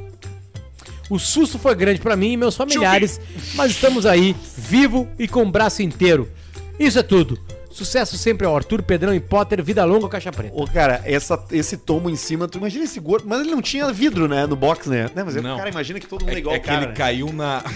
O 1.10 1.20
susto 1.20 1.60
foi 1.60 1.76
grande 1.76 2.00
pra 2.00 2.16
mim 2.16 2.32
e 2.32 2.38
meus 2.38 2.56
familiares, 2.56 3.20
mas 3.54 3.72
estamos 3.72 4.06
aí, 4.06 4.36
vivo 4.58 5.08
e 5.20 5.28
com 5.28 5.44
o 5.44 5.52
braço 5.52 5.82
inteiro. 5.84 6.32
Isso 6.80 7.00
é 7.00 7.04
tudo. 7.04 7.40
Sucesso 7.72 8.18
sempre 8.18 8.48
ao 8.48 8.56
Arthur, 8.56 8.82
Pedrão 8.82 9.14
e 9.14 9.20
Potter, 9.20 9.62
vida 9.62 9.84
longa, 9.84 10.08
caixa 10.08 10.32
preta. 10.32 10.54
Ô, 10.56 10.66
cara, 10.66 11.02
essa, 11.04 11.38
esse 11.52 11.76
tomo 11.76 12.10
em 12.10 12.16
cima, 12.16 12.48
tu 12.48 12.58
imagina 12.58 12.86
esse 12.86 13.02
gordo. 13.02 13.28
Mas 13.28 13.42
ele 13.42 13.52
não 13.52 13.62
tinha 13.62 13.92
vidro, 13.92 14.30
né? 14.30 14.46
No 14.46 14.56
box, 14.56 14.90
né? 14.90 15.10
Né, 15.14 15.24
mas 15.26 15.36
Não. 15.36 15.56
o 15.56 15.58
cara 15.58 15.70
imagina 15.70 16.00
que 16.00 16.08
todo 16.08 16.22
mundo 16.22 16.32
é, 16.32 16.36
É, 16.36 16.40
igual 16.40 16.56
é 16.56 16.58
o 16.58 16.62
que 16.62 16.68
cara. 16.68 16.82
ele 16.84 16.88
né? 16.88 16.94
caiu 16.94 17.34
na. 17.34 17.64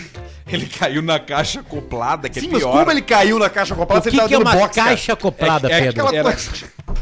Ele 0.51 0.65
caiu 0.65 1.03
na 1.03 1.19
caixa 1.19 1.59
acoplada, 1.59 2.27
que 2.27 2.39
Sim, 2.39 2.47
é 2.47 2.51
mas 2.53 2.61
pior. 2.63 2.71
como 2.71 2.89
ele 2.91 3.03
caiu 3.03 3.37
na 3.37 3.51
caixa 3.51 3.75
O 3.75 3.77
acoplada, 3.83 4.01
que, 4.01 4.09
se 4.09 4.17
ele 4.19 4.27
que 4.27 4.33
é 4.33 4.37
uma 4.39 4.51
box, 4.51 4.73
cara? 4.75 4.89
caixa 4.89 5.13
acoplada, 5.13 5.69
É- 5.69 5.71
é 5.73 5.79
Pedro? 5.81 5.89
aquela- 6.07 6.15
Era 6.15 6.23
coisa- 6.23 6.51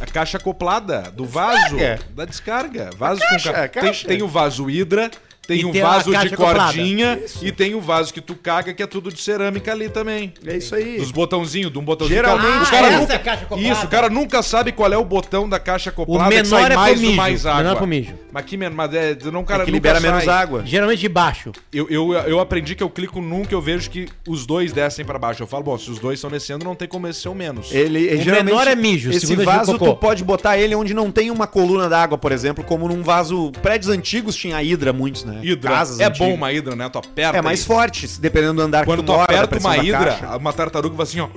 a 0.01 0.05
caixa 0.05 0.37
acoplada 0.37 1.01
do 1.11 1.23
vaso, 1.25 1.77
Descarga. 1.77 1.99
da 2.13 2.25
descarga. 2.25 2.89
Vaso 2.97 3.21
caixa, 3.21 3.49
com 3.49 3.55
ca- 3.55 3.63
a 3.63 3.67
caixa. 3.69 4.05
Tem, 4.05 4.17
tem 4.17 4.25
o 4.25 4.27
vaso 4.27 4.69
hidra, 4.69 5.09
tem 5.47 5.61
E 5.61 5.65
um 5.65 5.71
tem 5.71 5.81
vaso 5.81 6.11
de 6.11 6.35
cordinha 6.35 7.19
e 7.41 7.51
tem 7.51 7.73
o 7.73 7.79
vaso 7.81 8.13
que 8.13 8.19
tu 8.21 8.35
caga, 8.35 8.73
que 8.73 8.83
é 8.83 8.87
tudo 8.87 9.11
de 9.11 9.21
cerâmica 9.21 9.71
ali 9.71 9.89
também. 9.89 10.33
É 10.45 10.57
isso 10.57 10.75
aí. 10.75 10.97
Dos 10.97 11.11
botãozinhos, 11.11 11.71
de 11.71 11.79
um 11.79 11.83
botãozinho. 11.83 12.17
Geralmente- 12.19 12.67
o 12.67 12.69
cara 12.71 12.87
Ah, 12.87 12.89
essa 12.89 12.99
nunca, 12.99 13.13
é 13.13 13.15
a 13.15 13.19
caixa 13.19 13.43
acoplada. 13.45 13.69
Isso, 13.73 13.85
o 13.85 13.89
cara 13.89 14.09
nunca 14.09 14.43
sabe 14.43 14.71
qual 14.71 14.91
é 14.91 14.97
o 14.97 15.05
botão 15.05 15.47
da 15.47 15.59
caixa 15.59 15.89
acoplada 15.89 16.25
O 16.35 16.37
que 16.37 16.45
sai 16.45 16.63
menor 16.63 16.71
é 16.71 16.75
mais 16.75 16.97
ou 16.99 17.05
mijo, 17.05 17.15
mais 17.17 17.45
o 17.45 17.47
água. 17.49 17.57
menor 17.63 17.71
é 17.71 17.75
pro 17.77 17.87
mijo. 17.87 18.13
Mas 18.31 18.45
que 18.45 18.57
men- 18.57 18.69
mas 18.69 18.93
é, 18.93 19.17
não, 19.31 19.43
cara, 19.43 19.63
É 19.63 19.65
que 19.65 19.71
nunca 19.71 19.77
libera 19.77 20.01
sai. 20.01 20.11
menos 20.11 20.27
água. 20.27 20.63
Geralmente 20.65 20.99
de 20.99 21.09
baixo. 21.09 21.51
Eu, 21.73 21.87
eu, 21.89 22.13
eu 22.13 22.39
aprendi 22.39 22.75
que 22.75 22.83
eu 22.83 22.89
clico 22.89 23.21
num 23.21 23.43
que 23.45 23.55
eu 23.55 23.61
vejo 23.61 23.89
que 23.89 24.07
os 24.27 24.45
dois 24.45 24.73
descem 24.73 25.05
pra 25.05 25.17
baixo. 25.17 25.41
Eu 25.43 25.47
falo, 25.47 25.63
bom, 25.63 25.77
se 25.77 25.89
os 25.89 25.97
dois 25.99 26.17
estão 26.17 26.29
descendo, 26.29 26.65
não 26.65 26.75
tem 26.75 26.87
como 26.87 27.07
esse 27.07 27.21
ser 27.21 27.29
o 27.29 27.35
menos. 27.35 27.71
Ele, 27.73 28.15
O 28.15 28.21
geralmente, 28.21 28.45
menor 28.45 28.67
é 28.67 28.75
mijo, 28.75 29.09
o 29.09 29.13
Esse 29.13 29.35
vaso 29.37 29.77
tu 29.77 29.95
pode 29.95 30.23
botar 30.23 30.57
ele 30.57 30.75
onde 30.75 30.93
não 30.93 31.09
tem 31.11 31.31
uma 31.31 31.47
coluna 31.47 31.87
d'água, 31.87 32.17
por 32.17 32.31
exemplo, 32.31 32.63
como 32.63 32.87
num 32.87 33.01
vaso. 33.01 33.51
Prédios 33.61 33.89
antigos 33.89 34.35
tinha 34.35 34.61
hidra, 34.61 34.91
muitos, 34.91 35.23
né? 35.23 35.36
Hidra. 35.43 35.71
Casas 35.71 35.99
é 35.99 36.05
antigas. 36.05 36.27
bom 36.27 36.33
uma 36.33 36.51
hidra, 36.51 36.75
né? 36.75 36.89
Tu 36.89 36.97
aperta. 36.99 37.37
É 37.37 37.41
mais 37.41 37.61
e- 37.61 37.65
forte, 37.65 38.07
dependendo 38.19 38.55
do 38.55 38.61
andar 38.61 38.85
Quando 38.85 38.99
que 38.99 39.05
tu 39.05 39.11
mora, 39.11 39.27
da 39.27 39.41
aperta 39.43 39.59
uma 39.59 39.77
hidra, 39.77 40.13
caixa. 40.17 40.37
uma 40.37 40.53
tartaruga 40.53 40.95
vai 40.95 41.03
assim, 41.03 41.19
ó. 41.19 41.27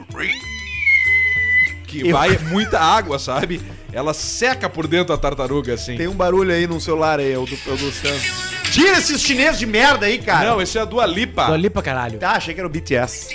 Que 1.87 2.09
Eu- 2.09 2.17
vai 2.17 2.39
muita 2.39 2.79
água, 2.79 3.19
sabe? 3.19 3.61
Ela 3.93 4.15
seca 4.15 4.69
por 4.69 4.87
dentro 4.87 5.13
a 5.13 5.19
tartaruga, 5.19 5.75
assim. 5.75 5.97
Tem 5.97 6.07
um 6.07 6.15
barulho 6.15 6.53
aí 6.53 6.67
no 6.67 6.81
celular 6.81 7.19
aí, 7.19 7.33
é 7.33 7.39
o 7.39 7.45
do, 7.45 7.55
é 7.67 7.71
o 7.73 7.77
do 7.77 7.91
Sam. 7.91 8.15
Tira 8.71 8.99
esses 8.99 9.21
chineses 9.21 9.59
de 9.59 9.67
merda 9.67 10.07
aí, 10.07 10.19
cara. 10.19 10.51
Não, 10.51 10.63
esse 10.63 10.79
é 10.79 10.81
a 10.81 10.85
Dua 10.85 11.05
Lipa. 11.05 11.47
Tô 11.47 11.53
ali 11.53 11.69
pra 11.69 11.83
caralho. 11.83 12.19
Tá, 12.21 12.33
achei 12.33 12.55
que 12.55 12.61
era 12.61 12.69
o 12.69 12.71
BTS. 12.71 13.35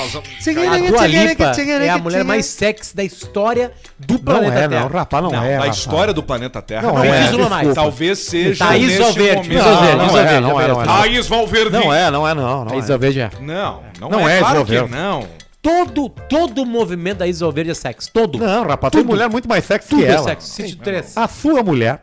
Nós 0.00 0.12
vamos... 0.12 0.28
A 0.48 0.78
Dua 0.90 1.06
Lipa 1.06 1.44
é 1.44 1.88
a 1.88 1.98
mulher 1.98 2.24
mais 2.24 2.46
sexy 2.46 2.94
da 2.96 3.04
história 3.04 3.72
do 3.98 4.18
planeta 4.18 4.58
é, 4.58 4.68
Terra. 4.68 4.80
não, 4.80 4.88
rapaz, 4.88 5.22
não, 5.22 5.30
Não, 5.30 5.42
é. 5.44 5.48
da 5.50 5.56
rapaz. 5.58 5.76
história 5.76 6.14
do 6.14 6.22
planeta 6.22 6.62
Terra. 6.62 6.82
Não 6.82 6.94
não 6.94 7.04
é, 7.04 7.08
é. 7.08 7.22
diz 7.22 7.32
uma 7.32 7.48
mais. 7.48 7.74
Talvez 7.74 8.18
seja 8.18 8.64
Thaís 8.64 8.98
Valverde. 8.98 9.48
Thaís 9.48 9.54
Valverde, 9.54 9.54
Não, 9.54 9.64
Thaís 9.64 9.80
não 9.80 10.04
é, 10.04 10.06
Valverde, 10.06 10.40
não 10.40 10.60
é, 10.60 10.68
não 10.68 10.82
é. 10.82 10.84
Thaís 10.84 11.28
Valverde. 11.28 11.70
Não 11.72 11.94
é, 11.94 12.10
não 12.10 12.28
é, 12.28 12.34
não. 12.34 12.64
não 12.64 12.72
A 12.72 12.76
é. 12.76 12.78
É. 12.78 13.30
Não, 13.40 13.82
não, 14.00 14.28
é. 14.28 14.36
é, 14.36 14.38
claro 14.40 14.56
Valverde. 14.56 14.88
que 14.88 14.94
não. 14.94 15.26
Todo, 15.62 16.08
todo 16.08 16.62
o 16.62 16.66
movimento 16.66 17.18
da 17.18 17.26
Isa 17.26 17.50
Verde 17.50 17.70
é 17.72 17.74
sexy. 17.74 18.10
Todo. 18.10 18.38
Não, 18.38 18.66
rapaz, 18.66 18.90
tem 18.92 19.02
Tudo. 19.02 19.10
mulher 19.10 19.28
muito 19.28 19.46
mais 19.48 19.64
sexy 19.64 19.90
Tudo 19.90 20.02
que 20.02 20.08
é 20.08 20.12
ela. 20.12 20.24
sexy. 20.24 20.62
Sítio 20.62 20.78
3. 20.78 21.16
A 21.16 21.28
sua 21.28 21.62
mulher, 21.62 22.02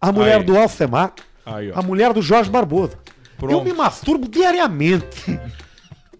a 0.00 0.12
mulher 0.12 0.36
Aí. 0.38 0.44
do 0.44 0.58
Alcemar, 0.58 1.12
Aí, 1.46 1.72
a 1.74 1.80
mulher 1.80 2.12
do 2.12 2.20
Jorge 2.20 2.50
Barbosa. 2.50 2.98
Pronto. 3.38 3.54
Eu 3.54 3.64
me 3.64 3.72
masturbo 3.72 4.28
diariamente 4.28 5.40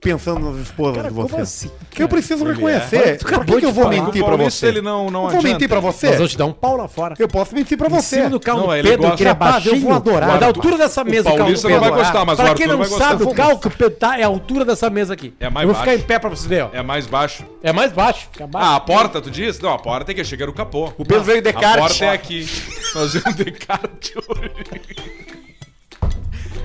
pensando 0.01 0.51
nas 0.51 0.61
esposas 0.63 0.97
Cara, 0.97 1.09
de 1.09 1.15
como 1.15 1.29
vocês. 1.29 1.43
assim? 1.43 1.71
Eu 1.99 2.09
preciso 2.09 2.39
Mulher. 2.45 2.55
reconhecer. 2.57 3.19
Por 3.19 3.27
acabou 3.27 3.55
que, 3.57 3.61
que 3.61 3.67
eu 3.67 3.73
vou 3.73 3.85
falar. 3.85 3.97
mentir 4.03 4.25
pra 4.25 4.37
você? 4.37 4.67
ele 4.67 4.81
não, 4.81 5.11
não 5.11 5.25
eu 5.27 5.31
vou 5.33 5.43
mentir 5.43 5.69
pra 5.69 5.79
você? 5.81 6.07
Nós 6.07 6.17
vamos 6.17 6.31
te 6.33 6.39
dar 6.39 6.47
um 6.47 6.53
pau 6.53 6.77
lá 6.77 6.89
fora. 6.89 7.15
Eu 7.19 7.29
posso 7.29 7.55
mentir 7.55 7.77
pra 7.77 7.87
Em 7.89 7.91
você. 7.91 8.17
cima 8.17 8.31
do 8.31 8.41
Não, 8.47 8.75
ele 8.75 8.89
Pedro, 8.89 9.03
gosta- 9.03 9.17
que 9.19 9.25
é 9.25 9.29
Rapaz, 9.29 9.67
eu 9.67 9.73
baixinho. 9.73 9.81
vou 9.89 9.93
adorar. 9.97 10.37
É 10.37 10.39
da 10.39 10.47
altura 10.47 10.79
dessa 10.79 11.05
mesa 11.05 11.19
O 11.19 11.21
o 11.21 11.25
carro 11.25 11.37
do 11.37 11.39
Paulista 11.43 11.69
Pedro. 11.69 11.85
não 11.85 11.91
vai 11.91 11.99
gostar, 12.05 12.25
mas 12.25 12.33
o 12.35 12.37
Pra 12.43 12.45
Arthur 12.51 12.59
quem 12.59 12.67
não 12.67 12.79
vai 12.79 12.89
gostar. 12.89 13.09
sabe, 13.09 13.23
o 13.25 13.35
carro 13.35 13.59
que 13.59 13.67
o 13.69 13.71
Pedro 13.71 13.97
tá 13.99 14.19
é 14.19 14.23
a 14.23 14.27
altura 14.27 14.65
dessa 14.65 14.89
mesa 14.89 15.13
aqui. 15.13 15.35
É 15.39 15.51
mais 15.51 15.69
Eu 15.69 15.75
vou 15.75 15.83
ficar 15.83 15.95
em 15.95 16.01
pé 16.01 16.19
pra 16.19 16.31
você 16.31 16.49
ver, 16.49 16.65
ó. 16.65 16.69
É 16.73 16.83
mais 16.83 17.07
baixo. 17.07 17.45
É 17.63 17.73
mais 17.73 17.93
baixo. 17.93 18.29
Ah, 18.55 18.77
a 18.77 18.81
porta, 18.81 19.21
tu 19.21 19.31
diz? 19.31 19.61
Não, 19.61 19.71
a 19.75 19.79
porta 19.79 20.07
tem 20.07 20.15
que 20.15 20.25
chegar 20.25 20.47
no 20.47 20.53
capô. 20.55 20.91
O 20.97 21.05
Pedro 21.05 21.23
veio 21.25 21.43
de 21.43 21.51
A 21.51 21.53
kart. 21.53 21.79
porta 21.79 22.05
é 22.07 22.09
aqui. 22.11 22.49
Nós 22.95 23.13
vamos 23.15 23.37
de 23.37 23.51
kart 23.53 24.11
hoje. 24.29 25.21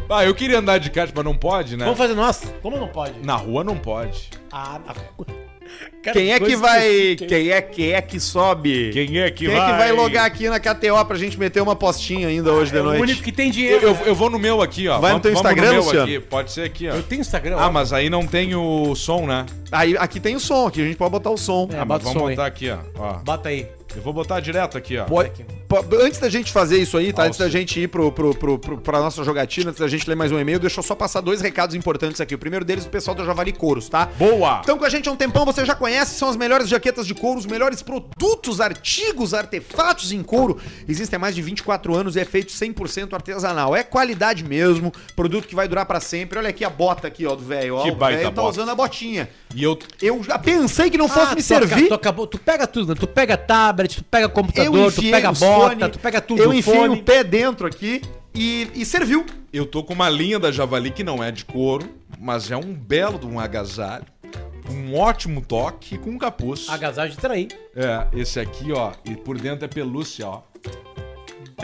Ah, 0.09 0.23
eu 0.23 0.35
queria 0.35 0.59
andar 0.59 0.77
de 0.77 0.89
kart, 0.89 1.11
mas 1.13 1.25
não 1.25 1.35
pode, 1.35 1.75
né? 1.75 1.83
Vamos 1.83 1.97
fazer 1.97 2.13
nossa. 2.13 2.47
Como 2.61 2.77
não 2.77 2.87
pode? 2.87 3.13
Na 3.23 3.35
rua 3.35 3.63
não 3.63 3.77
pode. 3.77 4.29
Ah, 4.51 4.79
na 4.85 4.93
Quem 6.13 6.31
é 6.31 6.39
que 6.39 6.55
vai. 6.55 7.15
Quem 7.15 7.49
é, 7.49 7.61
quem 7.61 7.91
é 7.91 8.01
que 8.01 8.19
sobe? 8.19 8.91
Quem 8.93 9.19
é 9.19 9.31
que 9.31 9.45
Quem 9.47 9.55
é 9.55 9.65
que 9.65 9.71
vai 9.73 9.91
logar 9.91 10.25
aqui 10.25 10.47
na 10.47 10.59
KTO 10.59 11.03
pra 11.05 11.17
gente 11.17 11.39
meter 11.39 11.61
uma 11.61 11.75
postinha 11.75 12.27
ainda 12.27 12.53
hoje 12.53 12.71
de 12.71 12.77
É 12.77 12.81
o 12.81 12.83
noite? 12.83 13.01
único 13.01 13.23
que 13.23 13.31
tem 13.31 13.47
Eu, 13.47 13.51
dinheiro. 13.53 13.87
eu, 13.87 13.97
eu 14.05 14.15
vou 14.15 14.29
no 14.29 14.37
meu 14.37 14.61
aqui, 14.61 14.87
ó. 14.87 14.99
Vai 14.99 15.13
no 15.13 15.19
teu 15.19 15.33
vamos 15.33 15.43
Instagram, 15.49 15.71
meu 15.71 15.83
Luciano? 15.83 16.03
aqui. 16.05 16.19
Pode 16.19 16.51
ser 16.51 16.61
aqui, 16.61 16.87
ó. 16.87 16.93
Eu 16.93 17.03
tenho 17.03 17.21
Instagram. 17.21 17.55
Ah, 17.57 17.67
ó. 17.67 17.71
mas 17.71 17.91
aí 17.91 18.09
não 18.09 18.27
tem 18.27 18.53
o 18.55 18.93
som, 18.95 19.25
né? 19.25 19.45
Aí, 19.71 19.97
aqui 19.97 20.19
tem 20.19 20.35
o 20.35 20.39
som, 20.39 20.67
aqui 20.67 20.81
a 20.81 20.85
gente 20.85 20.97
pode 20.97 21.11
botar 21.11 21.31
o 21.31 21.37
som. 21.37 21.67
É, 21.71 21.77
ah, 21.79 21.85
mas 21.85 21.87
bota 21.87 22.01
o 22.01 22.03
vamos 22.05 22.21
som 22.21 22.27
aí. 22.27 22.35
botar 22.35 22.45
aqui, 22.47 22.69
ó. 22.69 22.77
ó. 22.97 23.13
Bota 23.23 23.49
aí. 23.49 23.67
Eu 23.95 24.01
vou 24.01 24.11
botar 24.13 24.39
direto 24.39 24.77
aqui, 24.77 24.97
ó. 24.97 25.05
Antes 26.01 26.19
da 26.19 26.29
gente 26.29 26.51
fazer 26.51 26.77
isso 26.77 26.97
aí, 26.97 27.11
tá? 27.13 27.23
Ah, 27.23 27.25
Antes 27.25 27.39
da 27.39 27.49
gente 27.49 27.79
ir 27.79 27.87
pro, 27.87 28.11
pro, 28.11 28.35
pro, 28.35 28.59
pro, 28.59 28.77
pra 28.77 28.99
nossa 28.99 29.23
jogatina, 29.23 29.69
antes 29.69 29.79
da 29.79 29.87
gente 29.87 30.07
ler 30.07 30.15
mais 30.15 30.31
um 30.31 30.39
e-mail, 30.39 30.59
deixa 30.59 30.79
eu 30.79 30.83
só 30.83 30.93
passar 30.95 31.21
dois 31.21 31.41
recados 31.41 31.75
importantes 31.75 32.21
aqui. 32.21 32.35
O 32.35 32.37
primeiro 32.37 32.63
deles 32.63 32.83
do 32.85 32.89
pessoal 32.91 33.15
do 33.15 33.25
Javali 33.25 33.51
Couros, 33.51 33.89
tá? 33.89 34.05
Boa! 34.17 34.59
Estão 34.59 34.77
com 34.77 34.85
a 34.85 34.89
gente 34.89 35.09
há 35.09 35.11
um 35.11 35.15
tempão, 35.15 35.45
você 35.45 35.65
já 35.65 35.73
conhece, 35.75 36.17
são 36.17 36.29
as 36.29 36.35
melhores 36.35 36.67
jaquetas 36.69 37.07
de 37.07 37.15
couro, 37.15 37.39
os 37.39 37.45
melhores 37.45 37.81
produtos, 37.81 38.61
artigos, 38.61 39.33
artefatos 39.33 40.11
em 40.11 40.21
couro. 40.21 40.57
Existem 40.87 41.17
há 41.17 41.19
mais 41.19 41.33
de 41.33 41.41
24 41.41 41.95
anos 41.95 42.15
e 42.15 42.19
é 42.19 42.25
feito 42.25 42.51
100% 42.53 43.13
artesanal. 43.13 43.75
É 43.75 43.83
qualidade 43.83 44.43
mesmo, 44.43 44.91
produto 45.15 45.47
que 45.47 45.55
vai 45.55 45.67
durar 45.67 45.85
pra 45.85 45.99
sempre. 45.99 46.37
Olha 46.37 46.49
aqui 46.49 46.63
a 46.63 46.69
bota 46.69 47.07
aqui, 47.07 47.25
ó, 47.25 47.35
do 47.35 47.43
velho. 47.43 47.75
ó. 47.77 47.83
Que 47.83 47.91
O 47.91 47.95
baita 47.95 48.19
velho 48.19 48.29
tá 48.29 48.41
bota. 48.41 48.49
usando 48.59 48.69
a 48.69 48.75
botinha. 48.75 49.29
E 49.53 49.63
eu. 49.63 49.77
Eu 50.01 50.21
já 50.23 50.37
pensei 50.37 50.89
que 50.89 50.97
não 50.97 51.07
fosse 51.07 51.31
Ah, 51.31 51.35
me 51.35 51.41
tu 51.41 51.45
servir. 51.45 51.87
Tu, 51.87 51.93
acabou, 51.93 52.27
tu 52.27 52.37
pega 52.37 52.67
tudo, 52.67 52.89
né? 52.93 52.95
Tu 52.99 53.07
pega 53.07 53.37
tablet, 53.37 53.84
tu 53.87 54.03
pega 54.03 54.29
computador, 54.29 54.93
tu 54.93 55.01
pega 55.01 55.31
bota, 55.31 55.75
fone, 55.75 55.89
tu 55.89 55.99
pega 55.99 56.21
tudo. 56.21 56.41
Eu 56.41 56.49
o 56.49 56.53
enfiei 56.53 56.75
fone. 56.75 56.99
o 56.99 57.03
pé 57.03 57.23
dentro 57.23 57.67
aqui 57.67 58.01
e, 58.33 58.69
e 58.73 58.85
serviu. 58.85 59.25
Eu 59.51 59.65
tô 59.65 59.83
com 59.83 59.93
uma 59.93 60.09
linha 60.09 60.39
da 60.39 60.51
Javali 60.51 60.91
que 60.91 61.03
não 61.03 61.23
é 61.23 61.31
de 61.31 61.45
couro, 61.45 61.89
mas 62.19 62.51
é 62.51 62.57
um 62.57 62.73
belo 62.73 63.17
de 63.17 63.25
um 63.25 63.39
agasalho. 63.39 64.05
Um 64.69 64.95
ótimo 64.95 65.41
toque 65.41 65.97
com 65.97 66.09
um 66.09 66.17
capuz. 66.17 66.67
Agasalho 66.69 67.11
de 67.11 67.17
trair. 67.17 67.47
É, 67.75 68.07
esse 68.19 68.39
aqui, 68.39 68.71
ó. 68.71 68.93
E 69.05 69.15
por 69.15 69.37
dentro 69.37 69.63
é 69.63 69.67
pelúcia, 69.67 70.27
ó. 70.27 70.41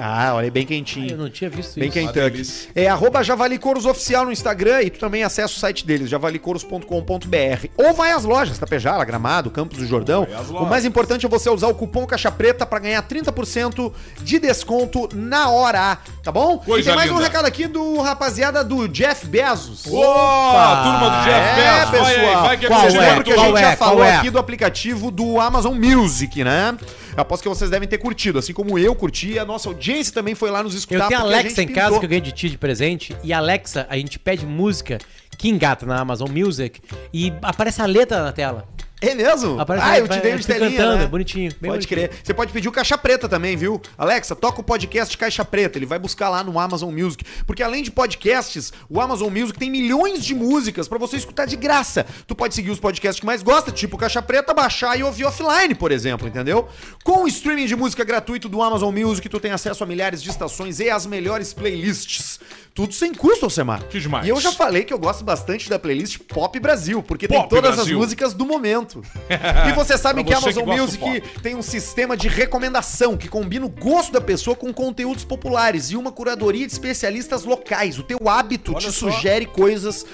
Ah, 0.03 0.33
olha, 0.33 0.49
bem 0.49 0.63
Eu 0.63 0.67
quentinho. 0.67 1.15
não 1.15 1.29
tinha 1.29 1.47
visto 1.47 1.75
Bem 1.79 1.89
isso. 1.89 1.93
Kentucky. 1.99 2.29
delícia. 2.31 2.69
É 2.75 2.87
arroba 2.87 3.21
Javali 3.23 3.59
Couros 3.59 3.85
Oficial 3.85 4.25
no 4.25 4.31
Instagram 4.31 4.81
e 4.81 4.89
tu 4.89 4.97
também 4.99 5.23
acessa 5.23 5.53
o 5.53 5.57
site 5.59 5.85
deles, 5.85 6.09
javalicouros.com.br. 6.09 7.67
Ou 7.77 7.93
vai 7.93 8.11
às 8.11 8.23
lojas, 8.23 8.57
Tapejara, 8.57 9.03
Gramado, 9.03 9.49
Campos 9.51 9.77
do 9.77 9.85
Jordão. 9.85 10.27
O 10.49 10.65
mais 10.65 10.85
importante 10.85 11.25
é 11.25 11.29
você 11.29 11.49
usar 11.49 11.67
o 11.67 11.75
cupom 11.75 12.05
Caixa 12.05 12.31
Preta 12.31 12.65
pra 12.65 12.79
ganhar 12.79 13.01
30% 13.03 13.91
de 14.21 14.39
desconto 14.39 15.07
na 15.13 15.49
hora, 15.49 15.97
tá 16.23 16.31
bom? 16.31 16.57
Coisa 16.57 16.81
e 16.81 16.83
tem 16.87 16.95
mais 16.95 17.11
um 17.11 17.15
linda. 17.15 17.27
recado 17.27 17.45
aqui 17.45 17.67
do 17.67 17.99
rapaziada 18.01 18.63
do 18.63 18.87
Jeff 18.87 19.25
Bezos. 19.27 19.85
Opa! 19.85 20.83
Turma 20.83 21.09
do 21.09 21.23
Jeff 21.23 21.59
É, 21.59 21.85
Bezos, 21.85 21.91
vai 21.91 22.15
aí, 22.15 22.19
pessoal. 22.21 22.43
vai 22.43 22.57
que 22.57 22.67
Qual 22.67 22.81
Vocês 22.81 22.95
é? 22.95 22.99
lembram 22.99 23.23
que 23.23 23.31
a 23.31 23.35
Qual 23.35 23.45
gente 23.47 23.57
é? 23.57 23.61
já 23.71 23.77
falou 23.77 23.97
Qual 23.97 24.07
é? 24.07 24.15
aqui 24.17 24.29
do 24.29 24.39
aplicativo 24.39 25.11
do 25.11 25.39
Amazon 25.39 25.75
Music, 25.77 26.43
né? 26.43 26.75
Aposto 27.15 27.43
que 27.43 27.49
vocês 27.49 27.69
devem 27.69 27.87
ter 27.87 27.97
curtido, 27.97 28.39
assim 28.39 28.53
como 28.53 28.77
eu 28.79 28.95
curti, 28.95 29.37
a 29.37 29.45
nossa 29.45 29.69
audiência 29.69 30.13
também 30.13 30.35
foi 30.35 30.49
lá 30.49 30.63
nos 30.63 30.73
escutar. 30.73 31.03
Eu 31.03 31.07
tenho 31.07 31.19
a 31.19 31.23
Alexa 31.23 31.61
em 31.61 31.67
gente 31.67 31.75
casa 31.75 31.87
pintou. 31.87 31.99
que 31.99 32.05
eu 32.05 32.09
ganhei 32.09 32.21
de 32.21 32.31
ti 32.31 32.49
de 32.49 32.57
presente. 32.57 33.15
E 33.23 33.33
a 33.33 33.37
Alexa, 33.37 33.85
a 33.89 33.97
gente 33.97 34.17
pede 34.17 34.45
música 34.45 34.97
que 35.37 35.49
engata 35.49 35.85
na 35.85 35.99
Amazon 35.99 36.29
Music 36.29 36.81
e 37.13 37.33
aparece 37.41 37.81
a 37.81 37.85
letra 37.85 38.23
na 38.23 38.31
tela. 38.31 38.67
É 39.01 39.15
mesmo? 39.15 39.59
Aparece 39.59 39.85
ah, 39.87 39.97
eu 39.97 40.07
te 40.07 40.19
dei 40.19 40.19
vai- 40.21 40.31
de 40.39 40.43
fica 40.45 40.53
telinha, 40.59 40.77
cantando, 40.77 40.97
né? 40.99 41.03
é 41.03 41.07
bonitinho, 41.07 41.51
Pode 41.55 41.67
bonitinho. 41.67 41.87
crer. 42.07 42.11
Você 42.23 42.33
pode 42.35 42.53
pedir 42.53 42.67
o 42.67 42.71
Caixa 42.71 42.95
Preta 42.97 43.27
também, 43.27 43.57
viu? 43.57 43.81
Alexa, 43.97 44.35
toca 44.35 44.61
o 44.61 44.63
podcast 44.63 45.17
Caixa 45.17 45.43
Preta. 45.43 45.79
Ele 45.79 45.87
vai 45.87 45.97
buscar 45.97 46.29
lá 46.29 46.43
no 46.43 46.59
Amazon 46.59 46.93
Music. 46.93 47.25
Porque 47.47 47.63
além 47.63 47.81
de 47.81 47.89
podcasts, 47.89 48.71
o 48.87 49.01
Amazon 49.01 49.33
Music 49.35 49.57
tem 49.57 49.71
milhões 49.71 50.23
de 50.23 50.35
músicas 50.35 50.87
pra 50.87 50.99
você 50.99 51.17
escutar 51.17 51.45
de 51.45 51.55
graça. 51.55 52.05
Tu 52.27 52.35
pode 52.35 52.53
seguir 52.53 52.69
os 52.69 52.79
podcasts 52.79 53.19
que 53.19 53.25
mais 53.25 53.41
gosta, 53.41 53.71
tipo 53.71 53.97
Caixa 53.97 54.21
Preta, 54.21 54.53
baixar 54.53 54.97
e 54.99 55.03
ouvir 55.03 55.25
offline, 55.25 55.73
por 55.73 55.91
exemplo, 55.91 56.27
entendeu? 56.27 56.67
Com 57.03 57.23
o 57.23 57.27
streaming 57.27 57.65
de 57.65 57.75
música 57.75 58.03
gratuito 58.03 58.47
do 58.47 58.61
Amazon 58.61 58.95
Music, 58.95 59.27
tu 59.27 59.39
tem 59.39 59.51
acesso 59.51 59.83
a 59.83 59.87
milhares 59.87 60.21
de 60.21 60.29
estações 60.29 60.79
e 60.79 60.91
as 60.91 61.07
melhores 61.07 61.53
playlists. 61.53 62.39
Tudo 62.73 62.93
sem 62.93 63.13
custo, 63.13 63.45
Alcemar. 63.45 63.83
Que 63.87 63.99
demais. 63.99 64.25
E 64.25 64.29
eu 64.29 64.39
já 64.39 64.51
falei 64.51 64.83
que 64.85 64.93
eu 64.93 64.99
gosto 64.99 65.23
bastante 65.25 65.69
da 65.69 65.77
playlist 65.77 66.19
Pop 66.19 66.57
Brasil, 66.59 67.03
porque 67.03 67.27
tem 67.27 67.37
Pop 67.37 67.49
todas 67.49 67.75
Brasil. 67.75 67.95
as 67.97 68.01
músicas 68.01 68.33
do 68.33 68.45
momento. 68.45 68.90
E 68.99 69.73
você 69.73 69.97
sabe 69.97 70.23
que 70.23 70.33
a 70.33 70.37
que 70.37 70.43
Amazon 70.43 70.65
do 70.65 70.71
Music 70.71 71.21
tem 71.41 71.55
um 71.55 71.61
sistema 71.61 72.17
de 72.17 72.27
recomendação 72.27 73.17
que 73.17 73.27
combina 73.27 73.65
o 73.65 73.69
gosto 73.69 74.11
da 74.11 74.21
pessoa 74.21 74.55
com 74.55 74.73
conteúdos 74.73 75.23
populares 75.23 75.91
e 75.91 75.95
uma 75.95 76.11
curadoria 76.11 76.65
de 76.65 76.73
especialistas 76.73 77.43
locais. 77.43 77.97
O 77.97 78.03
teu 78.03 78.27
hábito 78.27 78.71
Olha 78.71 78.79
te 78.79 78.91
só. 78.91 79.11
sugere 79.11 79.45
coisas 79.45 80.05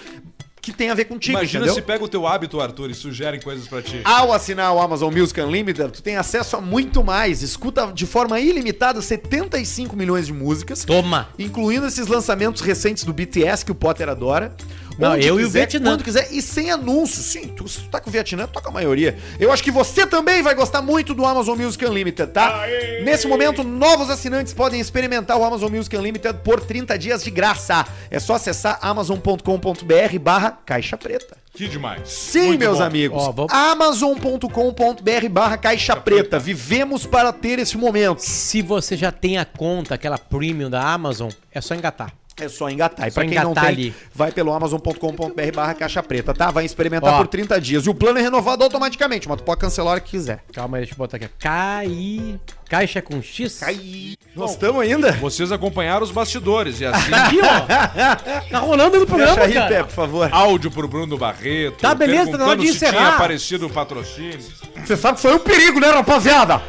que 0.67 0.73
tem 0.73 0.89
a 0.89 0.93
ver 0.93 1.05
contigo, 1.05 1.37
Imagina 1.37 1.63
entendeu? 1.63 1.75
se 1.75 1.81
pega 1.81 2.03
o 2.03 2.09
teu 2.09 2.27
hábito, 2.27 2.59
Arthur, 2.59 2.89
e 2.89 2.93
sugerem 2.93 3.39
coisas 3.39 3.65
pra 3.69 3.81
ti. 3.81 4.01
Ao 4.03 4.33
assinar 4.33 4.73
o 4.73 4.81
Amazon 4.81 5.13
Music 5.13 5.39
Unlimited, 5.39 5.91
tu 5.93 6.03
tem 6.03 6.17
acesso 6.17 6.57
a 6.57 6.61
muito 6.61 7.01
mais. 7.01 7.41
Escuta 7.41 7.89
de 7.93 8.05
forma 8.05 8.37
ilimitada 8.37 9.01
75 9.01 9.95
milhões 9.95 10.27
de 10.27 10.33
músicas. 10.33 10.83
Toma. 10.83 11.29
Incluindo 11.39 11.87
esses 11.87 12.07
lançamentos 12.07 12.61
recentes 12.61 13.05
do 13.05 13.13
BTS 13.13 13.63
que 13.63 13.71
o 13.71 13.75
Potter 13.75 14.09
adora. 14.09 14.53
Não, 14.97 15.11
Onde 15.13 15.27
eu 15.27 15.39
e 15.39 15.43
o 15.43 15.45
quiser, 15.47 15.59
Vietnã. 15.67 15.91
Quando 15.91 16.03
quiser 16.03 16.27
e 16.31 16.41
sem 16.41 16.71
anúncios. 16.71 17.25
Sim, 17.25 17.47
tu, 17.49 17.67
se 17.67 17.81
tu 17.81 17.89
tá 17.89 17.99
com 17.99 18.09
o 18.09 18.13
Vietnã, 18.13 18.47
toca 18.47 18.69
a 18.69 18.71
maioria. 18.71 19.17
Eu 19.39 19.51
acho 19.51 19.63
que 19.63 19.69
você 19.71 20.05
também 20.07 20.41
vai 20.41 20.55
gostar 20.55 20.81
muito 20.81 21.13
do 21.13 21.25
Amazon 21.25 21.57
Music 21.59 21.85
Unlimited, 21.85 22.31
tá? 22.31 22.63
Nesse 23.03 23.27
momento, 23.27 23.63
novos 23.63 24.09
assinantes 24.09 24.53
podem 24.53 24.79
experimentar 24.79 25.37
o 25.37 25.43
Amazon 25.43 25.71
Music 25.71 25.95
Unlimited 25.95 26.39
por 26.43 26.59
30 26.61 26.97
dias 26.97 27.23
de 27.23 27.29
graça. 27.31 27.85
É 28.09 28.19
só 28.19 28.35
acessar 28.35 28.79
amazon.com.br 28.81 30.19
barra 30.19 30.51
caixa 30.65 30.97
preta. 30.97 31.37
Que 31.53 31.67
demais. 31.67 32.07
Sim, 32.09 32.47
Muito 32.49 32.59
meus 32.59 32.77
bom. 32.77 32.83
amigos. 32.83 33.23
Vamos- 33.35 33.51
Amazon.com.br 33.51 35.29
barra 35.31 35.57
caixa 35.57 35.95
preta. 35.95 36.37
Vivemos 36.37 37.05
para 37.05 37.33
ter 37.33 37.59
esse 37.59 37.77
momento. 37.77 38.19
Se 38.19 38.61
você 38.61 38.95
já 38.95 39.11
tem 39.11 39.37
a 39.37 39.45
conta, 39.45 39.95
aquela 39.95 40.17
premium 40.17 40.69
da 40.69 40.81
Amazon, 40.81 41.29
é 41.51 41.59
só 41.61 41.73
engatar. 41.73 42.13
É 42.39 42.47
só 42.47 42.69
engatar. 42.69 43.07
E 43.07 43.11
Só 43.11 43.19
pra 43.21 43.27
quem 43.29 43.39
não 43.39 43.53
tem, 43.53 43.63
ali. 43.63 43.95
vai 44.13 44.31
pelo 44.31 44.53
amazon.com.br 44.53 45.51
barra 45.55 45.73
caixa 45.73 46.03
preta, 46.03 46.33
tá? 46.33 46.51
Vai 46.51 46.65
experimentar 46.65 47.13
Ó. 47.13 47.17
por 47.17 47.27
30 47.27 47.59
dias. 47.59 47.85
E 47.85 47.89
o 47.89 47.95
plano 47.95 48.19
é 48.19 48.21
renovado 48.21 48.63
automaticamente, 48.63 49.27
mas 49.27 49.37
tu 49.37 49.43
pode 49.43 49.59
cancelar 49.59 49.87
a 49.89 49.91
hora 49.93 49.99
que 50.01 50.11
quiser. 50.11 50.43
Calma 50.53 50.77
aí, 50.77 50.81
deixa 50.83 50.93
eu 50.93 50.97
botar 50.97 51.17
aqui. 51.17 51.27
Cai... 51.39 52.39
Caixa 52.69 53.01
com 53.01 53.21
X? 53.21 53.63
Aí. 53.63 54.15
Nós 54.35 54.51
estamos 54.51 54.81
ainda? 54.81 55.13
Vocês 55.13 55.51
acompanharam 55.53 56.03
os 56.03 56.11
bastidores 56.11 56.81
e 56.81 56.85
assim, 56.85 57.11
Aqui, 57.15 57.39
ó. 57.41 58.49
Tá 58.51 58.59
rolando 58.59 58.99
no 58.99 59.05
programa, 59.07 59.35
Deixa 59.35 59.47
aí, 59.47 59.53
Pé, 59.67 59.75
cara. 59.75 59.83
por 59.85 59.93
favor. 59.93 60.29
áudio 60.31 60.69
pro 60.69 60.87
Bruno 60.87 61.17
Barreto. 61.17 61.77
Tá, 61.79 61.95
beleza, 61.95 62.31
tá 62.31 62.37
na 62.37 62.45
hora 62.47 62.57
de 62.57 62.67
se 62.67 62.77
tinha 62.77 62.89
encerrar. 62.89 63.15
aparecido 63.15 63.67
o 63.67 63.69
patrocínio. 63.69 64.39
Você 64.85 64.97
sabe 64.97 65.15
que 65.15 65.21
foi 65.21 65.33
um 65.33 65.39
perigo, 65.39 65.79
né, 65.79 65.89
rapaziada? 65.89 66.61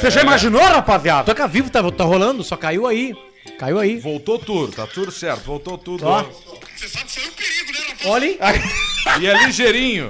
Você 0.00 0.10
já 0.10 0.22
imaginou, 0.22 0.62
rapaziada? 0.62 1.24
Toca 1.24 1.46
vivo, 1.48 1.68
tá, 1.68 1.82
tá 1.90 2.04
rolando, 2.04 2.42
só 2.44 2.56
caiu 2.56 2.86
aí. 2.86 3.12
Caiu 3.58 3.78
aí. 3.78 3.98
Voltou 3.98 4.38
tudo, 4.38 4.72
tá 4.72 4.86
tudo 4.86 5.10
certo, 5.10 5.44
voltou 5.44 5.76
tudo. 5.78 6.06
Ó. 6.06 6.20
ó. 6.20 6.26
Olha 8.06 8.36
aí. 8.40 8.60
E 9.18 9.26
é 9.26 9.46
ligeirinho. 9.46 10.08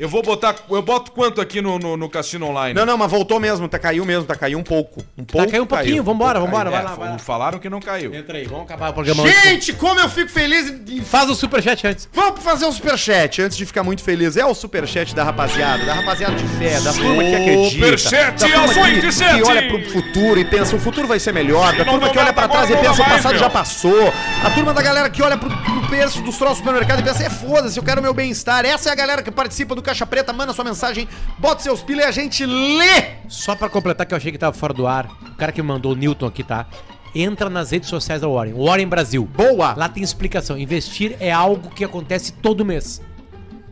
Eu 0.00 0.08
vou 0.08 0.22
botar. 0.22 0.56
Eu 0.70 0.80
boto 0.80 1.12
quanto 1.12 1.42
aqui 1.42 1.60
no, 1.60 1.78
no, 1.78 1.94
no 1.94 2.08
Cassino 2.08 2.46
Online? 2.46 2.72
Não, 2.72 2.86
não, 2.86 2.96
mas 2.96 3.10
voltou 3.10 3.38
mesmo, 3.38 3.68
tá 3.68 3.78
caiu 3.78 4.02
mesmo, 4.06 4.24
tá 4.24 4.34
caiu 4.34 4.58
um 4.58 4.62
pouco. 4.62 5.04
Um 5.16 5.22
pouco. 5.22 5.44
Tá 5.44 5.52
caiu 5.52 5.64
um 5.64 5.66
pouquinho, 5.66 6.02
vambora, 6.02 6.40
vambora, 6.40 6.70
É, 6.70 6.72
vai 6.72 6.82
lá, 6.82 6.94
vai 6.94 7.08
lá. 7.10 7.18
Falaram 7.18 7.58
que 7.58 7.68
não 7.68 7.80
caiu. 7.80 8.14
Entra 8.14 8.38
aí, 8.38 8.46
vamos 8.46 8.64
acabar 8.64 8.88
o 8.88 8.94
programa. 8.94 9.28
Gente, 9.28 9.74
como 9.74 10.00
eu 10.00 10.08
fico 10.08 10.30
feliz 10.30 10.70
em 10.70 11.02
Faz 11.02 11.28
o 11.28 11.34
superchat 11.34 11.86
antes. 11.86 12.08
Vamos 12.14 12.42
fazer 12.42 12.64
um 12.64 12.72
superchat 12.72 13.42
antes 13.42 13.58
de 13.58 13.66
ficar 13.66 13.82
muito 13.82 14.02
feliz. 14.02 14.38
É 14.38 14.46
o 14.46 14.54
superchat 14.54 15.14
da 15.14 15.22
rapaziada, 15.22 15.84
da 15.84 15.92
rapaziada 15.92 16.34
de 16.34 16.46
fé, 16.56 16.80
da 16.80 16.94
turma 16.94 17.22
que 17.22 17.34
acredita. 17.34 17.70
Superchat 17.70 18.40
da 18.40 18.48
turma 18.48 18.62
aos 18.62 18.72
que, 18.72 18.80
87. 18.80 19.34
que 19.34 19.48
olha 19.50 19.68
pro 19.68 19.90
futuro 19.90 20.40
e 20.40 20.44
pensa, 20.46 20.76
o 20.76 20.80
futuro 20.80 21.06
vai 21.06 21.20
ser 21.20 21.34
melhor. 21.34 21.76
Da 21.76 21.84
turma 21.84 22.08
que 22.08 22.18
olha 22.18 22.32
pra 22.32 22.48
trás 22.48 22.70
e 22.70 22.76
pensa, 22.76 23.02
o 23.02 23.04
passado 23.04 23.36
já 23.36 23.50
passou. 23.50 24.10
A 24.42 24.48
turma 24.48 24.72
da 24.72 24.80
galera 24.80 25.10
que 25.10 25.22
olha 25.22 25.36
pro, 25.36 25.50
pro 25.50 25.88
preço 25.88 26.22
dos 26.22 26.38
troços 26.38 26.58
do 26.58 26.64
supermercado 26.64 27.00
e 27.00 27.02
pensa, 27.02 27.22
é 27.22 27.28
foda-se, 27.28 27.78
eu 27.78 27.82
quero 27.82 28.00
meu 28.00 28.14
bem-estar. 28.14 28.64
Essa 28.64 28.88
é 28.88 28.92
a 28.92 28.94
galera 28.94 29.22
que 29.22 29.30
participa 29.30 29.74
do 29.74 29.82
Caixa 29.90 30.06
Preta, 30.06 30.32
manda 30.32 30.52
sua 30.52 30.64
mensagem, 30.64 31.08
bota 31.36 31.62
seus 31.62 31.82
pila 31.82 32.02
e 32.02 32.04
a 32.04 32.12
gente 32.12 32.46
lê. 32.46 33.16
Só 33.26 33.56
pra 33.56 33.68
completar 33.68 34.06
que 34.06 34.14
eu 34.14 34.16
achei 34.16 34.30
que 34.30 34.38
tava 34.38 34.56
fora 34.56 34.72
do 34.72 34.86
ar, 34.86 35.06
o 35.20 35.34
cara 35.34 35.50
que 35.50 35.60
me 35.60 35.66
mandou 35.66 35.92
o 35.92 35.96
Newton 35.96 36.26
aqui, 36.26 36.44
tá? 36.44 36.66
Entra 37.12 37.50
nas 37.50 37.72
redes 37.72 37.88
sociais 37.88 38.22
da 38.22 38.28
Warren, 38.28 38.54
Warren 38.54 38.86
Brasil. 38.86 39.24
Boa. 39.24 39.74
Lá 39.74 39.88
tem 39.88 40.00
explicação. 40.00 40.56
Investir 40.56 41.16
é 41.18 41.32
algo 41.32 41.70
que 41.70 41.82
acontece 41.82 42.32
todo 42.34 42.64
mês. 42.64 43.02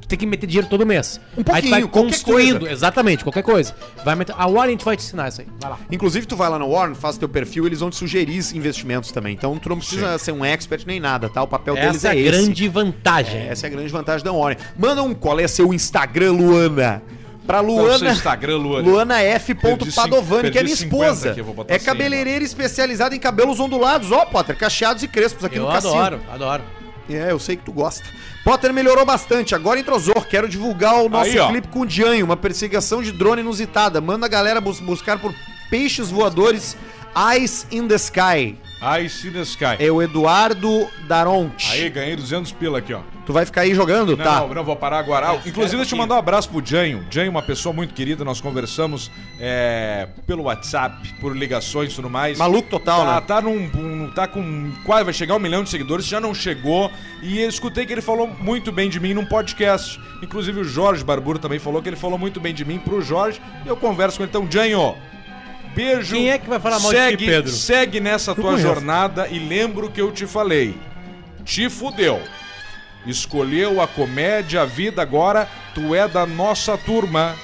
Tu 0.09 0.17
tem 0.17 0.19
que 0.21 0.27
meter 0.27 0.47
dinheiro 0.47 0.67
todo 0.71 0.87
mês. 0.87 1.21
Um 1.37 1.41
Aí 1.41 1.45
tu 1.45 1.51
vai 1.53 1.61
pouquinho, 1.61 1.89
qualquer 1.89 2.09
construindo, 2.09 2.61
coisa. 2.61 2.73
exatamente, 2.75 3.23
qualquer 3.23 3.43
coisa. 3.43 3.75
Vai 4.03 4.15
meter, 4.15 4.35
a 4.39 4.47
Warren 4.47 4.69
a 4.69 4.71
gente 4.71 4.85
vai 4.87 4.97
te 4.97 5.05
ensinar 5.05 5.29
isso 5.29 5.43
aí. 5.43 5.47
Vai 5.61 5.71
lá. 5.71 5.79
Inclusive, 5.93 6.25
tu 6.27 6.35
vai 6.35 6.49
lá 6.49 6.59
no 6.59 6.71
Warren, 6.71 6.95
faz 6.95 7.19
teu 7.19 7.29
perfil, 7.29 7.67
eles 7.67 7.81
vão 7.81 7.91
te 7.91 7.97
sugerir 7.97 8.35
investimentos 8.55 9.13
também. 9.13 9.35
Então, 9.35 9.59
tu 9.59 9.69
não 9.69 9.77
precisa 9.77 10.17
ser 10.17 10.33
um 10.33 10.43
expert 10.43 10.87
nem 10.87 10.99
nada, 10.99 11.29
tá? 11.29 11.43
O 11.43 11.47
papel 11.47 11.75
deles 11.75 11.97
Essa 11.97 12.09
é, 12.09 12.11
é 12.11 12.13
a 12.13 12.17
esse. 12.17 12.31
grande 12.31 12.69
vantagem. 12.69 13.41
Essa 13.49 13.67
é 13.67 13.69
a 13.69 13.71
grande 13.71 13.93
vantagem 13.93 14.25
da 14.25 14.33
Warren. 14.33 14.57
Manda 14.79 15.03
um, 15.03 15.13
qual 15.13 15.39
é 15.39 15.47
seu 15.47 15.75
Instagram, 15.75 16.33
Luana? 16.33 17.03
Pra 17.47 17.59
é 17.59 17.61
Luana, 17.61 18.11
Instagram, 18.11 18.57
Luana? 18.57 18.89
Luana 18.89 19.21
F. 19.23 19.55
Perdi 19.55 19.93
Padovani, 19.93 20.51
que 20.51 20.59
é 20.59 20.63
minha 20.63 20.75
perdi 20.75 20.77
50 20.77 21.05
esposa. 21.13 21.31
aqui, 21.33 21.73
É 21.73 21.79
100 21.79 21.87
cabeleireira 21.87 22.43
especializada 22.45 23.15
em 23.15 23.19
cabelos 23.19 23.61
ondulados. 23.61 24.11
Ó, 24.11 24.25
Potter, 24.25 24.57
cacheados 24.57 25.03
e 25.03 25.09
crespos 25.09 25.45
aqui 25.45 25.57
Eu 25.57 25.65
no 25.65 25.73
cassino. 25.73 25.95
adoro, 25.95 26.21
adoro. 26.33 26.63
É, 27.11 27.33
eu 27.33 27.39
sei 27.39 27.57
que 27.57 27.65
tu 27.65 27.73
gosta. 27.73 28.05
Potter 28.49 28.73
melhorou 28.73 29.05
bastante, 29.05 29.55
agora 29.55 29.79
entrosou. 29.79 30.15
Quero 30.23 30.49
divulgar 30.49 31.03
o 31.03 31.09
nosso 31.11 31.39
Aí, 31.39 31.49
clipe 31.49 31.69
com 31.69 31.81
o 31.81 31.87
Dianho, 31.87 32.25
uma 32.25 32.35
perseguição 32.35 33.03
de 33.03 33.13
drone 33.13 33.43
inusitada. 33.43 34.01
Manda 34.01 34.25
a 34.25 34.29
galera 34.29 34.59
bus- 34.59 34.81
buscar 34.81 35.19
por 35.19 35.35
peixes 35.69 36.09
voadores 36.09 36.75
Eyes 37.15 37.67
in 37.71 37.87
the 37.87 37.97
Sky. 37.97 38.57
I 38.81 39.09
see 39.09 39.31
the 39.31 39.41
sky. 39.41 39.77
É 39.79 39.91
o 39.91 40.01
Eduardo 40.01 40.89
Daronte. 41.09 41.73
Aí, 41.73 41.89
ganhei 41.91 42.15
200 42.15 42.53
pila 42.53 42.79
aqui, 42.79 42.95
ó. 42.95 43.01
Tu 43.27 43.33
vai 43.33 43.45
ficar 43.45 43.63
aí 43.63 43.75
jogando? 43.75 44.17
Não, 44.17 44.25
tá. 44.25 44.41
não, 44.41 44.55
não, 44.55 44.65
vou 44.65 44.77
parar 44.77 44.99
agora. 45.01 45.33
Ah, 45.33 45.39
inclusive, 45.45 45.77
deixa 45.77 45.95
eu 45.95 45.99
mandar 45.99 46.15
um 46.15 46.19
abraço 46.19 46.49
pro 46.49 46.65
Janho. 46.65 47.05
Janho, 47.11 47.31
uma 47.31 47.43
pessoa 47.43 47.73
muito 47.73 47.93
querida, 47.93 48.25
nós 48.25 48.41
conversamos 48.41 49.11
é, 49.41 50.09
pelo 50.27 50.45
WhatsApp, 50.45 51.13
por 51.21 51.37
ligações 51.37 51.93
e 51.93 51.97
tudo 51.97 52.09
mais. 52.09 52.39
Maluco 52.39 52.71
total, 52.71 53.05
tá, 53.05 53.15
né? 53.15 53.21
Tá, 53.27 53.41
num, 53.43 53.71
um- 53.75 54.11
tá 54.15 54.27
com 54.29 54.73
quase, 54.85 55.05
vai 55.05 55.13
chegar 55.13 55.35
um 55.35 55.41
milhão 55.41 55.63
de 55.63 55.69
seguidores, 55.71 56.07
já 56.07 56.21
não 56.21 56.33
chegou. 56.33 56.91
E 57.21 57.41
eu 57.41 57.49
escutei 57.49 57.85
que 57.85 57.93
ele 57.93 58.01
falou 58.01 58.27
muito 58.41 58.71
bem 58.73 58.89
de 58.89 59.01
mim 59.01 59.13
num 59.13 59.27
podcast. 59.27 60.01
Inclusive 60.23 60.61
o 60.61 60.65
Jorge 60.65 61.05
Barburo 61.05 61.39
também 61.39 61.59
falou 61.59 61.83
que 61.83 61.89
ele 61.89 61.97
falou 61.97 62.17
muito 62.17 62.41
bem 62.41 62.55
de 62.55 62.65
mim 62.65 62.79
pro 62.79 63.03
Jorge. 63.03 63.41
E 63.65 63.69
eu 63.69 63.77
converso 63.77 64.17
com 64.19 64.23
ele. 64.23 64.31
Então, 64.31 64.49
Janho, 64.51 64.97
beijo. 65.79 66.15
Quem 66.15 66.31
é 66.31 66.39
que 66.39 66.49
vai 66.49 66.59
falar 66.59 66.81
mal 66.81 66.93
de 66.93 66.97
ti, 66.99 67.03
segue, 67.03 67.27
Pedro? 67.27 67.51
Segue 67.53 68.01
nessa 68.01 68.35
tua 68.35 68.53
conheço. 68.53 68.63
jornada 68.63 69.29
e 69.29 69.39
lembra 69.39 69.87
o 69.87 69.91
que 69.91 70.01
eu 70.01 70.11
te 70.11 70.27
falei. 70.27 70.75
Te 71.45 71.69
fudeu. 71.71 72.21
Escolheu 73.07 73.81
a 73.81 73.87
comédia, 73.87 74.63
a 74.63 74.65
vida, 74.65 75.01
agora 75.01 75.49
tu 75.75 75.95
é 75.95 76.07
da 76.09 76.27
nossa 76.27 76.77
turma. 76.77 77.35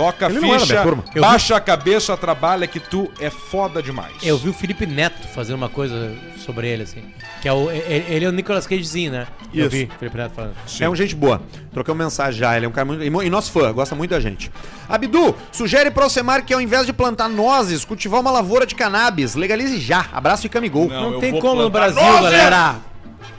Toca 0.00 0.26
a 0.26 0.30
Ele 0.30 0.40
ficha. 0.40 0.82
Eu 1.14 1.20
baixa 1.20 1.56
a 1.56 1.60
cabeça, 1.60 2.16
trabalha 2.16 2.66
que 2.66 2.80
tu 2.80 3.10
é 3.20 3.28
foda 3.28 3.82
demais. 3.82 4.14
Eu 4.22 4.38
vi 4.38 4.48
o 4.48 4.52
Felipe 4.52 4.86
Neto 4.86 5.28
fazendo 5.28 5.56
uma 5.56 5.68
coisa 5.68 6.14
sobre 6.38 6.68
ele, 6.68 6.84
assim. 6.84 7.02
Que 7.42 7.48
é 7.48 7.52
o. 7.52 7.70
Ele, 7.70 8.06
ele 8.08 8.24
é 8.24 8.28
o 8.28 8.32
Nicolas 8.32 8.66
Cagezinho, 8.66 9.12
né? 9.12 9.26
Eu 9.52 9.66
Isso. 9.66 9.76
vi 9.76 9.84
o 9.94 9.98
Felipe 9.98 10.16
Neto 10.16 10.32
falando. 10.34 10.54
Sim. 10.66 10.84
É 10.84 10.88
um 10.88 10.96
gente 10.96 11.14
boa. 11.14 11.42
Trocamos 11.70 12.02
mensagem 12.02 12.40
já. 12.40 12.56
Ele 12.56 12.64
é 12.64 12.68
um 12.68 12.72
cara 12.72 12.86
muito. 12.86 13.02
E 13.04 13.30
nosso 13.30 13.52
fã, 13.52 13.70
gosta 13.72 13.94
muito 13.94 14.10
da 14.10 14.20
gente. 14.20 14.50
Abdu, 14.88 15.36
sugere 15.52 15.90
pro 15.90 16.04
Alcemar 16.04 16.44
que 16.44 16.54
ao 16.54 16.60
invés 16.62 16.86
de 16.86 16.94
plantar 16.94 17.28
nozes, 17.28 17.84
cultivar 17.84 18.20
uma 18.20 18.30
lavoura 18.30 18.64
de 18.64 18.74
cannabis. 18.74 19.34
Legalize 19.34 19.78
já. 19.78 20.06
Abraço 20.12 20.46
e 20.46 20.48
camigol. 20.48 20.88
Não, 20.88 21.02
Não, 21.02 21.12
eu 21.14 21.20
tem 21.20 21.38
como 21.38 21.62
no 21.62 21.68
Brasil, 21.70 22.02
nozes! 22.02 22.22
galera. 22.22 22.76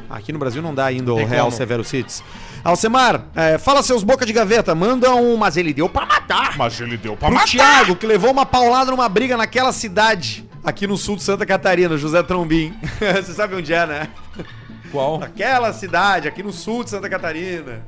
Aqui 0.10 0.32
no 0.32 0.38
Brasil 0.40 0.62
não 0.62 0.76
dá 0.76 0.86
ainda 0.86 1.12
o 1.14 1.26
Real 1.26 1.46
como. 1.46 1.58
Severo 1.58 1.84
Cities. 1.84 2.24
Alcemar, 2.64 3.26
é, 3.36 3.58
fala 3.58 3.82
seus 3.82 4.04
boca 4.04 4.26
de 4.26 4.34
gaveta. 4.34 4.76
Manda 4.76 5.14
um. 5.16 5.36
Mas 5.38 5.58
ele 5.58 5.74
deu 5.74 5.90
pra 5.90 6.06
matar. 6.06 6.58
Mas 6.58 6.80
ele 6.80 6.98
deu 6.98 7.18
pra 7.18 7.30
Pro 7.30 7.46
Thiago, 7.46 7.96
que 7.96 8.06
levou 8.06 8.32
uma 8.32 8.46
paulada 8.46 8.92
numa 8.92 9.10
briga 9.10 9.36
naquela 9.36 9.72
cidade. 9.72 10.48
Aqui 10.64 10.86
no 10.86 10.96
sul 10.96 11.16
de 11.16 11.24
Santa 11.24 11.46
Catarina, 11.46 11.98
José 11.98 12.22
Trombim. 12.22 12.74
Você 13.00 13.34
sabe 13.34 13.56
onde 13.56 13.74
é, 13.74 13.86
né? 13.88 14.10
Qual? 14.92 15.18
Naquela 15.18 15.74
cidade, 15.74 16.28
aqui 16.28 16.44
no 16.44 16.54
sul 16.54 16.84
de 16.84 16.92
Santa 16.92 17.10
Catarina. 17.10 17.84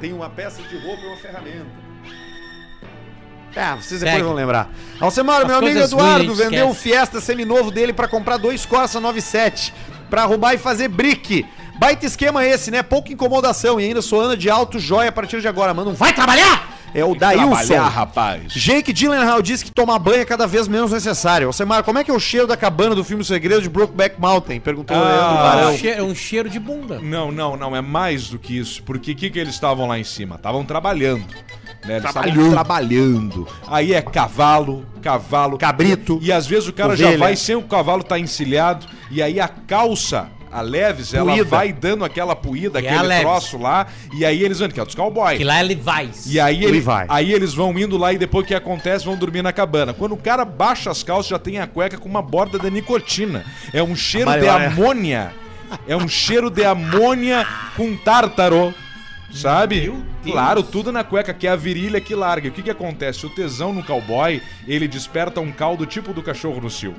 Tem 0.00 0.12
uma 0.12 0.28
peça 0.28 0.60
de 0.62 0.76
roupa 0.78 1.02
e 1.02 1.06
uma 1.06 1.16
ferramenta. 1.16 1.82
Ah, 3.54 3.76
vocês 3.76 4.00
depois 4.00 4.14
Segue. 4.16 4.22
vão 4.22 4.32
lembrar. 4.34 4.70
Alcemar, 4.98 5.42
As 5.42 5.46
meu 5.46 5.56
amigo 5.58 5.72
coisas 5.74 5.92
ruins 5.92 6.02
Eduardo 6.04 6.34
gente 6.34 6.44
vendeu 6.44 6.66
o 6.66 6.70
esquece. 6.70 6.88
Fiesta 6.88 7.20
seminovo 7.20 7.70
dele 7.70 7.92
pra 7.92 8.08
comprar 8.08 8.38
dois 8.38 8.64
Corsa 8.64 8.98
97 8.98 9.74
pra 10.08 10.22
arrumar 10.22 10.54
e 10.54 10.58
fazer 10.58 10.88
brick. 10.88 11.46
Baita 11.82 12.06
esquema 12.06 12.46
esse, 12.46 12.70
né? 12.70 12.80
Pouca 12.80 13.12
incomodação 13.12 13.80
e 13.80 13.84
ainda 13.84 14.00
sou 14.00 14.20
Ana 14.20 14.36
de 14.36 14.48
alto 14.48 14.78
jóia 14.78 15.08
a 15.08 15.12
partir 15.12 15.40
de 15.40 15.48
agora. 15.48 15.74
Manda 15.74 15.90
um 15.90 15.94
vai 15.94 16.12
trabalhar! 16.12 16.78
É 16.94 17.04
o 17.04 17.12
Dailson. 17.12 17.48
Trabalhar, 17.56 17.88
rapaz. 17.88 18.52
Jake 18.52 18.92
Gyllenhaal 18.92 19.42
diz 19.42 19.64
que 19.64 19.70
tomar 19.72 19.98
banho 19.98 20.20
é 20.20 20.24
cada 20.24 20.46
vez 20.46 20.68
menos 20.68 20.92
necessário. 20.92 21.48
Alcemar, 21.48 21.82
como 21.82 21.98
é 21.98 22.04
que 22.04 22.10
é 22.12 22.14
o 22.14 22.20
cheiro 22.20 22.46
da 22.46 22.56
cabana 22.56 22.94
do 22.94 23.02
filme 23.02 23.22
O 23.22 23.24
Segredo 23.24 23.62
de 23.62 23.68
Brokeback 23.68 24.20
Mountain? 24.20 24.60
Perguntou 24.60 24.96
o 24.96 25.00
Ah, 25.00 25.02
Leandro 25.08 25.34
É 25.38 25.42
Barão. 25.42 25.72
um 25.72 25.76
cheiro, 25.78 25.98
é 25.98 26.02
um 26.04 26.14
cheiro 26.14 26.48
de 26.48 26.60
bunda. 26.60 27.00
Não, 27.02 27.32
não, 27.32 27.56
não, 27.56 27.74
é 27.74 27.80
mais 27.80 28.28
do 28.28 28.38
que 28.38 28.56
isso. 28.56 28.80
Porque 28.84 29.10
o 29.10 29.16
que, 29.16 29.28
que 29.30 29.38
eles 29.40 29.54
estavam 29.54 29.88
lá 29.88 29.98
em 29.98 30.04
cima? 30.04 30.36
Estavam 30.36 30.64
trabalhando. 30.64 31.24
Né? 31.84 31.96
Eles 31.96 32.04
estavam 32.04 32.22
Trabalhando. 32.22 32.52
trabalhando. 32.52 33.48
Aí 33.66 33.92
é 33.92 34.00
cavalo, 34.02 34.86
cavalo. 35.02 35.58
Cabrito. 35.58 36.20
E 36.22 36.30
às 36.30 36.46
vezes 36.46 36.68
o 36.68 36.72
cara 36.72 36.94
já 36.94 37.06
Ovelha. 37.06 37.18
vai 37.18 37.34
sem 37.34 37.56
o 37.56 37.62
cavalo 37.62 38.04
tá 38.04 38.18
encilhado. 38.20 38.86
E 39.10 39.20
aí 39.20 39.40
a 39.40 39.48
calça, 39.48 40.28
a 40.52 40.60
Leves, 40.60 41.14
ela 41.14 41.32
Puída. 41.32 41.44
vai 41.48 41.72
dando 41.72 42.04
aquela 42.04 42.36
puída, 42.36 42.80
E 42.80 42.86
é 42.86 42.94
aquele 42.94 43.20
troço 43.20 43.56
lá. 43.56 43.86
E 44.14 44.24
aí 44.24 44.42
eles 44.42 44.58
vão, 44.58 44.68
que 44.68 44.78
é 44.78 44.84
dos 44.84 44.94
cowboys. 44.94 45.38
Que 45.38 45.44
lá 45.44 45.58
é 45.58 45.62
Levi's. 45.62 46.26
E 46.26 46.38
aí, 46.38 46.62
ele, 46.62 46.72
Levi. 46.72 47.06
aí 47.08 47.32
eles 47.32 47.54
vão 47.54 47.76
indo 47.78 47.96
lá 47.96 48.12
e 48.12 48.18
depois 48.18 48.44
o 48.44 48.46
que 48.46 48.54
acontece, 48.54 49.04
vão 49.04 49.16
dormir 49.16 49.42
na 49.42 49.52
cabana. 49.52 49.94
Quando 49.94 50.12
o 50.12 50.16
cara 50.16 50.44
baixa 50.44 50.90
as 50.90 51.02
calças, 51.02 51.28
já 51.28 51.38
tem 51.38 51.58
a 51.58 51.66
cueca 51.66 51.96
com 51.96 52.08
uma 52.08 52.20
borda 52.20 52.58
de 52.58 52.70
nicotina. 52.70 53.44
É 53.72 53.82
um 53.82 53.96
cheiro 53.96 54.30
de 54.38 54.46
amônia. 54.46 55.32
É 55.88 55.96
um 55.96 56.06
cheiro 56.06 56.50
de 56.50 56.64
amônia 56.64 57.46
com 57.76 57.96
tártaro. 57.96 58.74
Sabe? 59.32 59.90
Claro, 60.22 60.62
tudo 60.62 60.92
na 60.92 61.02
cueca, 61.02 61.32
que 61.32 61.46
é 61.46 61.50
a 61.50 61.56
virilha 61.56 61.98
que 62.00 62.14
larga. 62.14 62.48
O 62.50 62.52
que 62.52 62.62
que 62.62 62.70
acontece? 62.70 63.24
O 63.24 63.30
tesão 63.30 63.72
no 63.72 63.82
cowboy, 63.82 64.42
ele 64.68 64.86
desperta 64.86 65.40
um 65.40 65.50
caldo 65.50 65.86
tipo 65.86 66.12
do 66.12 66.22
cachorro 66.22 66.60
no 66.60 66.68
cio. 66.68 66.94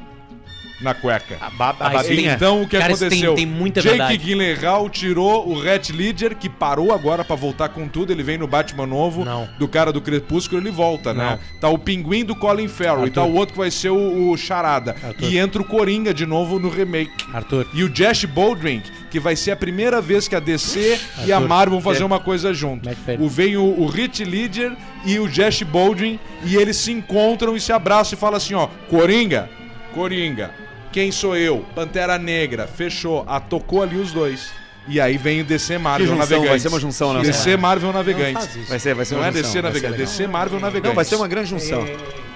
Na 0.83 0.93
cueca. 0.93 1.37
A, 1.39 1.49
ba 1.49 1.69
a 1.79 1.89
babinha. 1.89 2.33
Então 2.33 2.61
o 2.61 2.67
que 2.67 2.77
Cara, 2.77 2.93
aconteceu? 2.93 3.33
tem- 3.35 3.45
tem 3.45 3.53
muita 3.53 3.81
Jake 3.81 3.97
verdade. 3.97 4.17
Gyllenhaal 4.17 4.89
tirou 4.89 5.47
o 5.49 5.59
Rat 5.59 5.89
Ledger, 5.91 6.35
que 6.35 6.49
parou 6.49 6.91
agora 6.93 7.23
pra 7.23 7.35
voltar 7.35 7.69
com 7.69 7.87
tudo. 7.87 8.11
Ele 8.11 8.21
vem 8.21 8.37
no 8.37 8.47
Batman 8.47 8.85
novo, 8.85 9.23
Não. 9.23 9.47
do 9.57 9.67
cara 9.67 9.91
do 9.93 10.01
Crepúsculo, 10.01 10.61
ele 10.61 10.69
volta, 10.71 11.13
né? 11.13 11.39
Tá 11.61 11.69
o 11.69 11.77
Pinguim 11.77 12.25
do 12.25 12.35
Colin 12.35 12.67
Farrell 12.67 13.07
e 13.07 13.09
tá 13.11 13.23
o 13.23 13.33
outro 13.33 13.53
que 13.53 13.59
vai 13.59 13.71
ser 13.71 13.89
o, 13.89 14.31
o 14.31 14.37
Charada. 14.37 14.95
Arthur. 15.03 15.23
E 15.31 15.37
entra 15.37 15.61
o 15.61 15.65
Coringa 15.65 16.13
de 16.13 16.25
novo 16.25 16.59
no 16.59 16.69
remake. 16.69 17.11
Arthur. 17.33 17.65
E 17.73 17.83
o 17.83 17.89
Josh 17.89 18.25
Boldrink, 18.25 18.91
que 19.09 19.19
vai 19.19 19.35
ser 19.35 19.51
a 19.51 19.55
primeira 19.55 20.01
vez 20.01 20.27
que 20.27 20.35
a 20.35 20.39
DC 20.39 20.99
e 21.25 21.31
a 21.31 21.37
Arthur. 21.37 21.47
Marvel 21.47 21.71
vão 21.79 21.81
fazer 21.81 22.03
uma 22.03 22.19
coisa 22.19 22.53
junto. 22.53 22.89
Ele. 22.89 23.23
O, 23.23 23.29
vem 23.29 23.55
o, 23.55 23.63
o 23.79 23.85
Rich 23.87 24.23
Ledger 24.25 24.75
e 25.05 25.17
o 25.19 25.27
Josh 25.29 25.63
Boldrin 25.63 26.19
e 26.43 26.55
eles 26.57 26.75
se 26.77 26.91
encontram 26.91 27.55
e 27.55 27.61
se 27.61 27.71
abraçam 27.71 28.17
e 28.17 28.19
falam 28.19 28.35
assim, 28.37 28.53
ó, 28.53 28.67
Coringa, 28.89 29.49
Coringa, 29.93 30.51
quem 30.93 31.11
sou 31.11 31.35
eu? 31.35 31.65
Pantera 31.73 32.19
Negra, 32.19 32.67
fechou, 32.67 33.25
ah, 33.27 33.39
tocou 33.39 33.81
ali 33.81 33.97
os 33.97 34.11
dois. 34.11 34.51
E 34.87 35.01
aí 35.01 35.17
vem 35.17 35.41
o 35.41 35.43
DC 35.43 35.77
Marvel 35.79 36.05
junção, 36.05 36.19
Navegantes. 36.19 36.49
vai 36.49 36.59
ser 36.59 36.67
uma 36.67 36.79
junção, 36.79 37.13
né? 37.13 37.21
DC 37.21 37.57
Marvel 37.57 37.91
Não 37.91 37.97
Navegantes. 37.99 38.33
faz 38.33 38.55
isso. 38.55 38.69
Vai 38.69 38.79
ser, 38.79 38.93
vai 38.93 39.05
ser 39.05 39.15
Não 39.15 39.21
uma 39.21 39.27
é 39.27 39.31
junção. 39.31 39.41
DC 39.43 39.61
vai 39.61 39.71
ser 39.71 39.81
Navegantes. 39.81 40.11
DC 40.11 40.27
Marvel 40.27 40.59
Navegantes. 40.59 40.89
Não, 40.89 40.95
vai 40.95 41.05
ser 41.05 41.15
uma 41.15 41.27
grande 41.27 41.49
junção. 41.49 41.85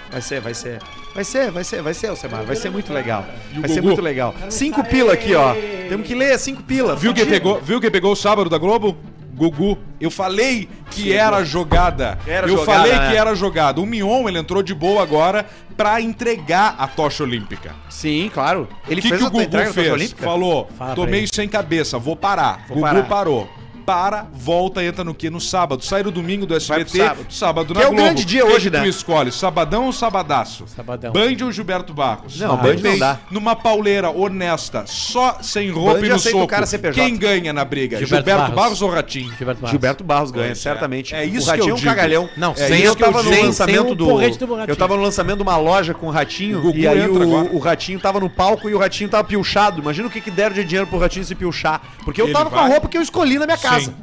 Vai 0.09 0.21
ser, 0.21 0.39
vai 0.41 0.53
ser. 0.53 0.79
Vai 1.13 1.23
ser, 1.23 1.51
vai 1.51 1.63
ser, 1.63 1.81
vai 1.81 1.93
ser, 1.93 2.07
Alcemar. 2.07 2.43
Vai 2.45 2.55
ser 2.55 2.71
muito 2.71 2.91
legal. 2.91 3.27
Vai 3.53 3.69
ser 3.69 3.81
muito 3.81 4.01
legal. 4.01 4.33
Cinco 4.49 4.83
pila 4.83 5.13
aqui, 5.13 5.35
ó. 5.35 5.53
Temos 5.87 6.07
que 6.07 6.15
ler 6.15 6.39
cinco 6.39 6.63
pila. 6.63 6.95
Viu 6.95 7.13
quem 7.13 7.25
pegou, 7.27 7.61
viu 7.61 7.79
quem 7.79 7.91
pegou 7.91 8.13
o 8.13 8.15
sábado 8.15 8.49
da 8.49 8.57
Globo? 8.57 8.97
Gugu. 9.35 9.77
Eu 10.01 10.09
falei 10.09 10.67
que 10.89 11.13
era 11.13 11.43
jogada. 11.43 12.17
Era 12.25 12.47
eu 12.47 12.57
jogada, 12.57 12.79
falei 12.79 12.93
né? 12.93 13.11
que 13.11 13.15
era 13.15 13.35
jogada. 13.35 13.79
O 13.79 13.85
Mion, 13.85 14.27
ele 14.27 14.39
entrou 14.39 14.63
de 14.63 14.73
boa 14.73 15.03
agora 15.03 15.45
pra 15.77 16.01
entregar 16.01 16.75
a 16.79 16.87
tocha 16.87 17.23
olímpica. 17.23 17.75
Sim, 17.89 18.29
claro. 18.33 18.67
Ele 18.87 18.99
O 18.99 19.03
que, 19.03 19.09
fez 19.09 19.21
que 19.21 19.27
o 19.27 19.29
Gugu 19.31 19.43
entrega 19.43 19.67
na 19.67 19.73
tocha 19.73 19.81
fez? 19.81 19.93
olímpica? 19.93 20.23
Falou, 20.25 20.67
Fala 20.77 20.95
tomei 20.95 21.27
sem 21.31 21.47
cabeça, 21.47 21.99
vou 21.99 22.15
parar. 22.15 22.65
Vou 22.67 22.77
Gugu 22.77 22.81
parar. 22.81 23.03
parou. 23.03 23.49
Para, 23.87 24.27
volta, 24.33 24.83
entra 24.83 25.01
no 25.01 25.13
que? 25.15 25.29
No 25.29 25.39
sábado. 25.39 25.81
Sai 25.81 26.03
no 26.03 26.11
domingo 26.11 26.45
do 26.45 26.53
SBT, 26.53 26.97
sábado. 26.97 27.25
sábado, 27.29 27.73
Que 27.73 27.79
na 27.79 27.85
é 27.85 27.87
o 27.87 27.91
Globo. 27.91 28.03
grande 28.03 28.25
dia 28.25 28.41
Quem 28.45 28.51
hoje, 28.53 28.69
que 28.69 28.75
né? 28.75 28.83
Tu 28.83 28.89
escolhe, 28.89 29.31
sabadão 29.31 29.85
ou 29.85 29.93
sabadaço? 29.93 30.65
Sabadão. 30.67 31.13
Band 31.13 31.37
ou 31.45 31.51
Gilberto 31.53 31.93
Barros? 31.93 32.37
Não, 32.37 32.57
Bem, 32.57 32.75
Band 32.75 32.89
não 32.89 32.99
dá. 32.99 33.19
Numa 33.31 33.55
pauleira 33.55 34.09
honesta, 34.09 34.83
só 34.85 35.37
sem 35.41 35.71
roupa 35.71 35.93
Band 36.01 36.05
e 36.05 36.09
no 36.09 36.15
aceita 36.15 36.37
o 36.37 36.41
soco. 36.41 36.51
cara 36.51 36.65
CPJ. 36.65 37.01
Quem 37.01 37.15
ganha 37.15 37.53
na 37.53 37.63
briga? 37.63 37.97
Gilberto 37.97 38.25
Gilberto, 38.29 38.39
Barros. 38.41 38.55
Barros. 38.55 38.81
ou 38.81 38.89
Ratinho? 38.89 39.29
Gilberto 39.37 39.61
Barros. 39.61 39.71
Gilberto 39.71 40.03
Barros 40.03 40.31
ganha, 40.31 40.51
é. 40.51 40.55
certamente. 40.55 41.15
É 41.15 41.23
isso 41.23 41.47
o 41.47 41.49
Ratinho 41.51 41.63
que 41.63 41.69
eu 41.69 41.71
é 41.71 41.73
um 41.73 41.77
digo. 41.79 41.89
cagalhão. 41.89 42.29
Não, 42.35 42.51
É 42.51 42.55
sem 42.67 42.79
isso 42.79 42.87
eu 42.87 42.95
que 42.97 43.03
eu 43.03 43.11
tava 43.13 43.23
no 43.23 43.31
digo. 43.31 43.45
lançamento 43.45 43.77
Sem 43.87 43.95
do. 43.95 43.95
do. 43.95 44.21
Eu 44.67 44.75
tava 44.75 44.97
no 44.97 45.01
lançamento 45.01 45.37
de 45.37 45.43
uma 45.43 45.55
loja 45.55 45.93
com 45.93 46.07
o 46.07 46.11
Ratinho. 46.11 46.61
O 46.61 46.75
e 46.75 46.85
aí 46.85 46.99
entra 46.99 47.19
o, 47.19 47.23
agora. 47.23 47.55
o 47.55 47.57
Ratinho 47.59 47.99
tava 48.01 48.19
no 48.19 48.29
palco 48.29 48.69
e 48.69 48.73
o 48.75 48.77
Ratinho 48.77 49.09
tava 49.09 49.23
pilchado. 49.23 49.81
Imagina 49.81 50.09
o 50.09 50.11
que, 50.11 50.19
que 50.19 50.29
deram 50.29 50.53
de 50.53 50.65
dinheiro 50.65 50.87
pro 50.87 50.99
Ratinho 50.99 51.23
se 51.23 51.33
pilchar. 51.35 51.81
Porque 52.03 52.21
eu 52.21 52.33
tava 52.33 52.49
com 52.49 52.59
a 52.59 52.67
roupa 52.67 52.89
que 52.89 52.97
eu 52.97 53.01
escolhi 53.01 53.39
na 53.39 53.45
minha 53.45 53.57
casa. 53.57 53.76
Sim. 53.85 53.93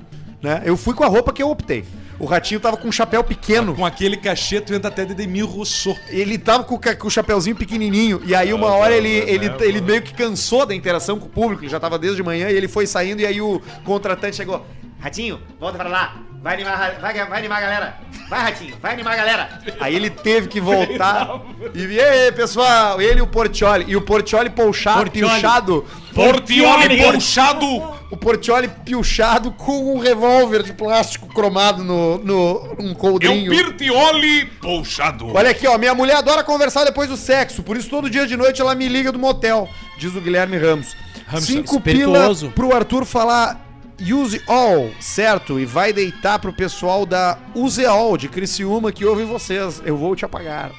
Né? 0.43 0.63
Eu 0.65 0.77
fui 0.77 0.95
com 0.95 1.05
a 1.05 1.09
roupa 1.09 1.33
que 1.33 1.43
eu 1.43 1.51
optei. 1.51 1.85
O 2.19 2.27
Ratinho 2.27 2.61
tava 2.61 2.77
com 2.77 2.87
um 2.87 2.93
chapéu 2.93 3.25
pequeno. 3.25 3.75
Com 3.75 3.85
aquele 3.85 4.17
cachê, 4.17 4.61
tu 4.61 4.73
entra 4.73 4.89
até 4.89 5.05
de 5.05 5.15
Demir 5.15 5.45
Rousseau. 5.47 5.97
Ele 6.09 6.39
tava 6.39 6.63
com, 6.63 6.77
o 6.77 6.79
ca- 6.79 6.95
com 6.95 7.09
o 7.09 7.11
chapéuzinho 7.11 7.57
pequenininho. 7.57 8.23
E 8.25 8.35
aí, 8.37 8.53
uma 8.53 8.69
hora, 8.69 8.95
ele, 8.95 9.09
ele, 9.09 9.51
ele 9.61 9.81
meio 9.81 10.01
que 10.01 10.15
cansou 10.15 10.65
da 10.65 10.75
interação 10.75 11.19
com 11.19 11.27
o 11.27 11.29
público. 11.29 11.63
Ele 11.65 11.71
já 11.71 11.81
tava 11.81 11.99
desde 11.99 12.17
de 12.19 12.23
manhã 12.23 12.51
e 12.51 12.55
ele 12.57 12.69
foi 12.69 12.87
saindo. 12.87 13.21
E 13.21 13.27
aí, 13.27 13.41
o 13.41 13.61
contratante 13.85 14.37
chegou: 14.37 14.65
Ratinho, 15.01 15.41
volta 15.59 15.77
pra 15.77 15.89
lá. 15.89 16.17
Vai 16.45 16.57
animar, 16.57 17.01
vai, 17.01 17.27
vai 17.27 17.39
animar 17.39 17.57
a 17.57 17.61
galera. 17.63 17.95
Vai, 18.29 18.41
Ratinho, 18.43 18.77
vai 18.79 18.93
animar 18.93 19.15
a 19.15 19.17
galera. 19.17 19.63
Aí 19.81 19.95
ele 19.95 20.11
teve 20.11 20.47
que 20.47 20.61
voltar. 20.61 21.41
e, 21.75 21.87
e 21.87 21.99
aí, 21.99 22.33
pessoal? 22.33 23.01
Ele 23.01 23.21
e 23.21 23.23
o 23.23 23.27
Portioli. 23.27 23.87
E 23.89 23.97
o 23.97 24.03
Portioli 24.03 24.51
polchado, 24.51 25.05
Portioli. 25.05 25.33
pilchado. 25.33 25.87
Portioli 26.15 26.99
ponchado! 26.99 27.67
O 28.11 28.17
Portioli 28.19 28.69
pilchado 28.69 29.53
com 29.53 29.95
um 29.95 29.99
revólver 29.99 30.63
de 30.63 30.75
plástico 30.75 31.29
cromado 31.29 31.83
no, 31.83 32.19
no 32.19 32.77
um 32.79 32.89
É 32.89 32.91
um 32.91 32.95
coldrinho. 32.95 33.51
Pirtioli 33.51 34.45
ponchado. 34.61 35.35
Olha 35.35 35.49
aqui, 35.49 35.67
ó. 35.67 35.79
Minha 35.79 35.95
mulher 35.95 36.17
adora 36.17 36.45
conversar 36.45 36.85
depois 36.85 37.09
do 37.09 37.17
sexo, 37.17 37.63
por 37.63 37.75
isso 37.75 37.89
todo 37.89 38.11
dia 38.11 38.27
de 38.27 38.37
noite 38.37 38.61
ela 38.61 38.75
me 38.75 38.87
liga 38.87 39.11
do 39.11 39.19
motel, 39.19 39.67
diz 39.97 40.15
o 40.15 40.21
Guilherme 40.21 40.59
Ramos. 40.59 40.95
Hamster. 41.27 41.57
Cinco 41.57 41.81
pila 41.81 42.29
pro 42.55 42.77
Arthur 42.77 43.07
falar 43.07 43.65
use 44.01 44.43
all, 44.47 44.91
certo? 45.01 45.59
E 45.59 45.65
vai 45.65 45.93
deitar 45.93 46.39
pro 46.39 46.53
pessoal 46.53 47.05
da 47.07 47.39
Use 47.55 47.85
All 47.85 48.17
de 48.17 48.29
Criciúma 48.29 48.93
que 48.93 49.05
ouve 49.05 49.25
vocês. 49.25 49.83
Eu 49.85 49.97
vou 49.97 50.15
te 50.17 50.25
apagar. 50.25 50.73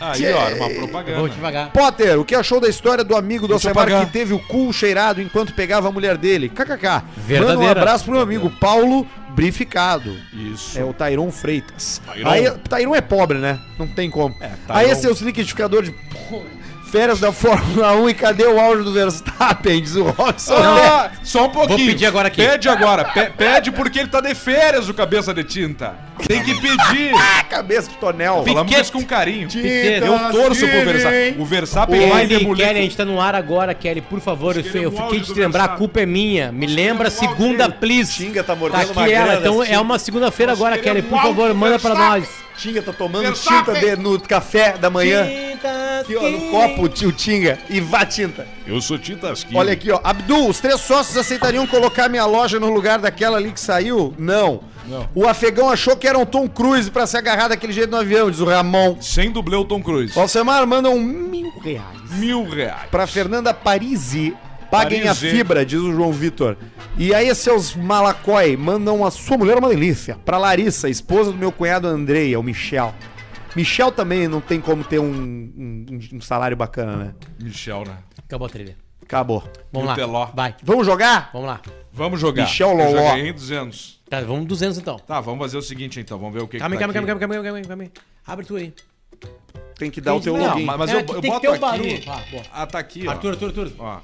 Aí, 0.00 0.32
ó, 0.32 0.46
era 0.46 0.56
uma 0.56 0.68
Vou 0.68 0.78
propaganda. 0.78 1.28
devagar. 1.28 1.70
Potter, 1.70 2.18
o 2.18 2.24
que 2.24 2.34
achou 2.34 2.60
da 2.60 2.68
história 2.68 3.04
do 3.04 3.14
amigo 3.14 3.46
do 3.46 3.54
Alcemar 3.54 3.86
que 3.86 4.12
teve 4.12 4.34
o 4.34 4.38
cu 4.40 4.72
cheirado 4.72 5.22
enquanto 5.22 5.54
pegava 5.54 5.88
a 5.88 5.92
mulher 5.92 6.16
dele? 6.16 6.48
KKK. 6.48 7.04
Verdadeira. 7.16 7.46
Manda 7.46 7.60
um 7.60 7.68
abraço 7.68 8.04
pro 8.04 8.14
meu 8.14 8.22
amigo 8.22 8.50
Paulo 8.50 9.06
Brificado. 9.30 10.12
Isso. 10.32 10.76
É 10.76 10.84
o 10.84 10.92
Tairon 10.92 11.30
Freitas. 11.30 12.02
Tairon. 12.04 12.28
Aí, 12.28 12.50
Tairon 12.68 12.94
é 12.96 13.00
pobre, 13.00 13.38
né? 13.38 13.60
Não 13.78 13.86
tem 13.86 14.10
como. 14.10 14.34
Tairon. 14.34 14.56
Aí 14.68 14.94
seus 14.96 15.20
liquidificador 15.20 15.84
de 15.84 15.94
férias 16.92 17.18
da 17.18 17.32
Fórmula 17.32 17.96
1 17.96 18.10
e 18.10 18.14
cadê 18.14 18.44
o 18.44 18.60
áudio 18.60 18.84
do 18.84 18.92
Verstappen? 18.92 19.80
Diz 19.80 19.96
o 19.96 20.04
Robson. 20.04 20.54
Ah, 20.54 21.10
só 21.24 21.46
um 21.46 21.48
pouquinho. 21.48 21.78
Vou 21.78 21.86
pedir 21.86 22.04
agora 22.06 22.28
aqui. 22.28 22.46
Pede 22.46 22.68
agora. 22.68 23.06
Pe- 23.06 23.30
pede 23.30 23.70
porque 23.72 23.98
ele 24.00 24.08
tá 24.08 24.20
de 24.20 24.34
férias, 24.34 24.88
o 24.90 24.94
cabeça 24.94 25.32
de 25.32 25.42
tinta. 25.42 25.94
Tem 26.28 26.42
que 26.44 26.54
pedir. 26.54 27.12
Ah, 27.32 27.44
cabeça 27.44 27.88
de 27.90 27.96
tonel. 27.96 28.42
Falamos 28.46 28.64
Piquet. 28.70 28.82
isso 28.82 28.92
com 28.92 29.04
carinho. 29.04 29.48
Piquet. 29.48 30.02
Eu 30.04 30.30
torço 30.30 30.66
pro 30.66 30.84
Verstappen. 30.84 31.34
O 31.38 31.44
Verstappen 31.44 32.08
vai 32.08 32.26
Kelly, 32.26 32.38
demolir. 32.38 32.66
Kelly, 32.66 32.78
a 32.78 32.82
gente 32.82 32.96
tá 32.96 33.04
no 33.04 33.20
ar 33.20 33.34
agora, 33.34 33.72
Kelly, 33.74 34.00
por 34.02 34.20
favor. 34.20 34.54
Eu, 34.56 34.62
eu 34.64 34.70
Queremos 34.70 35.00
fiquei 35.00 35.20
de 35.20 35.32
te 35.32 35.40
lembrar, 35.40 35.64
a 35.64 35.68
culpa 35.68 36.00
é 36.00 36.06
minha. 36.06 36.52
Me 36.52 36.66
lembra 36.66 37.10
queremos 37.10 37.36
segunda, 37.36 37.68
please. 37.70 38.12
Tinga 38.12 38.42
tá 38.44 38.52
Tá 38.54 38.58
mordendo 38.58 38.80
aqui 38.82 38.92
uma 38.98 39.10
ela, 39.10 39.34
então 39.36 39.62
é 39.62 39.78
uma 39.78 39.98
segunda-feira 39.98 40.52
agora, 40.52 40.76
Kelly. 40.78 41.02
Por 41.02 41.20
favor, 41.20 41.52
manda 41.54 41.78
pra 41.78 41.94
Verstappen. 41.94 42.20
nós. 42.20 42.41
Tinga 42.56 42.82
tá 42.82 42.92
tomando 42.92 43.22
Verstappen. 43.24 43.74
tinta 43.74 43.96
de- 43.96 44.02
no 44.02 44.20
café 44.20 44.76
da 44.78 44.88
manhã. 44.90 45.26
Aqui, 46.00 46.16
ó, 46.16 46.28
no 46.28 46.50
copo, 46.50 46.82
o 46.84 47.12
Tinga. 47.12 47.58
E 47.70 47.80
vá 47.80 48.04
tinta. 48.04 48.46
Eu 48.66 48.80
sou 48.80 48.98
Titasquinho. 48.98 49.58
Olha 49.58 49.72
aqui, 49.72 49.90
ó. 49.90 50.00
Abdul, 50.02 50.48
os 50.48 50.58
três 50.60 50.80
sócios 50.80 51.16
aceitariam 51.16 51.66
colocar 51.66 52.08
minha 52.08 52.24
loja 52.26 52.58
no 52.58 52.68
lugar 52.72 52.98
daquela 52.98 53.36
ali 53.38 53.52
que 53.52 53.60
saiu? 53.60 54.12
Não. 54.18 54.60
Não. 54.84 55.08
O 55.14 55.28
afegão 55.28 55.70
achou 55.70 55.96
que 55.96 56.08
era 56.08 56.18
um 56.18 56.26
Tom 56.26 56.48
Cruise 56.48 56.90
pra 56.90 57.06
se 57.06 57.16
agarrar 57.16 57.46
daquele 57.48 57.72
jeito 57.72 57.90
no 57.90 57.98
avião, 57.98 58.28
diz 58.30 58.40
o 58.40 58.44
Ramon. 58.44 58.96
Sem 59.00 59.30
dublê 59.30 59.54
o 59.56 59.64
Tom 59.64 59.80
Cruise. 59.80 60.18
Alcemar 60.18 60.66
manda 60.66 60.90
um 60.90 61.00
mil 61.00 61.52
reais. 61.62 62.10
Mil 62.10 62.48
reais. 62.48 62.90
Pra 62.90 63.06
Fernanda 63.06 63.54
Parisi. 63.54 64.34
Paguem 64.72 65.06
a 65.06 65.14
fibra, 65.14 65.66
diz 65.66 65.78
o 65.80 65.92
João 65.92 66.10
Vitor. 66.10 66.56
E 66.96 67.14
aí, 67.14 67.32
seus 67.34 67.74
malacói, 67.76 68.56
mandam 68.56 69.04
a 69.04 69.10
sua 69.10 69.36
mulher 69.36 69.58
uma 69.58 69.68
delícia. 69.68 70.16
Pra 70.24 70.38
Larissa, 70.38 70.88
esposa 70.88 71.30
do 71.30 71.36
meu 71.36 71.52
cunhado 71.52 71.86
Andrei, 71.86 72.32
é 72.32 72.38
o 72.38 72.42
Michel. 72.42 72.94
Michel 73.54 73.92
também 73.92 74.26
não 74.26 74.40
tem 74.40 74.58
como 74.62 74.82
ter 74.82 74.98
um, 74.98 75.04
um- 75.12 75.98
um 76.14 76.20
salário 76.22 76.56
bacana, 76.56 76.96
né? 76.96 77.14
Michel, 77.38 77.84
né? 77.86 77.98
Acabou 78.26 78.46
a 78.46 78.50
trilha. 78.50 78.74
Acabou. 79.02 79.44
Vamos 79.70 79.88
lá. 79.88 79.94
Teló? 79.94 80.26
Vai, 80.34 80.54
Vamos 80.62 80.86
jogar? 80.86 81.28
vamos 81.34 81.48
lá. 81.48 81.60
Vamos 81.92 82.18
jogar. 82.18 82.44
Michel 82.44 82.70
Eu 82.70 82.76
Loló. 82.78 83.02
já 83.08 83.14
ganhei 83.16 83.32
200. 83.34 84.00
Tá, 84.08 84.20
vamos 84.22 84.46
200 84.46 84.78
então. 84.78 84.98
Tá, 84.98 85.20
vamos 85.20 85.38
fazer 85.40 85.58
o 85.58 85.62
seguinte 85.62 86.00
então. 86.00 86.18
Vamos 86.18 86.32
ver 86.32 86.42
o 86.42 86.48
que 86.48 86.56
Calma 86.58 86.74
aí, 86.74 86.78
que 86.78 86.82
calma, 86.82 86.94
tá 86.94 87.00
calma, 87.00 87.12
aqui. 87.12 87.20
calma, 87.20 87.34
calma, 87.34 87.60
calma, 87.60 87.68
calma, 87.68 87.90
calma. 87.90 88.06
Abre 88.26 88.46
tu 88.46 88.56
aí. 88.56 88.72
Tem 89.78 89.90
que 89.90 90.00
dar 90.00 90.14
o 90.14 90.20
teu 90.20 90.34
Não, 90.36 90.46
login. 90.48 90.64
Mas, 90.64 90.78
mas 90.78 90.90
É, 90.90 90.94
eu, 90.96 91.04
que 91.04 91.10
eu 91.12 91.20
tem 91.20 91.22
que 91.22 91.28
boto 91.28 91.40
ter 91.42 91.48
o 91.48 91.50
aqui. 91.52 91.60
barulho. 91.60 92.02
Ah, 92.06 92.20
boa. 92.30 92.42
Ah, 92.54 92.66
tá 92.66 92.78
aqui, 92.78 93.06
ó. 93.06 93.10
Arthur, 93.10 93.30
Arthur, 93.32 93.46
Arthur. 93.48 93.72
Ó. 93.78 93.98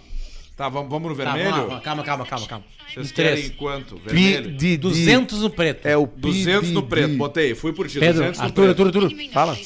Tá, 0.58 0.68
vamos, 0.68 0.90
vamos 0.90 1.10
no 1.10 1.16
Tá, 1.16 1.32
vermelho? 1.32 1.54
vamos 1.54 1.72
lá, 1.74 1.80
calma, 1.80 2.02
calma, 2.02 2.26
calma, 2.26 2.46
calma. 2.48 2.64
Vocês 2.92 3.10
Em 3.12 3.14
querem 3.14 3.32
três. 3.42 3.50
quanto? 3.56 3.94
Pi 3.94 4.08
Vermelho? 4.12 4.50
de, 4.50 4.56
de- 4.56 4.76
200 4.76 5.40
no 5.40 5.50
preto. 5.50 5.86
É 5.86 5.96
o 5.96 6.04
200 6.04 6.70
no 6.72 6.82
pi 6.82 6.88
preto, 6.88 7.16
botei. 7.16 7.54
Fui 7.54 7.72
por 7.72 7.86
ti, 7.88 8.00
Pedro, 8.00 8.14
200 8.24 8.38
no 8.40 8.44
Arthur, 8.44 8.64
preto. 8.74 8.82
Arthur, 8.86 9.04
Arthur. 9.04 9.32
Fala. 9.32 9.56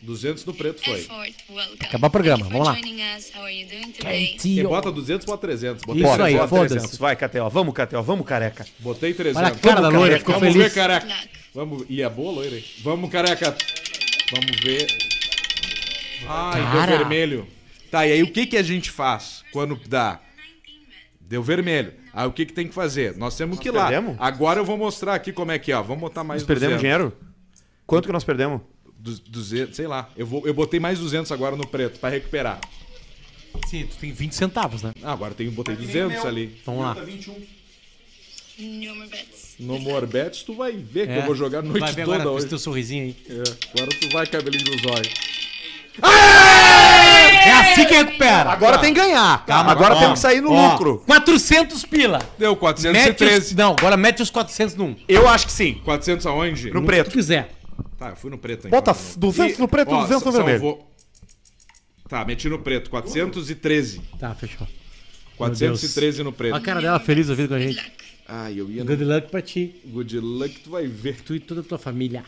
200 0.00 0.44
no 0.44 0.54
preto 0.54 0.80
foi. 0.84 1.04
Acabar 1.80 2.06
o 2.06 2.10
programa, 2.10 2.44
vamos 2.48 2.64
lá. 2.68 2.76
Quem 4.38 4.62
bota 4.62 4.92
200, 4.92 5.26
bota 5.26 5.46
300. 5.48 5.82
Botei 5.84 6.02
Isso 6.04 6.22
aí, 6.22 6.34
bota 6.34 6.46
foda-se. 6.48 6.74
300. 6.76 6.98
Vai, 6.98 7.16
Catel. 7.16 7.50
Vamos, 7.50 7.74
Catel. 7.74 8.02
Vamos, 8.04 8.24
careca. 8.24 8.64
Botei 8.78 9.12
300. 9.12 9.42
Olha 9.42 9.52
a 9.52 9.58
cara 9.58 9.74
da 9.80 9.88
Vamos, 9.88 9.94
loira, 9.98 10.10
careca. 10.14 10.18
ficou 10.20 10.34
Vamos 10.40 10.54
feliz. 10.54 10.72
ver, 10.74 10.80
careca. 10.80 11.28
Vamos... 11.52 11.84
E 11.88 12.02
é 12.02 12.08
boa 12.08 12.30
loira, 12.34 12.54
hein? 12.56 12.64
Vamos, 12.84 13.10
careca. 13.10 13.56
Vamos 14.30 14.60
ver. 14.62 14.86
Ai, 16.28 16.62
Cara. 16.62 16.86
deu 16.86 16.98
vermelho. 16.98 17.48
Tá, 17.90 18.06
e 18.06 18.12
aí 18.12 18.22
o 18.22 18.30
que, 18.32 18.46
que 18.46 18.56
a 18.56 18.62
gente 18.62 18.90
faz 18.90 19.44
quando 19.52 19.76
dá? 19.88 20.20
Deu 21.20 21.42
vermelho. 21.42 21.92
Aí 22.12 22.26
o 22.26 22.32
que, 22.32 22.46
que 22.46 22.52
tem 22.52 22.66
que 22.68 22.74
fazer? 22.74 23.16
Nós 23.16 23.36
temos 23.36 23.58
que 23.58 23.68
ir 23.68 23.70
lá. 23.70 23.88
perdemos? 23.88 24.16
Agora 24.18 24.60
eu 24.60 24.64
vou 24.64 24.76
mostrar 24.76 25.14
aqui 25.14 25.32
como 25.32 25.52
é 25.52 25.58
que 25.58 25.70
é. 25.72 25.76
ó. 25.76 25.82
Vamos 25.82 26.00
botar 26.00 26.24
mais 26.24 26.42
Nós 26.42 26.46
perdemos 26.46 26.78
dinheiro? 26.80 27.16
Quanto 27.86 28.06
que 28.06 28.12
nós 28.12 28.24
perdemos? 28.24 28.60
Du- 28.98 29.20
200, 29.28 29.76
sei 29.76 29.86
lá. 29.86 30.10
Eu, 30.16 30.26
vou, 30.26 30.46
eu 30.46 30.52
botei 30.54 30.80
mais 30.80 30.98
200 30.98 31.30
agora 31.32 31.54
no 31.56 31.66
preto 31.66 31.98
pra 32.00 32.08
recuperar. 32.08 32.60
Sim, 33.68 33.86
tu 33.86 33.96
tem 33.96 34.12
20 34.12 34.32
centavos, 34.34 34.82
né? 34.82 34.92
Ah, 35.02 35.12
agora 35.12 35.34
tem, 35.34 35.48
botei 35.50 35.76
200 35.76 36.24
ali. 36.24 36.58
Vamos 36.64 36.82
lá. 36.82 36.96
No 39.58 39.78
Morbets 39.78 40.42
tu 40.42 40.54
vai 40.54 40.72
ver 40.72 41.06
que 41.06 41.12
É. 41.12 41.18
eu 41.18 41.22
vou 41.26 41.34
jogar 41.34 41.60
a 41.60 41.62
noite 41.62 41.80
Vai 41.80 41.92
ver 41.92 42.04
toda 42.04 42.16
agora 42.16 42.30
hoje. 42.30 42.46
teu 42.48 42.58
sorrisinho 42.58 43.04
aí. 43.04 43.16
É, 43.28 43.34
agora 43.74 43.90
tu 44.00 44.08
vai 44.10 44.26
cabelinho 44.26 44.64
dos 44.64 44.84
olhos. 44.90 45.47
É 46.02 47.52
assim 47.52 47.86
que 47.86 47.94
recupera. 47.94 48.50
Agora 48.50 48.78
tem 48.78 48.92
que 48.92 49.00
ganhar. 49.00 49.44
Calma, 49.46 49.72
agora 49.72 49.94
ó, 49.94 49.98
temos 50.00 50.14
que 50.14 50.18
sair 50.20 50.40
no 50.40 50.52
ó, 50.52 50.72
lucro. 50.72 51.02
400 51.06 51.84
pila. 51.84 52.18
Deu 52.38 52.52
Mete 52.52 52.58
413. 52.58 53.38
os, 53.38 53.54
não, 53.54 53.72
agora 53.78 53.96
mete 53.96 54.22
os 54.22 54.30
400 54.30 54.74
num. 54.76 54.96
Eu 55.08 55.28
acho 55.28 55.46
que 55.46 55.52
sim. 55.52 55.80
400 55.84 56.26
aonde? 56.26 56.70
No 56.70 56.80
Se 56.80 56.86
preto. 56.86 57.10
tu 57.10 57.12
quiser. 57.12 57.50
Tá, 57.98 58.10
eu 58.10 58.16
fui 58.16 58.30
no 58.30 58.38
preto 58.38 58.68
Bota 58.68 58.92
então. 58.92 59.02
200 59.16 59.58
no 59.58 59.66
preto, 59.68 59.92
ó, 59.92 60.02
200 60.02 60.24
no 60.24 60.32
vermelho. 60.32 60.58
salvou. 60.60 60.90
Tá, 62.08 62.24
meti 62.24 62.48
no 62.48 62.58
preto. 62.58 62.90
413. 62.90 64.00
Tá, 64.18 64.34
fechou. 64.34 64.66
413 65.36 66.22
no 66.22 66.32
preto. 66.32 66.52
Olha 66.54 66.60
a 66.62 66.64
cara 66.64 66.80
dela 66.80 67.00
feliz 67.00 67.28
vida 67.28 67.48
com 67.48 67.54
a 67.54 67.60
gente. 67.60 67.92
Ai, 68.26 68.60
eu 68.60 68.70
ia 68.70 68.84
no 68.84 68.90
Good 68.90 69.04
luck 69.04 69.30
pra 69.30 69.40
ti. 69.40 69.80
Good 69.86 70.20
Luck, 70.20 70.60
tu 70.60 70.70
vai 70.70 70.86
ver. 70.86 71.20
Tu 71.22 71.36
e 71.36 71.40
toda 71.40 71.60
a 71.62 71.64
tua 71.64 71.78
família. 71.78 72.24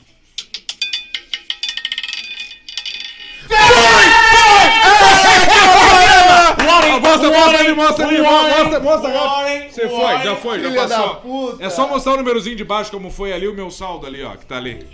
Mostra, 6.99 7.28
mostra 7.30 7.59
ali, 7.59 7.72
mostra 7.74 8.07
ali, 8.07 8.20
Warren, 8.20 8.59
mostra, 8.59 8.80
mostra 8.80 9.09
agora. 9.11 9.28
Warren, 9.30 9.68
Você 9.70 9.88
foi, 9.88 9.99
Warren. 10.01 10.24
já 10.24 10.36
foi, 10.36 10.61
já 10.72 10.86
passou. 10.88 11.57
É 11.61 11.70
só 11.70 11.86
mostrar 11.88 12.14
o 12.14 12.16
númerozinho 12.16 12.57
de 12.57 12.64
baixo 12.64 12.91
como 12.91 13.11
foi 13.11 13.32
ali 13.32 13.47
o 13.47 13.55
meu 13.55 13.70
saldo 13.70 14.07
ali, 14.07 14.22
ó, 14.24 14.30
que 14.36 14.47
tá 14.47 14.57
ali. 14.57 14.86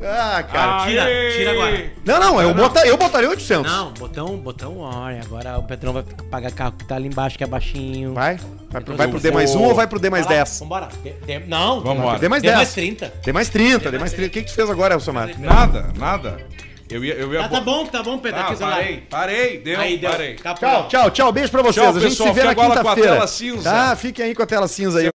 Ah, 0.00 0.44
cara. 0.44 0.82
Aê! 0.84 0.90
tira- 0.92 1.36
tira 1.36 1.50
agora. 1.50 1.90
Não, 2.04 2.20
não, 2.20 2.40
eu, 2.40 2.54
bota, 2.54 2.86
eu 2.86 2.96
botaria 2.96 3.28
800. 3.28 3.70
Não, 3.70 3.92
botão, 3.94 4.36
botão 4.36 4.78
Warren. 4.78 5.20
Agora 5.20 5.58
o 5.58 5.64
Pedrão 5.64 5.92
vai 5.92 6.04
pagar 6.30 6.52
carro 6.52 6.72
que 6.78 6.84
tá 6.84 6.94
ali 6.94 7.08
embaixo, 7.08 7.36
que 7.36 7.42
é 7.42 7.46
baixinho. 7.48 8.14
Vai? 8.14 8.38
Vai 8.70 8.80
pro, 8.80 8.94
vai 8.96 9.08
pro 9.08 9.18
D 9.18 9.32
mais 9.32 9.54
1 9.56 9.58
vou- 9.58 9.68
ou 9.70 9.74
vai 9.74 9.88
pro 9.88 9.98
D 9.98 10.08
mais 10.08 10.24
Vai 10.24 10.36
lá, 10.36 10.44
10? 10.44 10.60
Vambora. 10.60 10.88
D- 11.02 11.10
D- 11.26 11.42
não. 11.48 11.80
Vambora. 11.80 12.16
D 12.20 12.28
mais 12.28 12.42
D 12.42 12.46
10. 12.48 12.56
mais 12.58 12.72
30. 12.72 13.12
D 13.24 13.32
mais 13.32 13.48
30, 13.48 13.90
D 13.90 13.98
mais 13.98 14.12
30. 14.12 14.28
O 14.28 14.30
que, 14.30 14.42
que 14.42 14.50
tu 14.50 14.54
fez 14.54 14.70
agora, 14.70 14.94
Elsamar? 14.94 15.30
Nada, 15.36 15.88
nada. 15.96 16.46
Eu 16.90 17.04
ia, 17.04 17.14
eu 17.14 17.32
ia 17.34 17.44
Ah, 17.44 17.48
tá 17.48 17.60
bom, 17.60 17.84
tá 17.86 18.02
bom, 18.02 18.18
Pedro. 18.18 18.40
Lá. 18.40 18.56
parei, 18.56 19.00
parei, 19.10 19.58
deu, 19.58 19.78
Aí, 19.78 19.98
deu. 19.98 20.10
parei. 20.10 20.32
Acabou. 20.34 20.58
Tchau, 20.58 20.88
tchau, 20.88 21.10
tchau. 21.10 21.32
Beijo 21.32 21.50
pra 21.50 21.62
vocês. 21.62 21.84
Tchau, 21.86 21.96
a 21.96 22.00
gente 22.00 22.10
pessoal. 22.10 22.28
se 22.30 22.34
vê 22.34 22.44
na 22.44 22.50
agora 22.50 22.68
com 22.68 22.74
a 22.74 22.76
quinta-feira. 22.94 23.12
tela 23.12 23.26
cinza. 23.26 23.70
Tá, 23.70 23.96
fiquem 23.96 24.24
aí 24.24 24.34
com 24.34 24.42
a 24.42 24.46
tela 24.46 24.68
cinza 24.68 25.00
aí. 25.00 25.08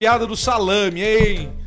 Piada 0.00 0.26
do 0.26 0.36
salame, 0.36 1.02
hein? 1.02 1.52